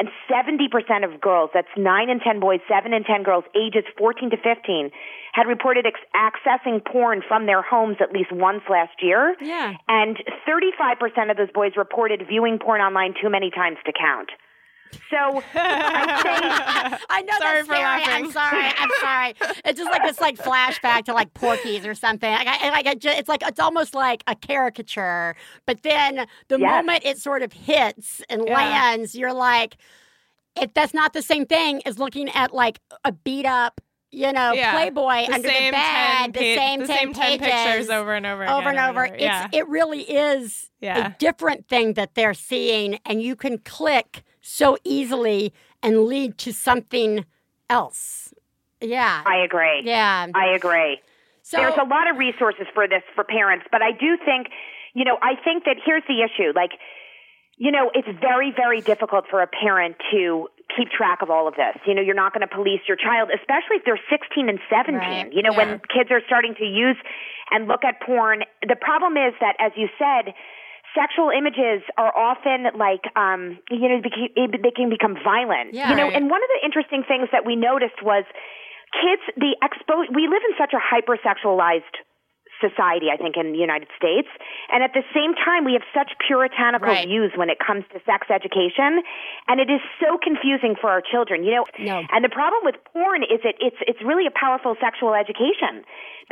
and 0.00 0.08
70% 0.24 0.72
of 1.04 1.20
girls, 1.20 1.50
that's 1.52 1.68
9 1.76 2.08
and 2.08 2.20
10 2.24 2.40
boys, 2.40 2.60
7 2.66 2.92
and 2.92 3.04
10 3.04 3.22
girls, 3.22 3.44
ages 3.54 3.84
14 3.98 4.30
to 4.30 4.38
15, 4.40 4.90
had 5.32 5.46
reported 5.46 5.84
ex- 5.84 6.00
accessing 6.16 6.80
porn 6.84 7.20
from 7.28 7.44
their 7.44 7.60
homes 7.60 7.98
at 8.00 8.12
least 8.12 8.32
once 8.32 8.62
last 8.70 8.96
year. 9.02 9.36
Yeah. 9.40 9.76
And 9.88 10.16
35% 10.48 11.30
of 11.30 11.36
those 11.36 11.52
boys 11.52 11.72
reported 11.76 12.24
viewing 12.26 12.58
porn 12.58 12.80
online 12.80 13.12
too 13.20 13.28
many 13.28 13.50
times 13.50 13.76
to 13.84 13.92
count. 13.92 14.30
So 15.10 15.42
I'd 15.54 16.20
say 16.22 16.98
I 17.10 17.22
know 17.22 17.34
Sorry 17.38 17.56
that's 17.62 17.66
for 17.68 17.74
laughing. 17.74 18.08
I'm 18.26 18.30
sorry. 18.32 18.64
I'm 18.78 18.90
sorry. 19.00 19.34
It's 19.64 19.78
just 19.78 19.90
like 19.90 20.02
this 20.04 20.20
like 20.20 20.36
flashback 20.36 21.04
to 21.04 21.12
like 21.14 21.32
Porky's 21.34 21.86
or 21.86 21.94
something. 21.94 22.30
Like, 22.30 22.46
I, 22.46 22.70
like 22.70 22.86
I 22.86 22.94
ju- 22.94 23.08
it's 23.10 23.28
like 23.28 23.42
it's 23.46 23.60
almost 23.60 23.94
like 23.94 24.22
a 24.26 24.34
caricature. 24.34 25.34
But 25.66 25.82
then 25.82 26.26
the 26.48 26.58
Yes. 26.58 26.60
moment 26.84 27.04
it 27.04 27.18
sort 27.18 27.42
of 27.42 27.52
hits 27.52 28.22
and 28.28 28.46
Yeah. 28.46 28.54
lands, 28.56 29.14
you're 29.14 29.32
like, 29.34 29.76
if 30.60 30.72
that's 30.74 30.94
not 30.94 31.12
the 31.12 31.22
same 31.22 31.46
thing 31.46 31.82
as 31.86 31.98
looking 31.98 32.28
at 32.30 32.52
like 32.54 32.78
a 33.04 33.12
beat 33.12 33.46
up. 33.46 33.80
You 34.14 34.30
know, 34.30 34.52
Yeah. 34.52 34.72
Playboy 34.72 35.26
The 35.26 35.32
under 35.32 35.48
the 35.48 35.54
10 35.54 35.72
bed, 35.72 36.32
the 36.34 36.38
pa- 36.54 36.60
same 36.60 36.80
the 36.80 36.86
10 36.86 36.96
same 36.98 37.12
10 37.14 37.38
pictures 37.38 37.88
over 37.88 38.12
and 38.12 38.26
over 38.26 38.46
over 38.46 38.68
and 38.68 38.78
over. 38.78 39.06
over. 39.06 39.14
It's 39.14 39.22
Yeah. 39.22 39.48
it 39.52 39.66
really 39.68 40.02
is 40.02 40.68
Yeah. 40.80 41.06
a 41.06 41.10
different 41.18 41.66
thing 41.66 41.94
that 41.94 42.14
they're 42.14 42.34
seeing, 42.34 42.98
and 43.06 43.22
you 43.22 43.34
can 43.34 43.56
click 43.56 44.22
so 44.42 44.76
easily 44.84 45.52
and 45.82 46.04
lead 46.04 46.36
to 46.38 46.52
something 46.52 47.24
else. 47.70 48.34
Yeah, 48.80 49.22
I 49.24 49.36
agree. 49.38 49.82
yeah. 49.84 50.26
I 50.34 50.54
agree. 50.54 51.00
So 51.42 51.56
There's 51.56 51.78
a 51.78 51.84
lot 51.84 52.10
of 52.10 52.18
resources 52.18 52.66
for 52.74 52.86
this 52.86 53.02
for 53.14 53.24
parents, 53.24 53.66
but 53.70 53.82
I 53.82 53.92
do 53.92 54.16
think, 54.24 54.48
you 54.94 55.04
know, 55.04 55.18
I 55.22 55.34
think 55.42 55.64
that 55.64 55.76
here's 55.84 56.02
the 56.08 56.22
issue. 56.22 56.52
Like, 56.54 56.72
you 57.56 57.70
know, 57.70 57.90
it's 57.94 58.08
very, 58.20 58.52
very 58.54 58.80
difficult 58.80 59.26
for 59.30 59.42
a 59.42 59.46
parent 59.46 59.96
to 60.10 60.48
keep 60.76 60.88
track 60.90 61.20
of 61.22 61.30
all 61.30 61.46
of 61.46 61.54
this. 61.54 61.76
You 61.86 61.94
know, 61.94 62.02
you're 62.02 62.14
not 62.14 62.32
going 62.32 62.46
to 62.46 62.52
police 62.52 62.80
your 62.88 62.96
child, 62.96 63.30
especially 63.34 63.76
if 63.76 63.84
they're 63.84 64.00
16 64.10 64.48
and 64.48 64.58
17. 64.70 64.98
Right, 64.98 65.32
You 65.32 65.42
know, 65.42 65.52
yeah. 65.52 65.58
when 65.58 65.80
kids 65.92 66.10
are 66.10 66.22
starting 66.26 66.54
to 66.56 66.64
use 66.64 66.96
and 67.50 67.68
look 67.68 67.84
at 67.84 68.00
porn. 68.00 68.42
The 68.66 68.76
problem 68.76 69.16
is 69.16 69.34
that, 69.40 69.54
as 69.60 69.72
you 69.76 69.88
said, 69.98 70.32
sexual 70.94 71.30
images 71.30 71.82
are 71.96 72.12
often 72.16 72.68
like, 72.78 73.04
um, 73.16 73.58
you 73.70 73.88
know, 73.88 74.00
they 74.02 74.70
can 74.74 74.90
become 74.90 75.16
violent. 75.22 75.72
Yeah. 75.74 75.90
you 75.90 75.96
know, 75.96 76.04
Right. 76.08 76.16
and 76.16 76.30
one 76.30 76.42
of 76.42 76.50
the 76.58 76.64
interesting 76.66 77.02
things 77.06 77.28
that 77.32 77.44
we 77.46 77.56
noticed 77.56 78.02
was 78.02 78.24
kids, 78.92 79.22
the 79.36 79.56
expo, 79.64 80.04
we 80.12 80.28
live 80.28 80.42
in 80.48 80.54
such 80.60 80.72
a 80.76 80.80
hypersexualized 80.80 81.96
society, 82.60 83.10
I 83.10 83.16
think, 83.18 83.34
in 83.36 83.50
the 83.50 83.58
United 83.58 83.88
States. 83.98 84.28
And 84.70 84.84
at 84.84 84.92
the 84.94 85.02
same 85.12 85.34
time, 85.34 85.64
we 85.64 85.72
have 85.72 85.82
such 85.92 86.12
puritanical 86.26 86.86
Right. 86.94 87.08
views 87.08 87.32
when 87.34 87.50
it 87.50 87.58
comes 87.58 87.82
to 87.92 87.98
sex 88.06 88.30
education. 88.30 89.02
And 89.48 89.58
it 89.58 89.68
is 89.68 89.80
so 89.98 90.16
confusing 90.22 90.76
for 90.80 90.88
our 90.88 91.00
children, 91.02 91.42
you 91.42 91.50
know. 91.56 91.66
No. 91.80 92.04
And 92.12 92.22
the 92.24 92.28
problem 92.30 92.62
with 92.62 92.76
porn 92.92 93.24
is 93.24 93.40
that 93.42 93.56
it's, 93.58 93.76
it's 93.88 94.00
really 94.02 94.26
a 94.26 94.30
powerful 94.30 94.76
sexual 94.80 95.12
education. 95.14 95.82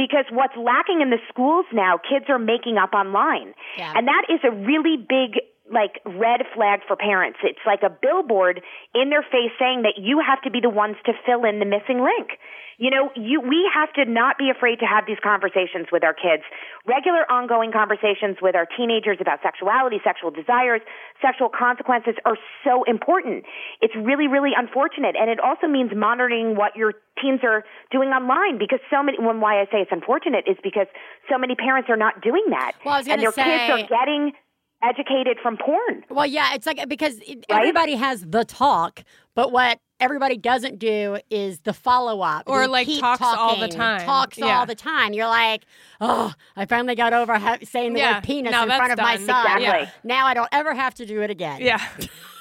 Because 0.01 0.24
what's 0.32 0.57
lacking 0.57 1.03
in 1.03 1.11
the 1.11 1.20
schools 1.28 1.66
now, 1.74 2.01
kids 2.01 2.24
are 2.30 2.38
making 2.38 2.78
up 2.78 2.94
online. 2.94 3.53
Yeah. 3.76 3.92
And 3.94 4.09
that 4.09 4.24
is 4.32 4.40
a 4.44 4.51
really 4.51 4.96
big 4.96 5.44
like 5.71 6.03
red 6.05 6.43
flag 6.55 6.81
for 6.87 6.97
parents. 6.97 7.39
It's 7.43 7.62
like 7.64 7.83
a 7.83 7.91
billboard 7.91 8.61
in 8.95 9.11
their 9.11 9.23
face 9.23 9.55
saying 9.59 9.83
that 9.83 9.95
you 9.97 10.21
have 10.21 10.43
to 10.43 10.51
be 10.51 10.61
the 10.61 10.71
ones 10.71 10.97
to 11.07 11.12
fill 11.25 11.45
in 11.45 11.59
the 11.59 11.64
missing 11.64 12.03
link. 12.03 12.39
You 12.81 12.89
know, 12.89 13.12
you 13.14 13.45
we 13.45 13.68
have 13.77 13.93
to 14.01 14.11
not 14.11 14.39
be 14.39 14.49
afraid 14.49 14.81
to 14.81 14.89
have 14.89 15.05
these 15.07 15.21
conversations 15.23 15.93
with 15.93 16.03
our 16.03 16.16
kids. 16.16 16.43
Regular 16.89 17.29
ongoing 17.31 17.73
conversations 17.77 18.41
with 18.41 18.57
our 18.57 18.64
teenagers 18.64 19.18
about 19.21 19.45
sexuality, 19.45 20.01
sexual 20.03 20.33
desires, 20.33 20.81
sexual 21.21 21.53
consequences 21.53 22.16
are 22.25 22.41
so 22.64 22.83
important. 22.89 23.45
It's 23.85 23.95
really 23.95 24.29
really 24.29 24.57
unfortunate 24.57 25.14
and 25.14 25.29
it 25.29 25.39
also 25.39 25.68
means 25.68 25.93
monitoring 25.95 26.57
what 26.57 26.75
your 26.75 26.97
teens 27.21 27.41
are 27.45 27.68
doing 27.93 28.16
online 28.16 28.57
because 28.59 28.81
so 28.89 29.05
many 29.05 29.21
when 29.21 29.45
why 29.45 29.61
I 29.61 29.68
say 29.68 29.85
it's 29.85 29.93
unfortunate 29.93 30.49
is 30.49 30.57
because 30.64 30.89
so 31.29 31.37
many 31.37 31.55
parents 31.55 31.93
are 31.93 32.01
not 32.01 32.23
doing 32.25 32.49
that. 32.49 32.73
Well, 32.81 32.97
and 32.97 33.21
their 33.21 33.33
kids 33.33 33.68
are 33.68 33.85
getting 33.85 34.33
educated 34.83 35.39
from 35.43 35.57
porn. 35.57 36.05
Well, 36.11 36.26
yeah, 36.26 36.55
it's 36.55 36.66
like 36.66 36.89
because 36.89 37.18
it, 37.18 37.45
Right? 37.51 37.59
everybody 37.61 37.95
has 37.97 38.22
the 38.26 38.45
talk, 38.45 39.03
but 39.35 39.53
what 39.53 39.78
everybody 40.01 40.37
doesn't 40.39 40.78
do 40.78 41.18
is 41.31 41.61
the 41.61 41.74
follow 41.74 42.22
up 42.22 42.45
Or, 42.47 42.66
like, 42.66 42.87
Repeat 42.87 43.01
talks 43.01 43.20
all 43.22 43.57
the 43.57 43.66
talking, 43.68 43.78
time. 43.78 44.01
Talks 44.07 44.39
Yeah. 44.39 44.59
all 44.59 44.64
the 44.66 44.74
time. 44.74 45.12
You're 45.12 45.26
like, 45.28 45.64
oh, 46.01 46.33
I 46.57 46.64
finally 46.64 46.95
got 46.95 47.12
over 47.12 47.39
ha- 47.39 47.59
saying 47.62 47.93
the 47.93 47.99
Yeah, 48.01 48.14
word 48.16 48.24
penis 48.24 48.51
now 48.53 48.62
in 48.62 48.68
front 48.70 48.93
of 48.93 48.99
my 48.99 49.16
done. 49.16 49.26
son. 49.26 49.45
Exactly. 49.47 49.64
Yeah. 49.66 49.91
Now 50.03 50.26
I 50.26 50.33
don't 50.35 50.49
ever 50.53 50.72
have 50.74 50.95
to 50.95 51.05
do 51.07 51.20
it 51.20 51.31
again. 51.31 51.61
Yeah. 51.61 51.81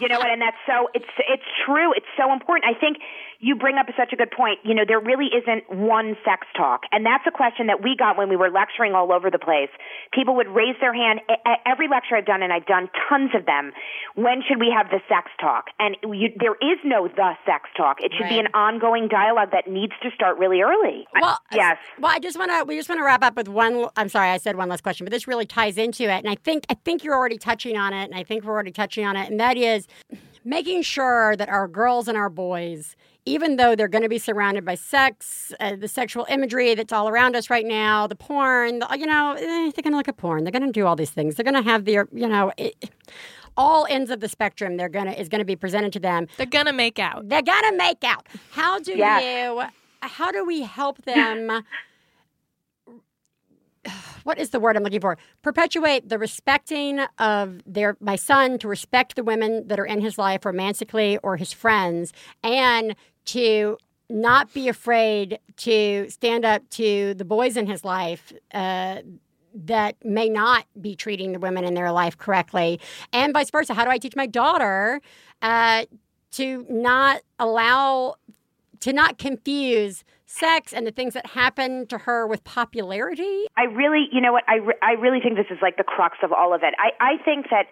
you 0.00 0.08
know 0.08 0.18
what 0.18 0.30
and 0.30 0.40
that's 0.40 0.56
so 0.66 0.88
it's 0.94 1.12
it's 1.28 1.46
true 1.64 1.92
it's 1.92 2.08
so 2.16 2.32
important 2.32 2.64
i 2.64 2.78
think 2.78 2.98
you 3.42 3.56
bring 3.56 3.76
up 3.76 3.86
such 3.98 4.12
a 4.12 4.16
good 4.16 4.30
point. 4.30 4.60
You 4.62 4.72
know, 4.72 4.84
there 4.86 5.00
really 5.00 5.26
isn't 5.26 5.68
one 5.68 6.16
sex 6.24 6.46
talk. 6.56 6.82
And 6.92 7.04
that's 7.04 7.24
a 7.26 7.32
question 7.32 7.66
that 7.66 7.82
we 7.82 7.96
got 7.98 8.16
when 8.16 8.28
we 8.28 8.36
were 8.36 8.48
lecturing 8.48 8.94
all 8.94 9.12
over 9.12 9.30
the 9.30 9.38
place. 9.38 9.68
People 10.14 10.36
would 10.36 10.46
raise 10.46 10.76
their 10.80 10.94
hand. 10.94 11.20
At 11.28 11.58
every 11.66 11.88
lecture 11.88 12.14
I've 12.14 12.24
done, 12.24 12.42
and 12.42 12.52
I've 12.52 12.66
done 12.66 12.88
tons 13.10 13.30
of 13.34 13.44
them, 13.44 13.72
when 14.14 14.42
should 14.46 14.60
we 14.60 14.72
have 14.74 14.90
the 14.90 15.00
sex 15.08 15.28
talk? 15.40 15.66
And 15.80 15.96
you, 16.04 16.30
there 16.38 16.54
is 16.62 16.78
no 16.84 17.08
the 17.08 17.32
sex 17.44 17.68
talk. 17.76 17.98
It 18.00 18.12
should 18.16 18.28
be 18.28 18.38
an 18.38 18.46
ongoing 18.54 19.08
dialogue 19.08 19.50
that 19.50 19.68
needs 19.68 19.92
to 20.02 20.10
start 20.14 20.38
really 20.38 20.62
early. 20.62 21.08
Well, 21.20 21.40
yes. 21.52 21.78
Well, 21.98 22.12
I 22.14 22.20
just 22.20 22.38
want 22.38 22.52
to. 22.52 22.64
We 22.64 22.76
just 22.76 22.88
want 22.88 23.00
to 23.00 23.04
wrap 23.04 23.24
up 23.24 23.34
with 23.34 23.48
one. 23.48 23.86
I'm 23.96 24.08
sorry, 24.08 24.30
I 24.30 24.36
said 24.36 24.54
one 24.56 24.68
last 24.68 24.84
question, 24.84 25.04
but 25.04 25.10
this 25.10 25.26
really 25.26 25.46
ties 25.46 25.78
into 25.78 26.04
it, 26.04 26.18
and 26.24 26.28
I 26.28 26.36
think 26.36 26.64
I 26.68 26.74
think 26.74 27.02
you're 27.02 27.16
already 27.16 27.38
touching 27.38 27.76
on 27.76 27.92
it, 27.92 28.04
and 28.04 28.14
I 28.14 28.22
think 28.22 28.44
we're 28.44 28.52
already 28.52 28.70
touching 28.70 29.01
on 29.04 29.16
it, 29.16 29.30
and 29.30 29.38
that 29.40 29.56
is 29.56 29.86
making 30.44 30.82
sure 30.82 31.36
that 31.36 31.48
our 31.48 31.68
girls 31.68 32.08
and 32.08 32.16
our 32.16 32.30
boys. 32.30 32.96
Even 33.24 33.54
though 33.54 33.76
they're 33.76 33.86
going 33.86 34.02
to 34.02 34.08
be 34.08 34.18
surrounded 34.18 34.64
by 34.64 34.74
sex, 34.74 35.52
uh, 35.60 35.76
the 35.76 35.86
sexual 35.86 36.26
imagery 36.28 36.74
that's 36.74 36.92
all 36.92 37.08
around 37.08 37.36
us 37.36 37.48
right 37.50 37.64
now, 37.64 38.08
the 38.08 38.16
porn, 38.16 38.80
the, 38.80 38.88
you 38.98 39.06
know, 39.06 39.34
eh, 39.38 39.70
they're 39.70 39.82
going 39.82 39.92
to 39.92 39.96
look 39.96 40.08
at 40.08 40.16
porn. 40.16 40.42
They're 40.42 40.50
going 40.50 40.66
to 40.66 40.72
do 40.72 40.88
all 40.88 40.96
these 40.96 41.10
things. 41.10 41.36
They're 41.36 41.44
going 41.44 41.54
to 41.54 41.70
have 41.70 41.84
their, 41.84 42.08
you 42.12 42.26
know, 42.26 42.50
it, 42.56 42.90
all 43.56 43.86
ends 43.88 44.10
of 44.10 44.18
the 44.18 44.28
spectrum. 44.28 44.76
They're 44.76 44.88
going 44.88 45.06
to 45.06 45.20
is 45.20 45.28
going 45.28 45.38
to 45.38 45.44
be 45.44 45.54
presented 45.54 45.92
to 45.92 46.00
them. 46.00 46.26
They're 46.36 46.46
gonna 46.46 46.72
make 46.72 46.98
out. 46.98 47.28
They're 47.28 47.42
gonna 47.42 47.76
make 47.76 48.02
out. 48.02 48.26
How 48.50 48.80
do 48.80 48.92
Yes. 48.96 49.22
you? 49.22 49.62
How 50.00 50.32
do 50.32 50.44
we 50.44 50.62
help 50.62 51.04
them? 51.04 51.62
What 54.22 54.38
is 54.38 54.50
the 54.50 54.60
word 54.60 54.76
I'm 54.76 54.84
looking 54.84 55.00
for? 55.00 55.18
Perpetuate 55.42 56.08
the 56.08 56.18
respecting 56.18 57.00
of 57.18 57.60
their 57.66 57.96
my 58.00 58.14
son 58.16 58.56
to 58.58 58.68
respect 58.68 59.16
the 59.16 59.24
women 59.24 59.66
that 59.66 59.80
are 59.80 59.84
in 59.84 60.00
his 60.00 60.16
life 60.16 60.44
romantically 60.44 61.18
or 61.24 61.36
his 61.36 61.52
friends, 61.52 62.12
and 62.42 62.94
to 63.26 63.78
not 64.08 64.52
be 64.54 64.68
afraid 64.68 65.40
to 65.56 66.08
stand 66.08 66.44
up 66.44 66.68
to 66.70 67.14
the 67.14 67.24
boys 67.24 67.56
in 67.56 67.66
his 67.66 67.84
life. 67.84 68.32
Uh, 68.54 68.98
that 69.54 69.96
may 70.02 70.30
not 70.30 70.64
be 70.80 70.96
treating 70.96 71.32
the 71.32 71.38
women 71.38 71.62
in 71.64 71.74
their 71.74 71.92
life 71.92 72.16
correctly, 72.16 72.80
and 73.12 73.34
vice 73.34 73.50
versa. 73.50 73.74
How 73.74 73.84
do 73.84 73.90
I 73.90 73.98
teach 73.98 74.16
my 74.16 74.26
daughter 74.26 75.00
uh, 75.42 75.84
to 76.32 76.64
not 76.70 77.22
allow 77.38 78.14
to 78.80 78.92
not 78.92 79.18
confuse 79.18 80.04
sex 80.32 80.72
and 80.72 80.86
the 80.86 80.90
things 80.90 81.14
that 81.14 81.26
happen 81.26 81.86
to 81.88 81.98
her 81.98 82.26
with 82.26 82.42
popularity. 82.44 83.46
I 83.56 83.64
really, 83.64 84.08
you 84.10 84.20
know 84.20 84.32
what, 84.32 84.44
I, 84.48 84.56
re- 84.56 84.80
I 84.82 84.92
really 84.92 85.20
think 85.20 85.36
this 85.36 85.50
is 85.50 85.58
like 85.60 85.76
the 85.76 85.84
crux 85.84 86.16
of 86.22 86.32
all 86.32 86.54
of 86.54 86.62
it. 86.62 86.74
I, 86.78 86.90
I 86.98 87.22
think 87.22 87.46
that, 87.50 87.66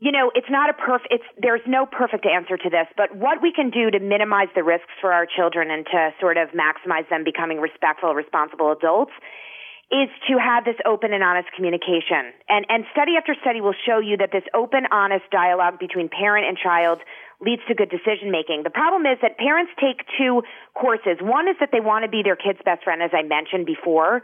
you 0.00 0.10
know, 0.10 0.32
it's 0.34 0.50
not 0.50 0.68
a 0.70 0.74
perfect, 0.74 1.12
it's, 1.12 1.28
there's 1.38 1.62
no 1.66 1.86
perfect 1.86 2.26
answer 2.26 2.56
to 2.56 2.70
this, 2.70 2.86
but 2.96 3.14
what 3.14 3.40
we 3.40 3.52
can 3.52 3.70
do 3.70 3.90
to 3.90 4.00
minimize 4.00 4.48
the 4.54 4.64
risks 4.64 4.90
for 5.00 5.12
our 5.12 5.26
children 5.26 5.70
and 5.70 5.86
to 5.86 6.10
sort 6.20 6.36
of 6.36 6.48
maximize 6.50 7.08
them 7.08 7.22
becoming 7.22 7.60
respectful, 7.60 8.14
responsible 8.14 8.72
adults 8.72 9.12
is 9.90 10.08
to 10.30 10.38
have 10.38 10.64
this 10.64 10.78
open 10.86 11.12
and 11.12 11.22
honest 11.22 11.48
communication. 11.54 12.30
And, 12.48 12.64
and 12.68 12.84
study 12.92 13.18
after 13.18 13.34
study 13.42 13.60
will 13.60 13.74
show 13.86 13.98
you 13.98 14.16
that 14.18 14.30
this 14.30 14.46
open, 14.54 14.86
honest 14.90 15.26
dialogue 15.30 15.78
between 15.78 16.08
parent 16.08 16.46
and 16.46 16.56
child 16.56 16.98
leads 17.40 17.62
to 17.68 17.74
good 17.74 17.90
decision 17.90 18.30
making. 18.30 18.62
The 18.62 18.70
problem 18.70 19.06
is 19.06 19.18
that 19.22 19.38
parents 19.38 19.72
take 19.80 20.04
two 20.18 20.42
courses. 20.74 21.18
One 21.20 21.48
is 21.48 21.56
that 21.60 21.70
they 21.72 21.80
want 21.80 22.04
to 22.04 22.10
be 22.10 22.22
their 22.22 22.36
kid's 22.36 22.60
best 22.64 22.84
friend, 22.84 23.02
as 23.02 23.10
I 23.12 23.22
mentioned 23.22 23.66
before. 23.66 24.22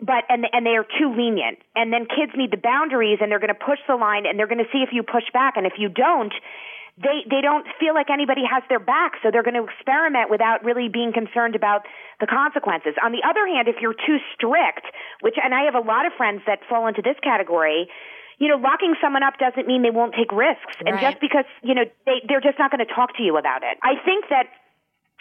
But 0.00 0.24
and 0.28 0.46
and 0.52 0.64
they 0.64 0.76
are 0.76 0.86
too 0.88 1.12
lenient, 1.12 1.58
and 1.76 1.92
then 1.92 2.06
kids 2.06 2.32
need 2.34 2.50
the 2.50 2.60
boundaries, 2.60 3.18
and 3.20 3.30
they're 3.30 3.42
going 3.42 3.52
to 3.52 3.66
push 3.66 3.78
the 3.86 3.96
line, 3.96 4.24
and 4.24 4.38
they're 4.38 4.48
going 4.48 4.64
to 4.64 4.70
see 4.72 4.80
if 4.80 4.88
you 4.92 5.02
push 5.02 5.28
back, 5.32 5.56
and 5.56 5.66
if 5.66 5.74
you 5.76 5.90
don't, 5.90 6.32
they 6.96 7.24
they 7.28 7.40
don't 7.40 7.66
feel 7.80 7.92
like 7.92 8.08
anybody 8.08 8.40
has 8.48 8.62
their 8.68 8.80
back, 8.80 9.20
so 9.22 9.30
they're 9.30 9.42
going 9.42 9.56
to 9.56 9.64
experiment 9.64 10.30
without 10.30 10.64
really 10.64 10.88
being 10.88 11.12
concerned 11.12 11.56
about 11.56 11.84
the 12.20 12.26
consequences. 12.26 12.94
On 13.04 13.12
the 13.12 13.20
other 13.24 13.46
hand, 13.46 13.68
if 13.68 13.80
you're 13.80 13.96
too 13.96 14.16
strict, 14.32 14.84
which 15.20 15.36
and 15.42 15.52
I 15.52 15.64
have 15.64 15.74
a 15.74 15.84
lot 15.84 16.06
of 16.06 16.12
friends 16.16 16.42
that 16.46 16.60
fall 16.68 16.86
into 16.86 17.02
this 17.02 17.16
category, 17.22 17.88
you 18.42 18.48
know, 18.48 18.56
locking 18.56 18.96
someone 19.00 19.22
up 19.22 19.38
doesn't 19.38 19.68
mean 19.70 19.82
they 19.82 19.94
won't 19.94 20.14
take 20.18 20.32
risks, 20.34 20.74
and 20.82 20.98
Right. 20.98 21.14
just 21.14 21.20
because 21.20 21.46
you 21.62 21.74
know 21.78 21.84
they 22.06 22.18
they're 22.26 22.42
just 22.42 22.58
not 22.58 22.72
going 22.72 22.84
to 22.84 22.92
talk 22.92 23.16
to 23.16 23.22
you 23.22 23.36
about 23.38 23.62
it. 23.62 23.78
I 23.82 23.94
think 24.04 24.28
that 24.30 24.50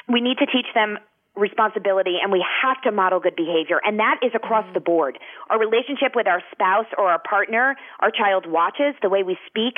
we 0.09 0.21
need 0.21 0.39
to 0.39 0.47
teach 0.47 0.65
them 0.73 0.97
responsibility 1.35 2.17
and 2.21 2.31
we 2.31 2.43
have 2.61 2.81
to 2.81 2.91
model 2.91 3.19
good 3.21 3.37
behavior 3.37 3.79
and 3.85 3.99
that 3.99 4.19
is 4.21 4.31
across 4.35 4.65
mm-hmm. 4.65 4.73
the 4.73 4.81
board 4.81 5.17
our 5.49 5.57
relationship 5.57 6.11
with 6.13 6.27
our 6.27 6.43
spouse 6.51 6.87
or 6.97 7.07
our 7.07 7.19
partner 7.23 7.77
our 8.01 8.11
child 8.11 8.45
watches 8.45 8.93
the 9.01 9.07
way 9.07 9.23
we 9.23 9.37
speak 9.47 9.75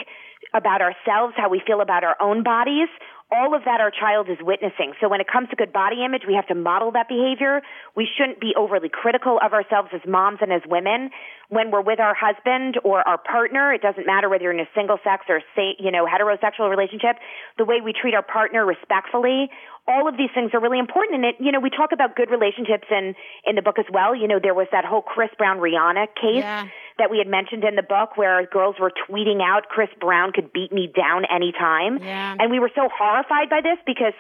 about 0.55 0.81
ourselves 0.81 1.35
how 1.37 1.47
we 1.47 1.61
feel 1.61 1.79
about 1.79 2.03
our 2.03 2.17
own 2.19 2.41
bodies 2.41 2.89
all 3.32 3.55
of 3.55 3.63
that 3.65 3.82
our 3.82 3.91
child 3.91 4.30
is 4.30 4.38
witnessing. 4.41 4.93
So 5.01 5.09
when 5.09 5.21
it 5.21 5.28
comes 5.28 5.49
to 5.49 5.55
good 5.55 5.74
body 5.74 6.03
image 6.05 6.24
we 6.28 6.36
have 6.36 6.47
to 6.47 6.55
model 6.55 6.91
that 6.91 7.07
behavior. 7.07 7.61
We 7.95 8.07
shouldn't 8.07 8.39
be 8.39 8.53
overly 8.57 8.89
critical 8.89 9.39
of 9.43 9.53
ourselves 9.53 9.89
as 9.93 10.01
moms 10.07 10.39
and 10.41 10.51
as 10.51 10.61
women. 10.67 11.09
When 11.49 11.71
we're 11.71 11.82
with 11.82 11.99
our 11.99 12.15
husband 12.15 12.78
or 12.84 13.07
our 13.07 13.17
partner 13.17 13.74
it 13.74 13.82
doesn't 13.82 14.05
matter 14.05 14.30
whether 14.30 14.43
you're 14.43 14.53
in 14.53 14.59
a 14.59 14.69
single 14.76 14.97
sex 15.03 15.26
or 15.30 15.41
you 15.80 15.91
know 15.91 16.05
heterosexual 16.05 16.69
relationship 16.69 17.17
the 17.57 17.65
way 17.65 17.82
we 17.84 17.93
treat 17.93 18.13
our 18.13 18.24
partner 18.24 18.65
respectfully 18.65 19.49
all 19.88 20.07
of 20.07 20.15
these 20.15 20.29
things 20.34 20.51
are 20.53 20.61
really 20.61 20.79
important 20.79 21.15
and 21.15 21.25
it 21.25 21.36
you 21.39 21.51
know 21.51 21.59
we 21.59 21.69
talk 21.69 21.91
about 21.91 22.15
good 22.15 22.29
relationships 22.31 22.88
in 22.89 23.15
in 23.45 23.55
the 23.55 23.61
book 23.61 23.77
as 23.77 23.86
well 23.91 24.15
you 24.15 24.27
know 24.27 24.39
there 24.41 24.53
was 24.53 24.67
that 24.71 24.86
whole 24.86 25.01
chris 25.01 25.29
brown 25.38 25.57
rihanna 25.59 26.07
case 26.15 26.39
Yeah. 26.43 26.67
that 26.99 27.11
we 27.11 27.17
had 27.17 27.27
mentioned 27.27 27.63
in 27.63 27.75
the 27.75 27.84
book 27.84 28.15
where 28.15 28.45
girls 28.47 28.75
were 28.79 28.91
tweeting 29.09 29.41
out 29.43 29.67
chris 29.67 29.89
brown 29.99 30.31
could 30.31 30.53
beat 30.53 30.71
me 30.71 30.88
down 30.95 31.25
anytime 31.25 31.97
Yeah. 31.99 32.36
and 32.39 32.49
we 32.49 32.59
were 32.59 32.71
so 32.73 32.88
horrified 32.97 33.49
by 33.49 33.59
this 33.61 33.77
because 33.86 34.13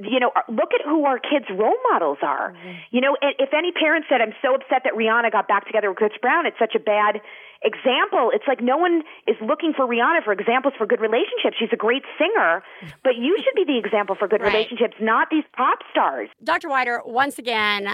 you 0.00 0.20
know 0.20 0.32
look 0.48 0.72
at 0.72 0.80
who 0.84 1.04
our 1.04 1.18
kids 1.18 1.44
role 1.50 1.76
models 1.92 2.18
are 2.22 2.52
Mm-hmm. 2.56 2.72
you 2.90 3.00
know 3.02 3.16
if 3.20 3.52
any 3.52 3.72
parent 3.72 4.06
said 4.08 4.20
i'm 4.22 4.32
so 4.40 4.54
upset 4.54 4.82
that 4.84 4.94
rihanna 4.94 5.30
got 5.32 5.48
back 5.48 5.66
together 5.66 5.90
with 5.90 5.98
chris 5.98 6.12
brown 6.22 6.46
it's 6.46 6.58
such 6.58 6.74
a 6.74 6.78
bad 6.80 7.20
example 7.64 8.30
it's 8.32 8.44
like 8.46 8.60
no 8.62 8.76
one 8.76 9.02
is 9.26 9.36
looking 9.40 9.72
for 9.74 9.86
rihanna 9.86 10.22
for 10.22 10.32
examples 10.32 10.74
for 10.76 10.86
good 10.86 11.00
relationships 11.00 11.56
she's 11.58 11.70
a 11.72 11.76
great 11.76 12.02
singer 12.18 12.62
but 13.02 13.16
you 13.16 13.36
should 13.42 13.54
be 13.54 13.64
the 13.64 13.78
example 13.78 14.14
for 14.14 14.28
good 14.28 14.40
Right. 14.42 14.52
relationships 14.52 14.94
not 15.00 15.28
these 15.30 15.44
pop 15.56 15.78
stars 15.90 16.28
Dr. 16.42 16.68
Wider, 16.68 17.00
once 17.06 17.38
again, 17.38 17.88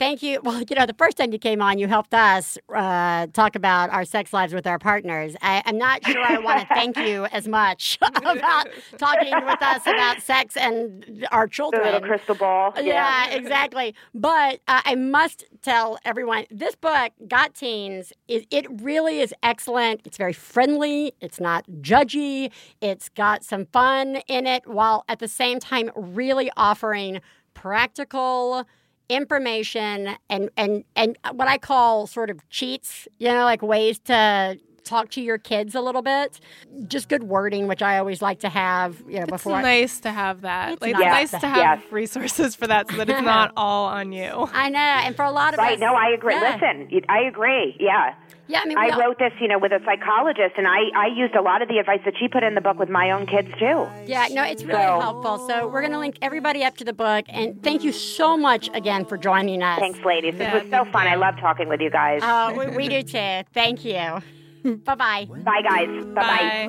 thank 0.00 0.22
you. 0.22 0.40
Well, 0.50 0.62
you 0.68 0.74
know, 0.74 0.86
the 0.86 0.94
first 0.94 1.16
time 1.18 1.32
you 1.32 1.38
came 1.38 1.60
on, 1.60 1.78
you 1.78 1.86
helped 1.86 2.14
us 2.14 2.58
uh, 2.74 3.26
talk 3.28 3.54
about 3.54 3.90
our 3.90 4.04
sex 4.04 4.32
lives 4.32 4.52
with 4.54 4.66
our 4.66 4.78
partners. 4.78 5.36
I, 5.42 5.62
I'm 5.66 5.78
not 5.78 6.04
sure 6.04 6.20
I 6.20 6.38
want 6.38 6.60
to 6.60 6.66
thank 6.74 6.96
you 6.96 7.26
as 7.32 7.46
much 7.46 7.98
about 8.02 8.68
talking 8.96 9.32
with 9.44 9.62
us 9.62 9.86
about 9.86 10.22
sex 10.22 10.56
and 10.56 11.26
our 11.30 11.46
the 11.46 11.50
children. 11.50 11.84
little 11.84 12.00
crystal 12.00 12.34
ball 12.34 12.72
Yeah, 12.80 13.30
exactly. 13.30 13.94
But 14.14 14.60
uh, 14.66 14.80
I 14.84 14.94
must 14.94 15.44
tell 15.62 15.98
everyone 16.04 16.46
this 16.50 16.74
book, 16.74 17.12
Got 17.28 17.54
Teens, 17.54 18.12
is 18.26 18.44
it 18.50 18.66
really 18.80 19.20
is 19.20 19.34
excellent. 19.42 20.00
It's 20.04 20.16
very 20.16 20.32
friendly. 20.32 21.12
It's 21.20 21.38
not 21.38 21.64
judgy. 21.80 22.50
It's 22.80 23.08
got 23.10 23.44
some 23.44 23.66
fun 23.66 24.16
in 24.26 24.46
it, 24.46 24.66
while 24.66 25.04
at 25.08 25.18
the 25.18 25.28
same 25.28 25.60
time 25.60 25.90
really 25.94 26.50
offering 26.56 27.20
practical 27.54 28.66
information 29.10 30.16
and 30.30 30.50
and 30.56 30.84
and 30.96 31.18
what 31.32 31.48
I 31.48 31.58
call 31.58 32.06
sort 32.06 32.30
of 32.30 32.48
cheats. 32.50 33.08
You 33.18 33.28
know, 33.28 33.44
like 33.44 33.62
ways 33.62 33.98
to 34.00 34.58
talk 34.84 35.10
to 35.10 35.20
your 35.20 35.38
kids 35.38 35.74
a 35.74 35.80
little 35.80 36.02
bit. 36.02 36.40
Just 36.88 37.08
good 37.08 37.24
wording, 37.24 37.66
which 37.68 37.82
I 37.82 37.98
always 37.98 38.20
like 38.22 38.40
to 38.40 38.48
have. 38.48 39.00
You 39.06 39.16
know, 39.16 39.22
It's 39.22 39.30
before 39.30 39.54
I- 39.56 39.62
nice 39.62 40.00
to 40.00 40.10
have 40.10 40.40
that. 40.42 40.72
It's 40.74 40.82
like, 40.82 40.92
nice 40.94 41.24
it's 41.24 41.32
nice 41.32 41.40
to 41.42 41.46
to 41.46 41.48
have 41.48 41.80
Yes. 41.82 41.92
resources 41.92 42.56
for 42.56 42.66
that 42.66 42.90
so 42.90 42.96
that 42.96 43.08
it's 43.08 43.20
not 43.36 43.52
all 43.56 43.86
on 43.86 44.12
you. 44.12 44.48
I 44.52 44.68
know, 44.68 44.78
and 44.78 45.14
for 45.16 45.24
a 45.24 45.30
lot 45.30 45.54
of 45.54 45.58
right 45.58 45.74
us, 45.74 45.80
no 45.80 45.94
i 45.94 46.08
agree 46.10 46.34
yeah. 46.34 46.54
listen 46.60 47.02
i 47.08 47.20
agree 47.20 47.76
yeah 47.80 48.14
Yeah, 48.48 48.60
I 48.62 48.66
mean, 48.66 48.78
I 48.78 48.88
all- 48.90 49.00
wrote 49.00 49.18
this, 49.20 49.32
you 49.40 49.46
know, 49.46 49.58
with 49.58 49.70
a 49.72 49.80
psychologist, 49.84 50.54
and 50.56 50.66
I, 50.66 50.80
I 50.96 51.06
used 51.14 51.34
a 51.36 51.40
lot 51.42 51.62
of 51.62 51.68
the 51.68 51.78
advice 51.78 52.00
that 52.04 52.14
she 52.18 52.26
put 52.26 52.42
in 52.42 52.54
the 52.56 52.60
book 52.60 52.78
with 52.80 52.88
my 52.88 53.12
own 53.12 53.26
kids 53.26 53.48
too. 53.60 53.86
Yeah, 54.06 54.26
no, 54.32 54.42
it's 54.42 54.64
really 54.64 54.80
So- 54.80 55.00
helpful. 55.00 55.46
So 55.48 55.68
we're 55.68 55.82
going 55.82 55.92
to 55.92 55.98
link 56.00 56.16
everybody 56.20 56.64
up 56.64 56.76
to 56.78 56.84
the 56.84 56.92
book, 56.92 57.26
and 57.28 57.62
thank 57.62 57.84
you 57.84 57.92
so 57.92 58.36
much 58.36 58.68
again 58.74 59.04
for 59.04 59.16
joining 59.16 59.62
us. 59.62 59.78
Thanks, 59.78 60.00
ladies. 60.04 60.32
This 60.34 60.42
Yeah, 60.48 60.54
was 60.54 60.62
so 60.64 60.68
thank 60.82 60.92
fun. 60.92 61.06
I 61.06 61.14
love 61.14 61.36
talking 61.38 61.68
with 61.68 61.80
you 61.80 61.90
guys. 61.90 62.20
Oh, 62.24 62.52
we, 62.58 62.76
we 62.76 62.88
do 62.88 63.02
too. 63.04 63.42
Thank 63.54 63.84
you. 63.84 64.20
bye 64.84 64.94
bye. 64.94 65.26
Bye, 65.44 65.62
guys. 65.62 66.04
Bye-bye. 66.14 66.68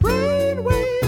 Brainwaves 0.00 1.01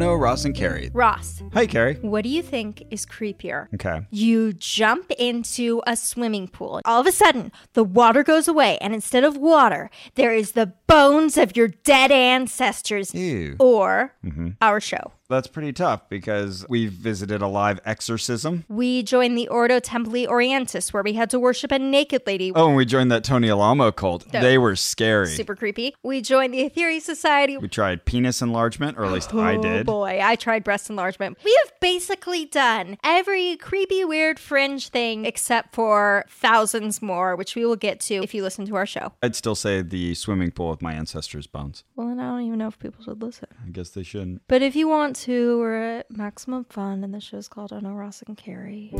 No, 0.00 0.14
Ross 0.14 0.46
and 0.46 0.54
Carrie. 0.54 0.90
Ross, 0.94 1.42
Hi, 1.52 1.66
Carrie. 1.66 1.96
what 2.00 2.22
do 2.24 2.30
you 2.30 2.40
think 2.42 2.82
is 2.90 3.04
creepier? 3.04 3.66
Okay. 3.74 4.00
You 4.10 4.54
jump 4.54 5.10
into 5.18 5.82
a 5.86 5.94
swimming 5.94 6.48
pool. 6.48 6.80
All 6.86 7.02
of 7.02 7.06
a 7.06 7.12
sudden, 7.12 7.52
the 7.74 7.84
water 7.84 8.22
goes 8.22 8.48
away, 8.48 8.78
and 8.80 8.94
instead 8.94 9.24
of 9.24 9.36
water, 9.36 9.90
there 10.14 10.32
is 10.34 10.52
the 10.52 10.72
bones 10.86 11.36
of 11.36 11.54
your 11.54 11.68
dead 11.68 12.10
ancestors. 12.10 13.14
Ew. 13.14 13.56
Or 13.60 14.14
Mhm. 14.24 14.56
our 14.62 14.80
show. 14.80 15.12
That's 15.30 15.46
pretty 15.46 15.72
tough 15.72 16.08
because 16.08 16.66
we 16.68 16.86
visited 16.88 17.40
a 17.40 17.46
live 17.46 17.80
exorcism. 17.84 18.64
We 18.68 19.02
joined 19.04 19.38
the 19.38 19.46
Ordo 19.48 19.78
Templi 19.80 20.26
Orientis, 20.26 20.92
where 20.92 21.02
we 21.04 21.12
had 21.14 21.30
to 21.30 21.38
worship 21.40 21.70
a 21.72 21.78
naked 21.78 22.22
lady. 22.26 22.52
Oh, 22.54 22.66
and 22.66 22.76
we 22.76 22.84
joined 22.84 23.12
that 23.12 23.22
Tony 23.24 23.48
Alamo 23.48 23.92
cult. 23.92 24.30
No. 24.32 24.40
They 24.40 24.58
were 24.58 24.74
scary. 24.74 25.28
Super 25.28 25.54
creepy. 25.54 25.94
We 26.02 26.20
joined 26.20 26.52
the 26.52 26.68
Aetherius 26.68 27.02
Society. 27.02 27.56
We 27.56 27.68
tried 27.68 28.04
penis 28.04 28.42
enlargement, 28.42 28.98
or 28.98 29.04
at 29.04 29.12
least 29.12 29.32
I 29.32 29.54
Oh 29.56 29.62
did. 29.62 29.86
boy, 29.86 30.18
I 30.20 30.34
tried 30.34 30.64
breast 30.64 30.90
enlargement. 30.90 31.38
We 31.44 31.56
have 31.64 31.72
basically 31.80 32.44
done 32.46 32.98
every 33.04 33.56
creepy, 33.56 34.04
weird, 34.04 34.38
fringe 34.40 34.88
thing 34.88 35.24
except 35.26 35.74
for 35.74 36.24
thousands 36.28 37.00
more, 37.00 37.36
which 37.36 37.54
we 37.54 37.64
will 37.64 37.76
get 37.76 38.00
to 38.00 38.14
if 38.16 38.34
you 38.34 38.42
listen 38.42 38.66
to 38.66 38.74
our 38.74 38.86
show. 38.86 39.12
I'd 39.22 39.36
still 39.36 39.54
say 39.54 39.80
the 39.82 40.14
swimming 40.14 40.50
pool 40.50 40.70
with 40.70 40.82
my 40.82 40.92
ancestors' 40.92 41.46
bones. 41.46 41.84
Well, 41.94 42.08
then 42.08 42.18
I 42.18 42.30
don't 42.30 42.42
even 42.42 42.58
know 42.58 42.66
if 42.68 42.78
people 42.80 43.04
should 43.04 43.22
listen. 43.22 43.46
I 43.64 43.70
guess 43.70 43.90
they 43.90 44.02
shouldn't. 44.02 44.42
But 44.48 44.62
if 44.62 44.74
you 44.74 44.88
want 44.88 45.19
we're 45.28 45.98
at 45.98 46.10
Maximum 46.10 46.64
Fun, 46.64 47.04
and 47.04 47.12
the 47.12 47.20
show's 47.20 47.48
called 47.48 47.72
Ono 47.72 47.92
Ross 47.92 48.22
and 48.26 48.36
Carrie. 48.36 48.90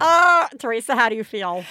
Oh, 0.00 0.48
Theresa, 0.58 0.94
how 0.94 1.08
do 1.08 1.16
you 1.16 1.24
feel? 1.24 1.64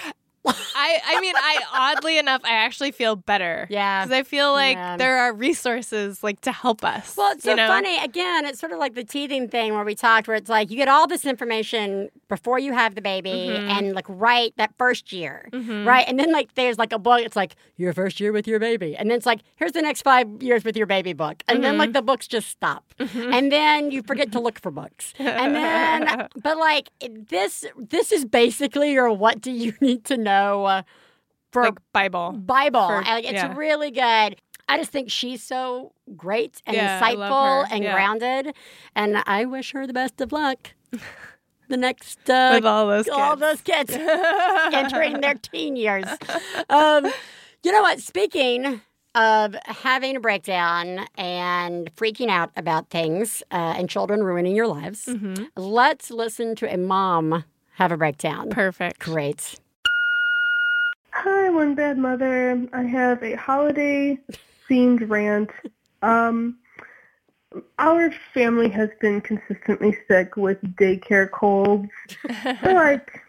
I, 0.46 1.00
I 1.06 1.20
mean, 1.20 1.34
I 1.36 1.58
oddly 1.72 2.18
enough, 2.18 2.40
I 2.44 2.52
actually 2.52 2.90
feel 2.92 3.16
better. 3.16 3.66
Yeah. 3.70 4.04
Because 4.04 4.18
I 4.18 4.22
feel 4.22 4.52
like 4.52 4.76
Yeah. 4.76 4.96
there 4.96 5.18
are 5.18 5.32
resources 5.32 6.22
like 6.22 6.40
to 6.42 6.52
help 6.52 6.84
us. 6.84 7.16
Well, 7.16 7.32
it's 7.32 7.44
so 7.44 7.50
you 7.50 7.56
know? 7.56 7.66
funny. 7.68 7.98
Again, 8.02 8.44
it's 8.46 8.60
sort 8.60 8.72
of 8.72 8.78
like 8.78 8.94
the 8.94 9.04
teething 9.04 9.48
thing 9.48 9.74
where 9.74 9.84
we 9.84 9.94
talked, 9.94 10.28
where 10.28 10.36
it's 10.36 10.48
like 10.50 10.70
you 10.70 10.76
get 10.76 10.88
all 10.88 11.06
this 11.06 11.24
information 11.24 12.10
before 12.28 12.58
you 12.58 12.72
have 12.72 12.94
the 12.94 13.00
baby, 13.02 13.30
Mhm. 13.30 13.68
and 13.70 13.94
like 13.94 14.06
right 14.08 14.52
that 14.56 14.70
first 14.78 15.12
year, 15.12 15.48
Mhm. 15.52 15.86
right, 15.86 16.04
and 16.08 16.18
then 16.18 16.30
like 16.32 16.54
there's 16.54 16.78
like 16.78 16.92
a 16.92 16.98
book. 16.98 17.20
It's 17.20 17.36
like 17.36 17.54
your 17.76 17.92
first 17.92 18.20
year 18.20 18.32
with 18.32 18.46
your 18.46 18.58
baby, 18.58 18.96
and 18.96 19.10
then 19.10 19.16
it's 19.16 19.26
like 19.26 19.40
here's 19.56 19.72
the 19.72 19.82
next 19.82 20.02
five 20.02 20.26
years 20.42 20.64
with 20.64 20.76
your 20.76 20.86
baby 20.86 21.12
book, 21.12 21.42
and 21.48 21.62
then 21.64 21.74
Mhm. 21.74 21.78
like 21.78 21.92
the 21.92 22.02
books 22.02 22.26
just 22.28 22.48
stop, 22.48 22.84
and 22.98 23.50
then 23.52 23.90
you 23.90 24.02
forget 24.02 24.32
to 24.32 24.40
look 24.40 24.58
for 24.60 24.70
books, 24.70 25.14
and 25.18 25.54
then 25.54 26.28
but 26.42 26.56
like 26.58 26.90
this 27.30 27.64
this 27.78 28.12
is 28.12 28.24
basically 28.24 28.92
your 28.92 29.10
what 29.12 29.40
do 29.40 29.50
you 29.52 29.72
need 29.80 30.04
to 30.04 30.16
know 30.16 30.35
uh, 30.64 30.82
for 31.52 31.62
Like 31.64 31.78
Bible. 31.92 32.32
Bible. 32.32 32.86
For- 32.88 33.02
like, 33.02 33.24
it's 33.24 33.32
yeah. 33.34 33.54
really 33.56 33.90
good. 33.90 34.36
I 34.68 34.78
just 34.78 34.90
think 34.90 35.10
she's 35.10 35.42
so 35.42 35.92
great 36.16 36.60
and 36.66 36.74
Yeah, 36.76 37.00
insightful 37.00 37.66
and 37.70 37.84
Yeah. 37.84 37.92
grounded, 37.94 38.54
and 38.96 39.22
I 39.26 39.44
wish 39.44 39.72
her 39.72 39.86
the 39.86 39.92
best 39.92 40.20
of 40.20 40.32
luck. 40.32 40.74
The 41.68 41.76
next 41.76 42.30
uh, 42.30 42.50
With 42.54 42.64
all 42.64 42.86
those 42.86 43.08
all 43.08 43.30
kids. 43.36 43.40
those 43.40 43.60
kids 43.62 43.90
entering 44.72 45.20
their 45.20 45.34
teen 45.34 45.74
years. 45.74 46.04
Um, 46.70 47.06
you 47.64 47.72
know 47.72 47.82
what? 47.82 47.98
Speaking 48.00 48.80
of 49.16 49.56
having 49.64 50.14
a 50.14 50.20
breakdown 50.20 51.06
and 51.18 51.92
freaking 51.96 52.28
out 52.28 52.50
about 52.56 52.88
things 52.90 53.42
uh, 53.50 53.74
and 53.76 53.90
children 53.90 54.22
ruining 54.22 54.54
your 54.54 54.68
lives, 54.68 55.06
Mm-hmm. 55.06 55.46
let's 55.56 56.12
listen 56.12 56.54
to 56.54 56.72
a 56.72 56.76
mom 56.76 57.42
have 57.74 57.90
a 57.90 57.96
breakdown. 57.96 58.50
Perfect. 58.50 59.00
Great. 59.00 59.58
One 61.56 61.74
bad 61.74 61.96
mother. 61.96 62.68
I 62.74 62.82
have 62.82 63.22
a 63.22 63.34
holiday 63.34 64.18
themed 64.68 65.08
rant. 65.08 65.48
Um, 66.02 66.58
our 67.78 68.12
family 68.34 68.68
has 68.68 68.90
been 69.00 69.22
consistently 69.22 69.96
sick 70.06 70.36
with 70.36 70.60
daycare 70.76 71.30
colds 71.30 71.88
for 72.20 72.58
like 72.74 73.22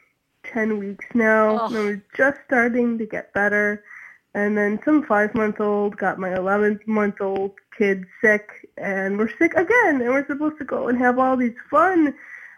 10 0.43 0.77
weeks 0.77 1.05
now. 1.13 1.55
Ugh. 1.55 1.71
And 1.71 1.85
we're 1.85 2.03
just 2.17 2.39
starting 2.45 2.97
to 2.97 3.05
get 3.05 3.33
better. 3.33 3.85
And 4.33 4.57
then 4.57 4.81
some 4.83 5.05
five 5.05 5.33
month 5.33 5.61
old 5.61 5.95
got 5.95 6.19
my 6.19 6.35
11 6.35 6.81
month 6.85 7.21
old 7.21 7.53
kid 7.77 8.03
sick, 8.19 8.49
and 8.75 9.17
we're 9.17 9.31
sick 9.37 9.53
again. 9.53 10.01
And 10.01 10.09
we're 10.09 10.27
supposed 10.27 10.57
to 10.57 10.65
go 10.65 10.89
and 10.89 10.97
have 10.97 11.17
all 11.17 11.37
these 11.37 11.55
fun 11.71 12.13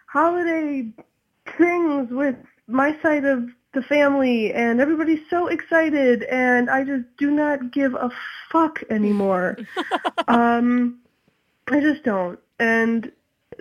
holiday 0.07 0.91
things 1.59 2.09
with 2.09 2.37
my 2.67 2.99
side 3.03 3.25
of 3.25 3.49
the 3.73 3.81
family 3.83 4.53
and 4.53 4.81
everybody's 4.81 5.21
so 5.29 5.47
excited 5.47 6.23
and 6.23 6.69
I 6.69 6.83
just 6.83 7.05
do 7.17 7.29
not 7.29 7.71
give 7.71 7.93
a 7.93 8.09
fuck 8.51 8.83
anymore. 8.89 9.57
um 10.27 10.99
I 11.67 11.79
just 11.79 12.03
don't. 12.03 12.39
And 12.59 13.11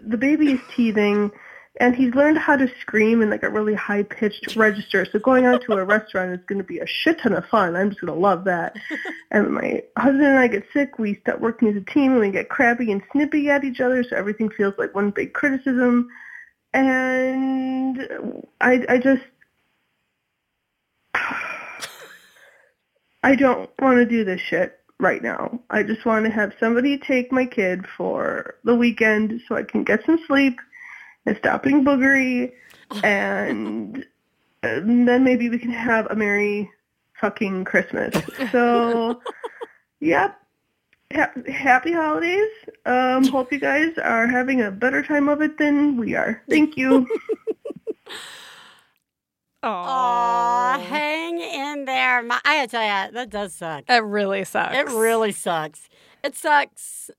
the 0.03 0.17
baby 0.17 0.53
is 0.53 0.61
teething 0.75 1.31
and 1.81 1.95
he's 1.95 2.15
learned 2.15 2.39
how 2.39 2.57
to 2.57 2.69
scream 2.81 3.23
in 3.23 3.31
like 3.31 3.43
a 3.45 3.51
really 3.51 3.75
high 3.75 4.03
pitched 4.03 4.57
register. 4.57 5.05
So 5.05 5.19
going 5.19 5.47
out 5.47 5.63
to 5.63 5.75
a 5.75 5.85
restaurant 5.85 6.33
is 6.33 6.45
going 6.47 6.59
to 6.59 6.65
be 6.65 6.79
a 6.81 6.87
shit 6.87 7.21
ton 7.21 7.33
of 7.33 7.45
fun. 7.47 7.77
I'm 7.77 7.91
just 7.91 8.01
going 8.01 8.13
to 8.13 8.19
love 8.19 8.45
that. 8.45 8.75
and 9.31 9.53
my 9.53 9.83
husband 9.97 10.25
and 10.25 10.39
I 10.39 10.49
get 10.49 10.65
sick. 10.73 10.99
We 10.99 11.17
start 11.17 11.41
working 11.41 11.69
as 11.69 11.77
a 11.77 11.93
team 11.93 12.13
and 12.13 12.21
we 12.21 12.31
get 12.31 12.49
crabby 12.49 12.91
and 12.91 13.03
snippy 13.13 13.49
at 13.51 13.63
each 13.63 13.81
other. 13.81 14.03
So 14.03 14.17
everything 14.17 14.51
feels 14.51 14.75
like 14.77 14.95
one 14.95 15.11
big 15.11 15.35
criticism. 15.35 16.09
And 16.75 18.09
I, 18.61 18.85
I 18.89 18.99
just, 18.99 19.23
I 23.29 23.35
don't 23.35 23.69
want 23.79 23.99
to 23.99 24.07
do 24.07 24.25
this 24.25 24.41
shit 24.41 24.81
right 24.99 25.23
now. 25.23 25.61
I 25.69 25.83
just 25.83 26.07
want 26.07 26.25
to 26.25 26.31
have 26.31 26.55
somebody 26.59 26.97
take 26.97 27.31
my 27.31 27.45
kid 27.45 27.85
for 27.87 28.55
the 28.65 28.75
weekend 28.75 29.43
so 29.47 29.55
I 29.55 29.65
can 29.65 29.85
get 29.85 30.03
some 30.07 30.19
sleep 30.27 30.59
and 31.27 31.37
stop 31.37 31.63
being 31.63 31.85
boogery 31.85 32.53
and, 33.05 34.03
and 34.63 35.07
then 35.07 35.25
maybe 35.25 35.51
we 35.51 35.59
can 35.59 35.73
have 35.73 36.07
a 36.07 36.17
merry 36.17 36.71
fucking 37.21 37.67
Christmas. 37.67 38.15
So, 38.51 39.21
yep. 40.01 40.41
Ha- 41.13 41.33
happy 41.53 41.93
holidays. 41.93 42.49
Um, 42.87 43.29
hope 43.29 43.53
you 43.53 43.61
guys 43.61 43.93
are 44.03 44.27
having 44.27 44.63
a 44.63 44.71
better 44.71 45.03
time 45.03 45.29
of 45.29 45.43
it 45.43 45.59
than 45.59 45.99
we 45.99 46.15
are. 46.15 46.43
Thank 46.49 46.79
you. 46.79 47.07
Aw, 49.63 50.79
hang 50.79 51.41
in 51.41 51.85
there. 51.85 52.23
My, 52.23 52.41
I 52.45 52.57
gotta 52.59 52.69
tell 52.69 52.83
you, 53.07 53.13
that 53.13 53.31
does 53.31 53.55
suck. 53.55 53.85
It 53.89 54.03
really 54.05 54.45
sucks. 54.45 54.77
It 54.77 54.87
really 54.89 55.33
sucks. 55.33 55.89
It 56.23 56.37
sucks 56.37 57.11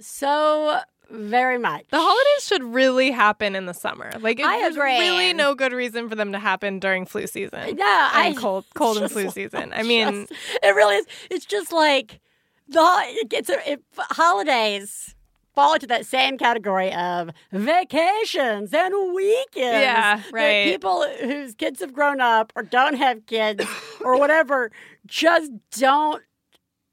so 0.00 0.80
very 1.10 1.58
much. 1.58 1.84
The 1.90 1.98
holidays 2.00 2.46
should 2.46 2.62
really 2.62 3.10
happen 3.10 3.54
in 3.54 3.66
the 3.66 3.74
summer. 3.74 4.10
Like 4.20 4.40
it- 4.40 4.46
I 4.46 4.58
there's 4.60 4.76
agree. 4.76 4.98
really 4.98 5.32
no 5.32 5.54
good 5.54 5.72
reason 5.72 6.08
for 6.08 6.14
them 6.14 6.32
to 6.32 6.38
happen 6.38 6.78
during 6.80 7.06
flu 7.06 7.26
season. 7.26 7.76
Yeah, 7.78 8.10
I 8.12 8.34
cold, 8.38 8.64
cold 8.74 8.98
and 8.98 9.10
flu 9.10 9.24
like- 9.24 9.34
season. 9.34 9.72
I 9.74 9.82
mean, 9.84 10.26
just- 10.26 10.32
it 10.62 10.74
really 10.74 10.96
is. 10.96 11.06
It's 11.30 11.44
just 11.46 11.72
like 11.72 12.20
the 12.68 12.80
ho- 12.80 13.02
it 13.06 13.28
gets 13.28 13.48
a, 13.48 13.72
it, 13.72 13.82
holidays 13.98 15.14
fall 15.54 15.74
into 15.74 15.86
that 15.86 16.06
same 16.06 16.36
category 16.38 16.92
of 16.92 17.30
vacations 17.52 18.72
and 18.74 19.14
weekends. 19.14 19.52
Yeah, 19.54 20.22
right. 20.32 20.64
people 20.64 21.06
whose 21.20 21.54
kids 21.54 21.80
have 21.80 21.92
grown 21.92 22.20
up 22.20 22.52
or 22.56 22.62
don't 22.62 22.94
have 22.94 23.26
kids 23.26 23.64
or 24.04 24.18
whatever 24.18 24.70
just 25.06 25.52
don't. 25.72 26.22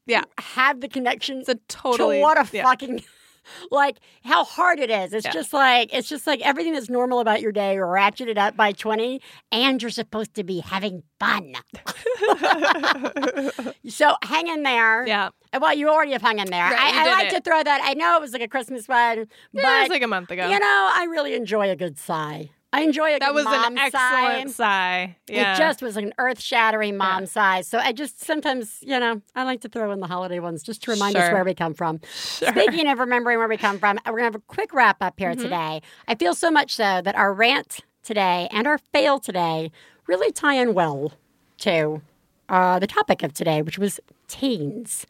Yeah, 0.08 0.24
have 0.40 0.82
the 0.82 0.88
connections 0.90 1.48
totally- 1.68 2.18
to 2.18 2.22
what 2.22 2.38
a 2.38 2.48
yeah. 2.56 2.64
fucking 2.64 3.04
like 3.72 3.98
how 4.24 4.44
hard 4.44 4.80
it 4.80 4.90
is. 4.90 5.14
It's 5.14 5.26
Yeah. 5.26 5.32
just 5.32 5.54
like 5.54 5.94
it's 5.94 6.10
just 6.10 6.26
like 6.28 6.42
everything 6.42 6.74
that's 6.74 6.90
normal 6.90 7.20
about 7.20 7.40
your 7.42 7.52
day 7.52 7.76
ratcheted 7.76 8.38
up 8.38 8.58
by 8.58 8.72
twenty, 8.72 9.22
and 9.52 9.82
you're 9.82 9.92
supposed 9.92 10.34
to 10.36 10.44
be 10.44 10.60
having 10.60 11.04
fun. 11.20 11.54
so 13.88 14.16
hang 14.24 14.48
in 14.48 14.64
there. 14.64 15.06
Yeah. 15.08 15.30
Well, 15.60 15.74
you 15.76 15.90
already 15.90 16.14
have 16.14 16.22
hung 16.22 16.40
in 16.40 16.50
there. 16.50 16.64
Right, 16.64 16.94
I, 16.94 17.08
I 17.08 17.12
like 17.12 17.26
it. 17.34 17.36
to 17.36 17.42
throw 17.42 17.62
that. 17.62 17.82
I 17.84 17.94
know 17.94 18.16
it 18.16 18.22
was 18.22 18.32
like 18.34 18.42
a 18.42 18.48
Christmas 18.48 18.88
one, 18.88 19.28
but 19.54 19.62
Yeah, 19.62 19.80
it 19.80 19.82
was 19.84 19.90
like 19.90 20.02
a 20.04 20.08
month 20.08 20.32
ago. 20.32 20.50
You 20.50 20.60
know, 20.60 20.90
I 20.94 21.08
really 21.10 21.34
enjoy 21.36 21.70
a 21.70 21.76
good 21.76 21.98
sigh. 21.98 22.52
I 22.74 22.84
enjoy 22.84 23.16
a 23.16 23.20
that 23.20 23.34
good 23.34 23.36
was 23.36 23.46
an 23.48 23.78
excellent 23.78 24.50
sigh. 24.52 24.54
sigh. 24.54 25.18
Yeah. 25.28 25.56
It 25.56 25.58
just 25.58 25.82
was 25.82 25.98
an 25.98 26.14
earth 26.18 26.40
shattering 26.40 26.96
mom 26.96 27.26
sigh. 27.26 27.62
So 27.62 27.80
I 27.80 27.92
just 27.92 28.24
sometimes, 28.24 28.78
you 28.82 28.98
know, 28.98 29.22
I 29.36 29.44
like 29.44 29.60
to 29.62 29.68
throw 29.68 29.92
in 29.92 30.00
the 30.00 30.08
holiday 30.08 30.40
ones 30.40 30.64
just 30.64 30.82
to 30.84 30.92
remind 30.92 31.18
us 31.18 31.34
where 31.34 31.44
we 31.44 31.54
come 31.54 31.74
from. 31.74 32.00
Speaking 32.14 32.88
of 32.88 33.00
remembering 33.00 33.40
where 33.40 33.50
we 33.50 33.58
come 33.58 33.78
from, 33.78 34.00
we're 34.06 34.12
going 34.14 34.20
to 34.22 34.24
have 34.24 34.36
a 34.36 34.40
quick 34.48 34.74
wrap 34.74 35.04
up 35.04 35.16
here 35.18 35.34
Mhm. 35.34 35.42
today. 35.42 35.82
I 36.08 36.16
feel 36.16 36.34
so 36.34 36.50
much 36.50 36.74
so 36.76 37.02
that 37.04 37.14
our 37.16 37.34
rant 37.34 37.82
today 38.04 38.48
and 38.54 38.66
our 38.66 38.78
fail 38.78 39.20
today 39.20 39.70
really 40.08 40.32
tie 40.32 40.56
in 40.56 40.74
well 40.74 41.12
to 41.58 42.02
uh, 42.48 42.80
the 42.80 42.88
topic 42.88 43.22
of 43.22 43.34
today, 43.34 43.62
which 43.62 43.78
was 43.78 44.00
teens. 44.32 45.06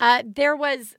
Uh, 0.00 0.22
there 0.26 0.56
was, 0.56 0.96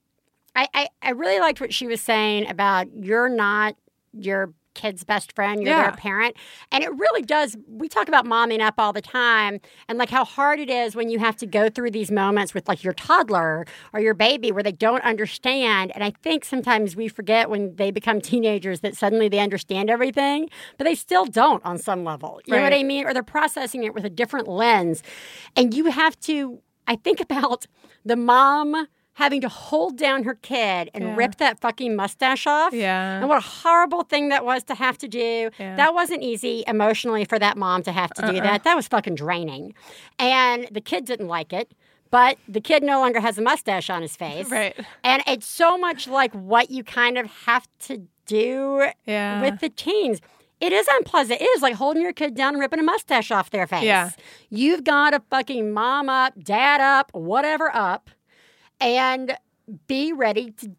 I, 0.56 0.68
I, 0.74 0.88
I 1.02 1.10
really 1.12 1.40
liked 1.40 1.60
what 1.60 1.74
she 1.74 1.88
was 1.88 2.02
saying 2.02 2.50
about 2.50 2.88
you're 2.96 3.30
not 3.30 3.76
your 4.14 4.54
kid's 4.76 5.04
best 5.04 5.34
friend, 5.34 5.62
you're 5.62 5.70
Yeah. 5.70 5.84
their 5.84 5.92
parent. 5.92 6.36
And 6.72 6.84
it 6.84 6.90
really 6.90 7.22
does. 7.22 7.56
We 7.68 7.88
talk 7.88 8.08
about 8.08 8.26
momming 8.26 8.60
up 8.60 8.74
all 8.80 8.92
the 8.92 9.04
time 9.04 9.60
and 9.88 10.00
like 10.00 10.10
how 10.10 10.26
hard 10.26 10.60
it 10.60 10.68
is 10.68 10.96
when 10.96 11.10
you 11.12 11.20
have 11.20 11.36
to 11.38 11.46
go 11.46 11.70
through 11.70 11.92
these 11.92 12.10
moments 12.10 12.56
with 12.56 12.68
like 12.68 12.84
your 12.84 12.94
toddler 12.94 13.66
or 13.94 14.00
your 14.00 14.16
baby 14.16 14.52
where 14.52 14.64
they 14.64 14.72
don't 14.72 15.04
understand. 15.04 15.92
And 15.94 16.04
I 16.04 16.12
think 16.24 16.44
sometimes 16.44 16.96
we 16.96 17.08
forget 17.08 17.52
when 17.52 17.76
they 17.76 17.92
become 17.92 18.20
teenagers 18.20 18.80
that 18.80 18.96
suddenly 18.96 19.30
they 19.30 19.38
understand 19.40 19.92
everything, 19.92 20.50
but 20.80 20.86
they 20.86 20.96
still 20.96 21.26
don't 21.26 21.64
on 21.64 21.78
some 21.78 22.04
level. 22.04 22.42
You 22.46 22.56
know 22.56 22.64
what 22.64 22.74
I 22.74 22.82
mean? 22.82 23.06
Or 23.06 23.14
they're 23.14 23.22
processing 23.22 23.84
it 23.84 23.94
with 23.94 24.06
a 24.06 24.10
different 24.10 24.48
lens. 24.48 25.04
And 25.56 25.72
you 25.76 25.86
have 25.92 26.20
to, 26.22 26.62
I 26.88 26.96
think 26.96 27.20
about 27.20 27.66
the 28.06 28.16
mom 28.16 28.88
having 29.18 29.42
to 29.42 29.48
hold 29.50 29.96
down 29.98 30.24
her 30.24 30.34
kid 30.34 30.90
and 30.94 31.04
Yeah. 31.04 31.16
rip 31.16 31.36
that 31.36 31.60
fucking 31.60 31.96
mustache 31.96 32.48
off. 32.48 32.74
Yeah. 32.74 33.20
And 33.20 33.30
what 33.30 33.38
a 33.38 33.42
horrible 33.48 34.02
thing 34.04 34.30
that 34.30 34.44
was 34.44 34.64
to 34.66 34.76
have 34.76 34.98
to 35.00 35.08
do. 35.08 35.52
Yeah. 35.60 35.76
That 35.76 35.94
wasn't 35.94 36.24
easy 36.24 36.64
emotionally 36.68 37.24
for 37.24 37.38
that 37.38 37.56
mom 37.56 37.84
to 37.84 37.92
have 37.92 38.12
to 38.16 38.22
do 38.24 38.38
Uh-uh. 38.38 38.42
that. 38.44 38.64
That 38.64 38.76
was 38.76 38.88
fucking 38.88 39.14
draining. 39.16 39.76
And 40.18 40.68
the 40.72 40.82
kid 40.82 41.06
didn't 41.06 41.28
like 41.28 41.54
it. 41.54 41.74
But 42.10 42.38
the 42.48 42.62
kid 42.62 42.82
no 42.84 43.00
longer 43.00 43.20
has 43.20 43.38
a 43.38 43.42
mustache 43.42 43.90
on 43.90 44.02
his 44.02 44.16
face. 44.16 44.50
Right. 44.50 44.76
And 45.04 45.22
it's 45.28 45.46
so 45.48 45.78
much 45.78 46.08
like 46.08 46.34
what 46.34 46.70
you 46.72 46.84
kind 46.84 47.18
of 47.18 47.26
have 47.46 47.68
to 47.88 48.08
do 48.26 48.88
Yeah. 49.06 49.42
with 49.42 49.60
the 49.60 49.70
teens. 49.70 50.22
It 50.64 50.72
is 50.72 50.88
unpleasant. 50.92 51.42
It 51.42 51.46
is 51.46 51.62
like 51.62 51.76
holding 51.76 52.02
your 52.04 52.14
kid 52.14 52.36
down 52.36 52.54
and 52.54 52.60
ripping 52.62 52.80
a 52.80 52.84
mustache 52.84 53.32
off 53.32 53.50
their 53.50 53.68
face. 53.68 53.84
Yeah. 53.84 54.12
You've 54.50 54.84
got 54.86 55.10
to 55.10 55.22
fucking 55.30 55.72
mom 55.74 56.08
up, 56.08 56.42
dad 56.42 56.80
up, 56.80 57.12
whatever 57.14 57.70
up, 57.76 58.10
and 58.80 59.36
be 59.88 60.14
ready 60.14 60.52
to 60.52 60.72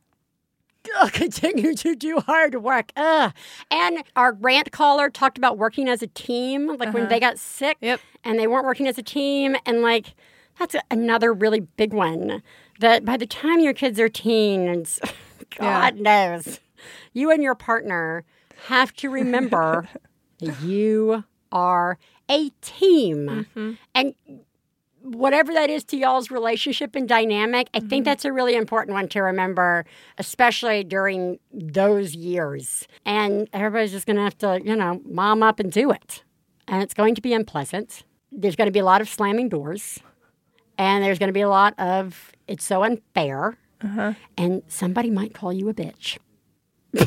ugh, 1.01 1.13
continue 1.13 1.75
to 1.75 1.95
do 1.95 2.19
hard 2.21 2.55
work. 2.63 2.93
Ugh. 2.97 3.33
And 3.71 4.03
our 4.17 4.33
rant 4.33 4.73
caller 4.73 5.11
talked 5.11 5.37
about 5.37 5.59
working 5.59 5.87
as 5.89 6.03
a 6.03 6.07
team, 6.07 6.67
like 6.79 6.95
when 6.95 7.03
Uh-huh. 7.05 7.07
they 7.07 7.21
got 7.21 7.39
sick 7.39 7.77
Yep. 7.83 8.01
and 8.25 8.39
they 8.39 8.47
weren't 8.47 8.65
working 8.65 8.89
as 8.89 8.97
a 8.97 9.03
team. 9.03 9.55
And 9.67 9.83
like, 9.83 10.15
that's 10.59 10.75
another 10.91 11.33
really 11.35 11.61
big 11.61 11.93
one. 11.93 12.43
That 12.81 13.05
by 13.05 13.17
the 13.19 13.27
time 13.27 13.61
your 13.61 13.75
kids 13.75 14.01
are 14.01 14.09
teens, 14.09 14.99
God 15.59 15.97
knows, 15.97 16.59
you 17.13 17.31
and 17.31 17.43
your 17.43 17.55
partner 17.55 18.25
have 18.65 18.93
to 18.95 19.11
remember 19.11 19.89
you 20.39 21.25
are 21.53 21.99
a 22.31 22.51
team. 22.61 23.47
And 23.95 24.15
whatever 25.03 25.53
that 25.53 25.69
is 25.69 25.85
to 25.85 25.97
y'all's 25.97 26.31
relationship 26.31 26.97
and 26.97 27.09
dynamic, 27.09 27.69
I 27.75 27.81
think 27.81 28.05
that's 28.05 28.25
a 28.25 28.33
really 28.33 28.57
important 28.57 28.95
one 28.95 29.09
to 29.09 29.21
remember, 29.21 29.85
especially 30.19 30.83
during 30.83 31.39
those 31.53 32.15
years. 32.15 32.89
And 33.05 33.49
everybody's 33.53 33.93
just 33.93 34.07
going 34.07 34.17
to 34.17 34.23
have 34.23 34.39
to, 34.39 34.61
you 34.65 34.75
know, 34.75 35.01
mom 35.05 35.43
up 35.43 35.61
and 35.61 35.71
do 35.71 35.91
it. 35.91 36.23
And 36.67 36.83
it's 36.83 36.95
going 36.95 37.15
to 37.15 37.21
be 37.21 37.35
unpleasant. 37.35 38.05
There's 38.33 38.57
going 38.57 38.67
to 38.67 38.73
be 38.73 38.79
a 38.79 38.85
lot 38.85 39.03
of 39.03 39.09
slamming 39.09 39.51
doors. 39.51 40.01
And 40.79 41.05
there's 41.05 41.19
going 41.19 41.29
to 41.29 41.35
be 41.35 41.43
a 41.43 41.49
lot 41.49 41.79
of, 41.79 42.33
it's 42.49 42.65
so 42.65 42.83
unfair. 42.83 43.59
Uh-huh. 43.83 44.15
And 44.39 44.63
somebody 44.67 45.11
might 45.11 45.35
call 45.35 45.53
you 45.53 45.69
a 45.69 45.75
bitch. 45.75 46.19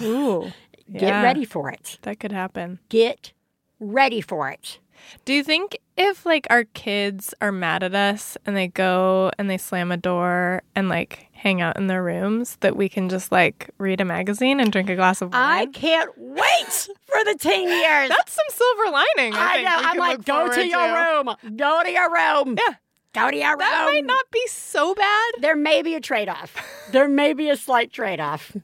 Ooh. 0.02 0.52
Get 0.92 1.02
Yeah. 1.04 1.24
ready 1.24 1.46
for 1.46 1.70
it. 1.70 1.98
That 2.04 2.20
could 2.20 2.32
happen. 2.32 2.80
Get 2.90 3.34
ready 3.80 4.22
for 4.22 4.50
it. 4.50 4.80
Do 5.26 5.34
you 5.34 5.44
think 5.44 5.78
if 5.96 6.26
like 6.26 6.48
our 6.50 6.64
kids 6.64 7.34
are 7.40 7.52
mad 7.52 7.84
at 7.84 7.94
us 7.94 8.36
and 8.46 8.56
they 8.58 8.68
go 8.68 9.32
and 9.38 9.50
they 9.50 9.58
slam 9.58 9.92
a 9.92 9.98
door 9.98 10.64
and 10.76 10.90
like 10.90 11.28
hang 11.34 11.62
out 11.62 11.78
in 11.78 11.86
their 11.88 12.04
rooms 12.04 12.58
that 12.62 12.76
we 12.76 12.90
can 12.90 13.08
just 13.08 13.32
like 13.32 13.70
read 13.78 14.02
a 14.02 14.06
magazine 14.06 14.60
and 14.60 14.72
drink 14.72 14.90
a 14.90 14.96
glass 14.96 15.22
of 15.22 15.32
wine? 15.34 15.42
I 15.60 15.66
can't 15.68 16.12
wait 16.18 16.90
for 17.06 17.24
the 17.26 17.38
teen 17.40 17.70
years. 17.70 18.10
That's 18.18 18.34
some 18.34 18.46
silver 18.50 18.92
lining. 18.92 19.34
I, 19.36 19.58
I 19.58 19.62
know. 19.62 19.78
I'm 19.90 19.98
like, 19.98 20.26
go 20.26 20.52
to 20.52 20.66
your 20.68 20.94
room. 20.94 21.36
Go 21.56 21.84
to 21.84 21.92
your 21.92 22.12
room. 22.12 22.58
Yeah. 22.58 22.76
Go 23.14 23.32
to 23.32 23.38
your 23.38 23.52
room. 23.52 23.60
That 23.60 23.86
room. 23.86 23.94
might 23.94 24.06
not 24.06 24.26
be 24.32 24.46
so 24.48 24.94
bad. 24.96 25.34
There 25.40 25.56
may 25.56 25.82
be 25.84 25.94
a 25.96 26.02
trade 26.02 26.28
off. 26.30 26.56
there 26.92 27.08
may 27.08 27.34
be 27.34 27.50
a 27.50 27.56
slight 27.58 27.92
trade 27.94 28.20
off. 28.20 28.56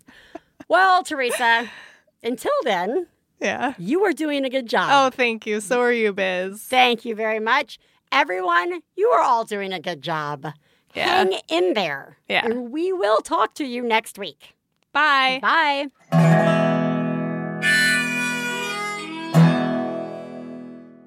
Well, 0.67 1.03
Theresa, 1.03 1.69
until 2.23 2.51
then, 2.63 3.07
Yeah. 3.39 3.73
you 3.77 4.03
are 4.05 4.13
doing 4.13 4.45
a 4.45 4.49
good 4.49 4.67
job. 4.67 4.89
Oh, 4.91 5.09
thank 5.15 5.45
you. 5.45 5.59
So 5.59 5.81
are 5.81 5.91
you, 5.91 6.13
Biz. 6.13 6.61
Thank 6.63 7.05
you 7.05 7.15
very 7.15 7.39
much. 7.39 7.79
Everyone, 8.11 8.81
you 8.95 9.09
are 9.09 9.21
all 9.21 9.43
doing 9.43 9.73
a 9.73 9.79
good 9.79 10.01
job. 10.01 10.47
Yeah. 10.93 11.07
Hang 11.23 11.39
in 11.49 11.73
there. 11.73 12.17
Yeah. 12.29 12.45
And 12.45 12.71
we 12.71 12.93
will 12.93 13.17
talk 13.21 13.55
to 13.55 13.65
you 13.65 13.81
next 13.83 14.17
week. 14.19 14.55
Bye. 14.93 15.39
Bye. 15.41 15.87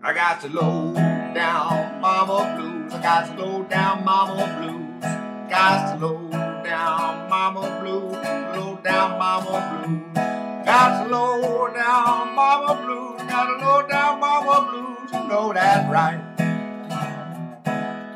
I 0.02 0.12
got 0.14 0.40
to 0.42 0.48
low 0.48 0.92
down 1.34 2.00
mama 2.00 2.56
blues. 2.56 2.92
I 2.92 3.02
got 3.02 3.26
to 3.36 3.42
low 3.44 3.62
down 3.64 4.04
mama 4.04 4.46
blues. 4.60 5.50
Got 5.50 5.98
to 5.98 6.06
low 6.06 6.30
down 6.62 7.28
mama 7.28 7.80
blues. 7.82 8.12
Low 8.56 8.78
down 8.84 9.18
mama 9.18 9.82
blues. 9.84 10.35
Got 10.66 11.08
low 11.08 11.68
down 11.72 12.34
mama 12.34 12.74
blues. 12.82 13.22
Got 13.30 13.60
low 13.60 13.86
down 13.86 14.18
mama 14.18 14.68
blues. 14.68 15.12
You 15.12 15.28
know 15.28 15.52
that 15.52 15.88
right. 15.88 16.35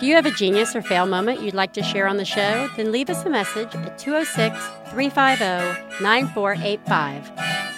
Do 0.00 0.06
you 0.06 0.14
have 0.14 0.24
a 0.24 0.30
genius 0.30 0.74
or 0.74 0.80
fail 0.80 1.04
moment 1.04 1.42
you'd 1.42 1.52
like 1.52 1.74
to 1.74 1.82
share 1.82 2.06
on 2.06 2.16
the 2.16 2.24
show? 2.24 2.70
Then 2.74 2.90
leave 2.90 3.10
us 3.10 3.22
a 3.26 3.28
message 3.28 3.74
at 3.74 3.98
206 3.98 4.56
350 4.92 6.02
9485. 6.02 7.30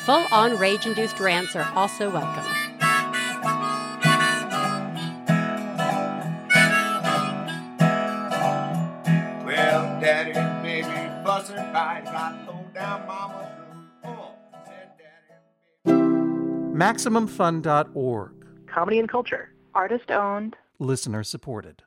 Full 0.05 0.25
on 0.31 0.57
rage 0.57 0.87
induced 0.87 1.19
rants 1.19 1.57
are 1.57 1.69
also 1.75 2.11
welcome. 2.11 2.45
Well, 9.45 10.01
daddy, 10.01 10.33
baby, 10.63 11.25
bustin' 11.25 11.57
right. 11.73 12.05
Got 12.05 12.47
low 12.47 12.65
down 12.73 13.07
mama 13.09 13.51
blues. 13.57 13.91
Come 14.03 14.19
on. 14.19 14.19
Oh, 14.21 14.65
said 14.65 14.93
daddy. 14.97 15.99
MaximumFun.org. 16.73 18.47
Comedy 18.73 18.99
and 19.01 19.09
culture. 19.09 19.53
Artist 19.75 20.11
owned. 20.13 20.57
Listener 20.79 21.25
supported. 21.25 21.83